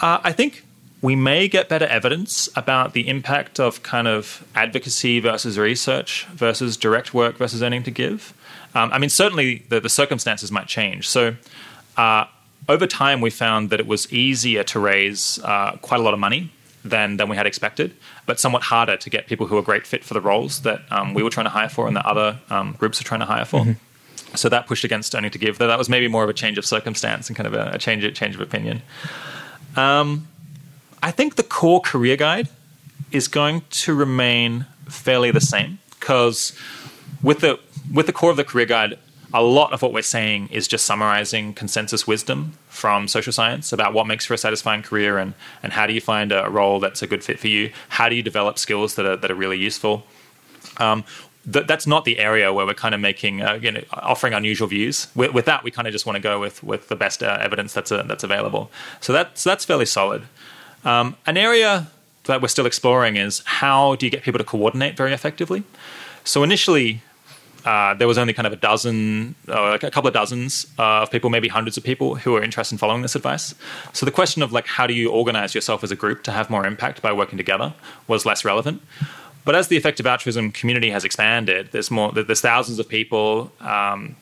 Uh, 0.00 0.18
I 0.30 0.32
think 0.32 0.64
we 1.00 1.16
may 1.16 1.48
get 1.48 1.68
better 1.68 1.86
evidence 1.86 2.48
about 2.54 2.92
the 2.92 3.08
impact 3.08 3.58
of 3.58 3.82
kind 3.82 4.06
of 4.06 4.44
advocacy 4.54 5.20
versus 5.20 5.58
research 5.58 6.26
versus 6.34 6.76
direct 6.76 7.12
work 7.12 7.36
versus 7.38 7.60
earning 7.62 7.82
to 7.82 7.90
give. 7.90 8.32
Um, 8.74 8.90
I 8.92 8.98
mean, 8.98 9.10
certainly 9.10 9.64
the, 9.68 9.80
the 9.80 9.88
circumstances 9.88 10.50
might 10.52 10.68
change. 10.68 11.08
So 11.08 11.34
uh, 11.96 12.24
over 12.68 12.86
time, 12.86 13.20
we 13.20 13.30
found 13.30 13.70
that 13.70 13.80
it 13.80 13.86
was 13.86 14.12
easier 14.12 14.62
to 14.64 14.78
raise 14.78 15.38
uh, 15.42 15.76
quite 15.82 16.00
a 16.00 16.02
lot 16.02 16.14
of 16.14 16.20
money 16.20 16.52
than 16.84 17.16
than 17.16 17.28
we 17.28 17.36
had 17.36 17.46
expected, 17.46 17.94
but 18.26 18.40
somewhat 18.40 18.62
harder 18.62 18.96
to 18.96 19.10
get 19.10 19.26
people 19.26 19.46
who 19.46 19.56
are 19.56 19.62
great 19.62 19.86
fit 19.86 20.04
for 20.04 20.14
the 20.14 20.20
roles 20.20 20.62
that 20.62 20.82
um, 20.90 21.14
we 21.14 21.22
were 21.22 21.30
trying 21.30 21.46
to 21.46 21.50
hire 21.50 21.68
for 21.68 21.86
and 21.86 21.96
that 21.96 22.06
other 22.06 22.38
um, 22.50 22.72
groups 22.78 23.00
are 23.00 23.04
trying 23.04 23.20
to 23.20 23.26
hire 23.26 23.44
for. 23.44 23.76
So 24.34 24.48
that 24.48 24.66
pushed 24.66 24.84
against 24.84 25.14
earning 25.14 25.30
to 25.30 25.38
give. 25.38 25.58
Though 25.58 25.68
that 25.68 25.78
was 25.78 25.88
maybe 25.88 26.08
more 26.08 26.24
of 26.24 26.30
a 26.30 26.32
change 26.32 26.58
of 26.58 26.64
circumstance 26.64 27.28
and 27.28 27.36
kind 27.36 27.46
of 27.46 27.54
a, 27.54 27.72
a 27.74 27.78
change 27.78 28.02
change 28.14 28.34
of 28.34 28.40
opinion. 28.40 28.82
Um, 29.76 30.28
I 31.02 31.10
think 31.10 31.34
the 31.36 31.42
core 31.42 31.80
career 31.80 32.16
guide 32.16 32.48
is 33.10 33.28
going 33.28 33.62
to 33.70 33.94
remain 33.94 34.66
fairly 34.88 35.30
the 35.30 35.40
same 35.40 35.78
because 35.98 36.56
with 37.22 37.40
the 37.40 37.58
with 37.92 38.06
the 38.06 38.12
core 38.12 38.30
of 38.30 38.36
the 38.36 38.44
career 38.44 38.66
guide, 38.66 38.98
a 39.34 39.42
lot 39.42 39.72
of 39.72 39.82
what 39.82 39.92
we're 39.92 40.02
saying 40.02 40.48
is 40.50 40.68
just 40.68 40.84
summarizing 40.84 41.54
consensus 41.54 42.06
wisdom 42.06 42.52
from 42.68 43.08
social 43.08 43.32
science 43.32 43.72
about 43.72 43.94
what 43.94 44.06
makes 44.06 44.26
for 44.26 44.34
a 44.34 44.38
satisfying 44.38 44.82
career 44.82 45.18
and 45.18 45.34
and 45.62 45.72
how 45.72 45.86
do 45.86 45.92
you 45.92 46.00
find 46.00 46.32
a 46.32 46.48
role 46.50 46.80
that's 46.80 47.02
a 47.02 47.06
good 47.06 47.24
fit 47.24 47.38
for 47.38 47.48
you. 47.48 47.72
How 47.88 48.08
do 48.08 48.14
you 48.14 48.22
develop 48.22 48.58
skills 48.58 48.94
that 48.96 49.06
are 49.06 49.16
that 49.16 49.30
are 49.30 49.34
really 49.34 49.58
useful. 49.58 50.06
Um, 50.78 51.04
th- 51.50 51.66
that's 51.66 51.86
not 51.86 52.04
the 52.04 52.18
area 52.18 52.52
where 52.52 52.66
we're 52.66 52.74
kind 52.74 52.94
of 52.94 53.00
making, 53.00 53.42
uh, 53.42 53.54
you 53.54 53.70
know, 53.70 53.82
offering 53.92 54.34
unusual 54.34 54.68
views. 54.68 55.08
With, 55.14 55.32
with 55.32 55.44
that, 55.46 55.64
we 55.64 55.70
kind 55.70 55.88
of 55.88 55.92
just 55.92 56.06
want 56.06 56.16
to 56.16 56.22
go 56.22 56.40
with 56.40 56.62
with 56.62 56.88
the 56.88 56.96
best 56.96 57.22
uh, 57.22 57.38
evidence 57.40 57.72
that's 57.72 57.92
uh, 57.92 58.02
that's 58.02 58.24
available. 58.24 58.70
So 59.00 59.12
that's 59.12 59.44
that's 59.44 59.64
fairly 59.64 59.86
solid. 59.86 60.24
Um, 60.84 61.16
an 61.26 61.36
area 61.36 61.88
that 62.24 62.40
we're 62.40 62.48
still 62.48 62.66
exploring 62.66 63.16
is 63.16 63.42
how 63.44 63.96
do 63.96 64.06
you 64.06 64.10
get 64.10 64.22
people 64.22 64.38
to 64.38 64.44
coordinate 64.44 64.96
very 64.96 65.12
effectively. 65.12 65.64
So 66.24 66.42
initially, 66.42 67.02
uh, 67.64 67.94
there 67.94 68.08
was 68.08 68.18
only 68.18 68.32
kind 68.32 68.46
of 68.46 68.52
a 68.52 68.56
dozen, 68.56 69.34
uh, 69.48 69.70
like 69.70 69.82
a 69.82 69.90
couple 69.90 70.08
of 70.08 70.14
dozens 70.14 70.66
uh, 70.78 71.02
of 71.02 71.10
people, 71.10 71.30
maybe 71.30 71.48
hundreds 71.48 71.76
of 71.76 71.84
people 71.84 72.16
who 72.16 72.32
were 72.32 72.42
interested 72.42 72.74
in 72.74 72.78
following 72.78 73.02
this 73.02 73.14
advice. 73.14 73.54
So 73.92 74.04
the 74.04 74.12
question 74.12 74.42
of 74.42 74.52
like 74.52 74.66
how 74.66 74.86
do 74.86 74.94
you 74.94 75.10
organize 75.10 75.54
yourself 75.54 75.84
as 75.84 75.90
a 75.90 75.96
group 75.96 76.22
to 76.24 76.32
have 76.32 76.50
more 76.50 76.66
impact 76.66 77.02
by 77.02 77.12
working 77.12 77.38
together 77.38 77.74
was 78.08 78.26
less 78.26 78.44
relevant. 78.44 78.82
But 79.44 79.56
as 79.56 79.68
the 79.68 79.76
effective 79.76 80.06
altruism 80.06 80.52
community 80.52 80.90
has 80.90 81.04
expanded, 81.04 81.68
there's 81.72 81.90
more. 81.90 82.12
There's 82.12 82.40
thousands 82.40 82.78
of 82.78 82.88
people 82.88 83.50
um, 83.60 84.14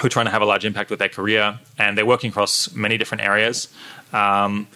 who 0.00 0.06
are 0.06 0.10
trying 0.10 0.26
to 0.26 0.32
have 0.32 0.42
a 0.42 0.46
large 0.46 0.64
impact 0.64 0.90
with 0.90 0.98
their 0.98 1.08
career, 1.08 1.58
and 1.78 1.96
they're 1.96 2.06
working 2.06 2.30
across 2.30 2.72
many 2.72 2.98
different 2.98 3.22
areas. 3.22 3.68
Um, 4.12 4.66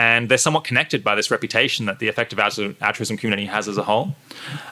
and 0.00 0.30
they're 0.30 0.38
somewhat 0.38 0.64
connected 0.64 1.04
by 1.04 1.14
this 1.14 1.30
reputation 1.30 1.84
that 1.84 1.98
the 1.98 2.08
effective 2.08 2.38
altruism 2.38 3.18
community 3.18 3.44
has 3.44 3.68
as 3.68 3.76
a 3.76 3.82
whole. 3.82 4.16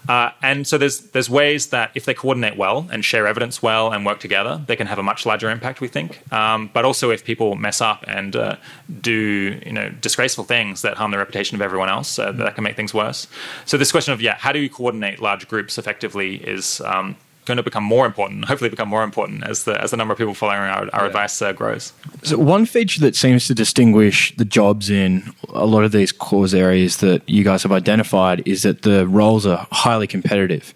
Uh, 0.08 0.30
and 0.42 0.66
so 0.66 0.78
there's 0.78 1.00
there's 1.12 1.28
ways 1.28 1.66
that 1.66 1.90
if 1.94 2.06
they 2.06 2.14
coordinate 2.14 2.56
well 2.56 2.88
and 2.90 3.04
share 3.04 3.26
evidence 3.26 3.62
well 3.62 3.92
and 3.92 4.06
work 4.06 4.20
together, 4.20 4.54
they 4.66 4.74
can 4.74 4.86
have 4.86 4.98
a 4.98 5.02
much 5.02 5.26
larger 5.26 5.50
impact. 5.50 5.82
We 5.82 5.88
think. 5.88 6.10
Um, 6.32 6.70
but 6.72 6.86
also 6.86 7.10
if 7.10 7.26
people 7.26 7.56
mess 7.56 7.82
up 7.82 8.06
and 8.08 8.34
uh, 8.34 8.56
do 9.02 9.60
you 9.66 9.72
know 9.72 9.90
disgraceful 9.90 10.44
things 10.44 10.80
that 10.80 10.96
harm 10.96 11.10
the 11.10 11.18
reputation 11.18 11.54
of 11.56 11.60
everyone 11.60 11.90
else, 11.90 12.18
uh, 12.18 12.32
that 12.32 12.54
can 12.54 12.64
make 12.64 12.76
things 12.76 12.94
worse. 12.94 13.26
So 13.66 13.76
this 13.76 13.92
question 13.92 14.14
of 14.14 14.22
yeah, 14.22 14.36
how 14.36 14.52
do 14.52 14.58
you 14.58 14.70
coordinate 14.70 15.20
large 15.20 15.46
groups 15.46 15.76
effectively 15.76 16.36
is 16.36 16.80
um, 16.80 17.16
going 17.48 17.56
to 17.56 17.64
become 17.64 17.82
more 17.82 18.06
important. 18.06 18.44
Hopefully, 18.44 18.70
become 18.70 18.88
more 18.88 19.02
important 19.02 19.42
as 19.44 19.64
the 19.64 19.80
as 19.82 19.90
the 19.90 19.96
number 19.96 20.12
of 20.12 20.18
people 20.18 20.34
following 20.34 20.60
our, 20.60 20.88
our 20.92 21.06
advice 21.06 21.42
uh, 21.42 21.52
grows. 21.52 21.92
So 22.22 22.38
one 22.38 22.66
feature 22.66 23.00
that 23.00 23.16
seems 23.16 23.48
to 23.48 23.54
distinguish 23.54 24.36
the 24.36 24.44
jobs 24.44 24.88
in 24.90 25.32
a 25.48 25.66
lot 25.66 25.82
of 25.82 25.90
these 25.90 26.12
cause 26.12 26.54
areas 26.54 26.98
that 26.98 27.28
you 27.28 27.42
guys 27.42 27.64
have 27.64 27.72
identified 27.72 28.46
is 28.46 28.62
that 28.62 28.82
the 28.82 29.08
roles 29.08 29.46
are 29.46 29.66
highly 29.72 30.06
competitive. 30.06 30.72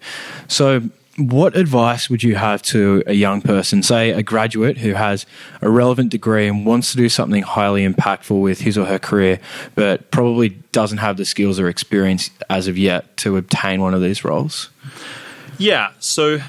So 0.49 0.81
what 1.17 1.55
advice 1.55 2.09
would 2.09 2.23
you 2.23 2.35
have 2.35 2.61
to 2.63 3.03
a 3.05 3.13
young 3.13 3.41
person, 3.41 3.83
say 3.83 4.09
a 4.11 4.23
graduate 4.23 4.79
who 4.79 4.93
has 4.93 5.25
a 5.61 5.69
relevant 5.69 6.09
degree 6.09 6.47
and 6.47 6.65
wants 6.65 6.91
to 6.91 6.97
do 6.97 7.07
something 7.07 7.43
highly 7.43 7.87
impactful 7.87 8.41
with 8.41 8.61
his 8.61 8.77
or 8.77 8.85
her 8.85 8.97
career, 8.97 9.39
but 9.75 10.09
probably 10.09 10.49
doesn't 10.71 10.97
have 10.97 11.17
the 11.17 11.25
skills 11.25 11.59
or 11.59 11.69
experience 11.69 12.31
as 12.49 12.67
of 12.67 12.77
yet 12.77 13.15
to 13.17 13.37
obtain 13.37 13.79
one 13.79 13.93
of 13.93 14.01
these 14.01 14.25
roles? 14.25 14.69
Yeah. 15.59 15.91
So 15.99 16.39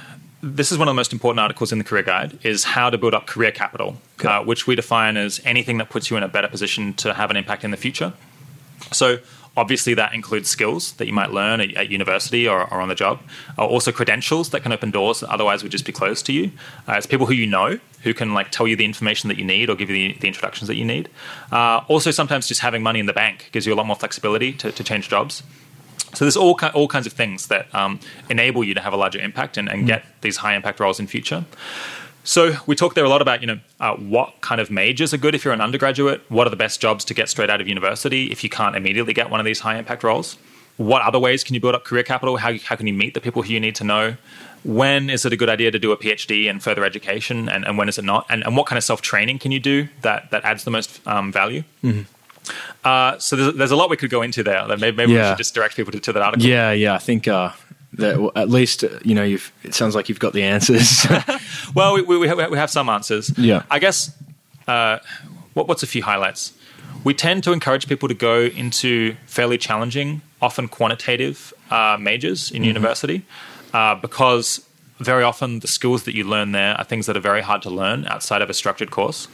this 0.45 0.71
is 0.71 0.79
one 0.79 0.89
of 0.89 0.93
the 0.93 0.97
most 0.97 1.13
important 1.13 1.41
articles 1.41 1.73
in 1.73 1.79
the 1.79 1.85
career 1.85 2.03
guide 2.03 2.39
is 2.43 2.65
how 2.65 2.91
to 2.91 2.99
build 2.99 3.15
up 3.15 3.27
career 3.27 3.51
capital, 3.51 3.97
Okay. 4.21 4.29
uh, 4.29 4.43
which 4.43 4.67
we 4.67 4.75
define 4.77 5.17
as 5.17 5.41
anything 5.45 5.79
that 5.79 5.89
puts 5.91 6.11
you 6.11 6.17
in 6.17 6.23
a 6.23 6.29
better 6.29 6.49
position 6.49 6.93
to 6.95 7.15
have 7.15 7.31
an 7.31 7.37
impact 7.37 7.65
in 7.65 7.71
the 7.71 7.77
future. 7.77 8.13
So 8.93 9.19
obviously 9.57 9.95
that 9.95 10.13
includes 10.15 10.49
skills 10.49 10.93
that 10.95 11.07
you 11.07 11.13
might 11.13 11.31
learn 11.31 11.61
at, 11.61 11.73
at 11.75 11.89
university 11.89 12.47
or, 12.47 12.63
or 12.73 12.81
on 12.81 12.89
the 12.89 12.95
job. 12.95 13.21
Uh, 13.57 13.65
also 13.65 13.93
credentials 13.93 14.51
that 14.51 14.63
can 14.63 14.73
open 14.73 14.91
doors 14.91 15.21
that 15.21 15.31
otherwise 15.31 15.63
would 15.63 15.73
just 15.73 15.85
be 15.87 15.93
closed 15.93 16.27
to 16.27 16.33
you. 16.33 16.51
Uh, 16.89 16.93
it's 16.95 17.07
people 17.07 17.27
who 17.27 17.35
you 17.35 17.47
know 17.47 17.79
who 18.03 18.13
can 18.13 18.35
like 18.35 18.51
tell 18.51 18.67
you 18.69 18.77
the 18.77 18.85
information 18.85 19.29
that 19.29 19.39
you 19.39 19.45
need 19.45 19.71
or 19.71 19.75
give 19.77 19.89
you 19.89 19.97
the, 20.13 20.19
the 20.21 20.27
introductions 20.29 20.69
that 20.69 20.77
you 20.77 20.85
need. 20.85 21.09
Uh, 21.51 21.81
also 21.89 22.11
sometimes 22.11 22.47
just 22.47 22.61
having 22.61 22.83
money 22.83 23.01
in 23.01 23.07
the 23.07 23.13
bank 23.13 23.49
gives 23.53 23.67
you 23.67 23.73
a 23.73 23.77
lot 23.77 23.87
more 23.87 23.97
flexibility 23.97 24.53
to, 24.53 24.71
to 24.73 24.85
change 24.85 25.09
jobs. 25.09 25.43
So 26.15 26.25
there's 26.25 26.37
all 26.37 26.55
ki- 26.55 26.69
all 26.75 26.89
kinds 26.89 27.07
of 27.07 27.13
things 27.13 27.49
that 27.49 27.73
um, 27.75 28.01
enable 28.31 28.65
you 28.65 28.75
to 28.75 28.81
have 28.81 28.93
a 28.93 28.97
larger 28.97 29.21
impact 29.21 29.57
and, 29.57 29.69
and 29.69 29.87
get 29.87 30.05
these 30.21 30.39
high 30.39 30.55
impact 30.55 30.81
roles 30.81 31.01
in 31.01 31.07
future. 31.07 31.45
So 32.27 32.57
we 32.67 32.75
talked 32.75 32.95
there 32.95 33.05
a 33.05 33.09
lot 33.09 33.21
about 33.21 33.43
you 33.43 33.47
know 33.47 33.61
uh, 33.81 33.95
what 33.97 34.41
kind 34.41 34.61
of 34.61 34.71
majors 34.71 35.13
are 35.13 35.19
good 35.19 35.35
if 35.35 35.45
you're 35.45 35.55
an 35.55 35.61
undergraduate. 35.61 36.23
What 36.31 36.47
are 36.47 36.51
the 36.51 36.57
best 36.57 36.81
jobs 36.81 37.05
to 37.07 37.15
get 37.15 37.29
straight 37.29 37.51
out 37.51 37.61
of 37.61 37.69
university 37.69 38.31
if 38.33 38.43
you 38.43 38.51
can't 38.51 38.75
immediately 38.75 39.13
get 39.13 39.31
one 39.31 39.41
of 39.41 39.47
these 39.47 39.61
high 39.61 39.77
impact 39.77 40.03
roles? 40.03 40.39
What 40.77 41.03
other 41.03 41.21
ways 41.21 41.45
can 41.45 41.55
you 41.55 41.61
build 41.61 41.75
up 41.75 41.85
career 41.85 42.03
capital? 42.03 42.39
How, 42.39 42.57
how 42.59 42.75
can 42.75 42.89
you 42.89 42.93
meet 42.95 43.15
the 43.15 43.21
people 43.21 43.43
who 43.43 43.53
you 43.53 43.61
need 43.61 43.77
to 43.77 43.85
know? 43.85 44.17
When 44.65 45.09
is 45.09 45.25
it 45.25 45.33
a 45.33 45.37
good 45.37 45.51
idea 45.51 45.71
to 45.71 45.79
do 45.79 45.93
a 45.93 45.97
PhD 45.97 46.51
and 46.51 46.63
further 46.63 46.85
education, 46.85 47.49
and, 47.49 47.65
and 47.65 47.79
when 47.79 47.89
is 47.89 47.99
it 47.99 48.05
not? 48.05 48.27
And, 48.29 48.43
and 48.45 48.57
what 48.57 48.67
kind 48.67 48.79
of 48.79 48.83
self 48.83 49.03
training 49.03 49.39
can 49.39 49.53
you 49.53 49.61
do 49.61 49.89
that 50.01 50.31
that 50.31 50.45
adds 50.45 50.65
the 50.65 50.71
most 50.71 51.07
um, 51.07 51.31
value? 51.31 51.63
Uh, 52.85 53.19
so 53.19 53.37
there's, 53.37 53.55
there's 53.55 53.71
a 53.71 53.77
lot 53.77 53.91
we 53.91 53.97
could 53.97 54.11
go 54.11 54.23
into 54.23 54.43
there. 54.43 54.67
Maybe, 54.69 54.93
maybe 54.93 55.13
we 55.13 55.19
should 55.19 55.39
just 55.39 55.55
direct 55.55 55.77
people 55.77 55.93
to, 55.93 56.01
to 56.01 56.13
that 56.13 56.23
article. 56.23 56.47
Yeah, 56.47 56.73
yeah, 56.73 56.95
I 56.95 56.99
think 56.99 57.27
uh, 57.27 57.53
that 57.95 58.33
at 58.37 58.51
least 58.51 58.85
uh, 58.85 58.89
you 59.05 59.15
know 59.15 59.25
you've. 59.25 59.53
It 59.63 59.75
sounds 59.75 59.95
like 59.95 60.09
you've 60.09 60.19
got 60.19 60.33
the 60.33 60.43
answers. 60.43 61.07
Well, 61.75 61.95
we, 61.95 62.03
we, 62.03 62.19
we 62.19 62.29
have 62.29 62.51
we 62.51 62.59
have 62.59 62.71
some 62.71 62.89
answers. 62.89 63.37
Yeah. 63.37 63.65
I 63.69 63.81
guess, 63.81 64.17
uh, 64.69 64.99
what, 65.55 65.67
what's 65.67 65.83
a 65.83 65.89
few 65.89 66.05
highlights? 66.05 66.53
We 67.03 67.15
tend 67.15 67.43
to 67.45 67.53
encourage 67.53 67.89
people 67.89 68.09
to 68.09 68.15
go 68.15 68.43
into 68.43 69.17
fairly 69.27 69.59
challenging, 69.59 70.23
often 70.41 70.69
quantitative 70.69 71.53
uh, 71.71 71.99
majors 72.01 72.51
in 72.51 72.63
university 72.65 73.25
uh, 73.75 73.95
because 73.97 74.65
very 75.01 75.25
often 75.25 75.59
the 75.61 75.67
skills 75.67 76.05
that 76.05 76.15
you 76.15 76.25
learn 76.25 76.53
there 76.53 76.75
are 76.79 76.85
things 76.85 77.07
that 77.07 77.17
are 77.17 77.21
very 77.21 77.43
hard 77.43 77.61
to 77.63 77.71
learn 77.71 78.07
outside 78.07 78.41
of 78.41 78.49
a 78.49 78.55
structured 78.55 78.91
course. 78.91 79.27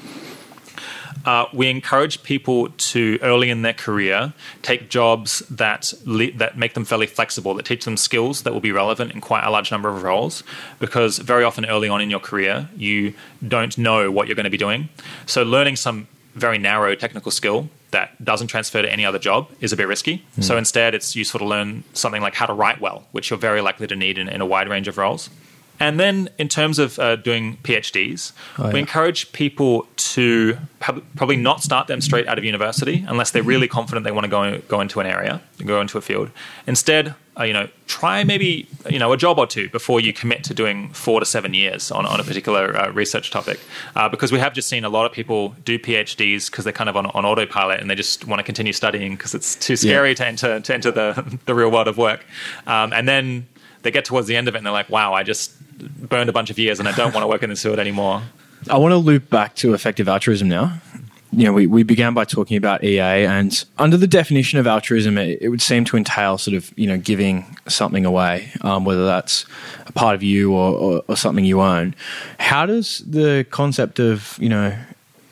Uh, 1.25 1.47
we 1.53 1.69
encourage 1.69 2.23
people 2.23 2.69
to 2.71 3.19
early 3.23 3.51
in 3.51 3.63
their 3.63 3.73
career 3.73 4.33
take 4.63 4.89
jobs 4.89 5.41
that 5.51 5.93
le- 6.05 6.33
that 6.33 6.57
make 6.57 6.75
them 6.75 6.85
fairly 6.85 7.07
flexible, 7.07 7.55
that 7.55 7.67
teach 7.67 7.85
them 7.85 7.97
skills 7.97 8.43
that 8.43 8.53
will 8.53 8.61
be 8.61 8.73
relevant 8.73 9.13
in 9.13 9.21
quite 9.21 9.45
a 9.45 9.51
large 9.51 9.71
number 9.71 9.89
of 9.89 10.03
roles. 10.03 10.43
Because 10.79 11.19
very 11.19 11.45
often 11.45 11.65
early 11.67 11.89
on 11.89 12.01
in 12.01 12.11
your 12.11 12.21
career, 12.21 12.69
you 12.77 13.15
don't 13.47 13.77
know 13.77 14.11
what 14.11 14.27
you're 14.27 14.37
going 14.37 14.45
to 14.45 14.51
be 14.51 14.57
doing. 14.57 14.89
So 15.27 15.43
learning 15.43 15.77
some 15.77 16.09
very 16.35 16.59
narrow 16.59 16.95
technical 16.95 17.31
skill 17.31 17.69
that 17.91 18.25
doesn't 18.25 18.47
transfer 18.47 18.81
to 18.81 18.91
any 18.91 19.05
other 19.05 19.19
job 19.19 19.49
is 19.61 19.73
a 19.73 19.77
bit 19.77 19.89
risky. 19.89 20.25
So 20.41 20.57
instead, 20.57 20.95
it's 20.95 21.17
useful 21.17 21.41
to 21.41 21.45
learn 21.45 21.83
something 21.93 22.23
like 22.23 22.35
how 22.35 22.47
to 22.47 22.53
write 22.53 22.81
well, 22.81 23.05
which 23.11 23.31
you're 23.31 23.39
very 23.39 23.61
likely 23.61 23.89
to 23.89 23.97
need 23.97 24.17
in, 24.17 24.29
in 24.29 24.41
a 24.41 24.47
wide 24.47 24.69
range 24.69 24.87
of 24.87 24.97
roles. 24.97 25.29
And 25.81 25.99
then 25.99 26.29
in 26.39 26.49
terms 26.49 26.79
of 26.79 26.99
uh, 26.99 27.17
doing 27.17 27.57
PhDs, 27.63 28.33
Oh, 28.59 28.71
we 28.71 28.79
encourage 28.79 29.33
people 29.33 29.87
to 29.97 30.59
prob- 30.79 31.03
probably 31.17 31.37
not 31.37 31.63
start 31.63 31.87
them 31.87 32.01
straight 32.03 32.29
out 32.29 32.39
of 32.39 32.45
university 32.45 33.05
unless 33.09 33.31
they're 33.31 33.43
really 33.43 33.67
confident 33.69 34.05
they 34.05 34.13
want 34.13 34.25
to 34.25 34.31
go 34.31 34.59
go 34.69 34.81
into 34.81 35.01
an 35.01 35.07
area, 35.07 35.41
go 35.65 35.81
into 35.81 35.97
a 35.97 36.01
field. 36.03 36.31
Instead, 36.67 37.15
uh, 37.39 37.45
you 37.45 37.55
know, 37.55 37.69
try 37.87 38.23
maybe 38.25 38.67
you 38.91 38.99
know 38.99 39.13
a 39.13 39.17
job 39.17 39.39
or 39.39 39.47
two 39.47 39.71
before 39.71 40.01
you 40.01 40.13
commit 40.13 40.45
to 40.45 40.53
doing 40.53 40.91
four 40.93 41.19
to 41.21 41.27
seven 41.27 41.55
years 41.55 41.91
on, 41.91 42.05
on 42.05 42.21
a 42.21 42.25
particular 42.25 42.77
uh, 42.77 42.91
research 42.93 43.31
topic, 43.31 43.59
uh, 43.97 44.09
because 44.09 44.31
we 44.33 44.39
have 44.39 44.53
just 44.53 44.69
seen 44.69 44.85
a 44.85 44.91
lot 44.91 45.07
of 45.07 45.13
people 45.13 45.55
do 45.65 45.79
PhDs 45.79 46.51
because 46.51 46.65
they're 46.65 46.73
kind 46.75 46.91
of 46.91 46.97
on, 46.97 47.07
on 47.07 47.25
autopilot 47.25 47.81
and 47.81 47.89
they 47.89 47.95
just 47.95 48.27
want 48.27 48.39
to 48.41 48.45
continue 48.45 48.73
studying 48.75 49.13
because 49.17 49.35
it's 49.35 49.57
too 49.57 49.77
scary 49.77 50.15
to 50.15 50.27
enter 50.27 50.61
to 50.61 50.75
enter 50.75 50.91
the 50.91 51.39
the 51.47 51.55
real 51.55 51.71
world 51.71 51.89
of 51.89 51.97
work, 51.97 52.27
um, 52.67 52.93
and 52.93 53.09
then 53.09 53.47
they 53.83 53.91
get 53.91 54.05
towards 54.05 54.27
the 54.27 54.37
end 54.37 54.47
of 54.47 54.55
it 54.55 54.59
and 54.59 54.67
they're 54.67 54.75
like, 54.75 54.91
wow, 54.91 55.15
I 55.15 55.23
just 55.23 55.53
burned 55.81 56.29
a 56.29 56.33
bunch 56.33 56.51
of 56.51 56.59
years 56.59 56.79
and 56.79 56.89
I 56.89 56.93
don't 56.93 57.15
want 57.15 57.25
to 57.25 57.29
work 57.29 57.43
in 57.43 57.51
this 57.51 57.63
field 57.63 57.79
anymore. 57.79 58.23
I 58.69 58.77
want 58.77 58.93
to 58.93 58.97
loop 58.97 59.31
back 59.31 59.55
to 59.57 59.73
effective 59.73 60.09
altruism 60.09 60.49
now. 60.49 60.81
You 61.33 61.45
know, 61.45 61.53
we, 61.53 61.67
we 61.67 61.85
began 61.85 62.13
by 62.13 62.25
talking 62.25 62.57
about 62.57 62.83
EA, 62.83 63.25
and 63.25 63.65
under 63.79 63.97
the 63.97 64.09
definition 64.09 64.59
of 64.59 64.67
altruism, 64.67 65.17
it, 65.17 65.41
it 65.41 65.49
would 65.49 65.63
seem 65.63 65.85
to 65.85 65.97
entail 65.97 66.39
sort 66.39 66.57
of, 66.57 66.77
you 66.77 66.89
know, 66.89 66.99
giving 66.99 67.57
something 67.69 68.05
away, 68.05 68.51
um, 68.63 68.85
whether 68.85 69.07
that's 69.07 69.47
a 69.87 69.93
part 69.93 70.17
of 70.17 70.25
you 70.25 70.53
or, 70.53 70.75
or, 70.75 71.03
or 71.07 71.17
something 71.17 71.45
you 71.45 71.61
own. 71.61 71.95
How 72.41 72.67
does 72.67 72.99
the 73.07 73.47
concept 73.51 74.01
of, 74.01 74.37
you 74.41 74.49
know, 74.49 74.77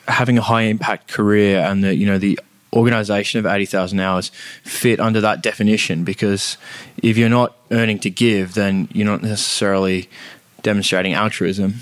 having 0.06 0.38
a 0.38 0.42
high 0.42 0.62
impact 0.62 1.08
career 1.08 1.58
and 1.58 1.82
the, 1.82 1.96
you 1.96 2.06
know, 2.06 2.16
the 2.16 2.38
organization 2.72 3.40
of 3.40 3.46
80,000 3.46 3.98
hours 3.98 4.30
fit 4.62 5.00
under 5.00 5.20
that 5.20 5.42
definition? 5.42 6.04
Because 6.04 6.58
if 7.02 7.18
you're 7.18 7.28
not 7.28 7.56
earning 7.72 7.98
to 8.00 8.10
give, 8.10 8.54
then 8.54 8.88
you're 8.92 9.04
not 9.04 9.22
necessarily 9.22 10.08
demonstrating 10.68 11.14
altruism. 11.14 11.74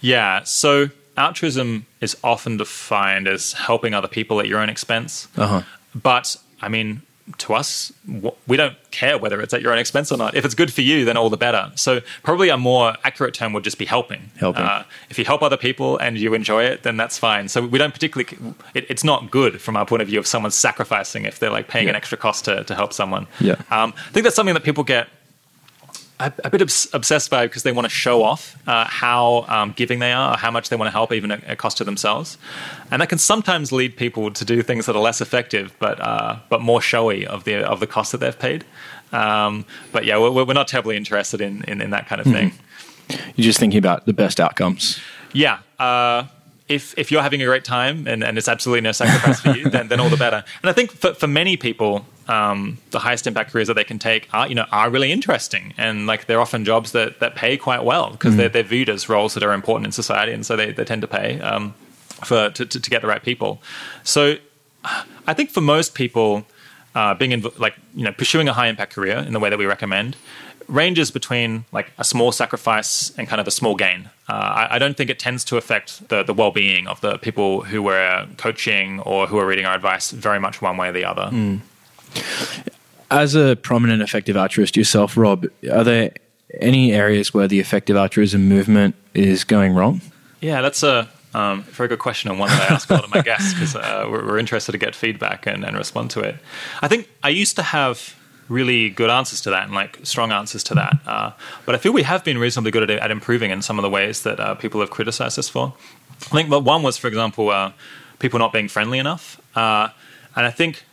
Yeah. 0.00 0.44
So 0.44 0.90
altruism 1.16 1.86
is 2.00 2.16
often 2.22 2.56
defined 2.56 3.26
as 3.26 3.52
helping 3.52 3.94
other 3.94 4.06
people 4.06 4.38
at 4.38 4.46
your 4.46 4.60
own 4.60 4.68
expense. 4.68 5.26
Uh-huh. 5.36 5.62
But 5.92 6.36
I 6.60 6.68
mean, 6.68 7.02
to 7.38 7.54
us, 7.54 7.92
we 8.46 8.56
don't 8.56 8.76
care 8.92 9.18
whether 9.18 9.40
it's 9.40 9.52
at 9.54 9.60
your 9.60 9.72
own 9.72 9.78
expense 9.78 10.12
or 10.12 10.18
not. 10.18 10.36
If 10.36 10.44
it's 10.44 10.54
good 10.54 10.72
for 10.72 10.82
you, 10.82 11.04
then 11.04 11.16
all 11.16 11.30
the 11.30 11.36
better. 11.36 11.72
So 11.74 12.00
probably 12.22 12.48
a 12.48 12.56
more 12.56 12.94
accurate 13.02 13.34
term 13.34 13.52
would 13.54 13.64
just 13.64 13.78
be 13.78 13.86
helping. 13.86 14.30
Helping. 14.36 14.62
Uh, 14.62 14.84
if 15.10 15.18
you 15.18 15.24
help 15.24 15.42
other 15.42 15.56
people 15.56 15.98
and 15.98 16.16
you 16.16 16.34
enjoy 16.34 16.62
it, 16.64 16.84
then 16.84 16.96
that's 16.96 17.18
fine. 17.18 17.48
So 17.48 17.66
we 17.66 17.78
don't 17.78 17.92
particularly. 17.92 18.54
It, 18.74 18.86
it's 18.88 19.02
not 19.02 19.30
good 19.30 19.60
from 19.60 19.76
our 19.76 19.86
point 19.86 20.02
of 20.02 20.08
view 20.08 20.20
if 20.20 20.26
someone's 20.28 20.54
sacrificing 20.54 21.24
if 21.24 21.40
they're 21.40 21.50
like 21.50 21.66
paying 21.66 21.88
an 21.88 21.96
extra 21.96 22.18
cost 22.18 22.44
to 22.44 22.62
to 22.62 22.74
help 22.74 22.92
someone. 22.92 23.26
Yeah. 23.40 23.56
Um, 23.70 23.94
I 23.96 24.12
think 24.12 24.22
that's 24.24 24.36
something 24.36 24.54
that 24.54 24.64
people 24.64 24.84
get 24.84 25.08
a, 26.26 26.32
a 26.44 26.50
bit 26.50 26.62
obs- 26.62 26.88
obsessed 26.92 27.30
by 27.30 27.46
because 27.46 27.62
they 27.62 27.72
want 27.72 27.86
to 27.86 27.90
show 27.90 28.22
off 28.22 28.56
uh, 28.66 28.84
how 28.84 29.44
um, 29.48 29.72
giving 29.76 29.98
they 29.98 30.12
are, 30.12 30.34
or 30.34 30.36
how 30.36 30.50
much 30.50 30.68
they 30.68 30.76
want 30.76 30.86
to 30.86 30.92
help, 30.92 31.12
even 31.12 31.30
at 31.32 31.50
a 31.50 31.56
cost 31.56 31.78
to 31.78 31.84
themselves, 31.84 32.38
and 32.90 33.00
that 33.02 33.08
can 33.08 33.18
sometimes 33.18 33.72
lead 33.72 33.96
people 33.96 34.30
to 34.30 34.44
do 34.44 34.62
things 34.62 34.86
that 34.86 34.96
are 34.96 35.02
less 35.02 35.20
effective, 35.20 35.74
but 35.78 36.00
uh, 36.00 36.36
but 36.48 36.60
more 36.60 36.80
showy 36.80 37.26
of 37.26 37.44
the 37.44 37.56
of 37.64 37.80
the 37.80 37.86
cost 37.86 38.12
that 38.12 38.18
they've 38.18 38.38
paid. 38.38 38.64
Um, 39.12 39.64
but 39.92 40.04
yeah, 40.04 40.18
we're, 40.18 40.44
we're 40.44 40.54
not 40.54 40.68
terribly 40.68 40.96
interested 40.96 41.40
in, 41.40 41.64
in 41.64 41.80
in 41.80 41.90
that 41.90 42.06
kind 42.06 42.20
of 42.20 42.26
thing. 42.26 42.52
You're 43.36 43.44
just 43.44 43.58
thinking 43.58 43.78
about 43.78 44.06
the 44.06 44.12
best 44.12 44.40
outcomes. 44.40 45.00
Yeah. 45.32 45.58
Uh, 45.78 46.24
if, 46.74 46.98
if 46.98 47.10
you're 47.10 47.22
having 47.22 47.42
a 47.42 47.44
great 47.44 47.64
time 47.64 48.06
and, 48.06 48.24
and 48.24 48.38
it's 48.38 48.48
absolutely 48.48 48.80
no 48.80 48.92
sacrifice 48.92 49.40
for 49.40 49.50
you, 49.50 49.68
then, 49.70 49.88
then 49.88 50.00
all 50.00 50.08
the 50.08 50.16
better. 50.16 50.44
And 50.62 50.70
I 50.70 50.72
think 50.72 50.92
for, 50.92 51.14
for 51.14 51.26
many 51.26 51.56
people, 51.56 52.06
um, 52.28 52.78
the 52.90 52.98
highest 52.98 53.26
impact 53.26 53.52
careers 53.52 53.68
that 53.68 53.74
they 53.74 53.84
can 53.84 53.98
take 53.98 54.28
are, 54.32 54.48
you 54.48 54.54
know, 54.54 54.66
are 54.72 54.90
really 54.90 55.12
interesting. 55.12 55.74
And 55.76 56.06
like 56.06 56.26
they're 56.26 56.40
often 56.40 56.64
jobs 56.64 56.92
that, 56.92 57.20
that 57.20 57.34
pay 57.34 57.56
quite 57.56 57.84
well 57.84 58.10
because 58.12 58.36
they're, 58.36 58.48
they're 58.48 58.62
viewed 58.62 58.88
as 58.88 59.08
roles 59.08 59.34
that 59.34 59.42
are 59.42 59.52
important 59.52 59.86
in 59.86 59.92
society. 59.92 60.32
And 60.32 60.44
so 60.44 60.56
they, 60.56 60.72
they 60.72 60.84
tend 60.84 61.02
to 61.02 61.08
pay 61.08 61.40
um, 61.40 61.74
for, 62.24 62.50
to, 62.50 62.66
to, 62.66 62.80
to 62.80 62.90
get 62.90 63.02
the 63.02 63.08
right 63.08 63.22
people. 63.22 63.62
So 64.02 64.36
I 65.26 65.34
think 65.34 65.50
for 65.50 65.60
most 65.60 65.94
people, 65.94 66.46
uh, 66.94 67.14
being 67.14 67.30
inv- 67.30 67.58
like 67.58 67.74
you 67.94 68.04
know 68.04 68.12
pursuing 68.12 68.48
a 68.48 68.52
high 68.52 68.66
impact 68.66 68.92
career 68.92 69.16
in 69.16 69.32
the 69.32 69.40
way 69.40 69.48
that 69.48 69.58
we 69.58 69.64
recommend 69.64 70.14
ranges 70.68 71.10
between 71.10 71.64
like 71.72 71.92
a 71.98 72.04
small 72.04 72.32
sacrifice 72.32 73.12
and 73.16 73.28
kind 73.28 73.40
of 73.40 73.46
a 73.46 73.50
small 73.50 73.74
gain. 73.76 74.10
Uh, 74.28 74.32
I, 74.68 74.76
I 74.76 74.78
don't 74.78 74.96
think 74.96 75.10
it 75.10 75.18
tends 75.18 75.44
to 75.46 75.56
affect 75.56 76.08
the, 76.08 76.22
the 76.22 76.32
well 76.32 76.52
being 76.52 76.86
of 76.86 77.00
the 77.00 77.18
people 77.18 77.62
who 77.62 77.82
we're 77.82 78.26
coaching 78.36 79.00
or 79.00 79.26
who 79.26 79.38
are 79.38 79.46
reading 79.46 79.66
our 79.66 79.74
advice 79.74 80.10
very 80.10 80.38
much 80.38 80.62
one 80.62 80.76
way 80.76 80.88
or 80.88 80.92
the 80.92 81.04
other. 81.04 81.30
As 83.10 83.34
a 83.34 83.56
prominent 83.56 84.00
effective 84.00 84.36
altruist 84.36 84.76
yourself, 84.76 85.16
Rob, 85.16 85.46
are 85.70 85.84
there 85.84 86.12
any 86.60 86.92
areas 86.92 87.34
where 87.34 87.48
the 87.48 87.60
effective 87.60 87.96
altruism 87.96 88.48
movement 88.48 88.94
is 89.14 89.44
going 89.44 89.74
wrong? 89.74 90.00
Yeah, 90.40 90.60
that's 90.60 90.82
a 90.82 91.08
um, 91.34 91.62
very 91.64 91.88
good 91.88 91.98
question 91.98 92.30
and 92.30 92.38
one 92.38 92.48
that 92.50 92.70
I 92.70 92.74
ask 92.74 92.90
a 92.90 92.94
lot 92.94 93.04
of 93.04 93.14
my 93.14 93.22
guests 93.22 93.54
because 93.54 93.74
uh, 93.74 94.06
we're, 94.10 94.24
we're 94.26 94.38
interested 94.38 94.72
to 94.72 94.78
get 94.78 94.94
feedback 94.94 95.46
and, 95.46 95.64
and 95.64 95.76
respond 95.76 96.10
to 96.12 96.20
it. 96.20 96.36
I 96.80 96.88
think 96.88 97.08
I 97.22 97.30
used 97.30 97.56
to 97.56 97.62
have 97.62 98.14
really 98.48 98.90
good 98.90 99.10
answers 99.10 99.40
to 99.42 99.50
that 99.50 99.64
and 99.64 99.74
like 99.74 99.98
strong 100.02 100.32
answers 100.32 100.62
to 100.64 100.74
that, 100.74 100.96
uh, 101.06 101.32
but 101.64 101.74
I 101.74 101.78
feel 101.78 101.92
we 101.92 102.02
have 102.02 102.24
been 102.24 102.38
reasonably 102.38 102.70
good 102.70 102.90
at, 102.90 102.98
at 102.98 103.10
improving 103.10 103.50
in 103.50 103.62
some 103.62 103.78
of 103.78 103.82
the 103.82 103.90
ways 103.90 104.22
that 104.22 104.40
uh, 104.40 104.54
people 104.54 104.80
have 104.80 104.90
criticized 104.90 105.38
us 105.38 105.48
for. 105.48 105.74
I 106.30 106.42
think 106.42 106.50
one 106.50 106.82
was, 106.82 106.96
for 106.96 107.08
example, 107.08 107.50
uh, 107.50 107.72
people 108.18 108.38
not 108.38 108.52
being 108.52 108.68
friendly 108.68 108.98
enough, 108.98 109.40
uh, 109.56 109.88
and 110.36 110.46
I 110.46 110.50
think 110.50 110.84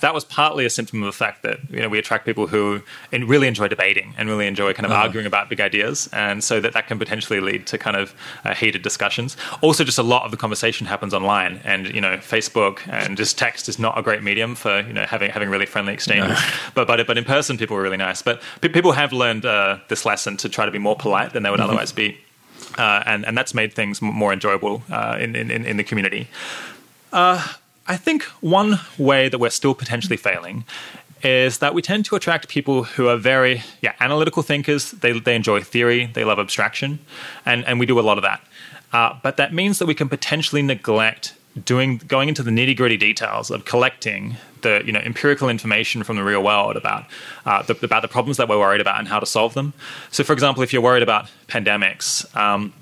that 0.00 0.14
was 0.14 0.24
partly 0.24 0.64
a 0.64 0.70
symptom 0.70 1.02
of 1.02 1.06
the 1.06 1.12
fact 1.12 1.42
that 1.42 1.58
you 1.70 1.80
know 1.80 1.88
we 1.88 1.98
attract 1.98 2.24
people 2.24 2.46
who 2.46 2.82
really 3.12 3.48
enjoy 3.48 3.68
debating 3.68 4.14
and 4.16 4.28
really 4.28 4.46
enjoy 4.46 4.72
kind 4.72 4.86
of 4.86 4.92
arguing 4.92 5.26
about 5.26 5.48
big 5.48 5.60
ideas, 5.60 6.08
and 6.12 6.42
so 6.42 6.60
that 6.60 6.72
that 6.72 6.86
can 6.86 6.98
potentially 6.98 7.40
lead 7.40 7.66
to 7.66 7.78
kind 7.78 7.96
of 7.96 8.14
uh, 8.44 8.54
heated 8.54 8.82
discussions. 8.82 9.36
Also, 9.60 9.84
just 9.84 9.98
a 9.98 10.02
lot 10.02 10.24
of 10.24 10.30
the 10.30 10.36
conversation 10.36 10.86
happens 10.86 11.12
online, 11.12 11.60
and 11.64 11.92
you 11.94 12.00
know 12.00 12.16
Facebook 12.18 12.80
and 12.88 13.16
just 13.16 13.38
text 13.38 13.68
is 13.68 13.78
not 13.78 13.98
a 13.98 14.02
great 14.02 14.22
medium 14.22 14.54
for 14.54 14.80
you 14.80 14.92
know 14.92 15.04
having 15.04 15.30
having 15.30 15.48
really 15.48 15.66
friendly 15.66 15.92
exchange. 15.92 16.24
But 16.74 16.86
but 16.86 17.06
but 17.06 17.18
in 17.18 17.24
person, 17.24 17.56
people 17.58 17.76
are 17.76 17.82
really 17.82 17.96
nice. 17.96 18.22
But 18.22 18.40
pe- 18.60 18.68
people 18.68 18.92
have 18.92 19.12
learned 19.12 19.44
uh, 19.44 19.78
this 19.88 20.04
lesson 20.04 20.36
to 20.38 20.48
try 20.48 20.64
to 20.64 20.70
be 20.72 20.78
more 20.78 20.96
polite 20.96 21.32
than 21.32 21.42
they 21.42 21.50
would 21.50 21.60
otherwise 21.60 21.92
be. 21.92 22.18
Uh, 22.78 23.02
and, 23.06 23.24
and 23.26 23.36
that's 23.36 23.54
made 23.54 23.72
things 23.72 24.02
more 24.02 24.32
enjoyable 24.32 24.82
uh, 24.90 25.16
in, 25.20 25.36
in, 25.36 25.50
in 25.50 25.76
the 25.76 25.84
community. 25.84 26.28
I 27.86 27.96
think 27.96 28.22
one 28.40 28.80
way 28.98 29.28
that 29.28 29.38
we're 29.38 29.50
still 29.50 29.74
potentially 29.74 30.16
failing 30.16 30.64
is 31.22 31.58
that 31.58 31.74
we 31.74 31.82
tend 31.82 32.04
to 32.06 32.16
attract 32.16 32.48
people 32.48 32.84
who 32.84 33.08
are 33.08 33.16
very 33.16 33.62
yeah 33.80 33.94
analytical 34.00 34.42
thinkers. 34.42 34.90
They 34.92 35.18
they 35.18 35.34
enjoy 35.34 35.62
theory. 35.62 36.06
They 36.12 36.24
love 36.24 36.38
abstraction, 36.38 36.98
and 37.44 37.64
and 37.66 37.80
we 37.80 37.86
do 37.86 37.98
a 37.98 38.02
lot 38.02 38.18
of 38.18 38.22
that. 38.22 38.40
Uh, 38.92 39.18
but 39.22 39.36
that 39.36 39.52
means 39.52 39.78
that 39.78 39.86
we 39.86 39.94
can 39.94 40.08
potentially 40.08 40.62
neglect 40.62 41.34
doing 41.64 41.98
going 41.98 42.28
into 42.28 42.42
the 42.42 42.50
nitty 42.50 42.76
gritty 42.76 42.96
details 42.96 43.50
of 43.50 43.64
collecting 43.64 44.36
the 44.62 44.82
you 44.84 44.92
know 44.92 45.00
empirical 45.00 45.48
information 45.48 46.02
from 46.02 46.16
the 46.16 46.24
real 46.24 46.42
world 46.42 46.76
about 46.76 47.04
uh, 47.46 47.62
the, 47.62 47.76
about 47.82 48.02
the 48.02 48.08
problems 48.08 48.36
that 48.36 48.48
we're 48.48 48.58
worried 48.58 48.80
about 48.80 48.98
and 48.98 49.08
how 49.08 49.20
to 49.20 49.26
solve 49.26 49.54
them. 49.54 49.72
So, 50.10 50.24
for 50.24 50.32
example, 50.32 50.62
if 50.62 50.72
you're 50.72 50.82
worried 50.82 51.02
about 51.02 51.28
pandemics. 51.48 52.34
Um, 52.36 52.72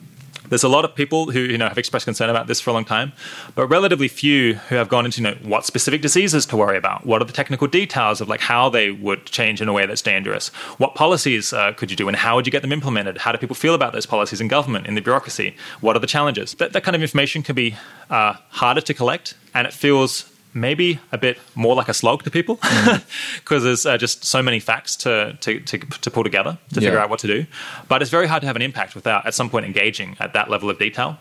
there's 0.52 0.62
a 0.62 0.68
lot 0.68 0.84
of 0.84 0.94
people 0.94 1.30
who 1.30 1.40
you 1.40 1.56
know 1.56 1.66
have 1.66 1.78
expressed 1.78 2.04
concern 2.04 2.28
about 2.28 2.46
this 2.46 2.60
for 2.60 2.68
a 2.68 2.72
long 2.74 2.84
time, 2.84 3.14
but 3.54 3.66
relatively 3.68 4.06
few 4.06 4.54
who 4.68 4.74
have 4.74 4.90
gone 4.90 5.06
into 5.06 5.22
you 5.22 5.28
know 5.28 5.34
what 5.42 5.64
specific 5.64 6.02
diseases 6.02 6.44
to 6.44 6.58
worry 6.58 6.76
about. 6.76 7.06
What 7.06 7.22
are 7.22 7.24
the 7.24 7.32
technical 7.32 7.66
details 7.66 8.20
of 8.20 8.28
like 8.28 8.40
how 8.40 8.68
they 8.68 8.90
would 8.90 9.24
change 9.24 9.62
in 9.62 9.68
a 9.68 9.72
way 9.72 9.86
that's 9.86 10.02
dangerous? 10.02 10.48
What 10.76 10.94
policies 10.94 11.54
uh, 11.54 11.72
could 11.72 11.90
you 11.90 11.96
do, 11.96 12.06
and 12.06 12.14
how 12.14 12.36
would 12.36 12.46
you 12.46 12.52
get 12.52 12.60
them 12.60 12.70
implemented? 12.70 13.16
How 13.16 13.32
do 13.32 13.38
people 13.38 13.56
feel 13.56 13.74
about 13.74 13.94
those 13.94 14.04
policies 14.04 14.42
in 14.42 14.48
government, 14.48 14.86
in 14.86 14.94
the 14.94 15.00
bureaucracy? 15.00 15.56
What 15.80 15.96
are 15.96 16.00
the 16.00 16.06
challenges? 16.06 16.52
That, 16.56 16.74
that 16.74 16.84
kind 16.84 16.94
of 16.94 17.00
information 17.00 17.42
can 17.42 17.54
be 17.54 17.74
uh, 18.10 18.34
harder 18.50 18.82
to 18.82 18.92
collect, 18.92 19.34
and 19.54 19.66
it 19.66 19.72
feels 19.72 20.31
maybe 20.54 20.98
a 21.10 21.18
bit 21.18 21.38
more 21.54 21.74
like 21.74 21.88
a 21.88 21.94
slog 21.94 22.22
to 22.24 22.30
people 22.30 22.56
because 23.36 23.62
there's 23.64 23.86
uh, 23.86 23.96
just 23.96 24.24
so 24.24 24.42
many 24.42 24.60
facts 24.60 24.96
to, 24.96 25.36
to, 25.40 25.60
to, 25.60 25.78
to 25.78 26.10
pull 26.10 26.24
together 26.24 26.58
to 26.74 26.80
figure 26.80 26.98
out 26.98 27.10
what 27.10 27.18
to 27.20 27.26
do. 27.26 27.46
But 27.88 28.02
it's 28.02 28.10
very 28.10 28.26
hard 28.26 28.42
to 28.42 28.46
have 28.46 28.56
an 28.56 28.62
impact 28.62 28.94
without 28.94 29.26
at 29.26 29.34
some 29.34 29.48
point 29.48 29.66
engaging 29.66 30.16
at 30.20 30.32
that 30.34 30.50
level 30.50 30.68
of 30.70 30.78
detail 30.78 31.18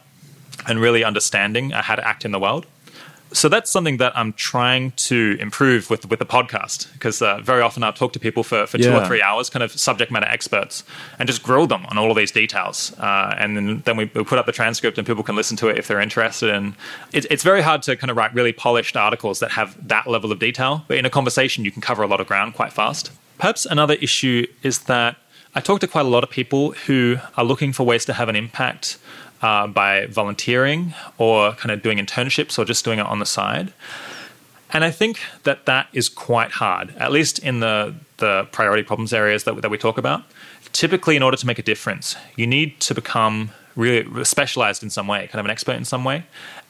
and 0.67 0.79
really 0.79 1.03
understanding 1.03 1.73
uh, 1.73 1.81
how 1.81 1.95
to 1.95 2.05
act 2.05 2.25
in 2.25 2.31
the 2.31 2.39
world. 2.39 2.65
So 3.33 3.47
that's 3.47 3.71
something 3.71 3.97
that 3.97 4.11
I'm 4.17 4.33
trying 4.33 4.91
to 5.09 5.37
improve 5.39 5.89
with 5.89 6.09
with 6.09 6.19
the 6.19 6.25
podcast 6.25 6.91
because 6.93 7.21
uh, 7.21 7.39
very 7.41 7.61
often 7.61 7.81
I'll 7.83 7.93
talk 7.93 8.11
to 8.13 8.19
people 8.19 8.43
for, 8.43 8.67
for 8.67 8.77
two 8.77 8.89
Yeah. 8.89 9.03
or 9.03 9.05
three 9.07 9.21
hours, 9.21 9.49
kind 9.49 9.63
of 9.63 9.71
subject 9.71 10.11
matter 10.11 10.27
experts, 10.27 10.83
and 11.17 11.27
just 11.27 11.41
grill 11.41 11.65
them 11.65 11.85
on 11.87 11.97
all 11.97 12.11
of 12.11 12.17
these 12.17 12.31
details. 12.31 12.93
Uh, 12.99 13.33
and 13.37 13.55
then, 13.55 13.81
then 13.85 13.95
we, 13.97 14.05
we 14.13 14.23
put 14.23 14.37
up 14.37 14.45
the 14.45 14.51
transcript 14.51 14.97
and 14.97 15.07
people 15.07 15.23
can 15.23 15.35
listen 15.35 15.55
to 15.57 15.69
it 15.69 15.77
if 15.77 15.87
they're 15.87 16.01
interested. 16.01 16.49
And 16.49 16.73
it's 17.13 17.27
it's 17.29 17.43
very 17.43 17.61
hard 17.61 17.81
to 17.83 17.95
kind 17.95 18.11
of 18.11 18.17
write 18.17 18.33
really 18.33 18.51
polished 18.53 18.97
articles 18.97 19.39
that 19.39 19.51
have 19.51 19.75
that 19.87 20.07
level 20.07 20.31
of 20.31 20.39
detail. 20.39 20.83
But 20.87 20.97
in 20.97 21.05
a 21.05 21.09
conversation, 21.09 21.63
you 21.63 21.71
can 21.71 21.81
cover 21.81 22.03
a 22.03 22.07
lot 22.07 22.19
of 22.19 22.27
ground 22.27 22.53
quite 22.55 22.73
fast. 22.73 23.11
Perhaps 23.37 23.65
another 23.65 23.93
issue 23.95 24.45
is 24.61 24.79
that 24.81 25.15
I 25.55 25.61
talk 25.61 25.79
to 25.81 25.87
quite 25.87 26.05
a 26.05 26.09
lot 26.09 26.23
of 26.23 26.29
people 26.29 26.71
who 26.85 27.17
are 27.37 27.43
looking 27.45 27.73
for 27.73 27.85
ways 27.85 28.05
to 28.05 28.13
have 28.13 28.29
an 28.29 28.35
impact 28.35 28.97
uh, 29.41 29.67
by 29.67 30.05
volunteering 30.07 30.93
or 31.17 31.53
kind 31.53 31.71
of 31.71 31.81
doing 31.81 31.97
internships 31.97 32.57
or 32.59 32.65
just 32.65 32.85
doing 32.85 32.99
it 32.99 33.05
on 33.05 33.19
the 33.19 33.25
side. 33.25 33.73
And 34.73 34.83
I 34.83 34.91
think 34.91 35.19
that 35.43 35.65
that 35.65 35.87
is 35.93 36.07
quite 36.07 36.51
hard, 36.51 36.95
at 36.97 37.11
least 37.11 37.39
in 37.39 37.59
the 37.59 37.95
the 38.17 38.47
priority 38.51 38.83
problems 38.83 39.13
areas 39.13 39.43
that, 39.45 39.61
that 39.61 39.71
we 39.71 39.77
talk 39.77 39.97
about. 39.97 40.23
Typically, 40.71 41.15
in 41.15 41.23
order 41.23 41.35
to 41.35 41.45
make 41.45 41.59
a 41.59 41.63
difference, 41.63 42.15
you 42.35 42.47
need 42.47 42.79
to 42.79 42.93
become 42.93 43.51
really 43.75 44.23
specialized 44.23 44.83
in 44.83 44.89
some 44.89 45.07
way, 45.07 45.27
kind 45.27 45.39
of 45.39 45.45
an 45.45 45.51
expert 45.51 45.75
in 45.75 45.85
some 45.85 46.03
way. 46.03 46.23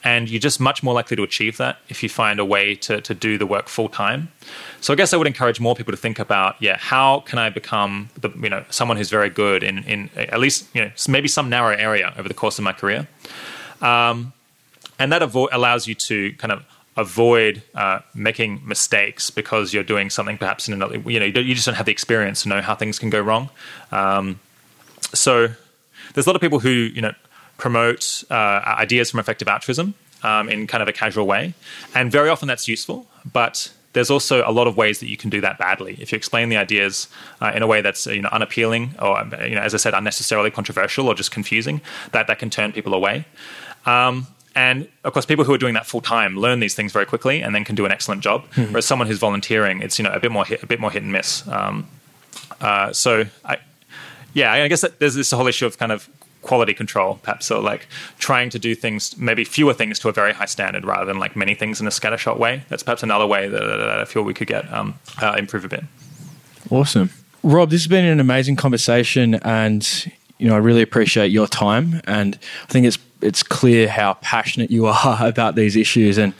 And 0.04 0.28
you're 0.28 0.40
just 0.40 0.58
much 0.58 0.82
more 0.82 0.94
likely 0.94 1.16
to 1.16 1.22
achieve 1.22 1.58
that 1.58 1.78
if 1.88 2.02
you 2.02 2.08
find 2.08 2.40
a 2.40 2.44
way 2.44 2.74
to, 2.74 3.00
to 3.00 3.14
do 3.14 3.38
the 3.38 3.46
work 3.46 3.68
full 3.68 3.88
time. 3.88 4.32
So 4.80 4.92
I 4.92 4.96
guess 4.96 5.14
I 5.14 5.16
would 5.16 5.28
encourage 5.28 5.60
more 5.60 5.76
people 5.76 5.92
to 5.92 5.96
think 5.96 6.18
about, 6.18 6.56
yeah, 6.60 6.76
how 6.76 7.20
can 7.20 7.38
I 7.38 7.50
become 7.50 8.10
the, 8.20 8.30
you 8.30 8.48
know 8.48 8.64
someone 8.70 8.96
who's 8.96 9.10
very 9.10 9.30
good 9.30 9.62
in, 9.62 9.84
in 9.84 10.10
at 10.16 10.40
least 10.40 10.66
you 10.74 10.82
know 10.82 10.90
maybe 11.08 11.28
some 11.28 11.48
narrow 11.48 11.76
area 11.76 12.12
over 12.16 12.28
the 12.28 12.34
course 12.34 12.58
of 12.58 12.64
my 12.64 12.72
career, 12.72 13.06
um, 13.80 14.32
and 14.98 15.12
that 15.12 15.22
avo- 15.22 15.48
allows 15.52 15.86
you 15.86 15.94
to 15.94 16.32
kind 16.34 16.52
of 16.52 16.64
avoid 16.96 17.62
uh, 17.74 18.00
making 18.14 18.60
mistakes 18.66 19.30
because 19.30 19.72
you're 19.72 19.82
doing 19.82 20.10
something 20.10 20.36
perhaps 20.36 20.68
in 20.68 20.74
another 20.74 20.98
you 21.08 21.18
know 21.18 21.26
you, 21.26 21.40
you, 21.40 21.54
just 21.54 21.64
don't 21.64 21.76
have 21.76 21.86
the 21.86 21.92
experience 21.92 22.42
to 22.42 22.48
know 22.48 22.60
how 22.60 22.74
things 22.74 22.98
can 22.98 23.08
go 23.08 23.20
wrong. 23.20 23.48
Um, 23.92 24.40
so 25.14 25.48
there's 26.14 26.26
a 26.26 26.28
lot 26.28 26.36
of 26.36 26.42
people 26.42 26.60
who 26.60 26.70
you 26.70 27.00
know 27.00 27.14
promote 27.62 28.24
uh, 28.28 28.60
ideas 28.66 29.08
from 29.12 29.20
effective 29.20 29.46
altruism 29.46 29.94
um, 30.24 30.48
in 30.48 30.66
kind 30.66 30.82
of 30.82 30.88
a 30.88 30.92
casual 30.92 31.28
way, 31.28 31.54
and 31.94 32.10
very 32.10 32.28
often 32.28 32.48
that's 32.48 32.66
useful, 32.66 33.06
but 33.32 33.72
there's 33.92 34.10
also 34.10 34.42
a 34.44 34.50
lot 34.50 34.66
of 34.66 34.76
ways 34.76 34.98
that 34.98 35.08
you 35.08 35.16
can 35.16 35.30
do 35.30 35.40
that 35.40 35.58
badly. 35.58 35.96
If 36.00 36.10
you 36.10 36.16
explain 36.16 36.48
the 36.48 36.56
ideas 36.56 37.06
uh, 37.40 37.52
in 37.54 37.62
a 37.62 37.68
way 37.68 37.80
that's 37.80 38.04
you 38.08 38.20
know 38.20 38.30
unappealing 38.32 38.96
or 39.00 39.22
you 39.46 39.54
know 39.54 39.60
as 39.60 39.74
I 39.74 39.76
said 39.76 39.94
unnecessarily 39.94 40.50
controversial 40.50 41.06
or 41.06 41.14
just 41.14 41.30
confusing, 41.30 41.80
that 42.10 42.26
that 42.26 42.40
can 42.40 42.50
turn 42.50 42.72
people 42.72 42.94
away. 42.94 43.26
Um, 43.86 44.26
and 44.56 44.88
of 45.04 45.12
course, 45.12 45.24
people 45.24 45.44
who 45.44 45.54
are 45.54 45.62
doing 45.64 45.74
that 45.74 45.86
full 45.86 46.00
time 46.00 46.36
learn 46.36 46.58
these 46.58 46.74
things 46.74 46.92
very 46.92 47.06
quickly 47.06 47.42
and 47.42 47.54
then 47.54 47.64
can 47.64 47.76
do 47.76 47.86
an 47.86 47.92
excellent 47.92 48.22
job. 48.22 48.42
Mm-hmm. 48.42 48.72
Whereas 48.72 48.86
someone 48.86 49.06
who's 49.06 49.20
volunteering, 49.20 49.82
it's 49.82 50.00
you 50.00 50.04
know 50.04 50.10
a 50.10 50.18
bit 50.18 50.32
more 50.32 50.44
hit, 50.44 50.64
a 50.64 50.66
bit 50.66 50.80
more 50.80 50.90
hit 50.90 51.04
and 51.04 51.12
miss. 51.12 51.46
Um, 51.46 51.86
uh, 52.60 52.92
so 52.92 53.26
I, 53.44 53.58
yeah, 54.34 54.52
I 54.52 54.66
guess 54.66 54.84
there's 54.98 55.14
this 55.14 55.30
whole 55.30 55.46
issue 55.46 55.66
of 55.66 55.78
kind 55.78 55.92
of 55.92 56.08
quality 56.42 56.74
control, 56.74 57.18
perhaps, 57.22 57.46
so 57.46 57.60
like 57.60 57.86
trying 58.18 58.50
to 58.50 58.58
do 58.58 58.74
things, 58.74 59.16
maybe 59.16 59.44
fewer 59.44 59.72
things 59.72 59.98
to 60.00 60.08
a 60.08 60.12
very 60.12 60.32
high 60.32 60.46
standard 60.46 60.84
rather 60.84 61.06
than 61.06 61.18
like 61.18 61.36
many 61.36 61.54
things 61.54 61.80
in 61.80 61.86
a 61.86 61.90
scattershot 61.90 62.38
way. 62.38 62.64
That's 62.68 62.82
perhaps 62.82 63.02
another 63.02 63.26
way 63.26 63.48
that, 63.48 63.60
that 63.60 63.98
I 64.00 64.04
feel 64.04 64.22
we 64.22 64.34
could 64.34 64.48
get 64.48 64.70
um, 64.72 64.98
uh, 65.20 65.36
improve 65.38 65.64
a 65.64 65.68
bit. 65.68 65.84
Awesome. 66.70 67.10
Rob, 67.42 67.70
this 67.70 67.82
has 67.82 67.88
been 67.88 68.04
an 68.04 68.20
amazing 68.20 68.56
conversation 68.56 69.34
and 69.36 70.06
you 70.38 70.48
know, 70.48 70.54
I 70.54 70.58
really 70.58 70.82
appreciate 70.82 71.30
your 71.30 71.46
time 71.46 72.00
and 72.04 72.38
I 72.64 72.72
think 72.72 72.86
it's 72.86 72.98
it's 73.20 73.44
clear 73.44 73.88
how 73.88 74.14
passionate 74.14 74.72
you 74.72 74.86
are 74.86 75.18
about 75.26 75.54
these 75.54 75.76
issues 75.76 76.18
and 76.18 76.34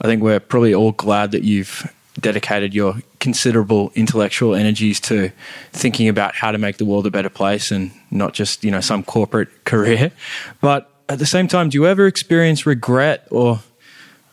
I 0.00 0.06
think 0.06 0.22
we're 0.22 0.40
probably 0.40 0.74
all 0.74 0.92
glad 0.92 1.32
that 1.32 1.42
you've 1.42 1.90
dedicated 2.20 2.74
your 2.74 2.96
considerable 3.20 3.90
intellectual 3.94 4.54
energies 4.54 5.00
to 5.00 5.30
thinking 5.72 6.08
about 6.08 6.34
how 6.34 6.52
to 6.52 6.58
make 6.58 6.76
the 6.76 6.84
world 6.84 7.06
a 7.06 7.10
better 7.10 7.30
place 7.30 7.70
and 7.70 7.90
not 8.10 8.32
just 8.32 8.64
you 8.64 8.70
know 8.70 8.80
some 8.80 9.02
corporate 9.02 9.48
career 9.64 10.12
but 10.60 10.90
at 11.08 11.18
the 11.18 11.26
same 11.26 11.48
time 11.48 11.68
do 11.68 11.78
you 11.78 11.86
ever 11.86 12.06
experience 12.06 12.66
regret 12.66 13.26
or 13.30 13.60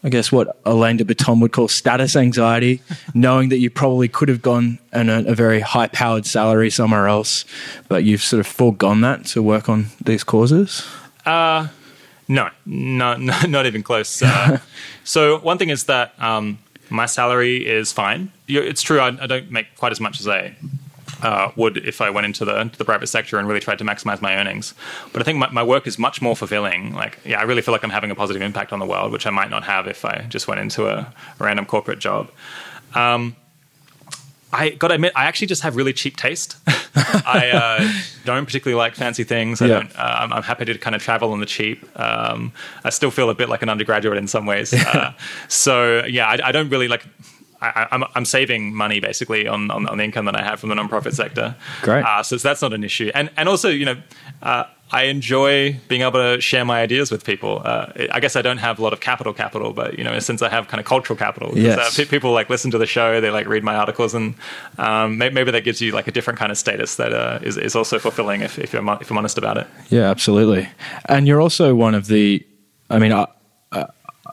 I 0.06 0.10
guess 0.10 0.32
what 0.32 0.60
Alain 0.66 0.98
de 0.98 1.04
Botton 1.04 1.40
would 1.40 1.52
call 1.52 1.68
status 1.68 2.16
anxiety, 2.16 2.84
knowing 3.16 3.50
that 3.50 3.58
you 3.58 3.72
probably 3.72 4.08
could 4.08 4.30
have 4.30 4.40
gone 4.40 4.78
and 4.94 5.10
earned 5.10 5.28
a 5.28 5.34
very 5.34 5.62
high 5.62 5.88
powered 5.88 6.28
salary 6.28 6.70
somewhere 6.70 7.08
else, 7.08 7.44
but 7.88 8.04
you've 8.04 8.22
sort 8.22 8.40
of 8.40 8.46
foregone 8.46 9.02
that 9.02 9.26
to 9.26 9.42
work 9.42 9.68
on 9.68 9.88
these 10.04 10.24
causes? 10.24 10.86
Uh, 11.26 11.70
no, 12.28 12.52
no, 12.68 13.16
no 13.18 13.40
not 13.48 13.66
even 13.66 13.82
close. 13.82 14.22
Uh, 14.22 14.60
so, 15.04 15.40
one 15.40 15.58
thing 15.58 15.70
is 15.70 15.86
that 15.86 16.14
um, 16.22 16.60
my 16.90 17.06
salary 17.06 17.66
is 17.68 17.92
fine. 17.92 18.32
It's 18.48 18.82
true, 18.82 19.00
I, 19.00 19.08
I 19.22 19.28
don't 19.28 19.52
make 19.52 19.76
quite 19.76 19.92
as 19.92 20.00
much 20.00 20.20
as 20.20 20.28
I 20.28 20.56
uh, 21.22 21.52
would 21.56 21.78
if 21.78 22.02
I 22.02 22.10
went 22.10 22.26
into 22.26 22.46
the, 22.46 22.72
the 22.78 22.86
private 22.86 23.08
sector 23.08 23.38
and 23.38 23.48
really 23.48 23.60
tried 23.60 23.80
to 23.80 23.84
maximize 23.84 24.22
my 24.22 24.36
earnings. 24.36 24.74
But 25.12 25.22
I 25.22 25.26
think 25.26 25.40
my, 25.40 25.50
my, 25.50 25.64
work 25.64 25.88
is 25.88 25.98
much 25.98 26.22
more 26.22 26.36
fulfilling. 26.36 26.94
Like, 26.94 27.20
yeah, 27.26 27.40
I 27.40 27.44
really 27.44 27.62
feel 27.62 27.72
like 27.72 27.84
I'm 27.84 27.90
having 27.90 28.12
a 28.12 28.16
positive 28.16 28.42
impact 28.42 28.74
on 28.74 28.80
the 28.80 28.86
world, 28.86 29.12
which 29.12 29.26
I 29.26 29.30
might 29.30 29.50
not 29.50 29.64
have 29.64 29.88
if 29.88 30.06
I 30.06 30.26
just 30.30 30.48
went 30.48 30.60
into 30.60 30.88
a, 30.88 31.14
a 31.40 31.44
random 31.44 31.66
corporate 31.66 32.00
job. 32.00 32.32
Um, 32.94 33.36
I 34.52 34.70
got 34.70 34.90
to 34.90 34.96
admit, 34.96 35.14
I 35.16 35.26
actually 35.26 35.48
just 35.48 35.64
have 35.64 35.76
really 35.76 35.94
cheap 35.94 36.16
taste. 36.18 36.58
I 36.96 37.52
uh, 37.54 37.92
don't 38.26 38.46
particularly 38.46 38.78
like 38.78 38.96
fancy 38.96 39.24
things. 39.24 39.62
I 39.62 39.68
yeah. 39.68 39.74
don't, 39.76 39.96
uh, 39.98 40.18
I'm, 40.20 40.34
I'm, 40.34 40.44
happy 40.44 40.66
to 40.66 40.78
kind 40.78 40.96
of 40.96 41.02
travel 41.02 41.32
on 41.32 41.40
the 41.40 41.46
cheap. 41.46 41.86
Um, 42.00 42.52
I 42.84 42.90
still 42.90 43.12
feel 43.12 43.30
a 43.30 43.36
bit 43.36 43.48
like 43.48 43.62
an 43.62 43.70
undergraduate 43.70 44.18
in 44.18 44.28
some 44.28 44.46
ways. 44.46 44.74
Uh, 44.86 45.14
so 45.48 46.06
yeah, 46.06 46.28
I, 46.28 46.50
I, 46.50 46.52
don't 46.52 46.70
really 46.70 46.88
like. 46.88 47.06
I, 47.70 47.88
am 47.92 48.04
I'm, 48.04 48.12
I'm 48.16 48.26
saving 48.26 48.74
money 48.74 49.00
basically 49.00 49.48
on, 49.48 49.72
on, 49.72 49.88
on 49.88 49.98
the 49.98 50.04
income 50.04 50.26
that 50.26 50.36
I 50.36 50.44
have 50.44 50.60
from 50.60 50.70
the 50.70 50.76
nonprofit 50.76 51.14
sector. 51.14 51.56
Great. 51.82 52.04
Uh, 52.04 52.24
so 52.24 52.38
that's 52.38 52.62
not 52.62 52.74
an 52.74 52.84
issue. 52.84 53.12
And 53.14 53.30
and 53.38 53.50
also 53.50 53.70
you 53.70 53.86
know 53.86 54.02
uh, 54.42 54.66
I 54.92 55.04
enjoy 55.04 55.80
being 55.88 56.02
able 56.02 56.20
to 56.20 56.40
share 56.40 56.64
my 56.64 56.82
ideas 56.82 57.12
with 57.12 57.26
people. 57.26 57.62
Uh, 57.66 57.92
I 58.12 58.20
guess 58.20 58.36
I 58.36 58.42
don't 58.42 58.60
have 58.60 58.78
a 58.78 58.84
lot 58.84 58.94
of 58.94 59.00
capital 59.00 59.34
capital, 59.34 59.74
but 59.74 59.98
you 59.98 60.04
know, 60.04 60.18
since 60.20 60.42
I 60.42 60.50
have 60.50 60.68
kind 60.68 60.80
of 60.80 60.86
cultural 60.86 61.18
capital, 61.18 61.50
uh, 61.50 61.56
yes. 61.56 62.00
uh, 62.00 62.06
people 62.06 62.32
like 62.32 62.50
listen 62.52 62.70
to 62.72 62.78
the 62.78 62.86
show, 62.86 63.20
they 63.20 63.32
like 63.32 63.48
read 63.48 63.64
my 63.64 63.76
articles, 63.76 64.14
and 64.14 64.36
um, 64.78 65.18
maybe 65.18 65.50
that 65.50 65.64
gives 65.64 65.82
you 65.82 65.92
like 65.92 66.08
a 66.08 66.12
different 66.12 66.38
kind 66.38 66.52
of 66.52 66.58
status 66.58 66.96
that 66.96 67.14
uh, 67.14 67.40
is 67.42 67.58
is 67.58 67.76
also 67.76 67.98
fulfilling 67.98 68.42
if 68.42 68.60
if, 68.60 68.74
you're, 68.74 68.84
if 69.02 69.10
I'm 69.10 69.18
honest 69.18 69.38
about 69.40 69.58
it. 69.58 69.68
Yeah, 69.90 70.10
absolutely. 70.10 70.70
And 71.10 71.28
you're 71.28 71.42
also 71.42 71.74
one 71.74 71.96
of 71.96 72.08
the. 72.08 72.46
I 72.88 73.00
mean, 73.00 73.12
I, 73.12 73.26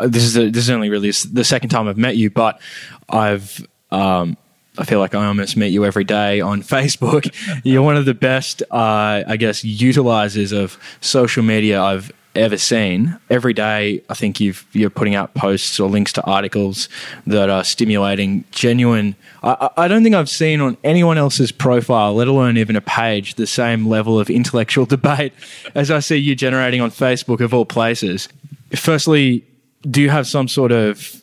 this 0.00 0.24
is 0.24 0.36
a, 0.36 0.50
this 0.50 0.64
is 0.64 0.70
only 0.70 0.90
really 0.90 1.10
the 1.10 1.44
second 1.44 1.70
time 1.70 1.88
I've 1.88 1.98
met 1.98 2.16
you, 2.16 2.30
but 2.30 2.60
I've 3.08 3.66
um, 3.90 4.36
I 4.78 4.84
feel 4.84 5.00
like 5.00 5.14
I 5.14 5.26
almost 5.26 5.56
meet 5.56 5.68
you 5.68 5.84
every 5.84 6.04
day 6.04 6.40
on 6.40 6.62
Facebook. 6.62 7.32
You're 7.64 7.82
one 7.82 7.96
of 7.96 8.06
the 8.06 8.14
best, 8.14 8.62
uh, 8.70 9.22
I 9.26 9.36
guess, 9.36 9.62
utilizers 9.62 10.56
of 10.56 10.78
social 11.00 11.42
media 11.42 11.80
I've 11.80 12.10
ever 12.34 12.56
seen. 12.56 13.18
Every 13.28 13.52
day, 13.52 14.02
I 14.08 14.14
think 14.14 14.40
you've, 14.40 14.66
you're 14.72 14.88
putting 14.88 15.14
out 15.14 15.34
posts 15.34 15.78
or 15.78 15.90
links 15.90 16.14
to 16.14 16.24
articles 16.24 16.88
that 17.26 17.50
are 17.50 17.62
stimulating 17.64 18.44
genuine. 18.50 19.14
I, 19.42 19.68
I 19.76 19.88
don't 19.88 20.02
think 20.02 20.14
I've 20.14 20.30
seen 20.30 20.62
on 20.62 20.78
anyone 20.82 21.18
else's 21.18 21.52
profile, 21.52 22.14
let 22.14 22.28
alone 22.28 22.56
even 22.56 22.74
a 22.74 22.80
page, 22.80 23.34
the 23.34 23.46
same 23.46 23.86
level 23.86 24.18
of 24.18 24.30
intellectual 24.30 24.86
debate 24.86 25.34
as 25.74 25.90
I 25.90 26.00
see 26.00 26.16
you 26.16 26.34
generating 26.34 26.80
on 26.80 26.90
Facebook 26.90 27.40
of 27.40 27.52
all 27.52 27.66
places. 27.66 28.28
Firstly, 28.74 29.44
do 29.82 30.00
you 30.00 30.08
have 30.08 30.26
some 30.26 30.48
sort 30.48 30.72
of 30.72 31.21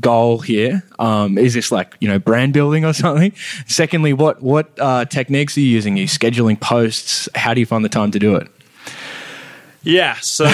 goal 0.00 0.38
here? 0.38 0.82
Um, 0.98 1.38
is 1.38 1.54
this 1.54 1.70
like 1.72 1.96
you 2.00 2.08
know 2.08 2.18
brand 2.18 2.52
building 2.52 2.84
or 2.84 2.92
something? 3.04 3.32
Secondly, 3.66 4.12
what 4.12 4.42
what 4.42 4.70
uh, 4.78 5.04
techniques 5.04 5.56
are 5.56 5.60
you 5.60 5.68
using? 5.68 5.94
Are 5.98 6.02
you 6.02 6.06
scheduling 6.06 6.60
posts? 6.60 7.28
How 7.34 7.54
do 7.54 7.60
you 7.60 7.66
find 7.66 7.84
the 7.84 7.88
time 7.88 8.10
to 8.12 8.18
do 8.18 8.36
it? 8.36 8.48
Yeah, 9.84 10.14
so 10.16 10.44
um, 10.46 10.52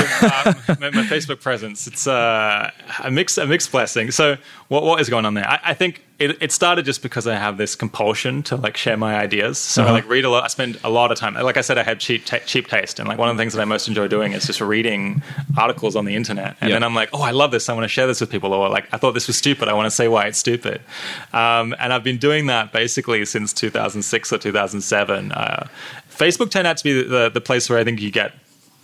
my, 0.80 0.90
my, 0.90 1.04
Facebook 1.04 1.40
presence 1.42 1.86
it's 1.86 2.06
uh, 2.06 2.70
a 3.02 3.10
mix 3.10 3.36
a 3.36 3.46
mixed 3.46 3.70
blessing. 3.70 4.10
So 4.10 4.36
what 4.68 4.82
what 4.82 5.00
is 5.00 5.10
going 5.10 5.26
on 5.26 5.34
there? 5.34 5.46
I, 5.46 5.60
I 5.66 5.74
think 5.74 6.02
it, 6.18 6.42
it, 6.42 6.50
started 6.50 6.84
just 6.84 7.02
because 7.02 7.26
I 7.26 7.36
have 7.36 7.58
this 7.58 7.76
compulsion 7.76 8.42
to 8.44 8.56
like 8.56 8.76
share 8.76 8.96
my 8.96 9.16
ideas. 9.16 9.58
So 9.58 9.82
uh-huh. 9.82 9.90
I 9.90 9.94
like 9.94 10.08
read 10.08 10.24
a 10.24 10.30
lot. 10.30 10.44
I 10.44 10.48
spend 10.48 10.80
a 10.82 10.90
lot 10.90 11.12
of 11.12 11.18
time. 11.18 11.34
Like 11.34 11.56
I 11.56 11.60
said, 11.60 11.78
I 11.78 11.82
have 11.82 11.98
cheap 11.98 12.24
cheap 12.24 12.68
taste, 12.68 12.98
and 12.98 13.08
like 13.08 13.18
one 13.18 13.28
of 13.28 13.36
the 13.36 13.40
things 13.40 13.52
that 13.52 13.60
I 13.60 13.66
most 13.66 13.86
enjoy 13.86 14.08
doing 14.08 14.32
is 14.32 14.46
just 14.46 14.60
reading 14.62 15.22
articles 15.56 15.94
on 15.94 16.06
the 16.06 16.16
internet. 16.16 16.56
And 16.60 16.70
yep. 16.70 16.76
then 16.76 16.82
I'm 16.82 16.94
like, 16.94 17.10
oh, 17.12 17.22
I 17.22 17.32
love 17.32 17.50
this. 17.50 17.68
I 17.68 17.74
want 17.74 17.84
to 17.84 17.88
share 17.88 18.06
this 18.06 18.20
with 18.20 18.30
people. 18.30 18.52
Or 18.54 18.68
like, 18.68 18.88
I 18.92 18.96
thought 18.96 19.12
this 19.12 19.26
was 19.26 19.36
stupid. 19.36 19.68
I 19.68 19.74
want 19.74 19.86
to 19.86 19.90
say 19.90 20.08
why 20.08 20.26
it's 20.26 20.38
stupid. 20.38 20.80
Um, 21.34 21.74
and 21.78 21.92
I've 21.92 22.04
been 22.04 22.18
doing 22.18 22.46
that 22.46 22.72
basically 22.72 23.24
since 23.26 23.52
2006 23.52 24.32
or 24.32 24.38
2007. 24.38 25.32
Uh, 25.32 25.68
Facebook 26.10 26.50
turned 26.50 26.66
out 26.66 26.78
to 26.78 26.84
be 26.84 27.02
the, 27.02 27.30
the 27.30 27.40
place 27.40 27.68
where 27.70 27.78
I 27.78 27.84
think 27.84 28.00
you 28.00 28.10
get 28.10 28.32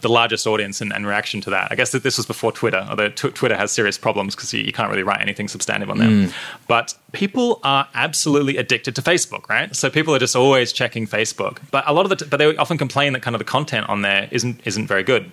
the 0.05 0.11
largest 0.11 0.47
audience 0.47 0.83
and, 0.83 0.93
and, 0.93 1.07
reaction 1.07 1.41
to 1.41 1.51
that. 1.51 1.73
I 1.73 1.75
guess 1.75 1.93
that 1.93 2.03
this 2.03 2.19
was 2.19 2.27
before 2.27 2.53
Twitter, 2.53 2.87
although 2.91 3.09
t- 3.09 3.31
Twitter 3.31 3.57
has 3.57 3.73
serious 3.73 3.97
problems 3.97 4.35
because 4.37 4.53
you, 4.53 4.61
you, 4.61 4.73
can't 4.73 4.91
really 4.91 5.03
write 5.03 5.23
anything 5.23 5.49
substantive 5.49 5.89
on 5.89 5.99
there. 5.99 6.09
Mm. 6.09 6.33
But 6.69 6.95
people 7.13 7.59
are 7.65 7.89
absolutely 7.95 8.59
addicted 8.59 8.95
to 8.97 9.03
Facebook, 9.03 9.49
right? 9.49 9.75
So 9.75 9.89
people 9.89 10.15
are 10.15 10.19
just 10.19 10.37
always 10.37 10.75
checking 10.75 11.07
Facebook. 11.07 11.59
But 11.71 11.85
a 11.87 11.95
lot 11.95 12.05
of 12.05 12.11
the, 12.11 12.17
t- 12.17 12.27
but 12.29 12.37
they 12.37 12.55
often 12.57 12.77
complain 12.77 13.15
that 13.15 13.23
kind 13.23 13.35
of 13.35 13.39
the 13.39 13.47
content 13.47 13.89
on 13.89 14.03
there 14.03 14.29
isn't 14.31 14.61
isn't 14.67 14.87
very 14.87 15.03
good. 15.03 15.33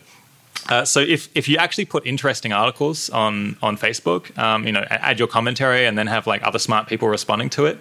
Uh, 0.69 0.85
so 0.85 1.01
if, 1.01 1.27
if 1.35 1.49
you 1.49 1.57
actually 1.57 1.85
put 1.85 2.05
interesting 2.05 2.53
articles 2.53 3.09
on 3.09 3.57
on 3.61 3.77
Facebook, 3.77 4.37
um, 4.37 4.65
you 4.65 4.71
know, 4.71 4.85
add 4.89 5.19
your 5.19 5.27
commentary 5.27 5.85
and 5.85 5.97
then 5.97 6.07
have 6.07 6.27
like 6.27 6.41
other 6.47 6.59
smart 6.59 6.87
people 6.87 7.09
responding 7.09 7.49
to 7.49 7.65
it. 7.65 7.77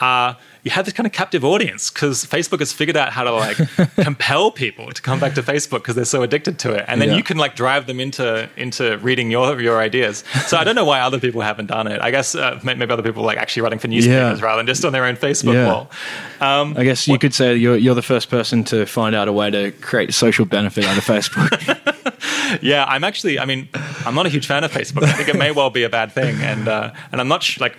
Uh, 0.00 0.34
you 0.64 0.70
have 0.70 0.84
this 0.84 0.94
kind 0.94 1.06
of 1.06 1.12
captive 1.12 1.44
audience 1.44 1.90
because 1.90 2.24
Facebook 2.24 2.60
has 2.60 2.72
figured 2.72 2.96
out 2.96 3.12
how 3.12 3.24
to 3.24 3.32
like 3.32 3.56
compel 3.96 4.52
people 4.52 4.92
to 4.92 5.02
come 5.02 5.18
back 5.18 5.34
to 5.34 5.42
Facebook 5.42 5.78
because 5.78 5.96
they're 5.96 6.04
so 6.04 6.22
addicted 6.22 6.58
to 6.60 6.72
it, 6.72 6.84
and 6.86 7.00
then 7.00 7.08
yeah. 7.08 7.16
you 7.16 7.24
can 7.24 7.36
like 7.36 7.56
drive 7.56 7.86
them 7.86 7.98
into 7.98 8.48
into 8.56 8.96
reading 8.98 9.30
your 9.30 9.60
your 9.60 9.80
ideas. 9.80 10.22
So 10.46 10.56
I 10.56 10.64
don't 10.64 10.76
know 10.76 10.84
why 10.84 11.00
other 11.00 11.18
people 11.18 11.40
haven't 11.40 11.66
done 11.66 11.88
it. 11.88 12.00
I 12.00 12.12
guess 12.12 12.36
uh, 12.36 12.60
maybe 12.62 12.84
other 12.92 13.02
people 13.02 13.24
like 13.24 13.38
actually 13.38 13.62
writing 13.62 13.80
for 13.80 13.88
newspapers 13.88 14.38
yeah. 14.38 14.44
rather 14.44 14.58
than 14.58 14.66
just 14.66 14.84
on 14.84 14.92
their 14.92 15.04
own 15.04 15.16
Facebook 15.16 15.54
yeah. 15.54 15.66
wall. 15.66 15.90
Um, 16.40 16.76
I 16.76 16.84
guess 16.84 17.08
you 17.08 17.14
what, 17.14 17.22
could 17.22 17.34
say 17.34 17.56
you're 17.56 17.76
you're 17.76 17.96
the 17.96 18.02
first 18.02 18.30
person 18.30 18.62
to 18.64 18.86
find 18.86 19.16
out 19.16 19.26
a 19.26 19.32
way 19.32 19.50
to 19.50 19.72
create 19.72 20.14
social 20.14 20.44
benefit 20.44 20.84
out 20.84 20.96
of 20.96 21.04
Facebook. 21.04 22.58
yeah, 22.62 22.84
I'm 22.84 23.02
actually. 23.02 23.40
I 23.40 23.46
mean, 23.46 23.68
I'm 24.06 24.14
not 24.14 24.26
a 24.26 24.28
huge 24.28 24.46
fan 24.46 24.62
of 24.62 24.70
Facebook. 24.70 25.02
I 25.02 25.12
think 25.12 25.28
it 25.28 25.36
may 25.36 25.50
well 25.50 25.70
be 25.70 25.82
a 25.82 25.90
bad 25.90 26.12
thing, 26.12 26.36
and 26.40 26.68
uh, 26.68 26.92
and 27.10 27.20
I'm 27.20 27.28
not 27.28 27.42
sh- 27.42 27.58
like 27.58 27.76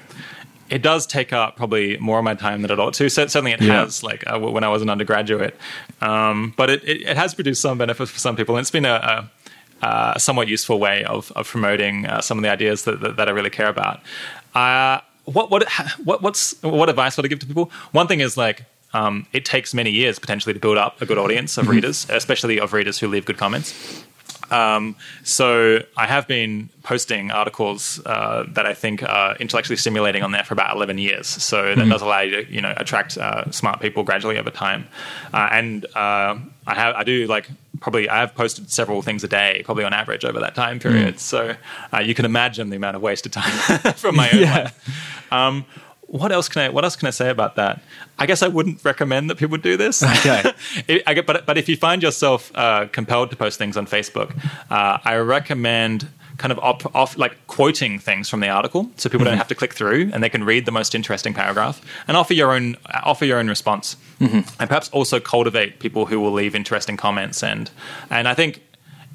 it 0.69 0.81
does 0.81 1.05
take 1.05 1.33
up 1.33 1.55
probably 1.55 1.97
more 1.97 2.17
of 2.19 2.23
my 2.23 2.33
time 2.35 2.61
than 2.61 2.71
it 2.71 2.79
ought 2.79 2.93
to. 2.95 3.09
So 3.09 3.27
certainly, 3.27 3.51
it 3.51 3.61
Yeah. 3.61 3.81
has. 3.81 4.03
Like 4.03 4.23
uh, 4.27 4.39
when 4.39 4.63
I 4.63 4.69
was 4.69 4.81
an 4.81 4.89
undergraduate, 4.89 5.55
um, 6.01 6.53
but 6.57 6.69
it, 6.69 6.83
it, 6.83 7.01
it 7.01 7.17
has 7.17 7.33
produced 7.33 7.61
some 7.61 7.77
benefits 7.77 8.11
for 8.11 8.19
some 8.19 8.35
people, 8.35 8.55
and 8.55 8.61
it's 8.63 8.71
been 8.71 8.85
a, 8.85 9.29
a, 9.83 9.87
a 10.15 10.19
somewhat 10.19 10.47
useful 10.47 10.79
way 10.79 11.03
of 11.03 11.31
of 11.35 11.47
promoting 11.47 12.05
uh, 12.05 12.21
some 12.21 12.37
of 12.37 12.43
the 12.43 12.49
ideas 12.49 12.83
that, 12.85 13.01
that, 13.01 13.17
that 13.17 13.27
I 13.27 13.31
really 13.31 13.49
care 13.49 13.67
about. 13.69 13.99
Uh, 14.55 14.99
what 15.25 15.49
what 15.51 15.67
what 16.03 16.21
what's 16.21 16.61
what 16.63 16.89
advice 16.89 17.17
would 17.17 17.25
I 17.25 17.29
give 17.29 17.39
to 17.39 17.45
people? 17.45 17.71
One 17.91 18.07
thing 18.07 18.19
is 18.21 18.37
like. 18.37 18.65
Um, 18.95 19.25
it 19.33 19.43
takes 19.43 19.73
many 19.73 19.89
years 19.89 20.19
potentially 20.19 20.53
to 20.53 20.59
build 20.59 20.77
up 20.77 21.01
a 21.01 21.07
good 21.07 21.17
audience 21.17 21.57
of 21.57 21.67
readers, 21.67 22.05
especially 22.11 22.59
of 22.59 22.73
readers 22.73 22.99
who 22.99 23.07
leave 23.07 23.25
good 23.25 23.39
comments. 23.39 23.73
Um, 24.51 24.95
so 25.23 25.79
I 25.97 26.05
have 26.07 26.27
been 26.27 26.69
posting 26.83 27.31
articles 27.31 28.01
uh, 28.05 28.45
that 28.49 28.65
I 28.65 28.73
think 28.73 29.01
are 29.03 29.35
intellectually 29.37 29.77
stimulating 29.77 30.21
on 30.23 30.31
there 30.31 30.43
for 30.43 30.53
about 30.53 30.75
11 30.75 30.97
years. 30.97 31.27
So 31.27 31.75
that 31.75 31.87
does 31.87 32.01
allow 32.01 32.19
you 32.21 32.43
to, 32.43 32.51
you 32.53 32.61
know, 32.61 32.73
attract 32.77 33.17
uh, 33.17 33.49
smart 33.51 33.79
people 33.79 34.03
gradually 34.03 34.37
over 34.37 34.49
time. 34.49 34.87
Uh, 35.33 35.49
and 35.51 35.85
uh, 35.95 36.35
I 36.67 36.73
have, 36.75 36.95
I 36.95 37.03
do 37.03 37.25
like 37.27 37.49
probably, 37.79 38.09
I 38.09 38.19
have 38.19 38.35
posted 38.35 38.69
several 38.71 39.01
things 39.01 39.23
a 39.23 39.27
day, 39.27 39.61
probably 39.65 39.83
on 39.85 39.93
average 39.93 40.25
over 40.25 40.39
that 40.39 40.55
time 40.55 40.79
period. 40.79 41.19
So 41.19 41.55
uh, 41.93 41.99
you 41.99 42.13
can 42.13 42.25
imagine 42.25 42.69
the 42.69 42.75
amount 42.77 42.95
of 42.95 43.01
wasted 43.01 43.33
time 43.33 43.51
from 43.95 44.15
my 44.15 44.29
own 44.31 44.39
Yeah. 44.41 44.55
life. 44.63 45.31
Um, 45.31 45.65
what 46.19 46.31
else 46.31 46.47
can 46.47 46.61
I? 46.61 46.69
What 46.69 46.83
else 46.83 46.95
can 46.95 47.07
I 47.07 47.11
say 47.11 47.29
about 47.29 47.55
that? 47.55 47.81
I 48.19 48.25
guess 48.27 48.43
I 48.43 48.47
wouldn't 48.47 48.85
recommend 48.85 49.29
that 49.29 49.37
people 49.37 49.57
do 49.57 49.75
this. 49.77 50.03
Okay. 50.17 50.41
It- 50.87 51.03
I 51.07 51.21
but 51.21 51.45
but 51.45 51.57
if 51.57 51.67
you 51.69 51.75
find 51.77 52.03
yourself 52.03 52.51
uh, 52.55 52.85
compelled 52.91 53.29
to 53.31 53.35
post 53.35 53.57
things 53.57 53.75
on 53.77 53.85
Facebook, 53.87 54.29
uh, 54.69 54.97
I 55.11 55.15
recommend 55.15 56.07
kind 56.37 56.51
of 56.51 56.59
op, 56.59 56.95
off 56.95 57.17
like 57.17 57.35
quoting 57.47 57.99
things 57.99 58.29
from 58.29 58.39
the 58.41 58.49
article, 58.49 58.89
so 58.95 59.09
people 59.09 59.25
don't 59.25 59.37
have 59.37 59.47
to 59.49 59.55
click 59.55 59.73
through 59.73 60.09
and 60.13 60.23
they 60.23 60.29
can 60.29 60.43
read 60.43 60.65
the 60.65 60.71
most 60.71 60.95
interesting 60.95 61.33
paragraph 61.33 61.79
and 62.07 62.17
offer 62.17 62.33
your 62.33 62.51
own 62.55 62.75
offer 63.03 63.25
your 63.25 63.39
own 63.39 63.47
response, 63.49 63.97
and 64.19 64.45
perhaps 64.69 64.89
also 64.89 65.19
cultivate 65.19 65.79
people 65.79 66.05
who 66.05 66.19
will 66.19 66.31
leave 66.41 66.55
interesting 66.55 66.97
comments 66.97 67.43
and 67.43 67.71
and 68.09 68.27
I 68.27 68.35
think. 68.35 68.61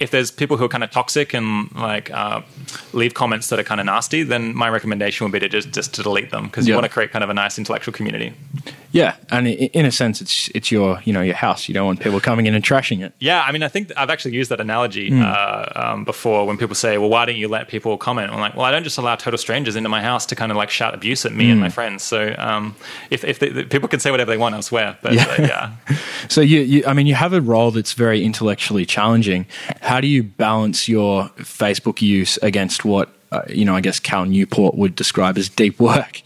If 0.01 0.11
there's 0.11 0.31
people 0.31 0.57
who 0.57 0.65
are 0.65 0.69
kind 0.69 0.85
of 0.85 0.91
toxic 0.91 1.35
and 1.35 1.75
like 1.75 2.11
uh, 2.11 2.43
leave 2.93 3.15
comments 3.15 3.49
that 3.49 3.59
are 3.59 3.65
kind 3.65 3.81
of 3.81 3.87
nasty, 3.87 4.23
then 4.23 4.55
my 4.55 4.69
recommendation 4.69 5.25
would 5.25 5.33
be 5.33 5.41
to 5.41 5.49
just 5.49 5.73
just 5.73 5.95
to 5.95 6.03
delete 6.03 6.31
them 6.31 6.45
because 6.47 6.67
you 6.67 6.73
Yeah. 6.73 6.77
want 6.77 6.85
to 6.85 6.89
create 6.93 7.11
kind 7.11 7.25
of 7.25 7.31
a 7.31 7.35
nice 7.35 7.59
intellectual 7.59 7.93
community. 7.93 8.33
Yeah, 8.91 9.17
and 9.31 9.47
in 9.49 9.85
a 9.85 9.91
sense, 9.93 10.21
it's 10.23 10.49
it's 10.55 10.71
your 10.73 11.01
you 11.05 11.13
know 11.13 11.21
your 11.21 11.35
house. 11.35 11.69
You 11.69 11.75
don't 11.75 11.85
want 11.87 12.01
people 12.01 12.21
coming 12.21 12.47
in 12.47 12.55
and 12.55 12.65
trashing 12.65 13.05
it. 13.05 13.13
Yeah, 13.19 13.43
I 13.47 13.53
mean, 13.53 13.63
I 13.63 13.69
think 13.69 13.93
I've 13.97 14.09
actually 14.09 14.35
used 14.35 14.51
that 14.51 14.61
analogy 14.61 15.11
Hmm. 15.11 15.23
uh, 15.23 15.67
um, 15.77 16.05
before 16.05 16.47
when 16.47 16.57
people 16.57 16.75
say, 16.75 16.97
"Well, 16.97 17.11
why 17.11 17.27
don't 17.27 17.37
you 17.37 17.49
let 17.49 17.69
people 17.69 17.99
comment?" 17.99 18.31
I'm 18.33 18.41
like, 18.41 18.55
"Well, 18.57 18.65
I 18.65 18.71
don't 18.71 18.85
just 18.85 18.97
allow 18.99 19.17
total 19.17 19.37
strangers 19.39 19.77
into 19.77 19.89
my 19.91 20.01
house 20.01 20.25
to 20.27 20.35
kind 20.37 20.51
of 20.53 20.57
like 20.57 20.71
shout 20.71 20.95
abuse 20.95 21.27
at 21.27 21.33
me 21.33 21.45
Hmm. 21.47 21.51
and 21.53 21.61
my 21.61 21.69
friends." 21.69 22.03
So, 22.03 22.35
um, 22.39 22.75
if 23.11 23.25
if 23.25 23.39
they, 23.41 23.65
people 23.65 23.89
can 23.89 24.01
say 24.01 24.11
whatever 24.11 24.31
they 24.31 24.39
want 24.39 24.55
elsewhere, 24.55 24.97
but 25.03 25.13
Yeah. 25.13 25.27
uh, 25.39 25.43
yeah, 25.43 25.97
So 26.29 26.41
you, 26.41 26.61
you, 26.61 26.85
I 26.87 26.93
mean, 26.95 27.07
you 27.07 27.15
have 27.15 27.33
a 27.35 27.41
role 27.43 27.71
that's 27.71 27.93
very 27.93 28.25
intellectually 28.25 28.87
challenging. 28.87 29.45
How 29.89 30.03
do 30.03 30.07
you 30.07 30.23
balance 30.23 30.87
your 30.87 31.31
Facebook 31.39 32.03
use 32.03 32.37
against 32.43 32.85
what 32.85 33.09
uh, 33.33 33.43
you 33.49 33.65
know? 33.65 33.75
I 33.75 33.81
guess 33.81 33.99
Cal 33.99 34.27
Newport 34.27 34.75
would 34.75 34.95
describe 34.95 35.39
as 35.39 35.49
deep 35.49 35.81
work. 35.81 36.21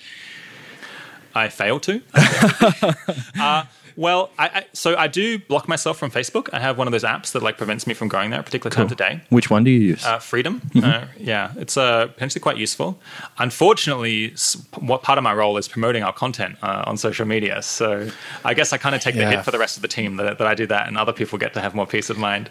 I 1.33 1.49
fail 1.49 1.79
to. 1.81 2.03
uh, 3.41 3.65
well, 3.97 4.31
I, 4.39 4.49
I, 4.49 4.67
so 4.73 4.97
I 4.97 5.07
do 5.07 5.39
block 5.39 5.69
myself 5.69 5.99
from 5.99 6.11
Facebook. 6.11 6.49
I 6.53 6.61
have 6.61 6.79
one 6.79 6.89
of 6.89 6.93
those 6.93 7.05
apps 7.05 7.33
that 7.33 7.43
like 7.43 7.57
prevents 7.57 7.87
me 7.87 7.95
from 7.95 8.09
going 8.09 8.31
there 8.31 8.39
at 8.39 8.43
a 8.43 8.45
particular 8.45 8.75
times 8.75 8.91
of 8.91 8.99
day. 8.99 9.21
Which 9.29 9.51
one 9.51 9.65
do 9.65 9.71
you 9.71 9.81
use? 9.81 10.05
Uh, 10.05 10.19
freedom, 10.19 10.61
Mm-hmm. 10.75 10.85
uh, 10.85 11.07
yeah, 11.19 11.53
it's 11.57 11.77
uh, 11.77 12.07
potentially 12.09 12.41
quite 12.41 12.57
useful. 12.57 12.99
Unfortunately, 13.39 14.35
what 14.81 15.03
part 15.03 15.19
of 15.19 15.25
my 15.25 15.35
role 15.35 15.57
is 15.57 15.69
promoting 15.69 16.03
our 16.03 16.13
content 16.13 16.57
uh, 16.63 16.85
on 16.87 16.97
social 16.97 17.27
media. 17.27 17.63
So 17.63 18.11
I 18.45 18.55
guess 18.55 18.73
I 18.73 18.79
kind 18.79 18.95
of 18.95 19.01
take 19.01 19.15
the 19.15 19.27
hit 19.27 19.45
for 19.45 19.51
the 19.51 19.59
rest 19.59 19.77
of 19.77 19.83
the 19.83 19.89
team 19.89 20.17
that, 20.17 20.39
that 20.39 20.47
I 20.47 20.55
do 20.55 20.67
that, 20.67 20.89
and 20.89 20.97
other 20.97 21.13
people 21.13 21.39
get 21.39 21.55
to 21.55 21.61
have 21.61 21.75
more 21.75 21.87
peace 21.87 22.11
of 22.11 22.19
mind. 22.19 22.51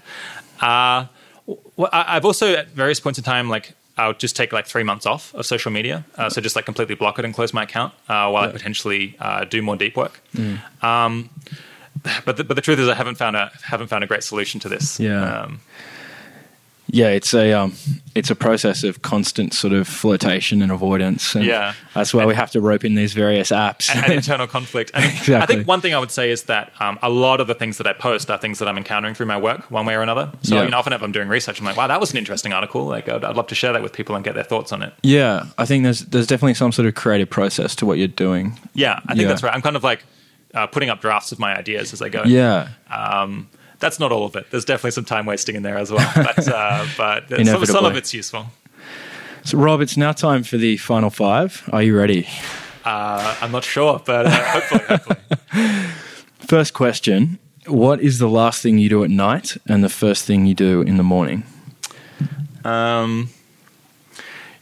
Uh, 0.61 1.07
well, 1.75 1.89
I've 1.91 2.25
also 2.25 2.53
at 2.53 2.67
various 2.69 2.99
points 2.99 3.19
in 3.19 3.23
time 3.23 3.49
like. 3.49 3.73
I'll 3.97 4.13
just 4.13 4.37
take 4.37 4.53
like 4.53 4.65
three 4.65 4.83
months 4.83 5.05
off 5.05 5.35
of 5.35 5.45
social 5.45 5.69
media, 5.69 6.05
uh, 6.17 6.29
so 6.29 6.41
just 6.41 6.55
like 6.55 6.65
completely 6.65 6.95
block 6.95 7.19
it 7.19 7.25
and 7.25 7.35
close 7.35 7.53
my 7.53 7.63
account 7.63 7.93
uh, 8.07 8.31
while 8.31 8.49
I 8.49 8.51
potentially 8.51 9.15
uh, 9.19 9.43
do 9.43 9.61
more 9.61 9.75
deep 9.75 9.97
work. 9.97 10.21
Mm. 10.33 10.59
Um, 10.81 11.29
but 12.25 12.37
the, 12.37 12.43
but 12.45 12.55
the 12.55 12.61
truth 12.61 12.79
is, 12.79 12.87
I 12.87 12.95
haven't 12.95 13.15
found 13.15 13.35
a 13.35 13.51
haven't 13.63 13.89
found 13.89 14.03
a 14.03 14.07
great 14.07 14.23
solution 14.23 14.59
to 14.61 14.69
this. 14.69 14.99
Yeah. 14.99 15.41
Um, 15.41 15.59
yeah, 16.93 17.07
it's 17.07 17.33
a 17.33 17.53
um, 17.53 17.73
it's 18.13 18.29
a 18.29 18.35
process 18.35 18.83
of 18.83 19.01
constant 19.01 19.53
sort 19.53 19.71
of 19.73 19.87
flirtation 19.87 20.61
and 20.61 20.71
avoidance. 20.71 21.33
And 21.35 21.45
Yeah. 21.45 21.73
that's 21.93 22.13
why 22.13 22.25
we 22.25 22.35
have 22.35 22.51
to 22.51 22.59
rope 22.61 22.83
in 22.83 22.95
these 22.95 23.13
various 23.13 23.49
apps. 23.51 23.89
and, 23.89 24.03
and 24.03 24.13
internal 24.13 24.45
conflict. 24.47 24.91
I, 24.93 25.01
mean, 25.01 25.35
I 25.41 25.45
think 25.45 25.67
one 25.67 25.79
thing 25.81 25.93
I 25.95 25.99
would 25.99 26.11
say 26.11 26.29
is 26.29 26.43
that 26.43 26.73
um, 26.81 26.99
a 27.01 27.09
lot 27.09 27.39
of 27.39 27.47
the 27.47 27.55
things 27.55 27.77
that 27.77 27.87
I 27.87 27.93
post 27.93 28.29
are 28.29 28.37
things 28.37 28.59
that 28.59 28.67
I'm 28.67 28.77
encountering 28.77 29.13
through 29.15 29.27
my 29.27 29.37
work, 29.37 29.71
one 29.71 29.85
way 29.85 29.95
or 29.95 30.01
another. 30.01 30.31
So 30.43 30.55
Yeah. 30.55 30.63
you 30.65 30.69
know, 30.71 30.77
often 30.77 30.91
if 30.93 31.01
I'm 31.01 31.11
doing 31.13 31.29
research, 31.29 31.59
I'm 31.59 31.65
like, 31.65 31.77
wow, 31.77 31.87
that 31.87 31.99
was 32.01 32.11
an 32.11 32.17
interesting 32.17 32.51
article. 32.53 32.85
Like, 32.85 33.07
I'd, 33.07 33.23
I'd 33.23 33.35
love 33.37 33.47
to 33.47 33.55
share 33.55 33.71
that 33.73 33.81
with 33.81 33.93
people 33.93 34.15
and 34.15 34.23
get 34.25 34.35
their 34.35 34.43
thoughts 34.43 34.71
on 34.73 34.81
it. 34.83 34.93
yeah, 35.01 35.45
I 35.57 35.65
think 35.65 35.83
there's 35.85 36.01
there's 36.01 36.27
definitely 36.27 36.55
some 36.55 36.71
sort 36.73 36.87
of 36.87 36.95
creative 36.95 37.29
process 37.29 37.75
to 37.77 37.85
what 37.85 37.97
you're 37.97 38.07
doing. 38.09 38.59
Yeah, 38.73 38.99
I 39.05 39.13
think 39.13 39.21
Yeah. 39.21 39.27
that's 39.29 39.43
right. 39.43 39.53
I'm 39.53 39.61
kind 39.61 39.77
of 39.77 39.83
like 39.83 40.03
uh, 40.53 40.67
putting 40.67 40.89
up 40.89 40.99
drafts 40.99 41.31
of 41.31 41.39
my 41.39 41.57
ideas 41.57 41.93
as 41.93 42.01
I 42.01 42.09
go. 42.09 42.23
Yeah, 42.25 42.67
Um, 42.89 43.47
that's 43.81 43.99
not 43.99 44.11
all 44.11 44.25
of 44.25 44.35
it. 44.35 44.49
There's 44.51 44.63
definitely 44.63 44.91
some 44.91 45.05
time 45.05 45.25
wasting 45.25 45.55
in 45.55 45.63
there 45.63 45.77
as 45.77 45.91
well. 45.91 46.09
But, 46.15 46.47
uh, 46.47 46.85
but 46.97 47.27
some, 47.45 47.65
some 47.65 47.85
of 47.85 47.97
it's 47.97 48.13
useful. 48.13 48.45
So, 49.43 49.57
Rob, 49.57 49.81
it's 49.81 49.97
now 49.97 50.11
time 50.11 50.43
for 50.43 50.57
the 50.57 50.77
final 50.77 51.09
five. 51.09 51.67
Are 51.73 51.81
you 51.81 51.97
ready? 51.97 52.27
Uh, 52.85 53.35
I'm 53.41 53.51
not 53.51 53.63
sure, 53.63 54.01
but 54.05 54.27
uh, 54.27 54.29
hopefully, 54.29 54.83
hopefully. 54.87 55.89
First 56.47 56.73
question 56.73 57.39
What 57.65 58.01
is 58.01 58.19
the 58.19 58.29
last 58.29 58.61
thing 58.61 58.77
you 58.77 58.89
do 58.89 59.03
at 59.03 59.09
night 59.09 59.57
and 59.67 59.83
the 59.83 59.89
first 59.89 60.25
thing 60.25 60.45
you 60.45 60.53
do 60.53 60.81
in 60.81 60.97
the 60.97 61.03
morning? 61.03 61.43
Um, 62.63 63.29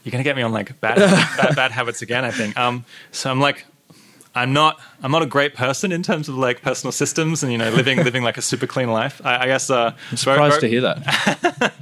you're 0.04 0.12
gonna 0.12 0.24
get 0.24 0.36
me 0.36 0.42
on 0.42 0.52
like 0.52 0.80
bad, 0.80 0.98
bad, 0.98 1.56
bad 1.56 1.72
habits 1.72 2.02
again. 2.02 2.24
I 2.26 2.32
think. 2.32 2.58
Um, 2.58 2.86
so 3.12 3.30
I'm 3.30 3.40
like, 3.40 3.66
I'm 4.40 4.54
not, 4.54 4.80
I'm 5.04 5.12
not 5.12 5.22
a 5.22 5.26
great 5.26 5.54
person 5.54 5.92
in 5.92 6.02
terms 6.02 6.30
of 6.30 6.36
like 6.36 6.62
personal 6.62 6.92
systems 6.92 7.44
and 7.44 7.52
you 7.52 7.58
know 7.58 7.70
living, 7.72 7.98
living 8.04 8.24
like 8.24 8.38
a 8.38 8.42
super 8.42 8.68
clean 8.68 8.90
life. 8.90 9.22
I, 9.24 9.44
I 9.44 9.46
guess. 9.48 9.70
Uh, 9.70 9.94
I'm 10.12 10.18
surprised 10.18 10.62
to 10.62 10.68
hear 10.68 10.82
that. 10.82 11.74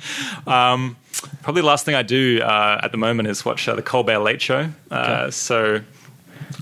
Probably 1.41 1.61
the 1.61 1.67
last 1.67 1.85
thing 1.85 1.95
I 1.95 2.03
do 2.03 2.41
uh, 2.41 2.81
at 2.83 2.91
the 2.91 2.97
moment 2.97 3.27
is 3.27 3.43
watch 3.45 3.67
uh, 3.67 3.75
the 3.75 3.81
Colbert 3.81 4.19
Late 4.19 4.41
Show. 4.41 4.69
Uh, 4.91 4.95
Okay. 5.07 5.31
So. 5.31 5.81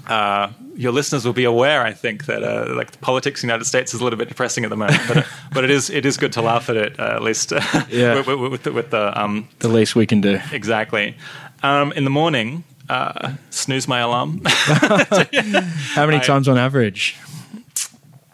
Uh, 0.08 0.52
your 0.76 0.92
listeners 0.92 1.26
will 1.26 1.34
be 1.34 1.46
aware, 1.46 1.82
I 1.84 1.94
think, 1.94 2.26
that 2.26 2.44
uh, 2.44 2.74
like 2.76 2.92
the 2.92 2.98
politics 2.98 3.44
in 3.44 3.48
the 3.48 3.54
United 3.54 3.66
States 3.66 3.94
is 3.94 4.02
a 4.02 4.04
little 4.04 4.18
bit 4.20 4.28
depressing 4.28 4.64
at 4.66 4.70
the 4.70 4.76
moment, 4.76 5.00
but 5.08 5.26
but 5.54 5.64
it 5.64 5.70
is 5.70 5.90
it 5.90 6.06
is 6.06 6.18
good 6.18 6.34
to 6.34 6.42
laugh 6.42 6.70
at 6.70 6.76
it 6.76 7.00
uh, 7.00 7.16
at 7.16 7.22
least. 7.24 7.52
Yeah. 7.90 8.16
with, 8.16 8.28
with, 8.28 8.52
with 8.52 8.64
the, 8.64 8.72
with 8.74 8.90
the 8.90 9.20
um, 9.20 9.48
The 9.60 9.70
least 9.70 9.96
we 9.96 10.06
can 10.06 10.22
do. 10.22 10.40
Exactly. 10.52 11.16
Um, 11.64 11.92
in 11.94 12.04
the 12.04 12.10
morning, 12.10 12.64
uh, 12.90 13.34
snooze 13.50 13.88
my 13.88 14.00
alarm, 14.00 14.42
How 14.46 16.06
many 16.06 16.18
I- 16.18 16.24
times 16.24 16.48
on 16.48 16.58
average? 16.58 17.18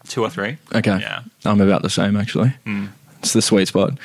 two 0.08 0.24
or 0.24 0.30
three. 0.30 0.58
Okay. 0.76 1.00
Yeah. 1.00 1.22
I'm 1.46 1.62
about 1.62 1.84
the 1.84 1.90
same, 1.90 2.18
actually. 2.18 2.54
Mm. 2.66 2.90
It's 3.20 3.32
the 3.32 3.42
sweet 3.42 3.70
spot. 3.70 3.98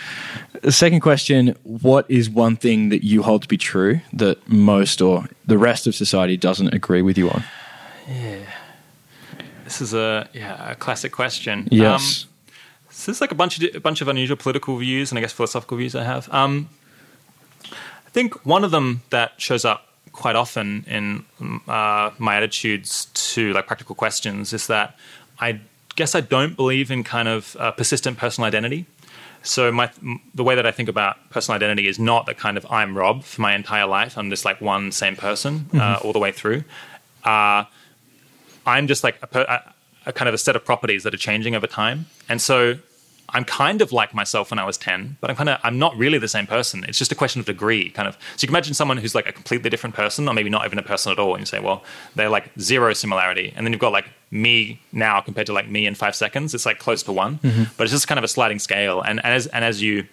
The 0.63 0.71
second 0.71 1.01
question 1.01 1.57
What 1.65 2.09
is 2.09 2.31
one 2.31 2.57
thing 2.57 2.91
that 2.91 3.03
you 3.05 3.23
hold 3.25 3.43
to 3.43 3.49
be 3.49 3.57
true 3.59 4.01
that 4.13 4.39
most 4.49 5.03
or 5.03 5.25
the 5.47 5.59
rest 5.59 5.87
of 5.89 5.95
society 5.97 6.37
doesn't 6.37 6.73
agree 6.73 7.03
with 7.03 7.19
you 7.19 7.29
on? 7.31 7.43
Yeah. 8.09 8.39
This 9.65 9.81
is 9.81 9.95
a 9.95 10.29
yeah 10.33 10.71
a 10.71 10.75
classic 10.77 11.11
question. 11.11 11.67
Yes. 11.73 12.25
Um, 12.25 12.31
so 12.91 13.11
there's 13.11 13.21
like 13.21 13.33
a 13.33 13.35
bunch 13.35 13.59
of 13.61 13.75
a 13.75 13.81
bunch 13.81 14.01
of 14.01 14.07
unusual 14.07 14.37
political 14.37 14.77
views 14.77 15.11
and 15.11 15.19
I 15.19 15.23
guess 15.23 15.33
philosophical 15.33 15.77
views 15.77 15.97
I 15.97 16.05
have. 16.05 16.29
Um, 16.33 16.69
I 17.65 18.11
think 18.11 18.47
one 18.47 18.63
of 18.65 18.71
them 18.71 19.03
that 19.11 19.33
shows 19.39 19.65
up 19.65 19.86
quite 20.17 20.35
often 20.35 20.85
in 20.89 21.25
uh, 21.69 22.11
my 22.19 22.37
attitudes 22.37 23.07
to 23.15 23.53
like 23.53 23.67
practical 23.67 23.95
questions 23.95 24.53
is 24.53 24.67
that 24.67 24.97
I 25.39 25.61
guess 25.95 26.15
I 26.15 26.21
don't 26.21 26.57
believe 26.57 26.91
in 26.91 27.05
kind 27.05 27.29
of 27.29 27.57
uh, 27.59 27.71
persistent 27.73 28.19
personal 28.19 28.49
identity. 28.49 28.87
So 29.43 29.71
my 29.71 29.91
the 30.35 30.43
way 30.43 30.57
that 30.57 30.67
I 30.67 30.73
think 30.73 30.89
about 30.89 31.31
personal 31.31 31.55
identity 31.55 31.87
is 31.87 31.99
not 31.99 32.27
that 32.27 32.37
kind 32.37 32.57
of 32.57 32.67
I'm 32.71 32.97
Rob 32.97 33.23
for 33.23 33.43
my 33.43 33.55
entire 33.55 33.87
life. 33.87 34.19
I'm 34.19 34.31
just 34.31 34.45
like 34.45 34.61
one 34.61 34.91
same 34.91 35.15
person 35.15 35.67
uh, 35.75 36.01
all 36.03 36.13
the 36.13 36.19
way 36.19 36.33
through. 36.33 36.65
Uh, 37.23 37.65
I'm 38.67 38.89
just 38.89 39.05
like 39.05 39.19
a, 39.23 39.27
per, 39.29 39.43
a, 39.43 39.75
a 40.07 40.13
kind 40.13 40.29
of 40.29 40.35
a 40.35 40.39
set 40.39 40.57
of 40.57 40.65
properties 40.65 41.05
that 41.05 41.15
are 41.15 41.19
changing 41.19 41.55
over 41.55 41.69
time, 41.69 42.07
and 42.29 42.43
so 42.43 42.79
I'm 43.31 43.45
kind 43.45 43.83
of 43.83 43.93
like 43.93 44.15
myself 44.15 44.51
when 44.51 44.59
I 44.59 44.65
was 44.65 44.79
10, 44.79 45.17
but 45.21 45.31
I'm 45.31 45.37
kind 45.37 45.49
of 45.49 45.59
I'm 45.65 45.79
not 45.79 45.97
really 45.97 46.19
the 46.19 46.29
same 46.29 46.47
person. 46.47 46.85
It's 46.85 46.99
just 46.99 47.13
a 47.13 47.15
question 47.15 47.41
of 47.41 47.47
degree, 47.47 47.91
kind 47.91 48.09
of. 48.09 48.15
So 48.15 48.45
you 48.45 48.49
can 48.49 48.55
imagine 48.55 48.75
someone 48.75 48.97
who's 48.99 49.15
like 49.15 49.27
a 49.29 49.33
completely 49.33 49.71
different 49.71 49.95
person, 49.95 50.29
or 50.29 50.35
maybe 50.35 50.51
not 50.51 50.65
even 50.65 50.79
a 50.79 50.83
person 50.83 51.13
at 51.13 51.19
all, 51.19 51.35
and 51.35 51.41
you 51.41 51.47
say, 51.47 51.59
well, 51.61 51.83
they're 52.15 52.29
like 52.29 52.51
zero 52.59 52.93
similarity, 52.93 53.53
and 53.57 53.67
then 53.67 53.73
you've 53.73 53.81
got 53.81 53.93
like 53.93 54.07
me 54.31 54.81
now 54.93 55.21
compared 55.21 55.47
to 55.47 55.53
like 55.53 55.69
me 55.69 55.87
in 55.87 55.95
five 55.95 56.15
seconds. 56.15 56.55
It's 56.55 56.67
like 56.67 56.79
close 56.79 57.03
to 57.05 57.13
one, 57.13 57.41
but 57.77 57.85
it's 57.85 57.93
just 57.93 58.09
kind 58.09 58.19
of 58.19 58.25
a 58.25 58.29
sliding 58.29 58.59
scale, 58.59 59.01
and, 59.03 59.21
and 59.25 59.35
as 59.35 59.47
and 59.49 59.65
as 59.65 59.83
you 59.83 60.07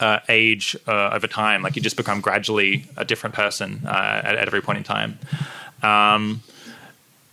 uh, 0.00 0.18
age 0.28 0.76
uh, 0.86 1.10
over 1.12 1.26
time. 1.26 1.62
Like 1.62 1.76
you 1.76 1.82
just 1.82 1.96
become 1.96 2.20
gradually 2.20 2.86
a 2.96 3.04
different 3.04 3.34
person 3.34 3.82
uh, 3.86 4.22
at, 4.24 4.34
at 4.36 4.46
every 4.46 4.60
point 4.60 4.78
in 4.78 4.84
time. 4.84 5.18
Um, 5.82 6.42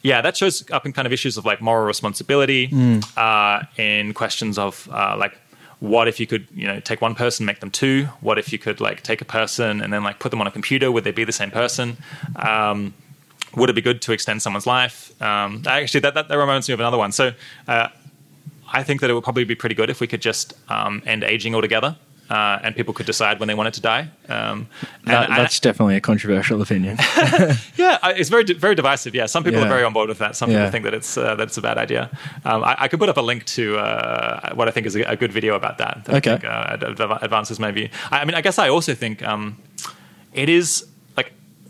yeah, 0.02 0.22
that 0.22 0.38
shows 0.38 0.70
up 0.72 0.86
in 0.86 0.94
kind 0.94 1.06
of 1.06 1.12
issues 1.14 1.38
of 1.38 1.46
like 1.46 1.62
moral 1.62 1.86
responsibility, 1.86 2.70
uh, 3.18 3.64
in 3.78 4.14
questions 4.14 4.58
of 4.58 4.88
uh, 4.92 5.16
like, 5.18 5.38
what 5.80 6.08
if 6.08 6.20
you 6.20 6.28
could, 6.28 6.48
you 6.54 6.68
know, 6.68 6.80
take 6.80 7.02
one 7.02 7.16
person, 7.16 7.46
make 7.46 7.60
them 7.60 7.72
two? 7.72 8.06
What 8.22 8.38
if 8.38 8.52
you 8.52 8.60
could 8.60 8.82
like 8.82 9.02
take 9.04 9.22
a 9.22 9.26
person 9.26 9.82
and 9.82 9.92
then 9.94 10.04
like 10.04 10.20
put 10.20 10.30
them 10.30 10.42
on 10.42 10.48
a 10.48 10.52
computer? 10.52 10.92
Would 10.92 11.04
they 11.04 11.12
be 11.12 11.24
the 11.24 11.32
same 11.32 11.52
person? 11.52 11.98
Um, 12.36 12.94
would 13.56 13.70
it 13.70 13.74
be 13.74 13.82
good 13.82 14.02
to 14.04 14.12
extend 14.12 14.42
someone's 14.42 14.68
life? 14.68 15.20
Um, 15.22 15.64
actually, 15.66 16.02
that, 16.02 16.14
that, 16.14 16.28
that 16.28 16.38
reminds 16.38 16.68
me 16.68 16.74
of 16.74 16.80
another 16.80 16.98
one. 16.98 17.12
So, 17.12 17.32
uh, 17.68 17.88
I 18.72 18.84
think 18.84 19.02
that 19.02 19.10
it 19.10 19.14
would 19.14 19.24
probably 19.24 19.46
be 19.46 19.56
pretty 19.56 19.74
good 19.74 19.90
if 19.90 20.00
we 20.00 20.08
could 20.08 20.22
just 20.22 20.54
um, 20.70 21.02
end 21.06 21.24
aging 21.24 21.56
altogether. 21.56 21.96
Uh, 22.30 22.60
and 22.64 22.76
people 22.76 22.94
could 22.94 23.08
decide 23.08 23.40
when 23.40 23.48
they 23.48 23.56
wanted 23.56 23.74
to 23.74 23.82
die. 23.82 24.08
Um, 24.28 24.68
That, 25.06 25.30
I- 25.32 25.38
that's 25.38 25.60
definitely 25.60 25.96
a 25.96 26.02
controversial 26.02 26.62
opinion. 26.62 26.98
yeah, 27.78 27.98
it's 28.20 28.30
very 28.30 28.44
very 28.54 28.76
divisive. 28.76 29.16
Yeah, 29.16 29.28
some 29.28 29.44
people 29.44 29.60
Yeah. 29.60 29.66
are 29.66 29.70
very 29.76 29.84
on 29.84 29.94
board 29.94 30.10
with 30.10 30.20
that. 30.20 30.36
Some 30.36 30.50
people 30.50 30.62
Yeah. 30.64 30.72
think 30.72 30.84
that 30.86 30.94
it's 30.94 31.18
uh, 31.18 31.24
that 31.36 31.48
it's 31.48 31.58
a 31.58 31.62
bad 31.62 31.78
idea. 31.78 32.10
Um, 32.46 32.64
I, 32.64 32.76
I 32.84 32.88
could 32.88 33.00
put 33.00 33.10
up 33.10 33.18
a 33.18 33.22
link 33.32 33.46
to 33.56 33.64
uh, 33.78 34.54
what 34.56 34.68
I 34.68 34.72
think 34.72 34.86
is 34.88 34.96
a, 34.96 35.02
a 35.02 35.16
good 35.16 35.32
video 35.34 35.56
about 35.56 35.78
that. 35.78 36.06
that 36.06 36.16
Okay. 36.18 36.32
I 36.34 36.38
think, 36.38 36.46
uh, 36.46 36.74
ad- 36.74 36.84
ad- 37.12 37.24
advances 37.24 37.60
maybe. 37.60 37.90
I, 38.12 38.20
I 38.22 38.26
mean, 38.26 38.36
I 38.36 38.42
guess 38.42 38.60
I 38.60 38.70
also 38.70 38.94
think 38.96 39.22
um, 39.24 39.58
it 40.34 40.50
is 40.50 40.86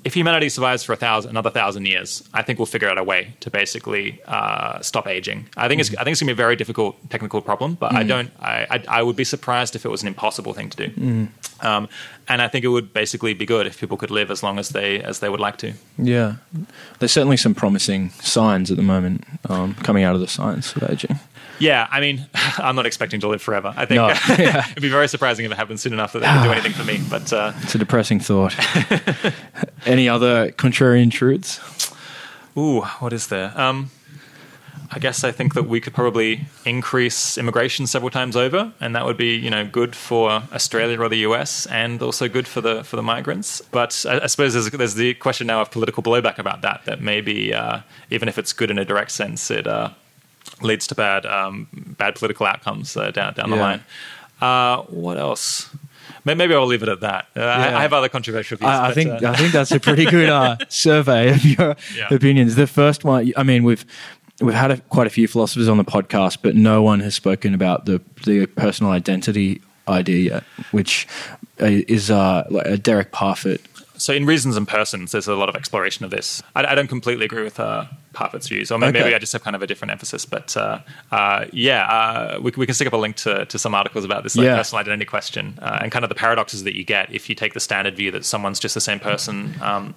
if 0.03 0.13
humanity 0.13 0.49
survives 0.49 0.83
for 0.83 0.93
a 0.93 0.95
thousand 0.95 1.31
another 1.31 1.49
thousand 1.49 1.85
years, 1.85 2.23
I 2.33 2.41
think 2.41 2.57
we'll 2.59 2.65
figure 2.65 2.89
out 2.89 2.97
a 2.97 3.03
way 3.03 3.33
to 3.41 3.49
basically 3.51 4.21
uh, 4.25 4.79
stop 4.81 5.07
aging. 5.07 5.49
I 5.57 5.67
think 5.67 5.81
it's 5.81 5.91
I 5.95 6.03
think 6.03 6.13
it's 6.13 6.21
gonna 6.21 6.29
be 6.29 6.33
a 6.33 6.35
very 6.35 6.55
difficult 6.55 6.97
technical 7.09 7.41
problem, 7.41 7.75
but 7.75 7.93
I 7.93 8.03
don't. 8.03 8.31
I, 8.39 8.65
I 8.69 8.99
I 8.99 9.03
would 9.03 9.15
be 9.15 9.25
surprised 9.25 9.75
if 9.75 9.85
it 9.85 9.89
was 9.89 10.01
an 10.01 10.07
impossible 10.07 10.53
thing 10.53 10.69
to 10.69 10.87
do. 10.87 11.27
Um, 11.61 11.89
and 12.29 12.41
I 12.41 12.47
think 12.47 12.63
it 12.63 12.69
would 12.69 12.93
basically 12.93 13.33
be 13.33 13.45
good 13.45 13.67
if 13.67 13.79
people 13.79 13.97
could 13.97 14.11
live 14.11 14.31
as 14.31 14.41
long 14.43 14.59
as 14.59 14.69
they 14.69 15.01
as 15.01 15.19
they 15.19 15.29
would 15.29 15.41
like 15.41 15.57
to. 15.57 15.73
yeah. 15.97 16.35
There's 16.99 17.11
certainly 17.11 17.37
some 17.37 17.53
promising 17.55 18.11
signs 18.21 18.71
at 18.71 18.77
the 18.77 18.83
moment 18.83 19.25
um, 19.49 19.73
coming 19.75 20.03
out 20.03 20.15
of 20.15 20.21
the 20.21 20.27
science 20.27 20.75
of 20.75 20.89
aging. 20.89 21.19
Yeah, 21.59 21.87
I 21.91 21.99
mean, 21.99 22.27
I'm 22.57 22.75
not 22.75 22.85
expecting 22.85 23.19
to 23.21 23.27
live 23.27 23.41
forever. 23.41 23.73
I 23.75 23.85
think 23.85 23.97
No, 23.97 24.07
yeah. 24.43 24.65
it'd 24.69 24.81
be 24.81 24.89
very 24.89 25.07
surprising 25.07 25.45
if 25.45 25.51
it 25.51 25.57
happens 25.57 25.81
soon 25.81 25.93
enough 25.93 26.13
that 26.13 26.19
they 26.21 26.27
could 26.27 26.43
do 26.43 26.51
anything 26.51 26.73
for 26.73 26.83
me. 26.83 26.99
But 27.09 27.31
uh, 27.33 27.53
It's 27.61 27.75
a 27.75 27.77
depressing 27.77 28.19
thought. 28.19 28.55
Any 29.85 30.07
other 30.09 30.51
contrarian 30.51 31.11
truths? 31.11 31.59
ooh, 32.57 32.81
what 32.99 33.13
is 33.13 33.27
there? 33.27 33.53
Um, 33.59 33.89
I 34.91 34.97
guess 34.97 35.23
I 35.23 35.31
think 35.31 35.53
that 35.53 35.67
we 35.67 35.79
could 35.79 35.93
probably 35.93 36.47
increase 36.65 37.37
immigration 37.37 37.85
several 37.85 38.09
times 38.09 38.35
over, 38.35 38.73
and 38.79 38.95
that 38.95 39.05
would 39.05 39.17
be, 39.17 39.35
you 39.35 39.51
know, 39.51 39.63
good 39.63 39.95
for 39.95 40.31
Australia 40.51 40.99
or 40.99 41.07
the 41.09 41.19
US, 41.29 41.67
and 41.67 42.01
also 42.01 42.27
good 42.27 42.47
for 42.47 42.59
the 42.59 42.83
for 42.83 42.95
the 42.95 43.03
migrants. 43.03 43.61
But 43.61 44.03
I, 44.09 44.21
I 44.21 44.27
suppose 44.27 44.53
there's, 44.53 44.71
there's 44.71 44.95
the 44.95 45.13
question 45.13 45.45
now 45.45 45.61
of 45.61 45.69
political 45.69 46.01
blowback 46.01 46.39
about 46.39 46.63
that. 46.63 46.85
That 46.85 47.01
maybe 47.01 47.53
uh, 47.53 47.81
even 48.09 48.27
if 48.27 48.39
it's 48.39 48.51
good 48.51 48.71
in 48.71 48.79
a 48.79 48.85
direct 48.85 49.11
sense, 49.11 49.51
it 49.51 49.67
uh, 49.67 49.91
leads 50.61 50.87
to 50.87 50.95
bad 50.95 51.25
um, 51.25 51.67
bad 51.97 52.15
political 52.15 52.45
outcomes 52.45 52.95
uh, 52.97 53.11
down 53.11 53.33
down 53.33 53.49
the 53.49 53.55
Yeah. 53.57 53.61
line. 53.61 53.83
Uh, 54.41 54.83
what 54.83 55.17
else? 55.17 55.69
Maybe 56.25 56.53
I'll 56.53 56.65
leave 56.67 56.83
it 56.83 56.89
at 56.89 56.99
that. 57.01 57.25
Uh, 57.35 57.39
I, 57.41 57.69
Yeah. 57.69 57.77
I 57.77 57.81
have 57.81 57.93
other 57.93 58.09
controversial 58.09 58.57
views. 58.57 58.69
I, 58.69 58.89
I 58.89 58.93
think 58.93 59.09
uh, 59.23 59.31
I 59.31 59.35
think 59.35 59.51
that's 59.51 59.71
a 59.71 59.79
pretty 59.79 60.05
good 60.05 60.29
uh, 60.39 60.57
survey 60.69 61.29
of 61.31 61.43
your 61.43 61.75
Yeah. 61.95 62.07
opinions. 62.13 62.55
The 62.55 62.67
first 62.67 63.03
one, 63.03 63.33
I 63.35 63.43
mean, 63.43 63.63
we've 63.63 63.85
we've 64.41 64.53
had 64.55 64.71
a, 64.71 64.77
quite 64.77 65.07
a 65.07 65.09
few 65.09 65.27
philosophers 65.27 65.67
on 65.67 65.77
the 65.77 65.83
podcast, 65.85 66.37
but 66.41 66.55
no 66.55 66.81
one 66.83 66.99
has 67.01 67.15
spoken 67.15 67.53
about 67.53 67.85
the 67.85 68.01
the 68.25 68.45
personal 68.45 68.91
identity 68.91 69.61
idea 69.87 70.17
yet, 70.33 70.43
which 70.71 71.07
uh, 71.61 71.65
is 71.65 72.11
uh, 72.11 72.45
like 72.49 72.65
a 72.67 72.77
Derek 72.77 73.11
Parfit. 73.11 73.59
So 73.99 74.13
in 74.13 74.25
Reasons 74.25 74.55
and 74.55 74.65
Persons, 74.67 75.11
there's 75.11 75.27
a 75.27 75.35
lot 75.35 75.49
of 75.49 75.55
exploration 75.55 76.05
of 76.05 76.11
this. 76.11 76.41
I, 76.55 76.65
I 76.65 76.73
don't 76.75 76.87
completely 76.87 77.25
agree 77.25 77.43
with 77.43 77.59
uh, 77.59 77.83
Parfit's 78.13 78.47
views, 78.47 78.71
or 78.71 78.79
maybe, 78.79 78.97
Okay. 78.97 79.03
maybe 79.05 79.15
I 79.15 79.19
just 79.19 79.33
have 79.33 79.43
kind 79.43 79.55
of 79.57 79.61
a 79.61 79.67
different 79.67 79.91
emphasis. 79.91 80.25
But 80.25 80.55
uh, 80.55 80.79
uh, 81.11 81.45
yeah, 81.51 81.83
uh, 81.85 82.39
we, 82.41 82.51
we 82.55 82.65
can 82.65 82.73
stick 82.73 82.87
up 82.87 82.93
a 82.93 82.97
link 82.97 83.17
to, 83.17 83.45
to 83.45 83.59
some 83.59 83.75
articles 83.75 84.05
about 84.05 84.23
this 84.23 84.37
like, 84.37 84.45
Yeah. 84.45 84.55
personal 84.55 84.79
identity 84.79 85.05
question 85.05 85.59
uh, 85.61 85.79
and 85.81 85.91
kind 85.91 86.05
of 86.05 86.09
the 86.09 86.15
paradoxes 86.15 86.63
that 86.63 86.75
you 86.77 86.85
get 86.85 87.13
if 87.13 87.27
you 87.29 87.35
take 87.35 87.53
the 87.53 87.59
standard 87.59 87.97
view 87.97 88.09
that 88.11 88.23
someone's 88.23 88.59
just 88.59 88.73
the 88.73 88.81
same 88.81 88.99
person 88.99 89.53
um, 89.61 89.93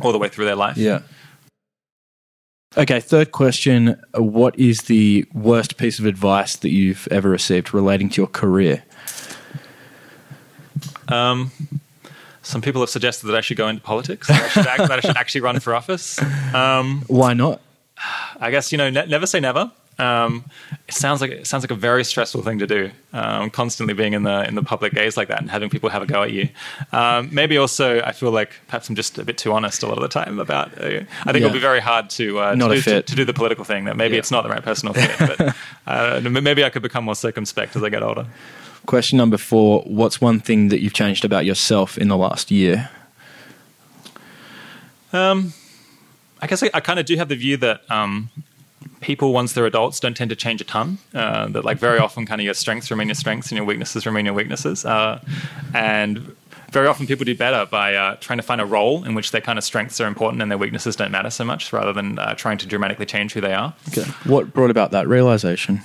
all 0.00 0.10
the 0.10 0.18
way 0.18 0.28
through 0.28 0.46
their 0.46 0.56
life. 0.56 0.76
Yeah. 0.76 1.00
Okay, 2.76 2.98
third 2.98 3.30
question. 3.30 4.02
What 4.14 4.58
is 4.58 4.82
the 4.82 5.24
worst 5.32 5.76
piece 5.76 6.00
of 6.00 6.06
advice 6.06 6.56
that 6.56 6.70
you've 6.70 7.06
ever 7.12 7.30
received 7.30 7.72
relating 7.72 8.08
to 8.10 8.20
your 8.20 8.26
career? 8.26 8.82
Um, 11.06 11.52
some 12.44 12.62
people 12.62 12.80
have 12.82 12.90
suggested 12.90 13.26
that 13.26 13.34
I 13.36 13.40
should 13.40 13.56
go 13.56 13.66
into 13.68 13.82
politics, 13.82 14.28
that 14.28 14.42
I 14.42 14.48
should, 14.48 14.66
act, 14.66 14.78
that 14.88 14.92
I 14.92 15.00
should 15.00 15.16
actually 15.16 15.40
run 15.40 15.58
for 15.60 15.74
office. 15.74 16.20
Um, 16.54 17.02
Why 17.08 17.34
not? 17.34 17.60
I 18.40 18.50
guess 18.50 18.70
you 18.72 18.78
know, 18.78 18.90
ne- 18.90 19.06
never 19.06 19.26
say 19.26 19.40
never. 19.40 19.70
Um, 19.96 20.44
it 20.88 20.94
sounds 20.94 21.20
like 21.20 21.30
it 21.30 21.46
sounds 21.46 21.62
like 21.62 21.70
a 21.70 21.76
very 21.76 22.02
stressful 22.02 22.42
thing 22.42 22.58
to 22.58 22.66
do. 22.66 22.90
Um, 23.12 23.48
constantly 23.50 23.94
being 23.94 24.12
in 24.12 24.24
the 24.24 24.44
in 24.48 24.56
the 24.56 24.62
public 24.64 24.92
gaze 24.92 25.16
like 25.16 25.28
that 25.28 25.40
and 25.40 25.48
having 25.48 25.70
people 25.70 25.88
have 25.88 26.02
a 26.02 26.06
go 26.06 26.24
at 26.24 26.32
you. 26.32 26.48
Um, 26.90 27.28
maybe 27.32 27.56
also, 27.58 28.00
I 28.02 28.10
feel 28.10 28.32
like 28.32 28.50
perhaps 28.66 28.88
I'm 28.88 28.96
just 28.96 29.18
a 29.18 29.24
bit 29.24 29.38
too 29.38 29.52
honest 29.52 29.84
a 29.84 29.86
lot 29.86 29.96
of 29.96 30.02
the 30.02 30.08
time 30.08 30.40
about. 30.40 30.76
Uh, 30.76 30.86
I 30.86 30.90
think 30.90 31.06
Yeah. 31.24 31.36
it'll 31.36 31.50
be 31.52 31.60
very 31.60 31.78
hard 31.78 32.10
to 32.10 32.40
uh, 32.40 32.54
Not 32.56 32.68
to, 32.68 32.74
do, 32.74 32.80
to, 32.82 33.02
to 33.02 33.14
do 33.14 33.24
the 33.24 33.32
political 33.34 33.64
thing. 33.64 33.84
That 33.84 33.96
maybe 33.96 34.14
Yeah. 34.14 34.18
it's 34.18 34.32
not 34.32 34.42
the 34.42 34.50
right 34.50 34.64
personal 34.64 34.94
fit. 34.94 35.16
But 35.38 35.54
uh, 35.86 36.20
maybe 36.28 36.64
I 36.64 36.70
could 36.70 36.82
become 36.82 37.04
more 37.04 37.14
circumspect 37.14 37.76
as 37.76 37.84
I 37.84 37.88
get 37.88 38.02
older. 38.02 38.26
Question 38.86 39.16
number 39.16 39.38
four. 39.38 39.82
What's 39.86 40.20
one 40.20 40.40
thing 40.40 40.68
that 40.68 40.80
you've 40.80 40.92
changed 40.92 41.24
about 41.24 41.44
yourself 41.44 41.96
in 41.96 42.08
the 42.08 42.16
last 42.16 42.50
year? 42.50 42.90
Um, 45.12 45.52
I 46.42 46.46
guess 46.46 46.62
I, 46.62 46.70
I 46.74 46.80
kind 46.80 46.98
of 46.98 47.06
do 47.06 47.16
have 47.16 47.28
the 47.28 47.36
view 47.36 47.56
that 47.58 47.80
um, 47.90 48.30
people, 49.00 49.32
once 49.32 49.52
they're 49.52 49.64
adults, 49.64 50.00
don't 50.00 50.16
tend 50.16 50.30
to 50.30 50.36
change 50.36 50.60
a 50.60 50.64
ton. 50.64 50.98
Uh, 51.14 51.48
that 51.48 51.64
like 51.64 51.78
very 51.78 51.98
often, 51.98 52.26
kind 52.26 52.40
of 52.40 52.44
your 52.44 52.54
strengths 52.54 52.90
remain 52.90 53.08
your 53.08 53.14
strengths 53.14 53.50
and 53.50 53.56
your 53.56 53.64
weaknesses 53.64 54.04
remain 54.04 54.26
your 54.26 54.34
weaknesses. 54.34 54.84
Uh, 54.84 55.20
and 55.72 56.36
very 56.70 56.86
often, 56.86 57.06
people 57.06 57.24
do 57.24 57.34
better 57.36 57.64
by 57.66 57.94
uh, 57.94 58.16
trying 58.16 58.38
to 58.38 58.42
find 58.42 58.60
a 58.60 58.66
role 58.66 59.04
in 59.04 59.14
which 59.14 59.30
their 59.30 59.40
kind 59.40 59.58
of 59.58 59.64
strengths 59.64 60.00
are 60.00 60.06
important 60.06 60.42
and 60.42 60.50
their 60.50 60.58
weaknesses 60.58 60.96
don't 60.96 61.12
matter 61.12 61.30
so 61.30 61.44
much, 61.44 61.72
rather 61.72 61.92
than 61.92 62.18
uh, 62.18 62.34
trying 62.34 62.58
to 62.58 62.66
dramatically 62.66 63.06
change 63.06 63.32
who 63.32 63.40
they 63.40 63.54
are. 63.54 63.74
Okay. 63.88 64.10
What 64.24 64.52
brought 64.52 64.70
about 64.70 64.90
that 64.90 65.08
realization? 65.08 65.80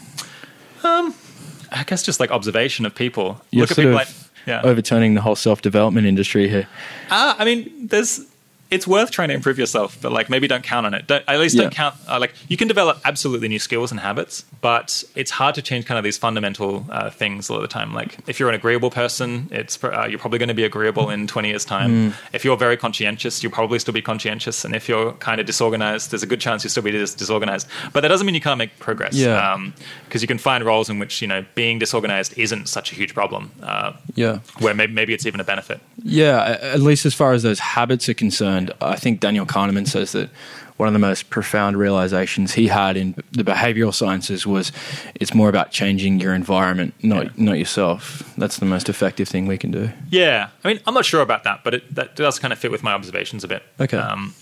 I 1.72 1.84
guess 1.84 2.04
just 2.04 2.20
like 2.20 2.32
observation 2.32 2.86
of 2.86 2.96
people. 2.96 3.42
You're 3.52 3.62
Look 3.62 3.72
at 3.72 3.78
people 3.78 3.92
of 3.92 3.96
like 3.96 4.08
yeah. 4.46 4.62
overturning 4.64 5.14
the 5.14 5.22
whole 5.22 5.36
self 5.36 5.62
development 5.62 6.08
industry 6.08 6.48
here. 6.48 6.68
Uh, 7.10 7.36
I 7.38 7.46
mean, 7.46 7.88
there's. 7.88 8.26
It's 8.72 8.86
worth 8.88 9.10
trying 9.12 9.30
to 9.30 9.34
improve 9.34 9.58
yourself, 9.58 9.98
but 10.02 10.12
like 10.12 10.30
maybe 10.30 10.48
don't 10.48 10.64
count 10.64 10.86
on 10.86 10.94
it. 10.94 11.08
Don't, 11.08 11.24
at 11.28 11.40
least 11.40 11.56
Yeah. 11.56 11.64
don't 11.64 11.74
count. 11.74 11.96
Uh, 12.08 12.20
like 12.20 12.34
you 12.48 12.56
can 12.58 12.68
develop 12.68 13.00
absolutely 13.04 13.48
new 13.48 13.58
skills 13.60 13.90
and 13.92 14.00
habits, 14.00 14.46
but 14.62 15.04
it's 15.16 15.32
hard 15.32 15.56
to 15.56 15.62
change 15.62 15.86
kind 15.86 15.98
of 15.98 16.04
these 16.04 16.18
fundamental 16.20 16.86
uh, 16.92 17.10
things 17.10 17.50
all 17.50 17.60
the 17.62 17.68
time. 17.68 17.94
Like 17.94 18.18
if 18.28 18.40
you're 18.40 18.50
an 18.50 18.56
agreeable 18.56 18.92
person, 18.92 19.48
it's 19.52 19.82
uh, 19.84 20.06
you're 20.10 20.20
probably 20.20 20.38
going 20.40 20.50
to 20.50 20.56
be 20.56 20.64
agreeable 20.66 21.10
in 21.10 21.26
20 21.28 21.48
years' 21.50 21.66
time. 21.66 22.12
Mm. 22.12 22.14
If 22.34 22.46
you're 22.46 22.58
very 22.58 22.78
conscientious, 22.78 23.42
you'll 23.42 23.52
probably 23.52 23.80
still 23.80 23.94
be 23.94 24.02
conscientious, 24.02 24.64
and 24.66 24.76
if 24.76 24.88
you're 24.90 25.14
kind 25.14 25.40
of 25.40 25.48
disorganized, 25.48 26.12
there's 26.12 26.24
a 26.24 26.28
good 26.28 26.42
chance 26.42 26.64
you'll 26.64 26.72
still 26.72 26.84
be 26.84 26.92
dis- 26.92 27.14
disorganized. 27.16 27.68
But 27.94 28.02
that 28.02 28.10
doesn't 28.10 28.26
mean 28.26 28.36
you 28.36 28.42
can't 28.42 28.58
make 28.60 28.78
progress. 28.80 29.14
Yeah. 29.16 29.58
because 30.06 30.22
you 30.22 30.28
can 30.28 30.38
find 30.38 30.64
roles 30.64 30.90
in 30.90 31.00
which 31.00 31.22
you 31.22 31.28
know 31.28 31.46
being 31.56 31.80
disorganized 31.80 32.34
isn't 32.38 32.68
such 32.68 32.92
a 32.92 32.96
huge 32.96 33.14
problem. 33.14 33.52
Uh, 33.64 33.94
Yeah. 34.16 34.40
where 34.60 34.74
maybe, 34.74 34.94
maybe 34.94 35.14
it's 35.14 35.26
even 35.26 35.40
a 35.40 35.44
benefit. 35.44 35.80
Yeah, 36.04 36.58
at 36.62 36.82
least 36.82 37.06
as 37.06 37.14
far 37.14 37.34
as 37.34 37.44
those 37.44 37.60
habits 37.60 38.10
are 38.10 38.14
concerned, 38.14 38.59
I 38.82 38.96
think 38.96 39.20
Daniel 39.20 39.46
Kahneman 39.46 39.88
says 39.88 40.12
that 40.14 40.30
one 40.78 40.88
of 40.88 40.94
the 40.94 41.00
most 41.00 41.30
profound 41.30 41.78
realizations 41.78 42.54
he 42.54 42.68
had 42.68 42.96
in 42.96 43.14
the 43.32 43.44
behavioral 43.44 43.94
sciences 43.94 44.48
was 44.48 44.72
it's 45.16 45.34
more 45.34 45.50
about 45.50 45.72
changing 45.72 46.22
your 46.22 46.34
environment, 46.34 46.94
not 47.04 47.26
Yeah. 47.26 47.32
not 47.36 47.58
yourself. 47.58 48.24
That's 48.38 48.58
the 48.58 48.66
most 48.66 48.88
effective 48.90 49.28
thing 49.28 49.46
we 49.48 49.58
can 49.58 49.72
do. 49.72 49.90
Yeah, 50.10 50.48
I 50.64 50.68
mean, 50.70 50.80
I'm 50.88 50.94
not 50.94 51.04
sure 51.06 51.22
about 51.22 51.44
that, 51.44 51.64
but 51.66 51.74
it, 51.74 51.96
that 51.96 52.16
does 52.16 52.40
kind 52.40 52.54
of 52.54 52.60
fit 52.60 52.72
with 52.72 52.82
my 52.82 52.94
observations 52.94 53.44
a 53.44 53.48
bit. 53.50 53.64
Okay. 53.80 53.98
Um, 53.98 54.34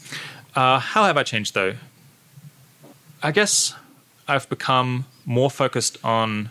uh, 0.56 0.78
how 0.80 1.04
have 1.06 1.18
I 1.18 1.24
changed 1.24 1.54
though? 1.56 1.74
I 3.24 3.32
guess 3.32 3.74
I've 4.28 4.48
become 4.50 5.06
more 5.26 5.50
focused 5.50 5.98
on 6.04 6.50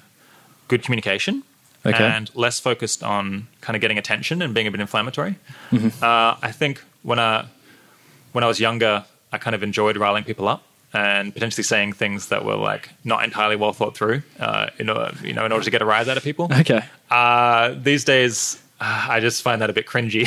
good 0.68 0.82
communication 0.82 1.42
Okay. 1.84 2.02
and 2.04 2.28
less 2.34 2.58
focused 2.58 3.04
on 3.04 3.46
kind 3.60 3.76
of 3.76 3.80
getting 3.80 3.98
attention 3.98 4.42
and 4.42 4.52
being 4.52 4.66
a 4.66 4.70
bit 4.72 4.80
inflammatory. 4.80 5.36
Mm-hmm. 5.70 6.02
Uh, 6.02 6.36
I 6.42 6.50
think 6.50 6.82
when 7.02 7.20
I 7.20 7.46
when 8.36 8.44
I 8.44 8.48
was 8.48 8.60
younger, 8.60 9.02
I 9.32 9.38
kind 9.38 9.54
of 9.54 9.62
enjoyed 9.62 9.96
riling 9.96 10.22
people 10.22 10.46
up 10.46 10.62
and 10.92 11.32
potentially 11.32 11.64
saying 11.64 11.94
things 11.94 12.28
that 12.28 12.44
were 12.44 12.56
like 12.56 12.90
not 13.02 13.24
entirely 13.24 13.56
well 13.56 13.72
thought 13.72 13.96
through, 13.96 14.22
uh, 14.38 14.68
in 14.78 14.90
order, 14.90 15.10
you 15.24 15.32
know, 15.32 15.46
in 15.46 15.52
order 15.52 15.64
to 15.64 15.70
get 15.70 15.80
a 15.80 15.86
rise 15.86 16.06
out 16.06 16.18
of 16.18 16.22
people. 16.22 16.50
Okay. 16.60 16.82
Uh, 17.10 17.74
these 17.78 18.04
days, 18.04 18.62
uh, 18.78 19.06
I 19.08 19.20
just 19.20 19.40
find 19.40 19.62
that 19.62 19.70
a 19.70 19.72
bit 19.72 19.86
cringy. 19.86 20.26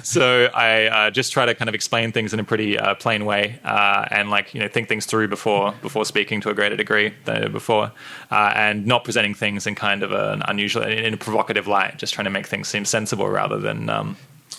so 0.04 0.50
I 0.52 0.86
uh, 0.86 1.10
just 1.10 1.32
try 1.32 1.46
to 1.46 1.54
kind 1.54 1.70
of 1.70 1.74
explain 1.74 2.12
things 2.12 2.34
in 2.34 2.40
a 2.40 2.44
pretty 2.44 2.78
uh, 2.78 2.94
plain 2.96 3.24
way 3.24 3.58
uh, 3.64 4.06
and 4.10 4.28
like 4.28 4.52
you 4.52 4.60
know 4.60 4.68
think 4.68 4.88
things 4.88 5.06
through 5.06 5.28
before 5.28 5.72
before 5.80 6.04
speaking 6.04 6.42
to 6.42 6.50
a 6.50 6.54
greater 6.54 6.76
degree 6.76 7.14
than 7.24 7.50
before, 7.52 7.90
uh, 8.30 8.52
and 8.54 8.84
not 8.84 9.04
presenting 9.04 9.32
things 9.32 9.66
in 9.66 9.74
kind 9.74 10.02
of 10.02 10.12
an 10.12 10.42
unusual 10.46 10.82
in 10.82 11.14
a 11.14 11.16
provocative 11.16 11.66
light. 11.66 11.96
Just 11.96 12.12
trying 12.12 12.26
to 12.26 12.30
make 12.30 12.46
things 12.46 12.68
seem 12.68 12.84
sensible 12.84 13.30
rather 13.30 13.58
than 13.58 13.88
um, 13.88 14.16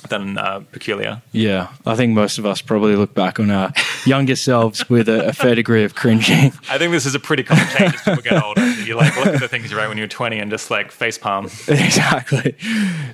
than 0.10 0.38
uh, 0.38 0.62
peculiar. 0.72 1.22
Yeah, 1.32 1.68
I 1.86 1.96
think 1.96 2.14
most 2.14 2.38
of 2.38 2.46
us 2.46 2.62
probably 2.62 2.96
look 2.96 3.14
back 3.14 3.40
on 3.40 3.52
our 3.52 3.74
younger 4.06 4.36
selves 4.36 4.88
with 4.90 5.10
a, 5.10 5.28
a 5.28 5.34
fair 5.34 5.56
degree 5.56 5.84
of 5.84 5.96
cringing. 5.96 6.54
I 6.70 6.78
think 6.78 6.92
this 6.92 7.06
is 7.06 7.16
a 7.16 7.20
pretty 7.20 7.44
common 7.44 7.68
change 7.68 7.96
as 7.96 8.02
people 8.02 8.22
get 8.24 8.42
older. 8.44 8.66
You 8.82 8.96
like 8.96 9.16
look 9.18 9.28
at 9.28 9.40
the 9.42 9.48
things 9.48 9.70
you 9.72 9.78
wrote 9.78 9.90
when 9.90 9.98
you 9.98 10.04
were 10.04 10.08
20 10.08 10.40
and 10.40 10.50
just 10.50 10.72
like 10.72 10.92
face 10.92 11.18
palm. 11.18 11.46
exactly. 11.68 12.56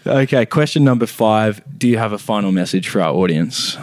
Okay, 0.06 0.45
question 0.45 0.84
number 0.84 1.06
five. 1.06 1.62
Do 1.78 1.88
you 1.88 1.98
have 1.98 2.12
a 2.14 2.20
final 2.20 2.52
message 2.52 2.88
for 2.88 3.02
our 3.02 3.14
audience? 3.14 3.78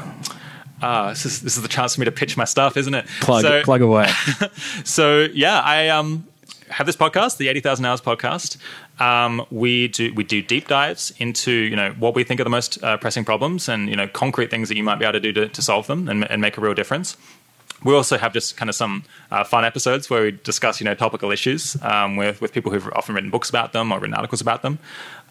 Ah, 0.80 1.10
this 1.10 1.24
is 1.26 1.42
this 1.42 1.56
is 1.56 1.62
the 1.62 1.68
chance 1.68 1.94
for 1.94 2.00
me 2.00 2.04
to 2.06 2.12
pitch 2.12 2.36
my 2.36 2.44
stuff, 2.44 2.76
isn't 2.76 2.94
it? 2.94 3.06
Plug 3.20 3.42
So- 3.42 3.62
plug 3.62 3.82
away. 3.82 4.10
So 4.84 5.28
yeah, 5.32 5.60
I 5.60 5.88
um 5.88 6.26
have 6.70 6.86
this 6.86 6.96
podcast, 6.96 7.36
the 7.36 7.48
Eighty 7.48 7.60
Thousand 7.60 7.84
Hours 7.84 8.00
podcast. 8.00 8.56
Um, 8.98 9.44
we 9.50 9.88
do 9.88 10.12
we 10.14 10.22
do 10.22 10.42
deep 10.42 10.68
dives 10.68 11.12
into 11.18 11.50
you 11.50 11.76
know 11.76 11.92
what 11.98 12.14
we 12.14 12.24
think 12.24 12.40
are 12.40 12.44
the 12.44 12.50
most 12.50 12.82
uh, 12.84 12.96
pressing 12.98 13.24
problems 13.24 13.68
and 13.68 13.88
you 13.88 13.96
know 13.96 14.06
concrete 14.06 14.50
things 14.50 14.68
that 14.68 14.76
you 14.76 14.84
might 14.84 14.98
be 14.98 15.04
able 15.04 15.14
to 15.14 15.20
do 15.20 15.32
to, 15.32 15.48
to 15.48 15.62
solve 15.62 15.86
them 15.86 16.08
and, 16.08 16.30
and 16.30 16.40
make 16.40 16.58
a 16.58 16.60
real 16.60 16.74
difference. 16.74 17.16
We 17.84 17.94
also 17.94 18.16
have 18.16 18.32
just 18.32 18.56
kind 18.56 18.68
of 18.68 18.76
some 18.76 19.02
uh, 19.32 19.42
fun 19.42 19.64
episodes 19.64 20.08
where 20.08 20.22
we 20.22 20.30
discuss, 20.30 20.80
you 20.80 20.84
know, 20.84 20.94
topical 20.94 21.32
issues 21.32 21.76
um, 21.82 22.16
with 22.16 22.40
with 22.40 22.52
people 22.52 22.70
who've 22.70 22.88
often 22.92 23.14
written 23.14 23.30
books 23.30 23.50
about 23.50 23.72
them 23.72 23.90
or 23.92 23.98
written 23.98 24.14
articles 24.14 24.40
about 24.40 24.62
them. 24.62 24.78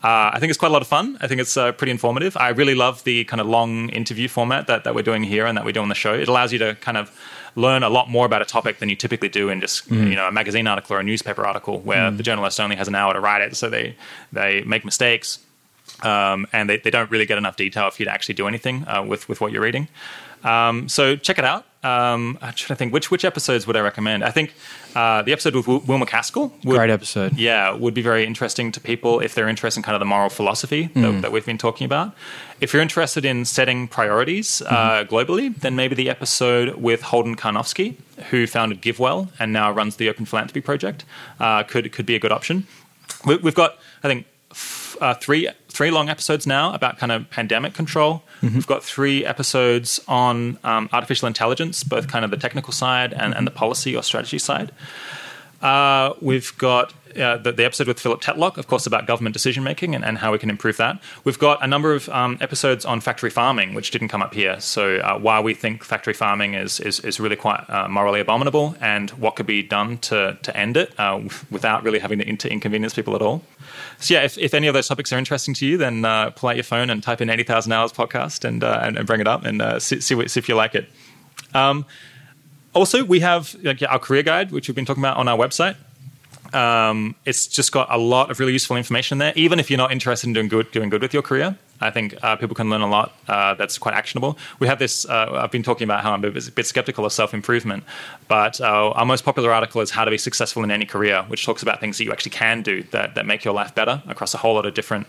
Uh, 0.04 0.32
I 0.34 0.40
think 0.40 0.50
it's 0.50 0.58
quite 0.58 0.70
a 0.70 0.74
lot 0.74 0.82
of 0.82 0.88
fun. 0.88 1.18
I 1.22 1.28
think 1.28 1.40
it's 1.40 1.56
uh, 1.56 1.72
pretty 1.72 1.92
informative. 1.92 2.36
I 2.36 2.50
really 2.50 2.74
love 2.76 3.04
the 3.04 3.24
kind 3.26 3.40
of 3.40 3.48
long 3.48 3.90
interview 3.90 4.28
format 4.28 4.66
that, 4.68 4.84
that 4.84 4.96
we're 4.96 5.04
doing 5.04 5.24
here 5.24 5.46
and 5.46 5.56
that 5.58 5.64
we 5.64 5.72
do 5.72 5.82
on 5.82 5.90
the 5.90 5.96
show. 5.96 6.14
It 6.14 6.28
allows 6.28 6.52
you 6.52 6.60
to 6.60 6.76
kind 6.82 6.98
of 6.98 7.16
learn 7.56 7.84
a 7.84 7.90
lot 7.90 8.10
more 8.10 8.26
about 8.26 8.42
a 8.42 8.46
topic 8.46 8.80
than 8.80 8.90
you 8.90 8.96
typically 8.96 9.30
do 9.30 9.50
in 9.50 9.60
just 9.60 9.90
you 9.92 10.16
know 10.16 10.28
a 10.28 10.32
magazine 10.32 10.68
article 10.68 10.96
or 10.96 11.00
a 11.00 11.04
newspaper 11.04 11.46
article 11.46 11.80
where 11.80 12.10
the 12.12 12.24
journalist 12.24 12.60
only 12.60 12.76
has 12.76 12.88
an 12.88 12.96
hour 12.96 13.14
to 13.14 13.20
write 13.20 13.42
it, 13.42 13.56
so 13.56 13.70
they 13.70 13.96
they 14.32 14.62
make 14.64 14.86
mistakes 14.86 15.40
um, 16.04 16.48
and 16.54 16.70
they, 16.70 16.78
they 16.78 16.90
don't 16.90 17.12
really 17.12 17.26
get 17.26 17.38
enough 17.38 17.56
detail 17.56 17.88
if 17.88 18.00
you 18.00 18.06
to 18.06 18.12
actually 18.12 18.36
do 18.36 18.48
anything 18.48 18.88
uh, 18.88 19.04
with 19.04 19.28
with 19.30 19.42
what 19.42 19.52
you're 19.52 19.62
reading. 19.62 19.88
Um, 20.44 20.90
so 20.90 21.16
check 21.16 21.38
it 21.38 21.46
out. 21.46 21.66
Um, 21.84 22.38
I'm 22.44 22.54
trying 22.54 22.68
to 22.68 22.76
think 22.76 22.94
which 22.94 23.10
which 23.10 23.26
episodes 23.26 23.66
would 23.66 23.76
I 23.76 23.80
recommend. 23.80 24.24
I 24.24 24.30
think 24.30 24.54
uh, 24.96 25.24
the 25.24 25.32
episode 25.32 25.56
with 25.56 25.68
Wil- 25.68 25.80
Will 25.80 25.98
MacAskill 25.98 26.52
would, 26.64 26.76
Great 26.78 26.92
episode. 26.92 27.36
yeah, 27.38 27.72
would 27.74 27.96
be 27.96 28.04
very 28.04 28.24
interesting 28.24 28.72
to 28.74 28.80
people 28.80 29.20
if 29.20 29.34
they're 29.34 29.50
interested 29.50 29.80
in 29.80 29.84
kind 29.84 29.96
of 29.96 30.00
the 30.00 30.06
moral 30.06 30.30
philosophy 30.30 30.92
that, 30.94 31.22
that 31.24 31.32
we've 31.32 31.46
been 31.46 31.58
talking 31.58 31.86
about. 31.86 32.14
If 32.60 32.72
you're 32.74 32.84
interested 32.84 33.26
in 33.26 33.46
setting 33.46 33.88
priorities 33.88 34.62
uh, 34.62 35.06
globally, 35.10 35.56
then 35.56 35.76
maybe 35.76 35.96
the 35.96 36.10
episode 36.10 36.76
with 36.76 37.02
Holden 37.02 37.36
Karnofsky, 37.36 37.96
who 38.30 38.46
founded 38.46 38.82
GiveWell 38.84 39.30
and 39.40 39.52
now 39.52 39.72
runs 39.72 39.96
the 39.96 40.08
Open 40.08 40.26
Philanthropy 40.26 40.62
Project, 40.62 41.04
uh, 41.40 41.64
could 41.64 41.92
could 41.92 42.06
be 42.06 42.14
a 42.16 42.20
good 42.20 42.32
option. 42.32 42.68
We, 43.26 43.38
we've 43.38 43.56
got, 43.56 43.78
I 44.04 44.08
think, 44.08 44.26
uh, 45.02 45.14
three 45.16 45.50
three 45.68 45.92
long 45.92 46.10
episodes 46.10 46.46
now 46.46 46.74
about 46.74 46.98
kind 46.98 47.12
of 47.12 47.30
pandemic 47.30 47.74
control. 47.74 48.24
We've 48.56 48.68
got 48.68 48.84
three 48.84 49.26
episodes 49.26 50.00
on 50.08 50.58
um, 50.64 50.90
artificial 50.94 51.28
intelligence, 51.28 51.84
both 51.84 52.08
kind 52.08 52.24
of 52.26 52.32
the 52.32 52.38
technical 52.38 52.74
side 52.74 53.14
and, 53.14 53.34
and 53.34 53.46
the 53.48 53.52
policy 53.52 53.96
or 53.96 54.04
strategy 54.04 54.40
side. 54.40 54.72
Uh, 55.62 56.14
we've 56.22 56.58
got 56.58 56.94
uh, 57.16 57.38
the, 57.38 57.52
the 57.52 57.66
episode 57.66 57.88
with 57.88 58.00
Philip 58.00 58.22
Tetlock, 58.22 58.58
of 58.58 58.68
course, 58.68 58.88
about 58.88 59.06
government 59.06 59.34
decision 59.34 59.64
making 59.64 59.94
and, 59.94 60.04
and 60.04 60.18
how 60.18 60.32
we 60.32 60.40
can 60.40 60.50
improve 60.50 60.78
that. 60.78 61.00
We've 61.24 61.38
got 61.38 61.64
a 61.64 61.68
number 61.68 61.94
of 61.94 62.10
um, 62.10 62.38
episodes 62.42 62.86
on 62.86 63.02
factory 63.02 63.30
farming, 63.30 63.74
which 63.74 63.92
didn't 63.92 64.08
come 64.08 64.22
up 64.22 64.34
here. 64.34 64.60
So, 64.60 64.98
uh, 64.98 65.20
why 65.20 65.40
we 65.40 65.54
think 65.54 65.84
factory 65.84 66.14
farming 66.14 66.54
is 66.56 66.80
is, 66.80 67.00
is 67.02 67.20
really 67.20 67.36
quite 67.36 67.70
uh, 67.70 67.88
morally 67.88 68.20
abominable, 68.20 68.76
and 68.82 69.10
what 69.12 69.36
could 69.36 69.46
be 69.46 69.62
done 69.62 69.98
to 70.00 70.38
to 70.42 70.58
end 70.58 70.78
it 70.78 70.98
uh, 71.00 71.22
without 71.52 71.84
really 71.84 72.00
having 72.00 72.20
to, 72.20 72.38
to 72.38 72.52
inconvenience 72.52 72.94
people 72.94 73.16
at 73.16 73.22
all. 73.22 73.44
So, 74.00 74.16
yeah, 74.16 74.24
if, 74.24 74.38
if 74.38 74.54
any 74.54 74.68
of 74.68 74.74
those 74.74 74.88
topics 74.88 75.14
are 75.14 75.20
interesting 75.20 75.54
to 75.56 75.66
you, 75.66 75.78
then 75.78 76.06
uh, 76.06 76.32
pull 76.32 76.50
out 76.50 76.56
your 76.56 76.64
phone 76.64 76.90
and 76.90 77.04
type 77.04 77.22
in 77.22 77.30
eighty 77.30 77.44
thousand 77.44 77.74
hours 77.74 77.92
podcast 77.92 78.46
and, 78.46 78.64
uh, 78.64 78.80
and 78.82 78.98
and 78.98 79.06
bring 79.06 79.22
it 79.22 79.28
up 79.28 79.46
and 79.46 79.82
see 79.82 80.00
see, 80.00 80.28
see 80.28 80.40
if 80.40 80.50
you 80.50 80.56
like 80.56 80.76
it. 80.76 80.90
Um, 81.54 81.86
also, 82.74 83.04
we 83.04 83.20
have 83.20 83.56
like, 83.64 83.82
our 83.84 84.00
career 84.00 84.24
guide, 84.24 84.52
which 84.52 84.68
we've 84.68 84.76
been 84.76 84.86
talking 84.86 85.04
about 85.04 85.18
on 85.18 85.28
our 85.28 85.38
website. 85.38 85.76
Um, 86.54 87.16
it's 87.26 87.48
just 87.48 87.72
got 87.72 87.88
a 87.90 87.98
lot 87.98 88.30
of 88.30 88.40
really 88.40 88.52
useful 88.52 88.76
information 88.76 89.20
there. 89.20 89.32
Even 89.36 89.60
if 89.60 89.70
you're 89.70 89.78
not 89.78 89.92
interested 89.92 90.28
in 90.28 90.34
doing 90.34 90.50
good, 90.50 90.70
doing 90.72 90.90
good 90.90 91.02
with 91.02 91.14
your 91.14 91.24
career, 91.24 91.58
I 91.80 91.90
think 91.90 92.16
uh, 92.22 92.36
people 92.36 92.56
can 92.56 92.70
learn 92.70 92.82
a 92.82 92.90
lot 92.90 93.16
uh, 93.28 93.54
that's 93.56 93.78
quite 93.78 93.96
actionable. 93.96 94.38
We 94.60 94.68
have 94.68 94.78
this. 94.78 95.06
Uh, 95.06 95.40
I've 95.42 95.52
been 95.52 95.64
talking 95.64 95.86
about 95.86 96.04
how 96.04 96.12
I'm 96.14 96.24
a 96.24 96.32
bit, 96.32 96.66
skeptical 96.66 97.06
of 97.06 97.14
self 97.14 97.34
improvement, 97.34 97.84
but 98.28 98.60
uh, 98.62 98.92
our 98.92 99.06
most 99.06 99.24
popular 99.24 99.52
article 99.52 99.82
is 99.82 99.92
"How 99.92 100.06
to 100.06 100.12
Be 100.12 100.18
Successful 100.18 100.64
in 100.64 100.72
Any 100.72 100.86
Career," 100.86 101.24
which 101.28 101.46
talks 101.46 101.64
about 101.64 101.80
things 101.80 101.98
that 101.98 102.04
you 102.04 102.12
actually 102.12 102.32
can 102.32 102.62
do 102.62 102.84
that 102.92 103.16
that 103.16 103.26
make 103.26 103.44
your 103.44 103.54
life 103.54 103.74
better 103.74 104.04
across 104.08 104.34
a 104.34 104.38
whole 104.38 104.56
lot 104.56 104.66
of 104.66 104.74
different 104.74 105.08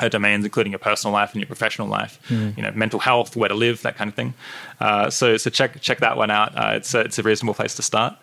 uh, 0.00 0.08
domains, 0.08 0.44
including 0.44 0.72
your 0.72 0.78
personal 0.78 1.12
life 1.12 1.32
and 1.32 1.40
your 1.40 1.46
professional 1.46 1.88
life. 1.88 2.18
You 2.56 2.62
know, 2.62 2.72
mental 2.74 3.00
health, 3.00 3.36
where 3.36 3.48
to 3.48 3.54
live, 3.54 3.82
that 3.82 3.96
kind 3.96 4.08
of 4.08 4.14
thing. 4.14 4.34
Uh, 4.80 5.10
so, 5.10 5.36
so 5.36 5.50
check 5.50 5.80
check 5.80 5.98
that 6.00 6.16
one 6.16 6.30
out. 6.30 6.56
Uh, 6.56 6.72
it's 6.76 6.94
a, 6.94 7.00
it's 7.00 7.18
a 7.18 7.22
reasonable 7.22 7.54
place 7.54 7.74
to 7.76 7.82
start. 7.82 8.16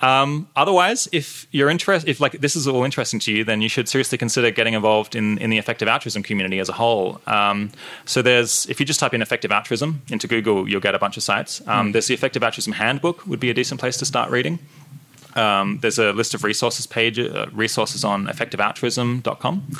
Um, 0.00 0.46
otherwise, 0.54 1.08
if 1.10 1.48
you're 1.50 1.68
interested, 1.68 2.08
if 2.08 2.20
like 2.20 2.40
this 2.40 2.54
is 2.54 2.68
all 2.68 2.84
interesting 2.84 3.18
to 3.20 3.32
you, 3.32 3.44
then 3.44 3.60
you 3.60 3.68
should 3.68 3.88
seriously 3.88 4.16
consider 4.16 4.50
getting 4.52 4.74
involved 4.74 5.16
in, 5.16 5.38
in 5.38 5.50
the 5.50 5.58
effective 5.58 5.88
altruism 5.88 6.22
community 6.22 6.60
as 6.60 6.68
a 6.68 6.72
whole. 6.72 7.20
Um, 7.26 7.72
so 8.04 8.22
there's, 8.22 8.66
if 8.66 8.78
you 8.78 8.86
just 8.86 9.00
type 9.00 9.12
in 9.12 9.22
effective 9.22 9.50
altruism 9.50 10.02
into 10.08 10.28
Google, 10.28 10.68
you'll 10.68 10.80
get 10.80 10.94
a 10.94 10.98
bunch 11.00 11.16
of 11.16 11.24
sites. 11.24 11.66
Um, 11.66 11.92
There's 11.92 12.06
the 12.06 12.14
effective 12.14 12.44
altruism 12.44 12.74
handbook 12.74 13.26
would 13.26 13.40
be 13.40 13.50
a 13.50 13.54
decent 13.54 13.80
place 13.80 13.96
to 13.96 14.04
start 14.04 14.30
reading. 14.30 14.60
Um, 15.38 15.78
there's 15.80 15.98
a 15.98 16.12
list 16.12 16.34
of 16.34 16.42
resources 16.42 16.86
page, 16.86 17.18
uh, 17.18 17.46
resources 17.52 18.04
on 18.04 18.26
effectivealtruism.com. 18.26 19.78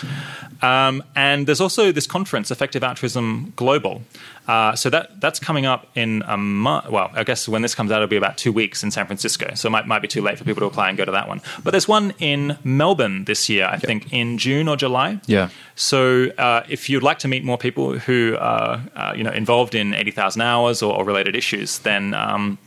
Um, 0.62 1.04
and 1.16 1.46
there's 1.46 1.60
also 1.60 1.90
this 1.90 2.06
conference, 2.06 2.50
Effective 2.50 2.84
Altruism 2.84 3.52
Global. 3.56 4.02
Uh, 4.46 4.74
so 4.74 4.88
that 4.88 5.20
that's 5.20 5.38
coming 5.38 5.66
up 5.66 5.86
in 5.94 6.22
a 6.26 6.36
month. 6.36 6.88
Well, 6.88 7.10
I 7.12 7.24
guess 7.24 7.48
when 7.48 7.62
this 7.62 7.74
comes 7.74 7.90
out, 7.90 7.96
it'll 7.96 8.08
be 8.08 8.16
about 8.16 8.38
two 8.38 8.52
weeks 8.52 8.82
in 8.82 8.90
San 8.90 9.06
Francisco. 9.06 9.52
So 9.54 9.66
it 9.68 9.70
might, 9.70 9.86
might 9.86 10.00
be 10.00 10.08
too 10.08 10.22
late 10.22 10.38
for 10.38 10.44
people 10.44 10.60
to 10.60 10.66
apply 10.66 10.88
and 10.88 10.96
go 10.96 11.04
to 11.04 11.12
that 11.12 11.28
one. 11.28 11.42
But 11.62 11.72
there's 11.72 11.88
one 11.88 12.14
in 12.18 12.56
Melbourne 12.64 13.24
this 13.24 13.48
year, 13.48 13.66
I 13.66 13.78
think, 13.78 14.12
in 14.12 14.38
June 14.38 14.68
or 14.68 14.76
July. 14.76 15.20
Yeah. 15.26 15.50
So 15.74 16.28
uh, 16.38 16.62
if 16.68 16.88
you'd 16.88 17.02
like 17.02 17.18
to 17.20 17.28
meet 17.28 17.44
more 17.44 17.58
people 17.58 17.98
who 17.98 18.36
are 18.38 18.80
uh, 18.96 19.12
you 19.16 19.24
know 19.24 19.32
involved 19.32 19.74
in 19.74 19.92
80,000 19.92 20.40
hours 20.40 20.82
or, 20.82 20.94
or 20.94 21.04
related 21.04 21.36
issues, 21.36 21.80
then 21.80 22.14
um, 22.14 22.58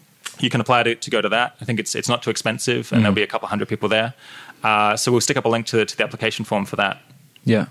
you 0.41 0.49
can 0.49 0.61
apply 0.61 0.83
to, 0.83 0.95
to 0.95 1.09
go 1.09 1.21
to 1.21 1.29
that. 1.29 1.55
I 1.61 1.65
think 1.65 1.79
it's 1.79 1.95
it's 1.95 2.09
not 2.09 2.23
too 2.23 2.29
expensive, 2.29 2.91
and 2.91 3.01
there'll 3.03 3.15
be 3.15 3.23
a 3.23 3.27
couple 3.27 3.47
hundred 3.47 3.67
people 3.67 3.89
there. 3.89 4.13
Uh, 4.63 4.95
so 4.95 5.11
we'll 5.11 5.21
stick 5.21 5.37
up 5.37 5.45
a 5.45 5.49
link 5.49 5.65
to, 5.67 5.85
to 5.85 5.97
the 5.97 6.03
application 6.03 6.45
form 6.45 6.65
for 6.65 6.75
that. 6.75 7.01
Yeah. 7.45 7.65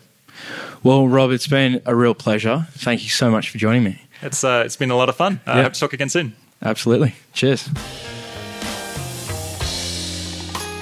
Well, 0.83 1.07
Rob, 1.09 1.31
it's 1.31 1.47
been 1.47 1.83
a 1.87 1.95
real 1.95 2.15
pleasure. 2.15 2.67
Thank 2.73 3.03
you 3.03 3.09
so 3.11 3.31
much 3.31 3.51
for 3.51 3.59
joining 3.59 3.85
me. 3.85 4.03
It's 4.23 4.43
uh, 4.45 4.63
it's 4.65 4.77
been 4.77 4.91
a 4.91 4.97
lot 4.97 5.09
of 5.09 5.17
fun. 5.17 5.41
I 5.47 5.57
Yeah. 5.59 5.63
hope 5.65 5.73
to 5.75 5.81
talk 5.81 5.93
again 5.93 6.09
soon. 6.09 6.35
Absolutely. 6.63 7.15
Cheers. 7.33 7.69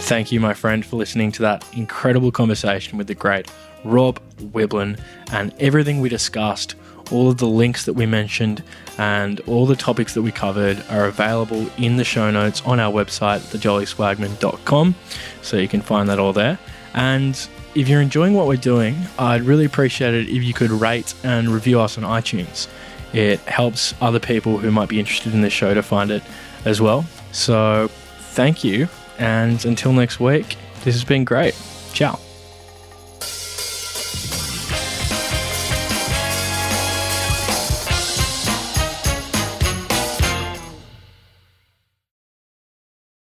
Thank 0.09 0.33
you, 0.33 0.41
my 0.41 0.55
friend, 0.55 0.85
for 0.87 0.97
listening 0.97 1.33
to 1.33 1.43
that 1.43 1.65
incredible 1.75 2.33
conversation 2.33 2.97
with 2.97 3.07
the 3.09 3.15
great 3.15 3.51
Rob 3.85 4.19
Wiblin 4.39 4.99
and 5.31 5.53
everything 5.61 6.01
we 6.01 6.09
discussed. 6.09 6.75
All 7.11 7.29
of 7.31 7.37
the 7.39 7.47
links 7.47 7.85
that 7.85 7.93
we 7.93 8.07
mentioned 8.07 8.63
and 8.99 9.41
all 9.47 9.65
the 9.65 9.77
topics 9.77 10.15
that 10.15 10.23
we 10.23 10.33
covered 10.33 10.85
are 10.91 11.07
available 11.07 11.71
in 11.79 11.97
the 11.97 12.05
show 12.05 12.31
notes 12.31 12.61
on 12.67 12.81
our 12.81 12.93
website, 12.93 13.41
thejollyswagmen.com. 13.41 14.95
So 15.43 15.57
you 15.57 15.69
can 15.69 15.81
find 15.81 16.09
that 16.09 16.19
all 16.19 16.33
there. 16.33 16.59
And 16.95 17.49
if 17.75 17.89
you're 17.89 18.01
enjoying 18.01 18.35
what 18.35 18.49
we're 18.49 18.57
doing, 18.57 18.97
I'd 19.19 19.43
really 19.43 19.65
appreciate 19.65 20.15
it 20.15 20.29
if 20.29 20.43
you 20.43 20.53
could 20.53 20.71
rate 20.71 21.15
and 21.23 21.49
review 21.49 21.81
us 21.81 21.97
on 21.97 22.05
iTunes. 22.05 22.67
It 23.13 23.39
helps 23.41 23.95
other 24.01 24.21
people 24.21 24.59
who 24.59 24.71
might 24.71 24.89
be 24.89 24.99
interested 24.99 25.33
in 25.33 25.43
this 25.43 25.53
show 25.53 25.73
to 25.75 25.83
find 25.83 26.11
it 26.11 26.23
as 26.65 26.81
well. 26.81 27.07
So 27.33 27.89
thank 28.33 28.65
you. 28.65 28.89
And 29.19 29.65
until 29.65 29.93
next 29.93 30.21
week, 30.21 30.57
this 30.85 30.95
has 30.95 31.05
been 31.05 31.25
great. 31.25 31.57
Ciao. 31.93 32.28